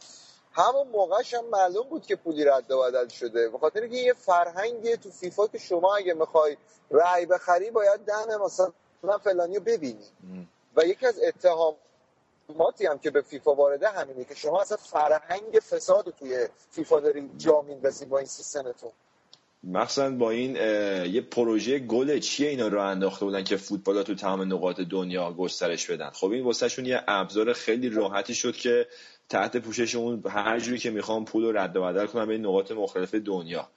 همون 0.56 0.88
موقعش 0.88 1.34
هم 1.34 1.46
معلوم 1.46 1.90
بود 1.90 2.06
که 2.06 2.16
پولی 2.16 2.46
رد 2.46 2.72
و 2.72 2.82
بدل 2.82 3.08
شده. 3.08 3.50
به 3.50 3.58
خاطر 3.58 3.82
اینکه 3.82 3.98
یه 3.98 4.14
فرهنگی 4.14 4.98
تو 4.98 5.12
فیفا 5.12 5.48
که 5.48 5.58
شما 5.58 5.96
اگه 5.96 6.14
می‌خوای 6.14 6.58
رأی 6.92 7.26
بخری 7.26 7.72
باید 7.72 8.00
دم 8.06 8.42
مثلا 8.46 8.72
فلانی 9.24 9.56
رو 9.56 9.64
ببینی. 9.64 10.06
و 10.76 10.86
یکی 10.86 11.06
از 11.06 11.20
اتهاماتی 11.20 12.86
هم 12.86 13.00
که 13.00 13.12
به 13.12 13.22
فیفا 13.22 13.56
وارده 13.56 13.90
همینه 13.90 14.24
که 14.26 14.36
شما 14.36 14.62
اصلا 14.62 14.78
فرهنگ 14.78 15.60
فساد 15.70 16.14
توی 16.20 16.48
فیفا 16.72 17.00
داری 17.00 17.30
جا 17.38 17.62
میندازی 17.62 18.06
با 18.06 18.18
این 18.18 18.28
سیستمتون 18.28 18.92
مخصوصا 19.64 20.10
با 20.10 20.32
این 20.32 20.56
یه 21.06 21.22
پروژه 21.22 21.80
گل 21.80 22.20
چیه 22.20 22.50
اینا 22.50 22.68
رو 22.68 22.82
انداخته 22.82 23.26
بودن 23.26 23.44
که 23.44 23.58
فوتبال 23.58 24.04
تو 24.04 24.16
تمام 24.16 24.54
نقاط 24.54 24.80
دنیا 24.80 25.34
گسترش 25.34 25.90
بدن؟ 25.92 26.10
خب 26.10 26.32
این 26.32 26.44
واسهشون 26.44 26.86
یه 26.86 27.04
ابزار 27.08 27.54
خیلی 27.54 27.90
راحتی 27.90 28.36
شد 28.36 28.56
که 28.56 28.88
تحت 29.30 29.58
پوشش 29.58 29.96
اون 29.96 30.24
هر 30.30 30.60
جوری 30.60 30.78
که 30.78 30.92
می‌خوام 30.92 31.26
پول 31.26 31.44
رو 31.44 31.58
رد 31.58 31.76
و 31.76 31.82
بدل 31.82 32.06
کنم 32.06 32.28
به 32.28 32.38
نقاط 32.38 32.72
مختلف 32.72 33.16
دنیا. 33.16 33.70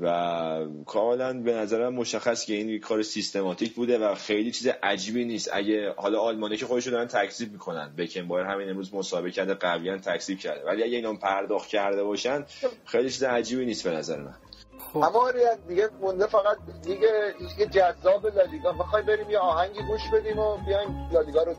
و 0.00 0.66
کاملا 0.86 1.32
به 1.32 1.52
نظرم 1.52 1.94
مشخص 1.94 2.44
که 2.44 2.54
این 2.54 2.80
کار 2.80 3.02
سیستماتیک 3.02 3.74
بوده 3.74 3.98
و 3.98 4.14
خیلی 4.14 4.50
چیز 4.50 4.66
عجیبی 4.82 5.24
نیست. 5.24 5.50
اگه 5.52 5.94
حالا 5.96 6.20
آلمانی 6.20 6.56
که 6.56 6.66
خودشون 6.66 6.92
دارن 6.92 7.06
تکذیب 7.06 7.52
می‌کنن 7.52 7.94
بکن 7.96 8.28
بایر 8.28 8.46
همین 8.46 8.70
امروز 8.70 8.94
مسابقه 8.94 9.30
کرده 9.30 9.54
قویا 9.54 9.98
تکذیب 9.98 10.38
کرده. 10.38 10.64
ولی 10.64 10.82
اگه 10.82 10.96
اینا 10.96 11.14
پرداخت 11.14 11.68
کرده 11.68 12.04
باشن 12.04 12.44
خیلی 12.84 13.10
چیز 13.10 13.22
عجیبی 13.22 13.64
نیست 13.64 13.84
به 13.84 13.90
نظر 13.90 14.20
من. 14.20 14.34
خب. 14.78 14.98
اما 14.98 15.30
دیگه 15.68 15.88
مونده 16.00 16.26
فقط 16.26 16.58
دیگه 16.82 17.34
دیگه 17.38 17.66
جذاب 17.66 18.26
لالیگا 18.26 18.72
بخوای 18.72 19.02
بریم 19.02 19.30
یه 19.30 19.38
آهنگی 19.38 19.82
گوش 19.82 20.00
بدیم 20.12 20.38
و 20.38 20.56
بیایم 20.56 21.08
لالیگا 21.12 21.42
رو 21.42 21.54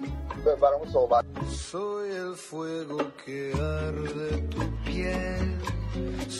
برامون 0.61 0.87
صحبت 0.93 1.23
Soy 1.71 2.09
el 2.23 2.35
fuego 2.35 2.99
que 3.23 3.39
arde 3.75 4.29
tu 4.51 4.61
piel 4.85 5.49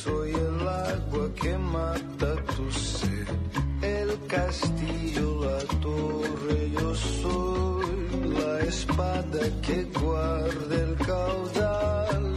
Soy 0.02 0.32
el 0.48 0.68
agua 0.90 1.26
que 1.40 1.54
mata 1.76 2.32
tu 2.54 2.66
sed 2.72 3.30
El 4.00 4.12
castillo, 4.34 5.28
la 5.46 5.60
torre, 5.86 6.60
yo 6.78 6.90
soy 6.96 7.94
La 8.40 8.54
espada 8.72 9.44
que 9.66 9.78
guarda 10.00 10.76
el 10.86 10.94
caudal 11.10 12.33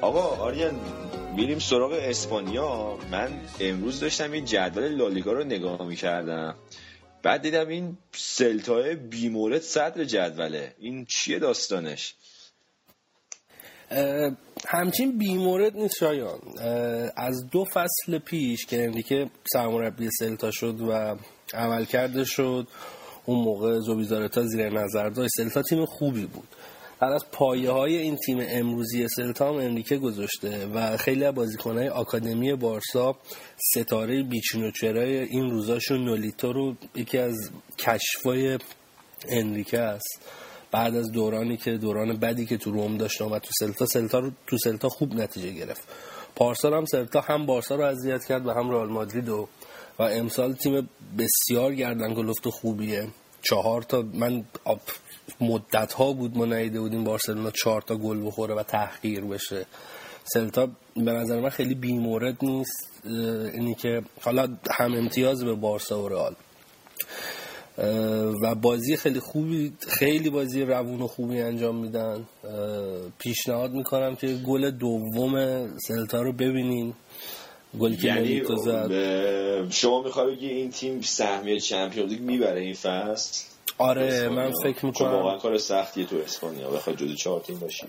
آقا 0.00 0.36
آریان 0.36 0.80
میریم 1.36 1.58
سراغ 1.58 1.92
اسپانیا. 1.92 2.98
من 3.10 3.40
امروز 3.60 4.00
داشتم 4.00 4.32
این 4.32 4.44
جدول 4.44 4.88
لالیگا 4.88 5.32
رو 5.32 5.44
نگاه 5.44 5.86
می‌کردم. 5.86 6.54
بعد 7.22 7.42
دیدم 7.42 7.68
این 7.68 7.98
سلتای 8.12 8.94
بیمورد 8.94 9.60
صدر 9.60 10.04
جدوله. 10.04 10.74
این 10.78 11.04
چیه 11.04 11.38
داستانش؟ 11.38 12.14
همچین 14.68 15.18
بیمورد 15.18 15.76
نیست 15.76 15.96
شایان. 15.96 16.40
از 17.16 17.46
دو 17.50 17.64
فصل 17.64 18.18
پیش 18.18 18.66
که 18.66 18.84
انریکه 18.84 19.30
سرمربی 19.52 20.10
سلتا 20.18 20.50
شد 20.50 20.80
و 20.80 21.16
عمل 21.54 21.84
کرده 21.84 22.24
شد 22.24 22.66
اون 23.24 23.44
موقع 23.44 23.78
زوبیزارتا 23.78 24.42
زیر 24.42 24.68
نظر 24.68 25.08
داشت. 25.08 25.30
سلتا 25.36 25.62
تیم 25.62 25.84
خوبی 25.84 26.26
بود. 26.26 26.48
بعد 27.00 27.12
از 27.12 27.24
پایه 27.32 27.70
های 27.70 27.96
این 27.96 28.16
تیم 28.16 28.38
امروزی 28.40 29.08
سلتا 29.08 29.48
هم 29.48 29.54
انریکه 29.54 29.96
گذاشته 29.96 30.66
و 30.66 30.96
خیلی 30.96 31.24
از 31.24 31.34
بازیکنهای 31.34 31.88
آکادمی 31.88 32.54
بارسا 32.54 33.16
ستاره 33.56 34.22
بیچنوچرای 34.22 35.18
این 35.18 35.50
روزاشون 35.50 36.04
نولیتو 36.04 36.52
رو 36.52 36.74
یکی 36.94 37.18
از 37.18 37.50
کشفای 37.78 38.58
انریکه 39.28 39.78
است. 39.78 40.20
بعد 40.70 40.96
از 40.96 41.12
دورانی 41.12 41.56
که 41.56 41.76
دوران 41.76 42.16
بدی 42.16 42.46
که 42.46 42.56
تو 42.56 42.70
روم 42.70 42.96
داشت 42.96 43.20
و 43.20 43.38
تو 43.38 43.50
سلتا 43.58 43.86
سلتا 43.86 44.18
رو 44.18 44.30
تو 44.46 44.58
سلتا 44.58 44.88
خوب 44.88 45.14
نتیجه 45.14 45.50
گرفت. 45.50 45.88
پارسال 46.36 46.74
هم 46.74 46.84
سلتا 46.84 47.20
هم 47.20 47.46
بارسا 47.46 47.74
رو 47.74 47.84
اذیت 47.84 48.24
کرد 48.24 48.46
و 48.46 48.50
هم 48.50 48.70
رئال 48.70 48.88
مادرید 48.88 49.28
و 49.28 49.48
و 49.98 50.02
امسال 50.02 50.52
تیم 50.52 50.88
بسیار 51.18 51.74
گردن 51.74 52.14
گلفت 52.14 52.46
و 52.46 52.50
خوبیه. 52.50 53.08
چهار 53.42 53.82
تا 53.82 54.04
من 54.14 54.44
مدت 55.40 55.92
ها 55.92 56.12
بود 56.12 56.36
ما 56.36 56.44
نیده 56.44 56.80
بودیم 56.80 57.04
بارسلونا 57.04 57.50
چهار 57.50 57.82
تا 57.82 57.96
گل 57.96 58.26
بخوره 58.26 58.54
و 58.54 58.62
تحقیر 58.62 59.20
بشه. 59.20 59.66
سلتا 60.24 60.68
به 60.96 61.12
نظر 61.12 61.40
من 61.40 61.48
خیلی 61.48 61.74
بیمورد 61.74 62.36
نیست 62.42 62.90
اینی 63.54 63.74
که 63.74 64.02
حالا 64.20 64.48
هم 64.70 64.94
امتیاز 64.94 65.44
به 65.44 65.54
بارسا 65.54 66.02
و 66.02 66.08
رئال. 66.08 66.36
و 68.42 68.54
بازی 68.54 68.96
خیلی 68.96 69.20
خوبی 69.20 69.72
خیلی 69.88 70.30
بازی 70.30 70.62
روون 70.62 71.02
و 71.02 71.06
خوبی 71.06 71.40
انجام 71.40 71.76
میدن. 71.76 72.24
پیشنهاد 73.18 73.72
می‌کنم 73.72 74.16
که 74.16 74.26
گل 74.26 74.70
دوم 74.70 75.66
سلتا 75.78 76.22
رو 76.22 76.32
ببینین. 76.32 76.94
گلی 77.80 77.96
که 77.96 78.06
یعنی 78.06 78.42
زد. 78.64 79.70
شما 79.70 80.02
می‌خوای 80.02 80.36
بگی 80.36 80.48
این 80.48 80.70
تیم 80.70 81.00
سهمیه 81.00 81.60
چمپیونز 81.60 82.10
لیگ 82.12 82.20
می‌بره 82.20 82.60
این 82.60 82.74
فصل؟ 82.74 83.44
آره 83.78 84.28
من 84.28 84.52
فکر 84.62 84.86
می‌کنم. 84.86 85.12
واقعا 85.12 85.38
کار 85.38 85.58
سختیه 85.58 86.06
تو 86.06 86.16
اسپانیا 86.16 86.70
بخواد 86.70 86.96
جزو 86.96 87.14
چهار 87.14 87.40
تیم 87.40 87.58
باشی. 87.58 87.86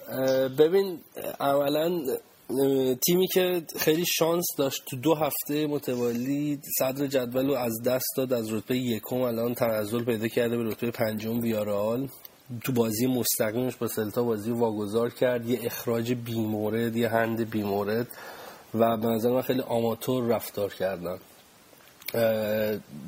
ببین 0.57 0.99
اولا 1.39 2.01
تیمی 3.05 3.27
که 3.33 3.61
خیلی 3.79 4.05
شانس 4.05 4.45
داشت 4.57 4.83
تو 4.85 4.95
دو 4.95 5.15
هفته 5.15 5.67
متوالی 5.67 6.59
صدر 6.79 7.07
جدول 7.07 7.47
رو 7.47 7.53
از 7.53 7.81
دست 7.85 8.05
داد 8.17 8.33
از 8.33 8.53
رتبه 8.53 8.77
یکم 8.77 9.21
الان 9.21 9.53
تنزل 9.53 10.03
پیدا 10.03 10.27
کرده 10.27 10.57
به 10.57 10.63
رتبه 10.63 10.91
پنجم 10.91 11.41
بیارال 11.41 12.07
تو 12.63 12.71
بازی 12.71 13.07
مستقیمش 13.07 13.75
با 13.75 13.87
سلتا 13.87 14.23
بازی 14.23 14.51
واگذار 14.51 15.09
کرد 15.09 15.49
یه 15.49 15.59
اخراج 15.63 16.13
بیمورد 16.13 16.95
یه 16.95 17.09
هند 17.09 17.49
بیمورد 17.49 18.07
و 18.73 18.97
به 18.97 19.07
نظر 19.07 19.29
من 19.29 19.41
خیلی 19.41 19.61
آماتور 19.61 20.23
رفتار 20.23 20.73
کردن. 20.73 21.17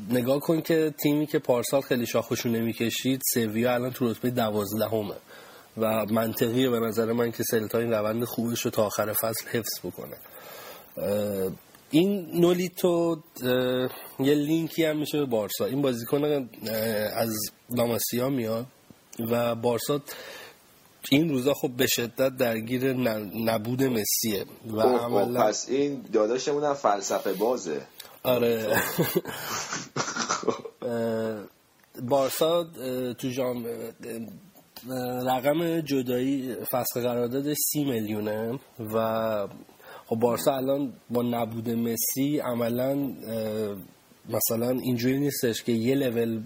نگاه 0.09 0.39
کن 0.39 0.61
که 0.61 0.93
تیمی 1.03 1.27
که 1.27 1.39
پارسال 1.39 1.81
خیلی 1.81 2.05
شاخشو 2.05 2.49
نمی‌کشید 2.49 3.21
سویا 3.33 3.73
الان 3.73 3.91
تو 3.91 4.11
رتبه 4.11 4.29
دوازدهمه. 4.29 5.15
و 5.77 6.05
منطقیه 6.05 6.69
به 6.69 6.79
نظر 6.79 7.11
من 7.11 7.31
که 7.31 7.43
سلتا 7.43 7.79
این 7.79 7.91
روند 7.91 8.23
خوبش 8.23 8.61
رو 8.61 8.71
تا 8.71 8.85
آخر 8.85 9.13
فصل 9.13 9.47
حفظ 9.47 9.79
بکنه. 9.83 10.17
این 11.91 12.29
نولیتو 12.33 13.17
یه 14.19 14.33
لینکی 14.33 14.83
هم 14.83 14.97
میشه 14.97 15.17
به 15.17 15.25
بارسا. 15.25 15.65
این 15.65 15.81
بازیکن 15.81 16.49
از 17.13 17.33
داماسیا 17.77 18.29
میاد 18.29 18.65
و 19.31 19.55
بارسا 19.55 20.01
این 21.11 21.29
روزا 21.29 21.53
خب 21.53 21.69
به 21.69 21.87
شدت 21.87 22.37
درگیر 22.37 22.93
نبود 22.93 23.83
مسیه 23.83 24.45
و 24.73 24.81
خب، 24.81 24.97
خب، 24.97 25.03
عملا 25.03 25.43
پس 25.43 25.69
این 25.69 26.05
داداشمون 26.13 26.63
هم 26.63 26.73
فلسفه 26.73 27.33
بازه. 27.33 27.81
آره. 28.23 28.81
بارسا 32.09 32.63
تو 33.13 33.29
جام 33.29 33.65
رقم 35.25 35.79
جدایی 35.79 36.55
فصل 36.71 37.01
قرارداد 37.01 37.53
سی 37.53 37.83
میلیونه 37.83 38.59
و 38.93 39.47
خب 40.05 40.15
بارسا 40.15 40.55
الان 40.55 40.93
با 41.09 41.21
نبود 41.21 41.69
مسی 41.69 42.39
عملا 42.39 42.95
مثلا 44.29 44.69
اینجوری 44.69 45.19
نیستش 45.19 45.63
که 45.63 45.71
یه 45.71 45.95
لول 45.95 46.41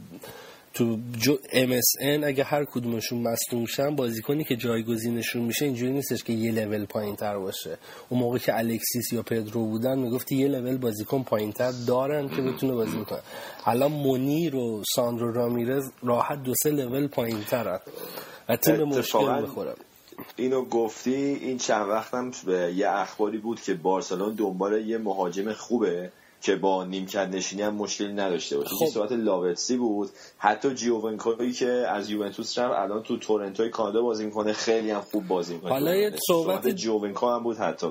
تو 0.73 0.97
جو 1.17 1.37
MSN 1.51 2.23
اگه 2.23 2.43
هر 2.43 2.65
کدومشون 2.65 3.21
مصدوم 3.21 3.65
شن 3.65 3.95
بازیکنی 3.95 4.43
که 4.43 4.55
جایگزینشون 4.55 5.41
میشه 5.41 5.65
اینجوری 5.65 5.91
نیستش 5.91 6.23
که 6.23 6.33
یه 6.33 6.51
لول 6.51 6.85
پایین 6.85 7.15
تر 7.15 7.37
باشه. 7.37 7.77
اون 8.09 8.19
موقع 8.19 8.37
که 8.37 8.57
الکسیس 8.57 9.13
یا 9.13 9.23
پدرو 9.23 9.65
بودن 9.65 9.99
می‌گفتی 9.99 10.35
یه 10.35 10.47
لول 10.47 10.77
بازیکن 10.77 11.23
پایین 11.23 11.51
تر 11.51 11.71
دارن 11.87 12.29
که 12.29 12.41
بتونه 12.41 12.73
بازی 12.73 12.97
کنه 12.97 13.19
الان 13.65 13.91
مونیر 13.91 14.55
و 14.55 14.83
ساندرو 14.95 15.31
رامیرز 15.31 15.91
راحت 16.03 16.43
دو 16.43 16.53
سه 16.63 16.69
لول 16.69 17.07
پایین 17.07 17.43
ترن 17.43 17.79
و 18.49 18.55
تیم 18.55 18.83
مشکل 18.83 19.41
می‌خورن 19.41 19.75
اینو 20.35 20.65
گفتی 20.65 21.15
این 21.15 21.57
چند 21.57 21.89
وقتم 21.89 22.31
به 22.45 22.73
یه 22.75 22.89
اخباری 22.89 23.37
بود 23.37 23.61
که 23.61 23.73
بارسلون 23.73 24.33
دنبال 24.33 24.87
یه 24.87 24.97
مهاجم 24.97 25.53
خوبه. 25.53 26.11
که 26.43 26.55
با 26.55 26.83
نیمکت 26.83 27.27
نشینی 27.27 27.61
هم 27.61 27.75
مشکلی 27.75 28.13
نداشته 28.13 28.57
باشه. 28.57 28.75
خب. 28.75 28.85
صورت 28.85 29.11
لاوتسی 29.11 29.77
بود. 29.77 30.09
حتی 30.37 30.73
جیوونکوی 30.73 31.51
که 31.51 31.69
از 31.69 32.09
یوونتوس 32.09 32.59
هم 32.59 32.71
الان 32.71 33.03
تو 33.03 33.17
تورنتوی 33.17 33.69
کانادا 33.69 34.01
بازی 34.01 34.25
می‌کنه 34.25 34.53
خیلی 34.53 34.91
هم 34.91 35.01
خوب 35.01 35.27
بازی 35.27 35.53
می‌کنه. 35.53 35.71
حالا 35.71 35.95
یه 35.95 36.11
صحبت 36.27 36.67
جیوونکو 36.67 37.29
هم 37.29 37.43
بود 37.43 37.57
حتی 37.57 37.87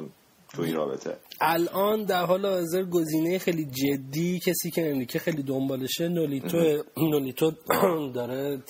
تو 0.54 0.62
این 0.62 0.76
رابطه. 0.76 1.16
الان 1.40 2.04
در 2.04 2.24
حال 2.24 2.46
حاضر 2.46 2.82
گزینه 2.82 3.38
خیلی 3.38 3.64
جدی 3.64 4.38
کسی 4.38 4.70
که 4.70 4.90
امریکا 4.90 5.18
خیلی 5.18 5.42
دنبالشه 5.42 6.08
نولیتو 6.08 6.82
نولیتو 6.96 7.52
داره. 8.14 8.62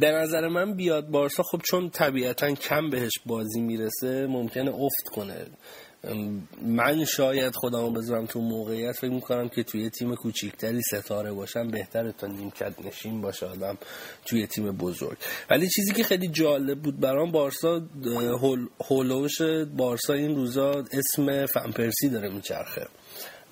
به 0.00 0.10
نظر 0.12 0.48
من 0.48 0.74
بیاد 0.74 1.08
بارسا 1.08 1.42
خب 1.42 1.60
چون 1.70 1.90
طبیعتا 1.90 2.50
کم 2.50 2.90
بهش 2.90 3.12
بازی 3.26 3.60
می‌رسه 3.60 4.26
ممکنه 4.26 4.70
افت 4.74 5.08
کنه. 5.14 5.46
من 6.62 7.04
شاید 7.04 7.54
خودمو 7.54 7.90
بذارم 7.90 8.26
تو 8.26 8.40
موقعیت. 8.40 8.92
فکر 8.92 9.10
می‌کنم 9.10 9.48
که 9.48 9.62
توی 9.62 9.90
تیم 9.90 10.14
کوچیکتری 10.14 10.80
ستاره 10.82 11.32
باشم 11.32 11.68
بهتره 11.68 12.12
تا 12.12 12.26
نیمکت 12.26 12.86
نشین 12.86 13.20
باشه 13.20 13.46
آدم 13.46 13.78
توی 14.24 14.46
تیم 14.46 14.72
بزرگ. 14.72 15.16
ولی 15.50 15.68
چیزی 15.68 15.92
که 15.92 16.04
خیلی 16.04 16.28
جالب 16.28 16.82
بود 16.82 17.00
برام 17.00 17.30
بارسا 17.30 17.82
هولوش 18.88 19.42
بارسا 19.76 20.12
این 20.12 20.36
روزا 20.36 20.84
اسم 20.92 21.46
فنپرسی 21.46 22.08
داره 22.08 22.28
میچرخه. 22.28 22.86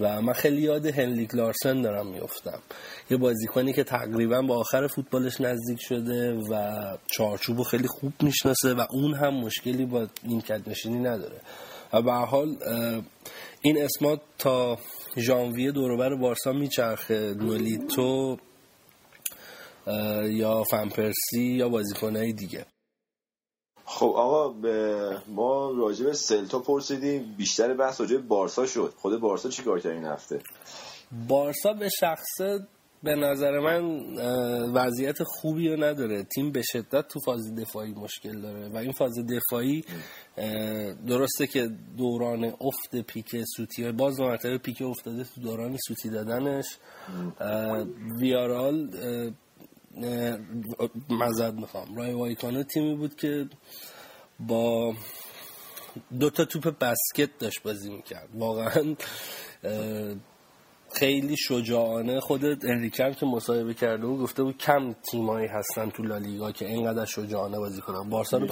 و 0.01 0.23
من 0.23 0.33
خیلی 0.33 0.61
یاد 0.61 0.87
هنلیک 0.87 1.35
لارسن 1.35 1.83
دارم 1.83 2.07
میفتم 2.07 2.63
یه 3.11 3.17
بازیکنی 3.17 3.73
که 3.73 3.85
تقریبا 3.85 4.43
با 4.43 4.59
آخر 4.59 4.87
فوتبالش 4.87 5.41
نزدیک 5.41 5.79
شده 5.81 6.33
و 6.33 6.97
چارچوبو 7.07 7.65
خیلی 7.65 7.89
خوب 7.89 8.13
می‌شناسه 8.23 8.75
و 8.75 8.87
اون 8.91 9.15
هم 9.15 9.35
مشکلی 9.35 9.87
با 9.87 10.07
این 10.23 10.43
نشینی 10.67 10.99
نداره. 10.99 11.41
و 11.93 12.03
به 12.03 12.13
حال 12.13 12.57
این 13.63 13.83
اسمات 13.83 14.21
تا 14.39 14.79
ژانویه 15.17 15.73
دوروبر 15.73 16.15
بارسا 16.15 16.53
میچرخه. 16.53 17.35
نولیتو 17.35 18.37
یا 20.25 20.63
فنپرسی 20.71 21.43
یا 21.43 21.69
بازیکنهای 21.69 22.33
دیگه. 22.33 22.67
خب 23.85 24.13
آقا 24.17 24.49
به 24.49 25.17
ما 25.29 25.71
راجع 25.71 26.05
به 26.05 26.13
سلتا 26.13 26.59
پرسیدیم. 26.59 27.35
بیشتر 27.39 27.75
بحث 27.75 28.01
راجع 28.01 28.17
بارسا 28.17 28.67
شد. 28.67 28.95
خود 28.97 29.21
بارسا 29.21 29.49
چی 29.49 29.63
کار 29.63 29.81
کرد 29.81 29.93
این 29.93 30.05
هفته؟ 30.05 30.43
بارسا 31.29 31.73
به 31.73 31.89
شخصه 31.89 32.67
به 33.03 33.15
نظر 33.15 33.59
من 33.59 33.83
وضعیت 34.73 35.23
خوبی 35.23 35.69
رو 35.69 35.85
نداره. 35.85 36.23
تیم 36.23 36.53
به 36.53 36.63
شدت 36.63 37.09
تو 37.09 37.21
فاز 37.21 37.55
دفاعی 37.55 37.93
مشکل 37.93 38.41
داره 38.41 38.69
و 38.69 38.77
این 38.77 38.93
فاز 38.93 39.13
دفاعی 39.19 39.85
درسته 41.07 41.47
که 41.47 41.71
دوران 41.97 42.45
افت 42.45 42.97
پیک 43.07 43.45
سوتی 43.57 43.93
باز 43.93 44.21
مرتبه 44.21 44.59
پیک 44.59 44.83
افتاده 44.83 45.25
تو 45.25 45.41
دوران 45.41 45.77
سوتی 45.89 46.11
دادنش. 46.11 46.77
ویارال 48.21 48.91
مزد 51.11 51.55
می‌خوام. 51.55 51.97
رای 51.97 52.13
وایکانو 52.13 52.63
تیمی 52.63 52.97
بود 52.97 53.17
که 53.17 53.49
با 54.41 54.95
دو 56.21 56.31
تا 56.31 56.45
توپ 56.45 56.79
بسکت 56.79 57.39
داشت 57.39 57.63
بازی 57.63 57.91
می‌کرد. 57.91 58.29
واقعا 58.35 58.95
خیلی 60.93 61.37
شجاعانه 61.37 62.21
خودت 62.21 62.65
انریکم 62.65 63.13
که 63.13 63.27
مصاحبه 63.27 63.75
کرده 63.75 64.07
و 64.07 64.17
گفته 64.17 64.43
بود 64.43 64.59
کم 64.59 64.93
تیمایی 64.93 65.47
هستن 65.47 65.91
تو 65.91 66.03
لالیگا 66.03 66.53
که 66.53 66.67
اینقدر 66.67 67.05
شجاعانه 67.05 67.59
بازی 67.59 67.81
کنن. 67.81 68.11
بارسا 68.11 68.39
رو 68.39 68.47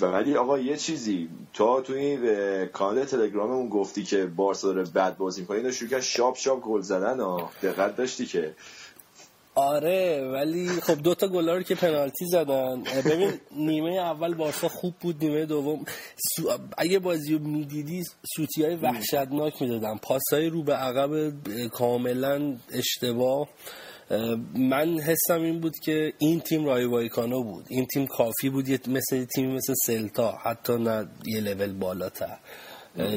ولی 0.00 0.36
آقا 0.36 0.58
یه 0.58 0.76
چیزی 0.76 1.28
تا 1.52 1.80
تو 1.80 1.92
این 1.92 2.66
کانال 2.66 3.04
تلگراممون 3.04 3.68
گفتی 3.68 4.02
که 4.02 4.26
بارسا 4.26 4.72
داره 4.72 4.90
بد 4.90 5.16
بازی 5.16 5.40
می‌کنه 5.40 5.56
اینو 5.56 5.70
شروع 5.70 6.00
شاپ 6.00 6.36
شاپ 6.36 6.60
گل 6.60 6.80
زدن 6.80 7.20
ها 7.20 7.50
دقت 7.62 7.96
داشتی 7.96 8.26
که؟ 8.26 8.54
آره 9.54 10.28
ولی 10.32 10.68
خب 10.68 11.02
دو 11.02 11.14
تا 11.14 11.28
گلا 11.28 11.54
رو 11.54 11.62
که 11.62 11.74
پنالتی 11.74 12.26
زدن. 12.26 12.82
ببین 12.82 13.32
نیمه 13.56 13.90
اول 13.90 14.34
بارسا 14.34 14.68
خوب 14.68 14.94
بود 15.00 15.24
نیمه 15.24 15.46
دوم 15.46 15.84
سو... 16.36 16.58
اگه 16.78 16.98
بازی 16.98 17.34
رو 17.34 17.38
می‌دیدی 17.38 18.02
سوتی 18.36 18.62
های 18.64 18.74
وحشتناک 18.74 19.62
می‌دادن. 19.62 19.96
پاسای 19.96 20.48
رو 20.48 20.62
به 20.62 20.74
عقب 20.74 21.32
کاملا 21.68 22.56
اشتباه. 22.72 23.48
من 24.54 24.98
حسم 24.98 25.42
این 25.42 25.60
بود 25.60 25.78
که 25.84 26.12
این 26.18 26.40
تیم 26.40 26.64
رای 26.64 26.84
وایکانو 26.84 27.42
بود. 27.42 27.64
این 27.68 27.86
تیم 27.86 28.06
کافی 28.06 28.50
بود 28.50 28.90
مثل 28.90 29.24
تیم 29.24 29.50
مثل 29.50 29.74
سلتا 29.86 30.32
حتی 30.42 30.76
نه 30.78 31.08
یه 31.26 31.40
لول 31.40 31.72
بالاتر. 31.72 32.38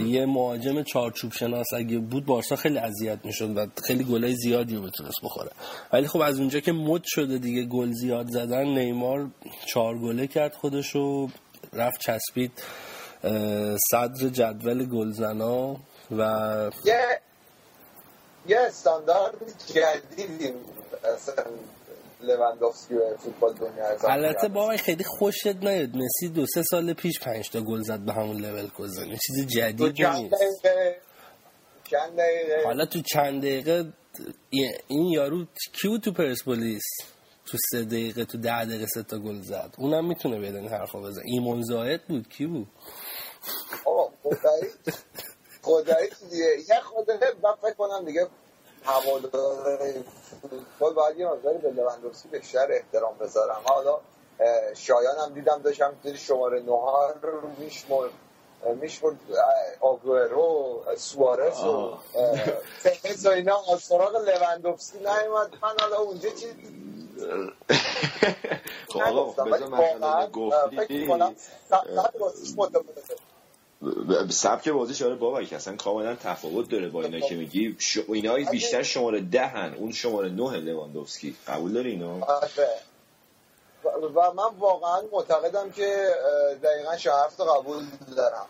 یه 0.05 0.25
مهاجم 0.25 0.83
چارچوب 0.83 1.33
شناس 1.33 1.73
اگه 1.73 1.97
بود 1.97 2.25
بارسا 2.25 2.55
خیلی 2.55 2.77
اذیت 2.77 3.19
می‌شد 3.23 3.57
و 3.57 3.67
خیلی 3.83 4.03
گلای 4.03 4.35
زیادی 4.35 4.75
رو 4.75 4.81
بتونست 4.81 5.21
بخوره. 5.23 5.51
ولی 5.93 6.07
خب 6.07 6.21
از 6.21 6.39
اونجا 6.39 6.59
که 6.59 6.71
مد 6.71 7.01
شده 7.05 7.37
دیگه 7.37 7.63
گل 7.63 7.91
زیاد 7.91 8.27
زدن 8.27 8.63
نیمار 8.63 9.27
چهار 9.65 9.97
گله 9.97 10.27
کرد 10.27 10.53
خودشو 10.53 11.29
رفت 11.73 12.01
چسبید 12.01 12.51
صدر 13.91 14.29
جدول 14.33 14.85
گلزنا 14.85 15.75
و 16.17 16.21
یه 16.85 17.19
یه 18.47 18.59
استاندارد 18.59 19.35
جدیدی 19.67 20.53
لوندوفسکی 22.21 22.95
و 22.95 23.17
فوتبال 23.17 23.53
دنیا 23.53 23.97
البته 24.03 24.47
با 24.47 24.77
خیلی 24.77 25.03
خوشت 25.03 25.47
نیاد. 25.47 25.89
مسی 25.95 26.29
دو 26.33 26.45
سه 26.45 26.63
سال 26.63 26.93
پیش 26.93 27.19
پنج 27.19 27.49
تا 27.49 27.61
گل 27.61 27.81
زد 27.81 27.99
به 27.99 28.13
همون 28.13 28.37
لول 28.37 28.67
گل 28.77 28.87
چیز 29.27 29.47
جدید 29.47 30.01
نیست. 30.01 30.35
حالا 32.65 32.85
تو 32.85 33.01
چند 33.01 33.41
دقیقه 33.41 33.93
این 34.87 35.07
یارو 35.09 35.45
کیو 35.73 35.97
تو 35.97 36.11
پرسپولیس؟ 36.11 36.83
تو 37.45 37.57
سه 37.71 37.85
دقیقه 37.85 38.25
تو 38.25 38.37
ده 38.37 38.65
دقیقه 38.65 38.85
سه 38.85 39.03
تا 39.03 39.19
گل 39.19 39.41
زد. 39.41 39.75
اونم 39.77 40.07
می‌تونه 40.07 40.39
بیاد 40.39 40.55
این 40.55 40.67
حرفا 40.67 40.99
بزن 40.99 41.21
ایمون 41.25 41.61
زاهد 41.61 42.07
بود. 42.07 42.29
کی 42.29 42.45
بود؟ 42.45 42.67
خدایی 44.23 44.71
خدایی 45.63 46.09
یه 46.69 46.79
خوده 46.83 47.13
من 47.43 47.55
فکر 47.61 47.73
کنم 47.73 48.05
دیگه 48.05 48.27
هوادار 48.87 49.79
فوتبال 50.79 50.93
باید 50.93 51.19
یه 51.19 51.27
مقداری 51.27 51.59
به 51.59 51.71
لوندوفسکی 51.71 52.29
بیشتر 52.29 52.71
احترام 52.71 53.17
بذارم. 53.17 53.61
حالا 53.65 53.99
شایان 54.75 55.17
هم 55.17 55.33
دیدم 55.35 55.61
داشتم 55.63 55.95
زیر 56.03 56.17
شماره 56.17 56.61
نهار 56.61 57.19
رو 57.23 57.49
میشمر 57.59 58.09
میشمر 58.81 59.13
آگورو 59.81 60.83
سوارس 60.97 61.65
و 61.65 61.97
تنس 62.83 63.25
و 63.27 63.29
اینا 63.29 63.63
از 63.73 63.81
سراغ 63.81 64.15
لوندوفسکی 64.15 64.99
نیومد. 64.99 65.51
من 65.63 65.75
حالا 65.81 65.97
اونجا 65.97 66.29
چی 66.29 66.47
خب 68.93 68.99
آقا 69.01 69.25
بذار 69.43 69.69
من 69.69 70.31
گفتی. 70.33 70.87
سبک 74.29 74.69
بازیش 74.69 75.01
آره 75.01 75.15
بابا 75.15 75.43
که 75.43 75.55
اصلا 75.55 75.75
کاملا 75.75 76.15
تفاوت 76.15 76.69
داره 76.69 76.89
با 76.89 77.03
اینا 77.03 77.19
که 77.19 77.35
میگی 77.35 77.75
ش... 77.79 77.97
اینا 78.07 78.35
بیشتر 78.51 78.83
شماره 78.83 79.21
دهن 79.21 79.73
اون 79.73 79.91
شماره 79.91 80.29
نه 80.29 80.57
لواندوفسکی. 80.57 81.35
قبول 81.47 81.73
داری 81.73 81.91
اینو؟ 81.91 82.23
آره. 82.23 82.69
و 84.15 84.33
من 84.33 84.57
واقعا 84.59 85.01
معتقدم 85.11 85.71
که 85.71 86.07
دقیقا 86.63 86.97
شهرفت 86.97 87.41
قبول 87.41 87.83
دارم. 88.17 88.45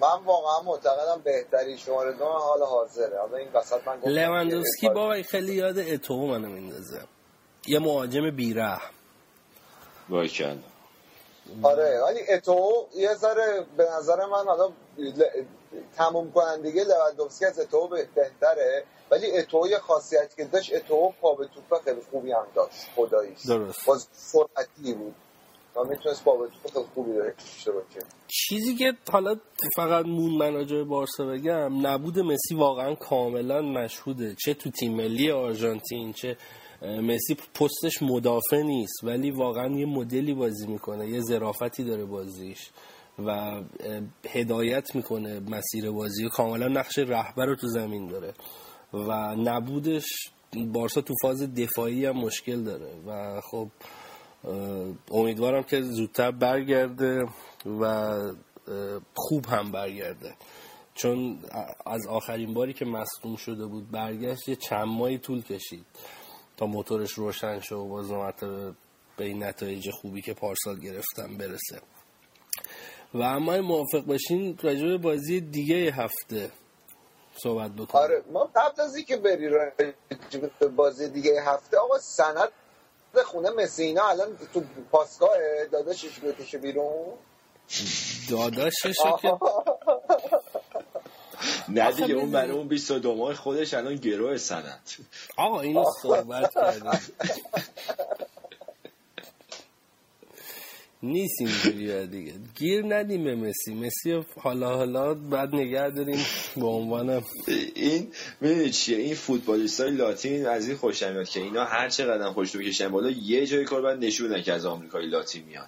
من 0.00 0.24
واقعا 0.24 0.62
معتقدم 0.62 1.20
بهتری 1.24 1.78
شماره 1.78 2.12
دو 2.12 2.24
حال 2.24 2.62
حاضره. 2.62 3.18
حالا 3.18 3.36
این 3.36 3.48
وسط 3.54 3.88
من 3.88 4.00
لواندوفسکی 4.04 4.88
بابا 4.88 5.22
خیلی 5.22 5.54
یاد 5.54 5.78
اتو 5.78 6.26
منو 6.26 6.48
میندازه. 6.48 7.00
یه 7.66 7.78
مهاجم 7.78 8.30
بیره 8.30 8.78
باریکلا 10.08 10.56
آره 11.62 12.00
ولی 12.04 12.20
اتو 12.28 12.86
یه 12.94 13.14
ذره 13.14 13.66
به 13.76 13.86
نظر 13.98 14.26
من 14.26 14.44
حالا 14.46 14.72
تموم 15.96 16.32
کنندگی 16.32 16.80
لوندوفسکی 16.84 17.44
از 17.44 17.58
اتو 17.60 17.88
بهتره 17.88 18.84
ولی 19.10 19.38
اتو 19.38 19.66
یه 19.70 19.78
خاصیت 19.78 20.36
که 20.36 20.44
داشت 20.44 20.74
اتو 20.74 21.12
پا 21.20 21.34
به 21.34 21.46
توپ 21.46 21.84
خیلی 21.84 22.00
خوبی 22.10 22.32
هم 22.32 22.46
داشت 22.54 22.86
خداییش. 22.96 23.46
درست. 23.46 23.86
باز 23.86 24.08
سرعتی 24.12 24.94
بود. 24.94 25.14
و 25.76 25.84
می‌تونست 25.84 26.24
پا 26.24 26.36
به 26.36 26.46
توپ 26.46 26.72
خیلی 26.72 26.86
خوبی 26.94 27.12
داشته 27.12 27.72
باشه. 27.72 28.00
چیزی 28.28 28.74
که 28.74 28.92
حالا 29.12 29.36
فقط 29.76 30.06
مون 30.06 30.32
مناجر 30.32 30.84
بارسا 30.84 31.24
بگم 31.24 31.86
نبود 31.86 32.18
مسی 32.18 32.54
واقعا 32.54 32.94
کاملا 32.94 33.62
مشهوده. 33.62 34.34
چه 34.44 34.54
تو 34.54 34.70
تیم 34.70 34.94
ملی 34.94 35.30
آرژانتین 35.30 36.12
چه 36.12 36.36
مسی 36.82 37.36
پستش 37.54 38.02
مدافع 38.02 38.62
نیست 38.62 39.04
ولی 39.04 39.30
واقعا 39.30 39.78
یه 39.78 39.86
مدلی 39.86 40.34
بازی 40.34 40.66
می‌کنه 40.66 41.08
یه 41.08 41.20
ظرافتی 41.20 41.84
داره 41.84 42.04
بازیش 42.04 42.70
و 43.26 43.60
هدایت 44.28 44.94
می‌کنه 44.94 45.40
مسیر 45.40 45.90
بازی. 45.90 46.28
کاملا 46.28 46.68
نقش 46.68 46.98
رهبر 46.98 47.46
رو 47.46 47.56
تو 47.56 47.66
زمین 47.66 48.08
داره 48.08 48.34
و 48.92 49.36
نبودش 49.36 50.06
بارسا 50.72 51.00
تو 51.00 51.14
فاز 51.22 51.54
دفاعی 51.54 52.06
هم 52.06 52.16
مشکل 52.16 52.62
داره 52.62 52.90
و 53.06 53.40
خب 53.40 53.68
امیدوارم 55.10 55.62
که 55.62 55.82
زودتر 55.82 56.30
برگرده 56.30 57.24
و 57.80 58.16
خوب 59.14 59.46
هم 59.46 59.72
برگرده. 59.72 60.34
چون 60.94 61.38
از 61.86 62.06
آخرین 62.06 62.54
باری 62.54 62.72
که 62.72 62.84
مصدوم 62.84 63.36
شده 63.36 63.66
بود 63.66 63.90
برگشت 63.90 64.48
یه 64.48 64.56
چند 64.56 64.88
ماهی 64.88 65.18
طول 65.18 65.42
کشید. 65.42 65.84
تا 66.60 66.66
موتورش 66.66 67.12
روشن 67.12 67.60
شه 67.60 67.74
و 67.74 67.88
باز 67.88 68.10
مرتبه 68.10 68.72
به 69.16 69.24
این 69.24 69.42
نتایج 69.42 69.90
خوبی 69.90 70.22
که 70.22 70.34
پارسال 70.34 70.80
گرفتم 70.80 71.36
برسه. 71.36 71.80
و 73.14 73.22
اما 73.22 73.60
موافق 73.60 74.00
باشین 74.00 74.58
راجع 74.62 74.96
بازی 74.96 75.40
دیگه 75.40 75.76
هفته 75.76 76.50
صحبت 77.42 77.70
بکنیم. 77.70 78.04
آره 78.04 78.22
ما 78.32 78.50
قبل 78.56 78.82
از 78.82 78.96
اینکه 78.96 79.16
بری 79.16 79.48
راجع 79.48 80.68
بازی 80.76 81.08
دیگه 81.08 81.42
هفته 81.42 81.76
آقا 81.78 81.98
سند 81.98 82.48
خونه 83.26 83.50
مثل 83.50 83.82
اینا 83.82 84.08
الان 84.08 84.38
تو 84.54 84.62
پاسگاه 84.90 85.30
داداشش 85.72 86.20
بکشه 86.20 86.58
بیرون؟ 86.58 87.14
داداشش 88.30 88.96
که 89.22 89.32
نه 91.68 91.92
دیگه 91.92 92.14
اون 92.14 92.30
برای 92.30 92.50
اون 92.50 92.68
22 92.68 93.14
ماه 93.14 93.34
خودش 93.34 93.74
الان 93.74 93.94
گروه 93.94 94.36
سند 94.36 94.80
آقا 95.36 95.60
اینو 95.60 95.84
صحبت 96.02 96.54
کردیم. 96.54 96.90
نیست 101.02 101.40
اینجوریه 101.40 102.06
دیگه. 102.06 102.32
گیر 102.54 102.84
ندیم 102.88 103.24
به 103.24 103.34
مسی. 103.34 103.74
مسی 103.74 104.24
حالا 104.36 104.76
حالا 104.76 105.14
بعد 105.14 105.54
نگه 105.54 105.90
داریم 105.90 106.24
به 106.56 106.66
عنوان 106.66 107.22
این 107.74 108.12
می‌دونی 108.40 108.70
چیه؟ 108.70 108.98
این 108.98 109.14
فوتبالیست 109.14 109.80
های 109.80 109.90
لاتین 109.90 110.46
از 110.46 110.68
این 110.68 110.76
خوشم 110.76 111.12
میاد 111.12 111.28
که 111.28 111.40
اینا 111.40 111.64
هر 111.64 111.88
چه 111.88 112.04
قدم 112.04 112.32
خوش 112.32 112.56
بکشن 112.56 112.88
بالا 112.88 113.10
یه 113.10 113.46
جای 113.46 113.64
کار 113.64 113.82
باید 113.82 114.04
نشونن 114.04 114.42
که 114.42 114.52
از 114.52 114.66
آمریکای 114.66 115.06
لاتین 115.06 115.44
میان. 115.44 115.66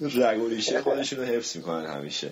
رگ 0.00 0.80
خودشون 0.80 1.18
رو 1.18 1.24
حفظ 1.24 1.56
می‌کنن 1.56 1.86
همیشه. 1.86 2.30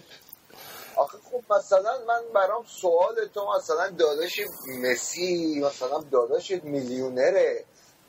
خب 1.31 1.55
مثلا 1.55 1.93
من 2.09 2.20
برام 2.35 2.65
سوال 2.66 3.27
تو 3.35 3.47
مثلا 3.57 3.90
داداش 3.90 4.40
مسی 4.82 5.61
مثلا 5.61 5.98
داداش 6.11 6.51
میلیونره. 6.51 7.65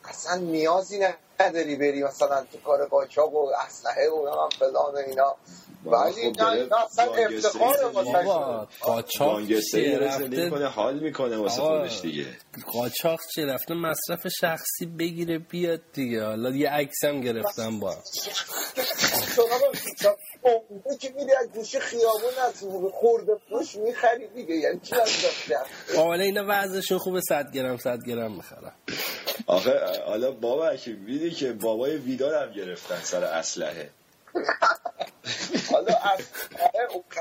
اصلا 0.06 0.36
نیازی 0.36 1.00
نداری 1.42 1.76
بری 1.76 2.04
مثلا 2.04 2.46
تو 2.52 2.58
کار 2.58 2.88
قاچاق 2.88 3.34
و 3.34 3.52
اسلحه 3.66 4.10
و 4.10 4.50
فلان 4.60 4.98
اینا. 5.08 5.36
ولی 5.86 6.34
اصلا 6.84 7.06
افتخار 7.14 7.92
بابا 7.94 8.68
قاچاق 8.82 9.42
چه 9.72 10.00
رفته؟ 10.00 10.66
حال 10.66 11.00
می‌کنه 11.00 11.38
واسه 11.38 11.62
خودش 11.62 12.02
دیگه. 12.02 12.26
قاچاق 12.74 13.20
چه 13.36 13.46
رفته؟ 13.46 13.74
مصرف 13.74 14.28
شخصی 14.28 14.86
بگیره 15.00 15.40
بیاد 15.40 15.82
دیگه. 15.94 16.24
حالا 16.24 16.50
یه 16.50 16.70
عکس 16.70 17.04
هم 17.04 17.22
گرفتم 17.22 17.80
با. 17.80 17.96
اون 20.86 20.98
که 20.98 21.14
میری 21.16 21.32
از 21.34 21.48
گوشه 21.54 21.80
خیابون 21.80 22.32
از 22.48 22.64
خورده 22.94 23.32
پوش 23.50 23.76
می‌خری 23.76 24.28
دیگه. 24.28 24.56
یعنی 24.56 24.80
چی 24.80 24.96
از 24.96 25.10
حالا 25.96 26.24
اینا 26.24 26.46
وضعشون 26.48 26.98
خوبه 26.98 27.22
100 27.22 27.52
گرم 27.52 27.78
100 27.78 28.00
گرم 28.08 28.32
می‌خرن. 28.36 28.72
آخه 29.48 29.72
حالا 30.06 30.32
بابا 30.32 30.76
که 30.76 30.92
که 31.32 31.54
بابای 31.54 31.98
ویدار 31.98 32.44
هم 32.44 32.54
گرفتن 32.54 33.02
سر 33.04 33.24
اسلحه. 33.24 33.90
حالا 35.72 36.00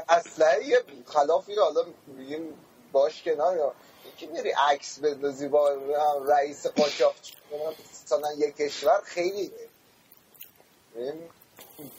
اسلحه 0.08 0.84
خلافی 1.06 1.54
رو 1.54 1.62
حالا 1.62 1.84
میگیم 2.06 2.54
باش 2.92 3.22
کنار. 3.22 3.74
یکی 4.14 4.26
میری 4.26 4.50
عکس 4.50 4.98
بندازی 4.98 5.48
با 5.48 5.78
رئیس 6.28 6.66
قاچاق 6.66 7.14
مثلا 8.04 8.32
یک 8.32 8.56
کشور 8.56 9.00
خیلی 9.04 9.52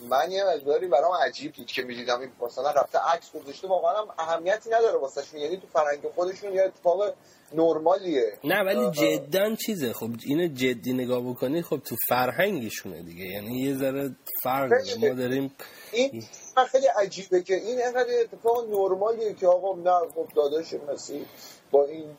من 0.10 0.32
یه 0.32 0.44
مقداری 0.44 0.88
برام 0.88 1.14
عجیب 1.14 1.54
بود 1.54 1.66
که 1.66 1.82
می‌دیدم 1.82 2.20
این 2.20 2.32
مثلا 2.42 2.72
رفته 2.72 3.00
عکس 3.00 3.32
گذاشته. 3.32 3.68
واقعا 3.68 4.02
هم 4.02 4.08
اهمیتی 4.20 4.70
نداره 4.70 4.98
واسهشون 4.98 5.40
یعنی 5.40 5.58
تو 5.58 5.68
فرهنگ 5.74 6.00
خودشون 6.16 6.54
یه 6.54 6.64
اتفاق 6.64 7.14
نرمالیه. 7.54 8.38
نه 8.44 8.64
ولی 8.64 8.92
جدا 8.92 9.56
چیزه. 9.56 9.94
خب 9.94 10.10
اینو 10.26 10.48
جدی 10.48 10.94
نگاه 10.94 11.22
بکنی 11.30 11.62
خب 11.62 11.78
تو 11.78 11.96
فرهنگشونه 12.10 13.02
دیگه. 13.02 13.26
یعنی 13.26 13.60
یه 13.60 13.78
ذره 13.78 14.16
فرق 14.44 14.72
ما 15.00 15.10
داریم 15.10 15.56
این 15.92 16.24
خیلی 16.72 16.88
عجیبه 16.88 17.42
که 17.44 17.56
این 17.56 17.86
انقدر 17.86 18.20
اتفاق 18.22 18.70
نرمالیه 18.70 19.34
که 19.34 19.48
آقا 19.48 19.76
نه 19.76 20.08
خب 20.16 20.28
داداش 20.36 20.74
مسی 20.74 21.26
با 21.72 21.86
این 21.86 22.18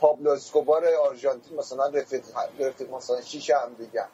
پابلو 0.00 0.30
اسکوبار 0.30 0.86
آرژانتین 0.94 1.56
مثلا 1.58 1.86
رفیق 1.86 2.22
رفیق 2.58 2.90
مثلا 2.90 3.20
شیش 3.20 3.50
هم 3.50 3.74
دیگه. 3.78 4.04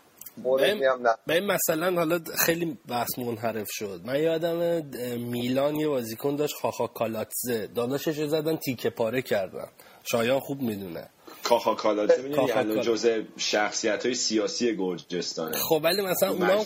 به 1.26 1.40
مثلا 1.40 1.94
حالا 1.94 2.20
خیلی 2.38 2.78
بحث 2.88 3.18
منحرف 3.18 3.68
شد. 3.70 4.00
من 4.04 4.22
یادم 4.22 4.84
میلان 5.18 5.76
یه 5.76 5.88
بازیکن 5.88 6.36
داشت 6.36 6.54
خاخا 6.54 6.86
کالاتزه 6.86 7.66
داداشش 7.66 8.26
زدن 8.26 8.56
تیکه 8.56 8.90
پاره 8.90 9.22
کردن. 9.22 9.68
شایان 10.12 10.40
خوب 10.40 10.62
می‌دونه. 10.62 11.08
کاخا 11.42 11.74
کالاتزه 11.74 12.22
می‌دونی 12.22 12.50
الان 12.50 12.80
جزء 12.80 13.22
شخصیت 13.36 14.06
های 14.06 14.14
سیاسی 14.14 14.76
گرجستانه. 14.76 15.56
خب 15.56 15.80
ولی 15.84 16.02
مثلا 16.02 16.30
اونا, 16.30 16.64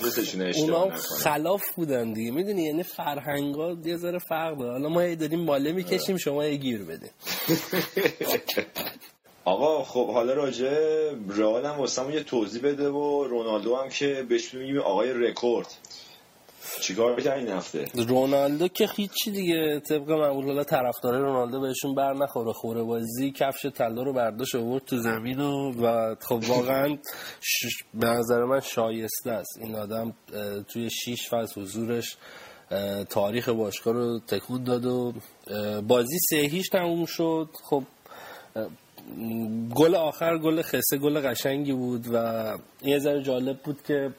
اونا 0.56 0.90
خلاف 0.96 1.62
بودن 1.76 2.12
دیگه. 2.12 2.30
می‌دونی 2.30 2.62
یعنی 2.62 2.82
فرهنگا 2.82 3.76
یه 3.84 3.96
ذره 3.96 4.18
فرق 4.18 4.58
داره. 4.58 4.72
حالا 4.72 4.88
ما 4.88 5.14
داریم 5.14 5.40
ماله 5.40 5.72
می‌کشیم 5.72 6.16
شما 6.16 6.44
یه 6.44 6.56
گیر 6.56 6.84
بده 6.84 7.10
آقا 9.44 9.84
خب 9.84 10.10
حالا 10.10 10.34
راجع 10.34 10.70
رئال 11.28 11.66
هم 11.66 11.78
واسمون 11.78 12.12
یه 12.12 12.22
توضیح 12.22 12.62
بده 12.62 12.88
و 12.88 13.24
رونالدو 13.24 13.76
هم 13.76 13.88
که 13.88 14.26
بهش 14.28 14.54
میگیم 14.54 14.78
آقای 14.78 15.12
رکورد. 15.12 15.66
چیکار 16.80 17.20
کرد 17.20 17.38
این 17.38 17.48
هفته؟ 17.48 17.88
رونالدو 18.08 18.68
که 18.68 18.88
هیچی 18.96 19.30
دیگه. 19.30 19.80
طبق 19.80 20.10
معمول 20.10 20.44
حالا 20.44 20.64
طرفدار 20.64 21.18
رونالدو 21.18 21.60
بهشون 21.60 21.94
بر 21.94 22.12
نخوره. 22.12 22.52
خوره 22.52 22.82
بازی 22.82 23.30
کفش 23.30 23.66
طلا 23.66 24.02
رو 24.02 24.12
برداشت 24.12 24.54
آورد 24.54 24.84
تو 24.84 24.96
زمین 24.98 25.40
و, 25.40 25.72
و 25.86 26.14
خب 26.20 26.40
واقعا 26.48 26.98
به 27.94 28.06
نظر 28.06 28.44
من 28.44 28.60
شایسته 28.60 29.30
است. 29.30 29.58
این 29.60 29.74
آدم 29.74 30.14
توی 30.68 30.90
شیش 30.90 31.28
فصل 31.28 31.60
حضورش 31.60 32.16
تاریخ 33.10 33.48
باشگاه 33.48 33.94
رو 33.94 34.20
تکون 34.28 34.64
داد 34.64 34.86
و 34.86 35.12
بازی 35.88 36.18
سه 36.30 36.36
هیچ 36.36 36.70
تموم 36.70 37.06
شد. 37.06 37.48
خب 37.70 37.82
گل 39.74 39.94
آخر 39.94 40.38
گل 40.38 40.62
خسه 40.62 40.98
گل 40.98 41.20
قشنگی 41.20 41.72
بود 41.72 42.06
و 42.12 42.44
یه 42.82 42.98
ذره 42.98 43.22
جالب 43.22 43.58
بود 43.58 43.82
که 43.82 44.10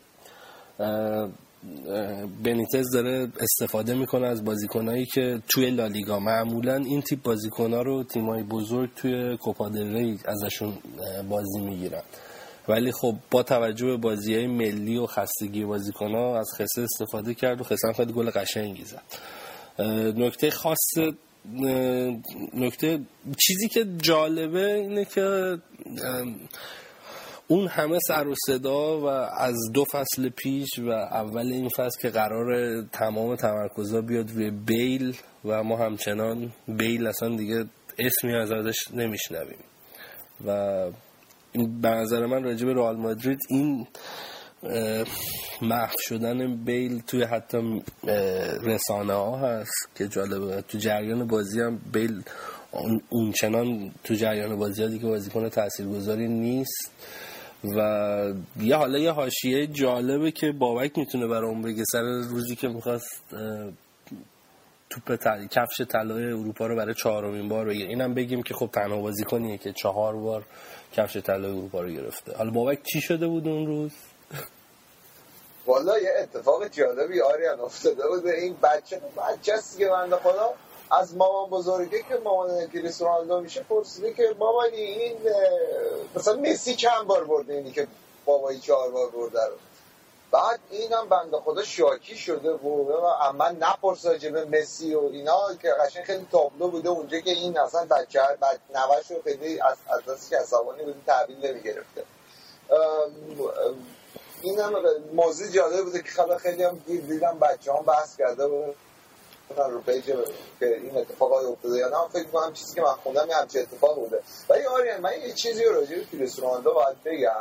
بنیتز 2.43 2.91
داره 2.93 3.27
استفاده 3.39 3.93
می‌کنه 3.93 4.27
از 4.27 4.45
بازیکنهایی 4.45 5.05
که 5.05 5.41
توی 5.49 5.69
لالیگا. 5.69 6.19
معمولا 6.19 6.75
این 6.75 7.01
تیپ 7.01 7.21
بازیکنها 7.21 7.81
رو 7.81 8.03
تیمای 8.03 8.43
بزرگ 8.43 8.89
توی 8.95 9.37
کوپا 9.37 9.67
ری 9.67 10.19
ازشون 10.25 10.73
بازی 11.29 11.61
می‌گیرن. 11.61 12.01
ولی 12.67 12.91
خب 12.91 13.15
با 13.31 13.43
توجه 13.43 13.85
به 13.85 13.97
بازی 13.97 14.35
های 14.35 14.47
ملی 14.47 14.97
و 14.97 15.05
خستگی 15.05 15.65
بازیکنها 15.65 16.39
از 16.39 16.49
خسه 16.57 16.81
استفاده 16.81 17.33
کرد 17.33 17.61
و 17.61 17.63
خسه 17.63 17.93
خیلی 17.95 18.13
گل 18.13 18.29
قشنگی 18.29 18.83
زد. 18.83 19.03
نکته 20.17 20.51
خاص 20.51 20.93
نکته 22.53 22.99
چیزی 23.37 23.67
که 23.67 23.85
جالبه 24.01 24.73
اینه 24.73 25.05
که 25.05 25.57
اون 27.47 27.67
همه 27.67 27.99
سر 28.07 28.27
و 28.27 28.35
صدا 28.47 28.99
و 28.99 29.05
از 29.37 29.55
دو 29.73 29.85
فصل 29.85 30.29
پیش 30.29 30.79
و 30.79 30.89
اول 30.89 31.51
این 31.51 31.69
فصل 31.69 32.01
که 32.01 32.09
قرار 32.09 32.81
تمام 32.81 33.35
تمرکزها 33.35 34.01
بیاد 34.01 34.31
روی 34.31 34.51
بیل 34.51 35.15
و 35.45 35.63
ما 35.63 35.77
همچنان 35.77 36.53
بیل 36.67 37.07
اصلا 37.07 37.35
دیگه 37.35 37.65
اسمی 37.99 38.35
از 38.35 38.51
ازش 38.51 38.91
نمیشنویم. 38.93 39.63
و 40.45 40.91
به 41.81 41.89
نظر 41.89 42.25
من 42.25 42.43
راجب 42.43 42.69
رئال 42.69 42.97
مادرید 42.97 43.39
این 43.49 43.87
محو 45.61 45.95
شدن 45.99 46.55
بیل 46.55 47.01
توی 47.07 47.23
حتی 47.23 47.81
رسانه 48.63 49.13
ها 49.13 49.37
هست 49.37 49.89
که 49.95 50.07
جالبه. 50.07 50.61
تو 50.61 50.77
جریان 50.77 51.27
بازی 51.27 51.61
هم 51.61 51.79
بیل 51.93 52.21
اونچنان 53.09 53.91
تو 54.03 54.13
جریان 54.13 54.55
بازی 54.55 54.83
ها 54.83 54.89
دیگه 54.89 55.05
بازیکن 55.05 55.49
تاثیرگذاری 55.49 56.27
نیست 56.27 56.91
و 57.63 58.33
یه 58.59 58.75
حالا 58.75 58.99
یه 58.99 59.11
حاشیه 59.11 59.67
جالبه 59.67 60.31
که 60.31 60.51
بابک 60.51 60.97
می‌تونه 60.97 61.27
برام 61.27 61.61
بگه 61.61 61.83
سر 61.91 62.01
روزی 62.01 62.55
که 62.55 62.67
می‌خواست 62.67 63.23
توپ 64.89 65.15
تل... 65.15 65.47
کفش 65.47 65.81
طلای 65.81 66.25
اروپا 66.25 66.67
رو 66.67 66.75
برای 66.75 66.93
چهارمین 66.93 67.49
بار 67.49 67.65
بگیره. 67.65 67.89
اینم 67.89 68.13
بگیم 68.13 68.43
که 68.43 68.53
خب 68.53 68.69
تنها 68.73 69.01
بازیکنیه 69.01 69.57
که 69.57 69.73
چهار 69.73 70.15
بار 70.15 70.43
کفش 70.93 71.17
طلای 71.17 71.51
اروپا 71.51 71.81
رو 71.81 71.91
گرفته. 71.91 72.37
حالا 72.37 72.51
بابک 72.51 72.83
چی 72.83 73.01
شده 73.01 73.27
بود 73.27 73.47
اون 73.47 73.67
روز؟ 73.67 73.91
والا 75.65 75.99
یه 75.99 76.13
اتفاق 76.19 76.67
جالبی 76.67 77.21
آریان 77.21 77.59
افتاده 77.59 78.07
بود. 78.07 78.27
این 78.27 78.57
بچه 78.63 79.01
بچه 79.17 79.53
است 79.53 79.77
که 79.77 79.87
بنده 79.87 80.15
خدا. 80.15 80.53
از 80.91 81.15
مامان 81.15 81.49
بزرگه 81.49 82.03
که 82.09 82.15
مامان 82.23 82.67
کریس 82.67 83.01
رونالدو 83.01 83.41
میشه 83.41 83.63
پرسیده 83.63 84.13
که 84.13 84.35
مامانی 84.39 84.75
این 84.75 85.17
مثلا 86.15 86.35
مسی 86.35 86.75
چند 86.75 87.07
بار 87.07 87.23
برده 87.23 87.53
اینی 87.53 87.71
که 87.71 87.87
بابایی 88.25 88.59
چهار 88.59 88.91
بار 88.91 89.09
برده 89.09 89.45
رو؟ 89.45 89.53
بعد 90.31 90.59
اینم 90.69 91.09
بنده 91.09 91.37
خدا 91.37 91.63
شاکی 91.63 92.17
شده 92.17 92.51
و 92.51 93.33
من 93.33 93.57
نپرس 93.59 94.05
به 94.05 94.45
مسی 94.45 94.95
و 94.95 94.99
اینا 94.99 95.55
که 95.61 95.69
قشنگ 95.69 96.03
خیلی 96.03 96.27
تابلو 96.31 96.67
بوده 96.67 96.89
اونجا 96.89 97.19
که 97.19 97.31
این 97.31 97.59
اصلا 97.59 97.85
بچه 97.85 98.19
بعد 98.39 98.59
نوش 98.75 99.11
رو 99.11 99.21
خیلی 99.23 99.61
از 99.61 99.77
دست 100.07 100.29
که 100.29 100.37
عصبانی 100.37 100.83
بوده 100.83 100.99
تحویل 101.07 101.45
نمی‌گرفته. 101.45 102.03
این 104.43 104.59
هم 104.59 104.73
موضوع 105.13 105.47
جالب 105.47 105.85
بوده 105.85 106.01
که 106.01 106.09
خیلی 106.09 106.37
خیلی 106.37 106.63
هم 106.63 106.81
دیر 106.85 107.01
دیدم 107.01 107.39
بچه 107.39 107.73
هم 107.73 107.83
بحث 107.83 108.17
کرده 108.17 108.43
و 108.43 108.73
رو 109.57 109.81
پیج 109.81 110.03
که 110.59 110.77
این 110.77 110.97
اتفاق 110.97 111.33
های 111.33 111.45
افتاده. 111.45 111.77
یا 111.77 111.89
نه 111.89 112.09
فکر 112.13 112.23
کنم 112.23 112.53
چیزی 112.53 112.75
که 112.75 112.81
من 112.81 112.93
خوندم 112.93 113.29
یه 113.29 113.35
همچه 113.35 113.59
اتفاق 113.59 113.95
بوده. 113.95 114.19
ولی 114.49 114.65
آریان 114.65 115.01
من 115.01 115.21
یه 115.21 115.33
چیزی 115.33 115.63
رو 115.63 115.81
به 115.81 116.05
کریس 116.11 116.39
باید 116.39 117.03
بگم. 117.05 117.31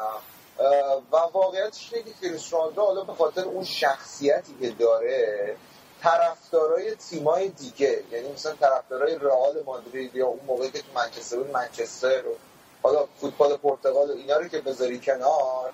و 1.12 1.16
واقعیتش 1.16 1.92
اینه 1.92 2.04
که 2.04 2.28
کریس 2.28 2.54
حالا 2.76 3.04
به 3.04 3.12
خاطر 3.12 3.44
اون 3.44 3.64
شخصیتی 3.64 4.54
که 4.60 4.70
داره 4.70 5.56
طرفدارای 6.02 6.94
تیمای 6.94 7.48
دیگه 7.48 8.02
یعنی 8.12 8.32
مثلا 8.32 8.54
طرفدارای 8.54 9.14
رئال 9.14 9.62
مادرید 9.66 10.16
یا 10.16 10.26
اون 10.26 10.40
موقعی 10.46 10.70
که 10.70 10.78
تو 10.78 10.86
منچستر 10.94 11.36
بود 11.36 11.50
منچستر 11.50 12.20
رو 12.20 12.34
حالا 12.82 13.06
فوتبال 13.20 13.56
پرتغال 13.56 14.10
و 14.10 14.12
اینا 14.12 14.36
رو 14.36 14.48
که 14.48 14.60
بذاری 14.60 15.00
کنار 15.00 15.72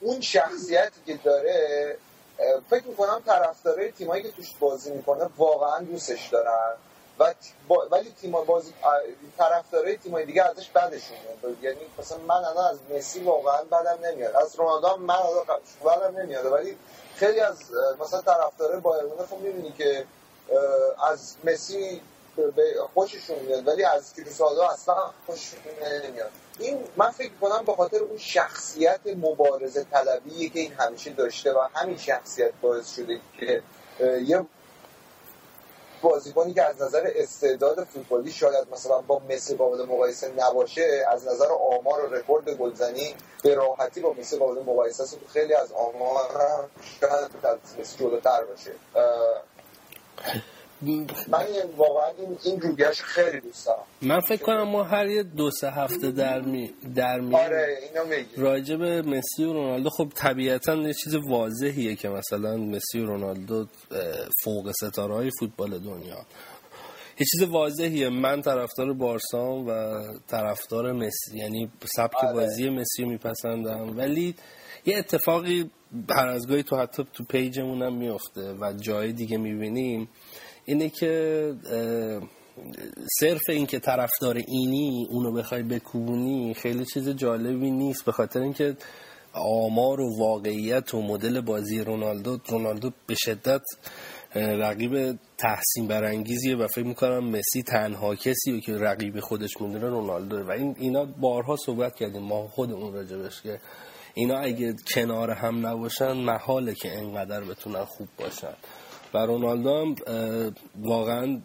اون 0.00 0.20
شخصیتی 0.20 1.00
که 1.06 1.18
داره 1.24 1.96
فکر 2.70 2.84
می‌کنم 2.84 3.22
طرفدارای 3.26 3.92
تیمایی 3.92 4.22
که 4.22 4.30
توش 4.30 4.54
بازی 4.60 4.90
می‌کنه 4.90 5.28
واقعا 5.36 5.78
دوستش 5.78 6.28
دارن. 6.28 6.74
و 7.18 7.34
ولی 7.90 8.14
تیم 8.20 8.32
بازی 8.32 8.74
طرفدارای 9.38 9.96
تیمای 9.96 10.24
دیگه 10.24 10.44
ازش 10.44 10.68
بدشون 10.68 11.16
میاد. 11.42 11.62
یعنی 11.62 11.80
مثلا 11.98 12.18
من 12.18 12.44
الان 12.44 12.70
از 12.70 12.78
مسی 12.90 13.20
واقعا 13.20 13.62
بدم 13.62 13.98
نمیاد. 14.04 14.36
از 14.36 14.56
رونالدو 14.56 14.96
من 14.96 15.18
بدم 15.86 16.18
نمیاد. 16.18 16.46
ولی 16.52 16.76
خیلی 17.16 17.40
از 17.40 17.56
مثلا 18.00 18.20
طرفدارای 18.20 18.80
بایرن 18.80 19.08
خب 19.30 19.38
می‌بینی 19.38 19.72
که 19.72 20.04
از 21.10 21.34
مسی 21.44 22.02
خوششون 22.94 23.38
میاد. 23.38 23.68
ولی 23.68 23.84
از 23.84 24.14
کریستیانو 24.14 24.60
اصلا 24.60 25.10
خوششون 25.26 25.60
نمیاد. 25.82 26.30
این 26.58 26.78
من 26.96 27.10
فکر 27.10 27.32
کنم 27.40 27.64
به 27.66 27.74
خاطر 27.74 27.96
اون 27.96 28.18
شخصیت 28.18 29.00
مبارزه 29.16 29.84
طلبی 29.84 30.50
که 30.50 30.60
این 30.60 30.72
همیشه 30.72 31.10
داشته 31.10 31.52
و 31.52 31.68
همین 31.74 31.96
شخصیت 31.96 32.52
باعث 32.62 32.94
شده 32.94 33.20
که 33.40 33.62
یه 34.00 34.44
بازیکنی 36.02 36.54
که 36.54 36.62
از 36.62 36.82
نظر 36.82 37.12
استعداد 37.14 37.84
فوتبالی 37.84 38.32
شاید 38.32 38.68
مثلا 38.72 39.00
با 39.00 39.22
مسی 39.30 39.56
قابل 39.56 39.84
مقایسه 39.84 40.32
نباشه 40.36 41.06
از 41.10 41.28
نظر 41.28 41.46
آمار 41.46 42.04
و 42.04 42.14
رکورد 42.14 42.50
گلزنی 42.50 43.14
به 43.42 43.54
راحتی 43.54 44.00
با 44.00 44.12
مسی 44.12 44.36
قابل 44.36 44.62
مقایسه 44.62 45.02
است. 45.02 45.18
خیلی 45.32 45.54
از 45.54 45.72
آمار 45.72 46.68
شاید 47.00 47.30
مسی 47.80 47.98
جلوتر 47.98 48.44
باشه. 48.44 48.72
من 50.82 51.46
واقعا 51.76 52.08
این 52.18 52.38
این 52.44 52.60
خیلی 52.92 53.40
دوست 53.40 53.66
دارم. 53.66 53.82
من 54.02 54.20
فکر 54.20 54.42
کنم 54.42 54.62
ما 54.62 54.82
هر 54.82 55.06
یه 55.06 55.22
دو 55.22 55.50
سه 55.50 55.70
هفته 55.70 56.10
در 56.10 56.40
می 56.40 56.70
در 56.94 57.20
می 57.20 57.34
آره 57.34 57.78
راجع 58.36 58.76
به 58.76 59.02
مسی 59.02 59.44
و 59.44 59.52
رونالدو. 59.52 59.90
خب 59.90 60.08
طبیعتا 60.14 60.74
یه 60.74 60.94
چیز 60.94 61.14
واضحیه 61.14 61.96
که 61.96 62.08
مثلا 62.08 62.56
مسی 62.56 63.00
و 63.00 63.06
رونالدو 63.06 63.66
فوق 64.44 64.72
ستاره 64.72 65.14
های 65.14 65.30
فوتبال 65.40 65.78
دنیا. 65.78 66.26
یه 67.20 67.26
چیز 67.30 67.42
واضحیه. 67.42 68.08
من 68.08 68.42
طرفدار 68.42 68.92
بارسام 68.92 69.66
و 69.68 70.02
طرفدار 70.28 70.92
مسی. 70.92 71.38
یعنی 71.38 71.70
سبک 71.96 72.24
آره. 72.24 72.32
بازی 72.34 72.70
مسی 72.70 73.04
میپسندم. 73.04 73.98
ولی 73.98 74.34
یه 74.86 74.98
اتفاقی 74.98 75.70
هر 76.10 76.28
از 76.28 76.48
گاهی 76.48 76.62
تو 76.62 76.76
حتی 76.76 77.04
تو 77.12 77.24
پیجمون 77.24 77.82
هم 77.82 77.94
میفته 77.94 78.54
و 78.60 78.72
جای 78.72 79.12
دیگه 79.12 79.36
می‌بینیم. 79.36 80.08
اینه 80.68 80.88
که 80.88 81.54
صرف 83.20 83.42
اینکه 83.48 83.78
طرفدار 83.78 84.36
اینی 84.36 85.06
اونو 85.10 85.32
بخوای 85.32 85.62
بکوبونی 85.62 86.54
خیلی 86.54 86.84
چیز 86.84 87.08
جالبی 87.08 87.70
نیست. 87.70 88.04
به 88.04 88.12
خاطر 88.12 88.40
اینکه 88.40 88.76
آمار 89.32 90.00
و 90.00 90.18
واقعیت 90.18 90.94
و 90.94 91.02
مدل 91.02 91.40
بازی 91.40 91.80
رونالدو 91.80 92.38
رونالدو 92.48 92.90
به 93.06 93.14
شدت 93.14 93.62
رقیب 94.34 95.18
تحسین 95.38 95.88
برانگیزیه 95.88 96.56
و 96.56 96.66
فکر 96.66 96.86
می‌کنم 96.86 97.30
مسی 97.30 97.62
تنها 97.62 98.14
کسی 98.14 98.60
که 98.60 98.78
رقیب 98.78 99.20
خودش 99.20 99.60
می‌دونه 99.60 99.88
رونالدو 99.88 100.48
و 100.48 100.50
این 100.50 100.76
اینا 100.78 101.04
بارها 101.04 101.56
صحبت 101.66 101.94
کردیم 101.94 102.22
ما 102.22 102.48
خودمون 102.48 102.92
راجبش 102.92 103.42
که 103.42 103.60
اینا 104.14 104.38
اگه 104.38 104.76
کنار 104.94 105.30
هم 105.30 105.66
نباشن 105.66 106.12
محاله 106.12 106.74
که 106.74 106.98
انقدر 106.98 107.40
بتونن 107.40 107.84
خوب 107.84 108.08
باشن. 108.18 108.54
و 109.14 109.18
رونالدو 109.18 109.70
هم 109.70 109.94
واقعا 110.82 111.40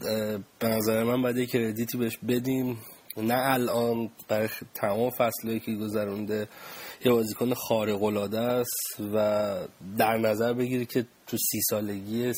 به 0.60 0.68
نظر 0.68 1.04
من 1.04 1.22
باید 1.22 1.50
کردیتی 1.50 1.98
بهش 1.98 2.18
بدیم. 2.28 2.78
نه 3.18 3.34
الان 3.38 4.10
برای 4.28 4.50
تمام 4.74 5.10
فصلهایی 5.10 5.60
که 5.60 5.76
گذرونده 5.76 6.48
یه 7.06 7.12
بازیکن 7.12 7.54
خارق 7.54 8.04
العاده 8.04 8.40
است 8.40 9.00
و 9.14 9.56
در 9.98 10.18
نظر 10.18 10.54
بگیری 10.54 10.86
که 10.86 11.06
تو 11.28 11.38
سی 11.38 11.62
سالگی 11.70 12.34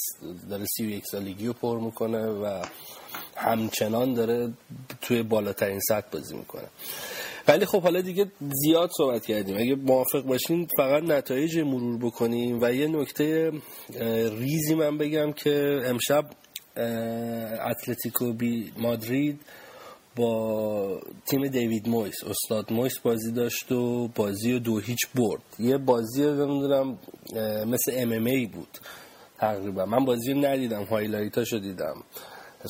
داره 0.50 0.66
سی 0.66 0.86
و 0.86 0.90
یک 0.90 1.04
سالگی 1.12 1.48
رو 1.48 1.54
پر 1.54 1.80
می‌کنه 1.80 2.26
و 2.28 2.66
همچنان 3.36 4.14
داره 4.14 4.54
توی 5.02 5.24
بالاترین 5.24 5.80
سطح 5.80 6.08
بازی 6.12 6.36
می‌کنه. 6.36 6.68
ولی 7.48 7.66
خب 7.66 7.82
حالا 7.82 8.02
دیگه 8.02 8.32
زیاد 8.64 8.90
صحبت 8.98 9.26
کردیم. 9.26 9.58
اگه 9.58 9.76
موافق 9.76 10.22
باشین 10.22 10.68
فقط 10.78 11.04
نتایج 11.04 11.60
مرور 11.60 11.98
بکنیم 11.98 12.60
و 12.62 12.74
یه 12.74 12.88
نکته 12.88 13.52
ریزی 14.40 14.76
من 14.76 14.98
بگم 14.98 15.32
که 15.32 15.82
امشب 15.86 16.26
اتلتیکوی 17.62 18.72
مادرید 18.78 19.40
با 20.16 21.02
تیم 21.26 21.48
دیوید 21.48 21.90
مویس 21.90 22.24
استاد 22.24 22.74
مویس 22.74 23.00
بازی 23.00 23.32
داشت 23.32 23.72
و 23.72 24.08
بازی 24.08 24.54
و 24.54 24.60
دو 24.60 24.80
هیچ 24.80 25.08
برد. 25.16 25.42
یه 25.60 25.78
بازی 25.78 26.24
رو 26.24 26.46
نمی‌دونم 26.46 26.98
مثل 27.72 27.92
MMA 27.96 28.46
بود 28.46 28.78
تقریبا. 29.38 29.86
من 29.86 30.06
بازی 30.06 30.34
رو 30.34 30.46
ندیدم 30.46 30.84
highlight 30.84 31.39
اشو 31.39 31.58
دیدم. 31.58 32.04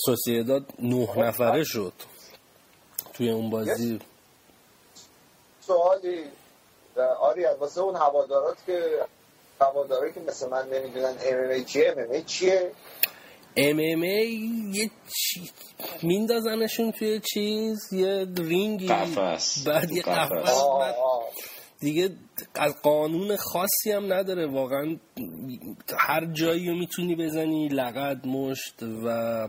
سوسیداد 0.05 0.65
نه 0.79 1.07
نفره 1.17 1.63
شد 1.63 1.93
توی 3.13 3.29
اون 3.29 3.49
بازی. 3.49 3.99
سوالی 6.95 7.45
آری 7.45 7.59
واسه 7.59 7.81
اون 7.81 7.95
هوادارات 7.95 8.57
که 8.65 8.81
هواداری 9.61 10.13
که 10.13 10.19
مثل 10.19 10.49
من 10.49 10.67
نمی‌دونن 10.69 11.15
ام 11.25 11.51
ام 11.51 11.63
چیه 11.63 11.93
ام 11.97 12.15
ام 12.15 12.23
چیه؟ 12.23 12.71
ام 13.57 13.79
ام 13.79 14.03
یه 14.03 14.89
چی 15.17 15.51
میندازنشون 16.03 16.91
توی 16.91 17.21
چیز 17.33 17.93
یه 17.93 18.27
رینگی 18.37 18.87
قفص 18.87 19.67
بعد 19.67 19.91
یه 19.91 20.01
قفص 20.01 20.63
دیگه 21.79 22.09
از 22.55 22.81
قانون 22.81 23.35
خاصی 23.35 23.91
هم 23.91 24.13
نداره. 24.13 24.47
واقعا 24.47 24.97
هر 25.97 26.25
جایی 26.25 26.69
رو 26.69 26.75
می‌تونی 26.75 27.15
بزنی 27.15 27.67
لغت 27.67 28.25
مشت 28.25 28.83
و 28.83 29.47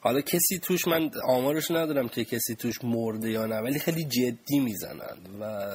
حالا 0.00 0.20
کسی 0.20 0.58
توش 0.62 0.88
من 0.88 1.10
آمارش 1.28 1.70
ندارم 1.70 2.08
که 2.08 2.24
کسی 2.24 2.54
توش 2.54 2.84
مرده 2.84 3.30
یا 3.30 3.46
نه 3.46 3.56
ولی 3.56 3.78
خیلی 3.78 4.04
جدی 4.04 4.60
می‌زنن 4.60 5.16
و 5.40 5.70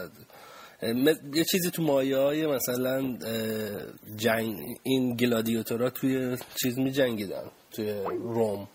یه 1.34 1.44
چیزی 1.44 1.72
تو 1.72 1.84
مایه 1.84 2.18
های 2.18 2.48
مثلا 2.48 3.18
جنگ 4.16 4.58
این 4.84 5.16
گلادیاتورا 5.16 5.90
توی 5.90 6.38
چیز 6.62 6.80
می 6.80 6.92
جنگیدن 6.92 7.44
توی 7.72 7.92
روم. 8.24 8.68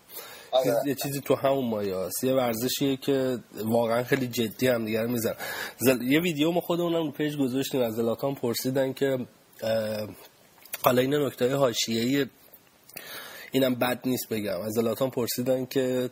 آره. 0.51 0.75
یه 0.85 0.95
چیزی 0.95 1.21
تو 1.21 1.35
همون 1.35 1.69
مایه 1.69 1.95
هست 1.95 2.23
یه 2.23 2.33
ورزشیه 2.33 2.97
که 2.97 3.37
واقعا 3.65 4.03
خیلی 4.03 4.27
جدی 4.27 4.67
هم 4.67 4.85
دیگر 4.85 5.05
میزن 5.05 5.33
یه 6.01 6.19
ویدیو 6.19 6.51
ما 6.51 6.61
خودمونم 6.61 7.05
رو 7.05 7.11
پیج 7.11 7.37
گذاشتیم 7.37 7.81
از 7.81 7.93
زلاتان 7.93 8.35
پرسیدن 8.35 8.93
که 8.93 9.17
حالا 10.83 11.01
این 11.01 11.15
نکته 11.15 11.55
حاشیه‌ای 11.55 12.25
اینم 13.51 13.75
بد 13.75 13.99
نیست 14.05 14.29
بگم. 14.29 14.61
از 14.61 14.73
زلاتان 14.73 15.09
پرسیدن 15.09 15.65
که 15.65 16.09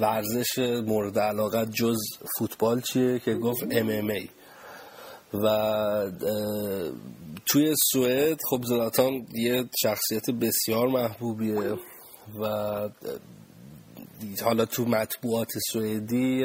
ورزش 0.00 0.58
مورد 0.86 1.18
علاقت 1.18 1.70
جز 1.70 1.98
فوتبال 2.38 2.80
چیه؟ 2.80 3.18
که 3.18 3.34
گفت 3.34 3.62
ام 3.70 4.10
و 5.34 5.46
توی 7.46 7.74
سوئد 7.92 8.38
خب 8.50 8.64
زلاتان 8.64 9.26
یه 9.34 9.64
شخصیت 9.82 10.30
بسیار 10.30 10.88
محبوبیه 10.88 11.78
و 12.40 12.88
حالا 14.44 14.64
تو 14.64 14.84
مطبوعات 14.84 15.48
سوئدی 15.72 16.44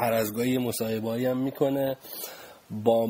هر 0.00 0.12
از 0.12 0.32
گاهی 0.32 0.58
مصاحبه 0.58 1.28
هم 1.30 1.36
می‌کنه. 1.36 1.96
با 2.70 3.06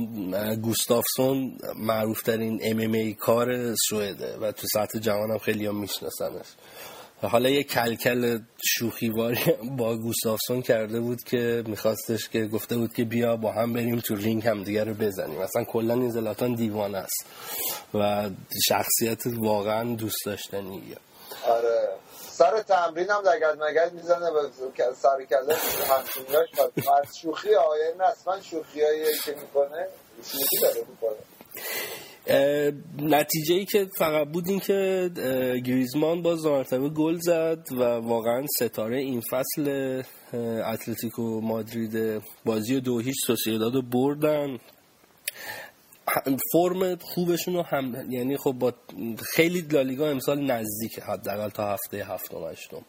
گوستافسون 0.63 1.59
معروف 1.77 2.23
ترین 2.23 2.61
ام 2.63 2.81
ام 2.81 2.93
ای 2.93 3.15
کار 3.15 3.75
سوئده 3.75 4.37
و 4.37 4.53
تو 4.53 4.67
سطح 4.73 4.99
جهان 4.99 5.31
هم 5.31 5.39
خیلی 5.39 5.67
هم 5.67 5.77
میشناسنش 5.77 6.47
حالا 7.23 7.49
یه 7.49 7.63
کلکل 7.63 8.39
شوخیواری 8.65 9.41
با 9.79 9.97
گوستافسون 9.97 10.63
کرده 10.63 11.01
بود 11.01 11.23
که 11.23 11.63
میخواستش 11.67 12.29
که 12.29 12.47
گفته 12.47 12.77
بود 12.77 12.93
که 12.93 13.05
بیا 13.05 13.37
با 13.37 13.53
هم 13.53 13.73
بریم 13.73 14.01
تو 14.01 14.15
رینگ 14.15 14.47
هم 14.47 14.63
دیگه 14.63 14.85
رو 14.85 14.95
بزنیم. 14.95 15.41
مثلا 15.41 15.65
کلا 15.65 15.95
این 15.95 16.11
زلاتان 16.11 16.55
دیوانه 16.55 16.99
است 16.99 17.27
و 17.95 18.31
شخصیت 18.69 19.23
واقعا 19.27 19.95
دوست 19.95 20.25
داشتنیه. 20.27 20.97
آره. 21.49 21.89
سر 22.39 22.63
تمرین 22.63 23.11
هم 23.11 23.21
دگرد 23.21 23.63
مگرد 23.63 23.93
می‌زنه 23.93 24.31
به 24.31 24.41
سر 24.95 25.25
کله. 25.25 25.57
همچونیاش 25.91 26.49
از 27.03 27.17
شوخی 27.23 27.55
آیه 27.55 27.95
نه 27.99 28.05
اصلا 28.05 28.41
شوخی 28.41 28.83
هایی 28.83 29.05
که 29.25 29.31
می‌کنه 29.31 29.89
شوخی 30.25 30.57
داره 30.63 30.81
می‌کنه. 30.89 31.17
نتیجه 33.19 33.55
ای 33.55 33.65
که 33.65 33.87
فقط 33.99 34.29
بود 34.29 34.45
این 34.49 34.61
که 34.61 35.11
گریزمان 35.67 36.23
باز 36.23 36.47
مرتبه 36.47 36.89
گل 36.89 37.19
زد 37.21 37.67
و 37.73 37.83
واقعا 37.85 38.47
ستاره 38.57 38.99
این 38.99 39.23
فصل 39.31 40.03
اتلتیکو 40.65 41.41
مادرید 41.41 42.23
بازی 42.45 42.81
دو 42.81 42.99
هیچ 42.99 43.17
سوسیداد 43.27 43.91
بردن. 43.93 44.59
فرم 46.53 46.97
خوبشون 46.97 47.55
رو 47.55 47.63
هم 47.63 48.13
یعنی 48.13 48.37
خب 48.37 48.53
با 48.53 48.73
خیلی 49.33 49.61
لالیگا 49.61 50.09
امسال 50.09 50.51
نزدیک 50.51 50.99
حداقل 50.99 51.49
تا 51.49 51.73
هفته 51.73 51.97
هفتم 51.97 52.45
هشتم. 52.53 52.83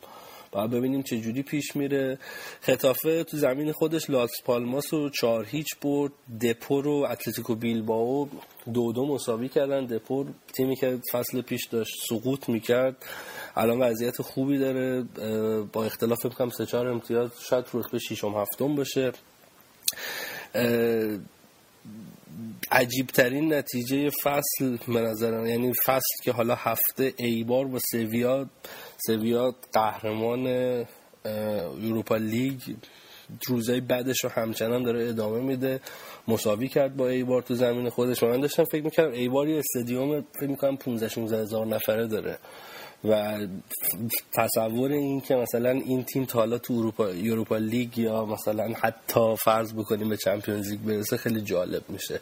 باید 0.51 0.71
ببینیم 0.71 1.03
چه 1.03 1.19
جوری 1.19 1.43
پیش 1.43 1.75
میره. 1.75 2.19
خطافه 2.61 3.23
تو 3.23 3.37
زمین 3.37 3.71
خودش 3.71 4.09
لاس 4.09 4.31
پالماس 4.45 4.93
رو 4.93 5.09
چهار 5.09 5.45
هیچ 5.45 5.67
برد. 5.81 6.11
دپو 6.41 6.81
رو 6.81 7.07
اتلتیکو 7.09 7.55
بیلباو 7.55 8.29
دو 8.73 8.91
دو 8.91 9.05
مساوی 9.05 9.49
کردن. 9.49 9.85
دپور 9.85 10.27
تیمی 10.53 10.75
که 10.75 10.99
فصل 11.11 11.41
پیش 11.41 11.65
داشت 11.65 11.93
سقوط 12.09 12.49
می‌کرد. 12.49 13.05
الان 13.55 13.81
وضعیت 13.81 14.21
خوبی 14.21 14.57
داره. 14.57 15.05
با 15.73 15.85
اختلاف 15.85 16.25
بکنم 16.25 16.49
سه 16.49 16.65
چهار 16.65 16.87
امتیاز 16.87 17.29
شاید 17.49 17.65
رتبه 17.73 17.99
ششم 17.99 18.33
هفتم 18.33 18.75
باشه. 18.75 19.11
عجیب 22.71 23.07
ترین 23.07 23.53
نتیجه 23.53 24.09
فصل 24.23 24.77
به 24.87 25.01
نظرم. 25.01 25.45
یعنی 25.45 25.73
فصل 25.85 26.23
که 26.23 26.31
حالا 26.31 26.55
هفته 26.55 27.13
ایبار 27.17 27.65
با 27.65 27.79
سویا 27.91 28.49
سویا 29.05 29.55
قهرمان 29.73 30.47
اروپا 31.25 32.15
لیگ 32.17 32.61
روزای 33.47 33.81
بعدش 33.81 34.23
رو 34.23 34.29
همچنان 34.29 34.83
داره 34.83 35.09
ادامه 35.09 35.39
میده. 35.39 35.79
مساوی 36.27 36.67
کرد 36.67 36.97
با 36.97 37.07
ایبار 37.07 37.41
تو 37.41 37.55
زمین 37.55 37.89
خودش. 37.89 38.23
من 38.23 38.39
داشتم 38.39 38.63
فکر 38.63 38.83
می‌کردم 38.83 39.11
ایبار 39.11 39.47
یه 39.47 39.57
استادیوم 39.59 40.25
فکر 40.39 40.47
می‌کنم 40.47 40.77
15 40.77 41.07
16 41.07 41.41
هزار 41.41 41.65
نفره 41.67 42.07
داره. 42.07 42.37
و 43.09 43.39
تصور 44.33 44.91
این 44.91 45.21
که 45.21 45.35
مثلا 45.35 45.69
این 45.69 46.03
تیم 46.03 46.25
تا 46.25 46.39
حالا 46.39 46.57
تو 46.57 46.73
اروپا 46.73 47.05
اروپا 47.05 47.57
لیگ 47.57 47.97
یا 47.97 48.25
مثلا 48.25 48.73
حتی 48.81 49.35
فرض 49.35 49.73
بکنیم 49.73 50.09
به 50.09 50.17
چمپیونز 50.17 50.71
لیگ 50.71 50.79
برسه 50.79 51.17
خیلی 51.17 51.41
جالب 51.41 51.83
میشه. 51.89 52.19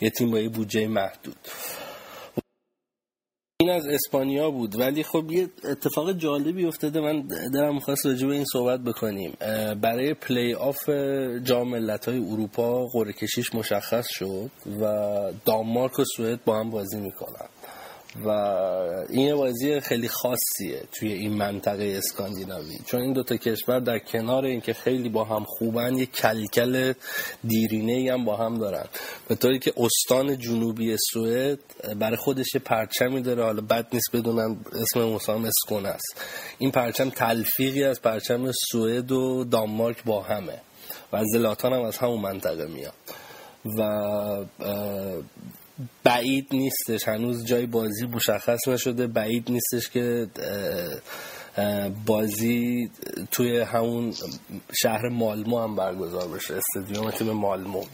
یه 0.00 0.10
تیم 0.10 0.30
با 0.30 0.38
یه 0.38 0.48
بودجه 0.48 0.86
محدود. 0.86 1.36
این 3.60 3.70
از 3.70 3.86
اسپانیا 3.86 4.50
بود 4.50 4.80
ولی 4.80 5.02
خب 5.02 5.30
یه 5.30 5.48
اتفاق 5.64 6.12
جالبی 6.12 6.66
افتاده. 6.66 7.00
من 7.00 7.28
دارم 7.54 7.74
می‌خواست 7.74 8.06
راجع 8.06 8.26
به 8.26 8.34
این 8.34 8.44
صحبت 8.52 8.80
بکنیم. 8.80 9.36
برای 9.80 10.14
پلی 10.14 10.54
آف 10.54 10.90
جام 11.44 11.74
های 12.06 12.18
اروپا 12.18 12.86
قرعه 12.86 13.12
کشیش 13.12 13.54
مشخص 13.54 14.06
شد 14.08 14.50
و 14.80 14.84
دانمارک 15.44 15.98
و 15.98 16.04
سوئد 16.16 16.44
با 16.44 16.58
هم 16.58 16.70
بازی 16.70 17.00
می‌کنن. 17.00 17.48
و 18.24 18.28
این 19.08 19.36
بازی 19.36 19.80
خیلی 19.80 20.08
خاصیه 20.08 20.82
توی 20.92 21.12
این 21.12 21.32
منطقه 21.32 21.94
اسکاندیناوی. 21.98 22.78
چون 22.86 23.00
این 23.00 23.12
دوتا 23.12 23.36
کشور 23.36 23.80
در 23.80 23.98
کنار 23.98 24.44
اینکه 24.44 24.72
خیلی 24.72 25.08
با 25.08 25.24
هم 25.24 25.44
خوبن 25.44 25.94
یه 25.96 26.06
کلکل 26.06 26.92
دیرینه 27.44 28.12
هم 28.12 28.24
با 28.24 28.36
هم 28.36 28.58
دارن. 28.58 28.84
به 29.28 29.34
طوری 29.34 29.58
که 29.58 29.72
استان 29.76 30.38
جنوبی 30.38 30.96
سوئد 31.12 31.58
برای 31.98 32.16
خودش 32.16 32.54
یه 32.54 32.60
پرچمی 32.60 33.22
داره 33.22 33.44
حالا 33.44 33.60
بد 33.60 33.86
نیست 33.92 34.16
بدونن 34.16 34.56
اسم 34.72 35.00
مسام 35.00 35.44
اسکون 35.44 35.86
است 35.86 36.24
این 36.58 36.70
پرچم 36.70 37.10
تلفیقی 37.10 37.84
از 37.84 38.02
پرچم 38.02 38.52
سوئد 38.70 39.12
و 39.12 39.44
دانمارک 39.44 40.04
با 40.04 40.22
همه 40.22 40.60
و 41.12 41.22
زلاتان 41.32 41.72
هم 41.72 41.82
از 41.82 41.98
همون 41.98 42.20
منطقه 42.20 42.66
میاد. 42.66 42.94
و 43.78 44.44
بعید 46.04 46.48
نیستش. 46.52 47.08
هنوز 47.08 47.46
جای 47.46 47.66
بازی 47.66 48.06
مشخص 48.06 48.68
نشده. 48.68 49.06
بعید 49.06 49.50
نیستش 49.50 49.90
که 49.90 50.26
بازی 52.06 52.90
توی 53.30 53.58
همون 53.58 54.14
شهر 54.82 55.08
مالمو 55.08 55.60
هم 55.60 55.76
برگزار 55.76 56.28
بشه. 56.28 56.54
استادیوم 56.54 57.10
تیم 57.10 57.30
مالمو. 57.30 57.84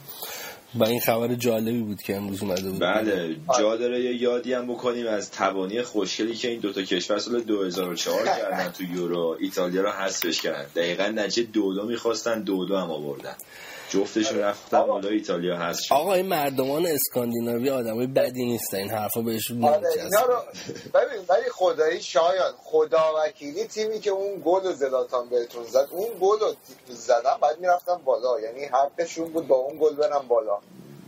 و 0.75 0.85
این 0.85 1.01
خبر 1.01 1.35
جالبی 1.35 1.83
بود 1.83 2.03
که 2.03 2.17
امروز 2.17 2.43
اومده 2.43 2.71
بود. 2.71 2.81
بله 2.81 3.37
جا 3.59 3.77
داره 3.77 4.01
یه 4.05 4.23
یادی 4.23 4.53
هم 4.53 4.67
بکنیم 4.67 5.07
از 5.07 5.31
تبانی 5.31 5.83
خوشگلی 5.83 6.35
که 6.35 6.49
این 6.49 6.61
دوتا 6.61 6.83
کشور 6.83 7.19
سال 7.19 7.41
2004 7.41 8.27
کردن 8.27 8.69
تو 8.69 8.85
یورو. 8.85 9.37
ایتالیا 9.41 9.83
رو 9.83 9.91
حذفش 9.91 10.41
کردن. 10.41 10.67
دقیقا 10.77 11.05
نتیجه 11.05 11.43
دو 11.43 11.75
دو 11.75 11.87
می‌خواستن 11.87 12.43
دو 12.43 12.65
دو 12.65 12.77
هم 12.77 12.91
آوردن. 12.91 13.35
جفتشون 13.93 14.39
آره. 14.39 14.47
رفتن 14.47 14.83
بالا 14.83 15.09
ایتالیا 15.09 15.57
هست. 15.57 15.93
آقا 15.93 16.15
این 16.15 16.27
مردمان 16.27 16.87
اسکاندیناوی 16.87 17.71
آدمای 17.71 18.07
بدی 18.07 18.45
نیستن. 18.45 18.77
این 18.77 18.91
حرفا 18.91 19.21
بهشون 19.21 19.65
آره 19.65 19.89
اینا 19.97 20.23
رو 20.23 20.37
ببین 20.95 21.25
ولی 21.29 21.51
خدایی 21.53 22.03
شاید 22.03 22.55
خدا 22.59 23.13
وکیلی 23.19 23.65
تیمی 23.65 24.01
که 24.01 24.11
اون 24.11 24.43
گل 24.45 24.73
زلاتان 24.73 25.29
بهتون 25.29 25.65
زد 25.65 25.89
اون 25.91 26.09
گل 26.21 26.39
رو 26.41 26.55
زدن 26.89 27.37
بعد 27.43 27.61
می‌رفتن 27.61 27.97
بالا. 28.05 28.41
یعنی 28.41 28.65
حقشون 28.65 29.33
بود 29.33 29.49
با 29.49 29.57
اون 29.57 29.79
گل 29.81 29.95
برن 29.95 30.29
بالا. 30.29 30.59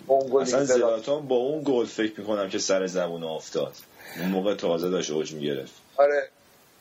اون 0.06 0.30
گل 0.32 0.42
اصلا 0.42 0.64
زلاتان 0.64 1.28
با 1.28 1.36
اون 1.36 1.62
گل 1.66 1.84
فکر 1.84 2.20
می‌کنم 2.20 2.48
که 2.48 2.58
سر 2.58 2.86
زبون 2.86 3.24
افتاد 3.24 3.72
اون 4.20 4.28
موقع 4.28 4.54
تازه 4.54 4.90
داشت 4.90 5.10
اوج 5.10 5.32
می‌گرفت. 5.32 5.72
آره. 5.96 6.28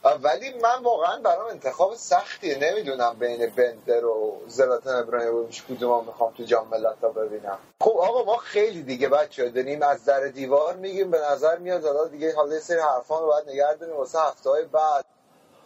ولی 0.03 0.53
من 0.63 0.83
واقعا 0.83 1.21
برام 1.21 1.47
انتخاب 1.47 1.95
سختیه 1.95 2.57
نمی‌دونم 2.61 3.15
بین 3.19 3.51
بندر 3.55 4.05
و 4.05 4.41
زلاتان 4.47 4.95
ابراهیموویچ 4.95 5.63
کدوم 5.63 6.05
می‌خوام 6.05 6.33
تو 6.37 6.43
جام 6.43 6.67
ملت‌ها 6.67 7.09
ببینم. 7.09 7.57
خب 7.81 7.97
آقا 7.97 8.23
ما 8.23 8.37
خیلی 8.37 8.83
دیگه 8.83 9.09
بچه 9.09 9.49
داریم 9.49 9.81
از 9.81 10.05
در 10.05 10.27
دیوار 10.27 10.75
میگیم 10.75 11.11
به 11.11 11.17
نظر 11.31 11.57
میاد 11.57 11.83
حالا 11.83 12.07
دیگه 12.07 12.35
حالا 12.35 12.59
سری 12.59 12.79
حرفان 12.79 13.21
رو 13.21 13.27
باید 13.27 13.49
نگه 13.49 13.73
داریم 13.79 13.95
واسه 13.95 14.19
هفته 14.19 14.49
های 14.49 14.63
بعد. 14.65 15.05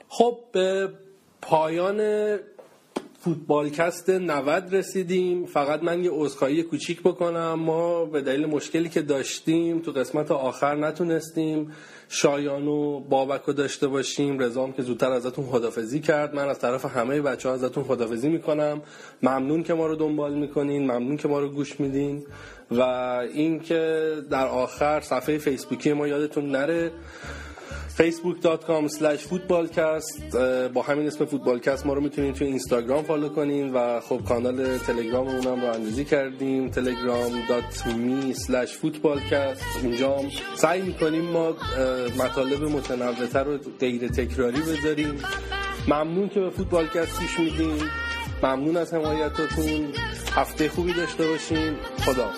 خب 0.09 0.37
به 0.51 0.89
پایان 1.41 2.39
فوتبالکست 3.19 4.09
90 4.09 4.75
رسیدیم. 4.75 5.45
فقط 5.45 5.83
من 5.83 6.03
یه 6.03 6.11
عذرخواهی 6.13 6.63
کوچیک 6.63 7.03
بکنم. 7.03 7.53
ما 7.53 8.05
به 8.05 8.21
دلیل 8.21 8.45
مشکلی 8.45 8.89
که 8.89 9.01
داشتیم 9.01 9.81
تو 9.81 9.91
قسمت 9.91 10.31
آخر 10.31 10.75
نتونستیم 10.75 11.75
شایان 12.09 12.67
و 12.67 12.99
بابک 12.99 13.41
رو 13.41 13.53
داشته 13.53 13.87
باشیم. 13.87 14.39
رضام 14.39 14.73
که 14.73 14.81
زودتر 14.81 15.11
ازتون 15.11 15.45
خدافزی 15.45 15.99
کرد. 15.99 16.35
من 16.35 16.49
از 16.49 16.59
طرف 16.59 16.85
همه 16.85 17.21
بچه 17.21 17.49
ها 17.49 17.55
ازتون 17.55 17.83
خدافزی 17.83 18.29
می‌کنم. 18.29 18.81
ممنون 19.23 19.63
که 19.63 19.73
ما 19.73 19.87
رو 19.87 19.95
دنبال 19.95 20.33
می‌کنین. 20.33 20.83
ممنون 20.83 21.17
که 21.17 21.27
ما 21.27 21.39
رو 21.39 21.49
گوش 21.49 21.79
میدین. 21.79 22.25
و 22.71 22.81
اینکه 23.33 24.13
در 24.29 24.47
آخر 24.47 24.99
صفحه 25.01 25.37
فیسبوکی 25.37 25.93
ما 25.93 26.07
یادتون 26.07 26.51
نره. 26.51 26.91
facebook.com 27.97 28.83
slash 28.97 29.21
footballcast. 29.31 30.35
با 30.73 30.81
همین 30.81 31.07
اسم 31.07 31.25
فوتبالکست 31.25 31.85
ما 31.85 31.93
رو 31.93 32.01
می‌تونید 32.01 32.35
توی 32.35 32.47
اینستاگرام 32.47 33.03
فالو 33.03 33.29
کنین 33.29 33.73
و 33.73 33.99
خب 33.99 34.21
کانال 34.27 34.77
تلگرام 34.77 35.27
اونم 35.27 35.61
رو 35.61 35.73
اندازی 35.73 36.05
کردیم. 36.05 36.71
telegram.me 36.71 38.35
slash 38.35 38.71
footballcast. 38.83 39.83
اونجا 39.83 40.17
سعی 40.55 40.81
می‌کنیم 40.81 41.21
ما 41.21 41.55
مطالب 42.17 42.63
متنوعتر 42.63 43.43
رو 43.43 43.57
غیر 43.79 44.07
تکراری 44.07 44.61
بذاریم. 44.61 45.19
ممنون 45.87 46.29
که 46.29 46.39
به 46.39 46.49
فوتبالکست 46.49 47.19
پیش 47.19 47.39
میدین. 47.39 47.77
ممنون 48.43 48.77
از 48.77 48.93
حمایتتون. 48.93 49.87
هفته 50.35 50.69
خوبی 50.69 50.93
داشته 50.93 51.27
باشین. 51.27 51.75
خدا 52.05 52.31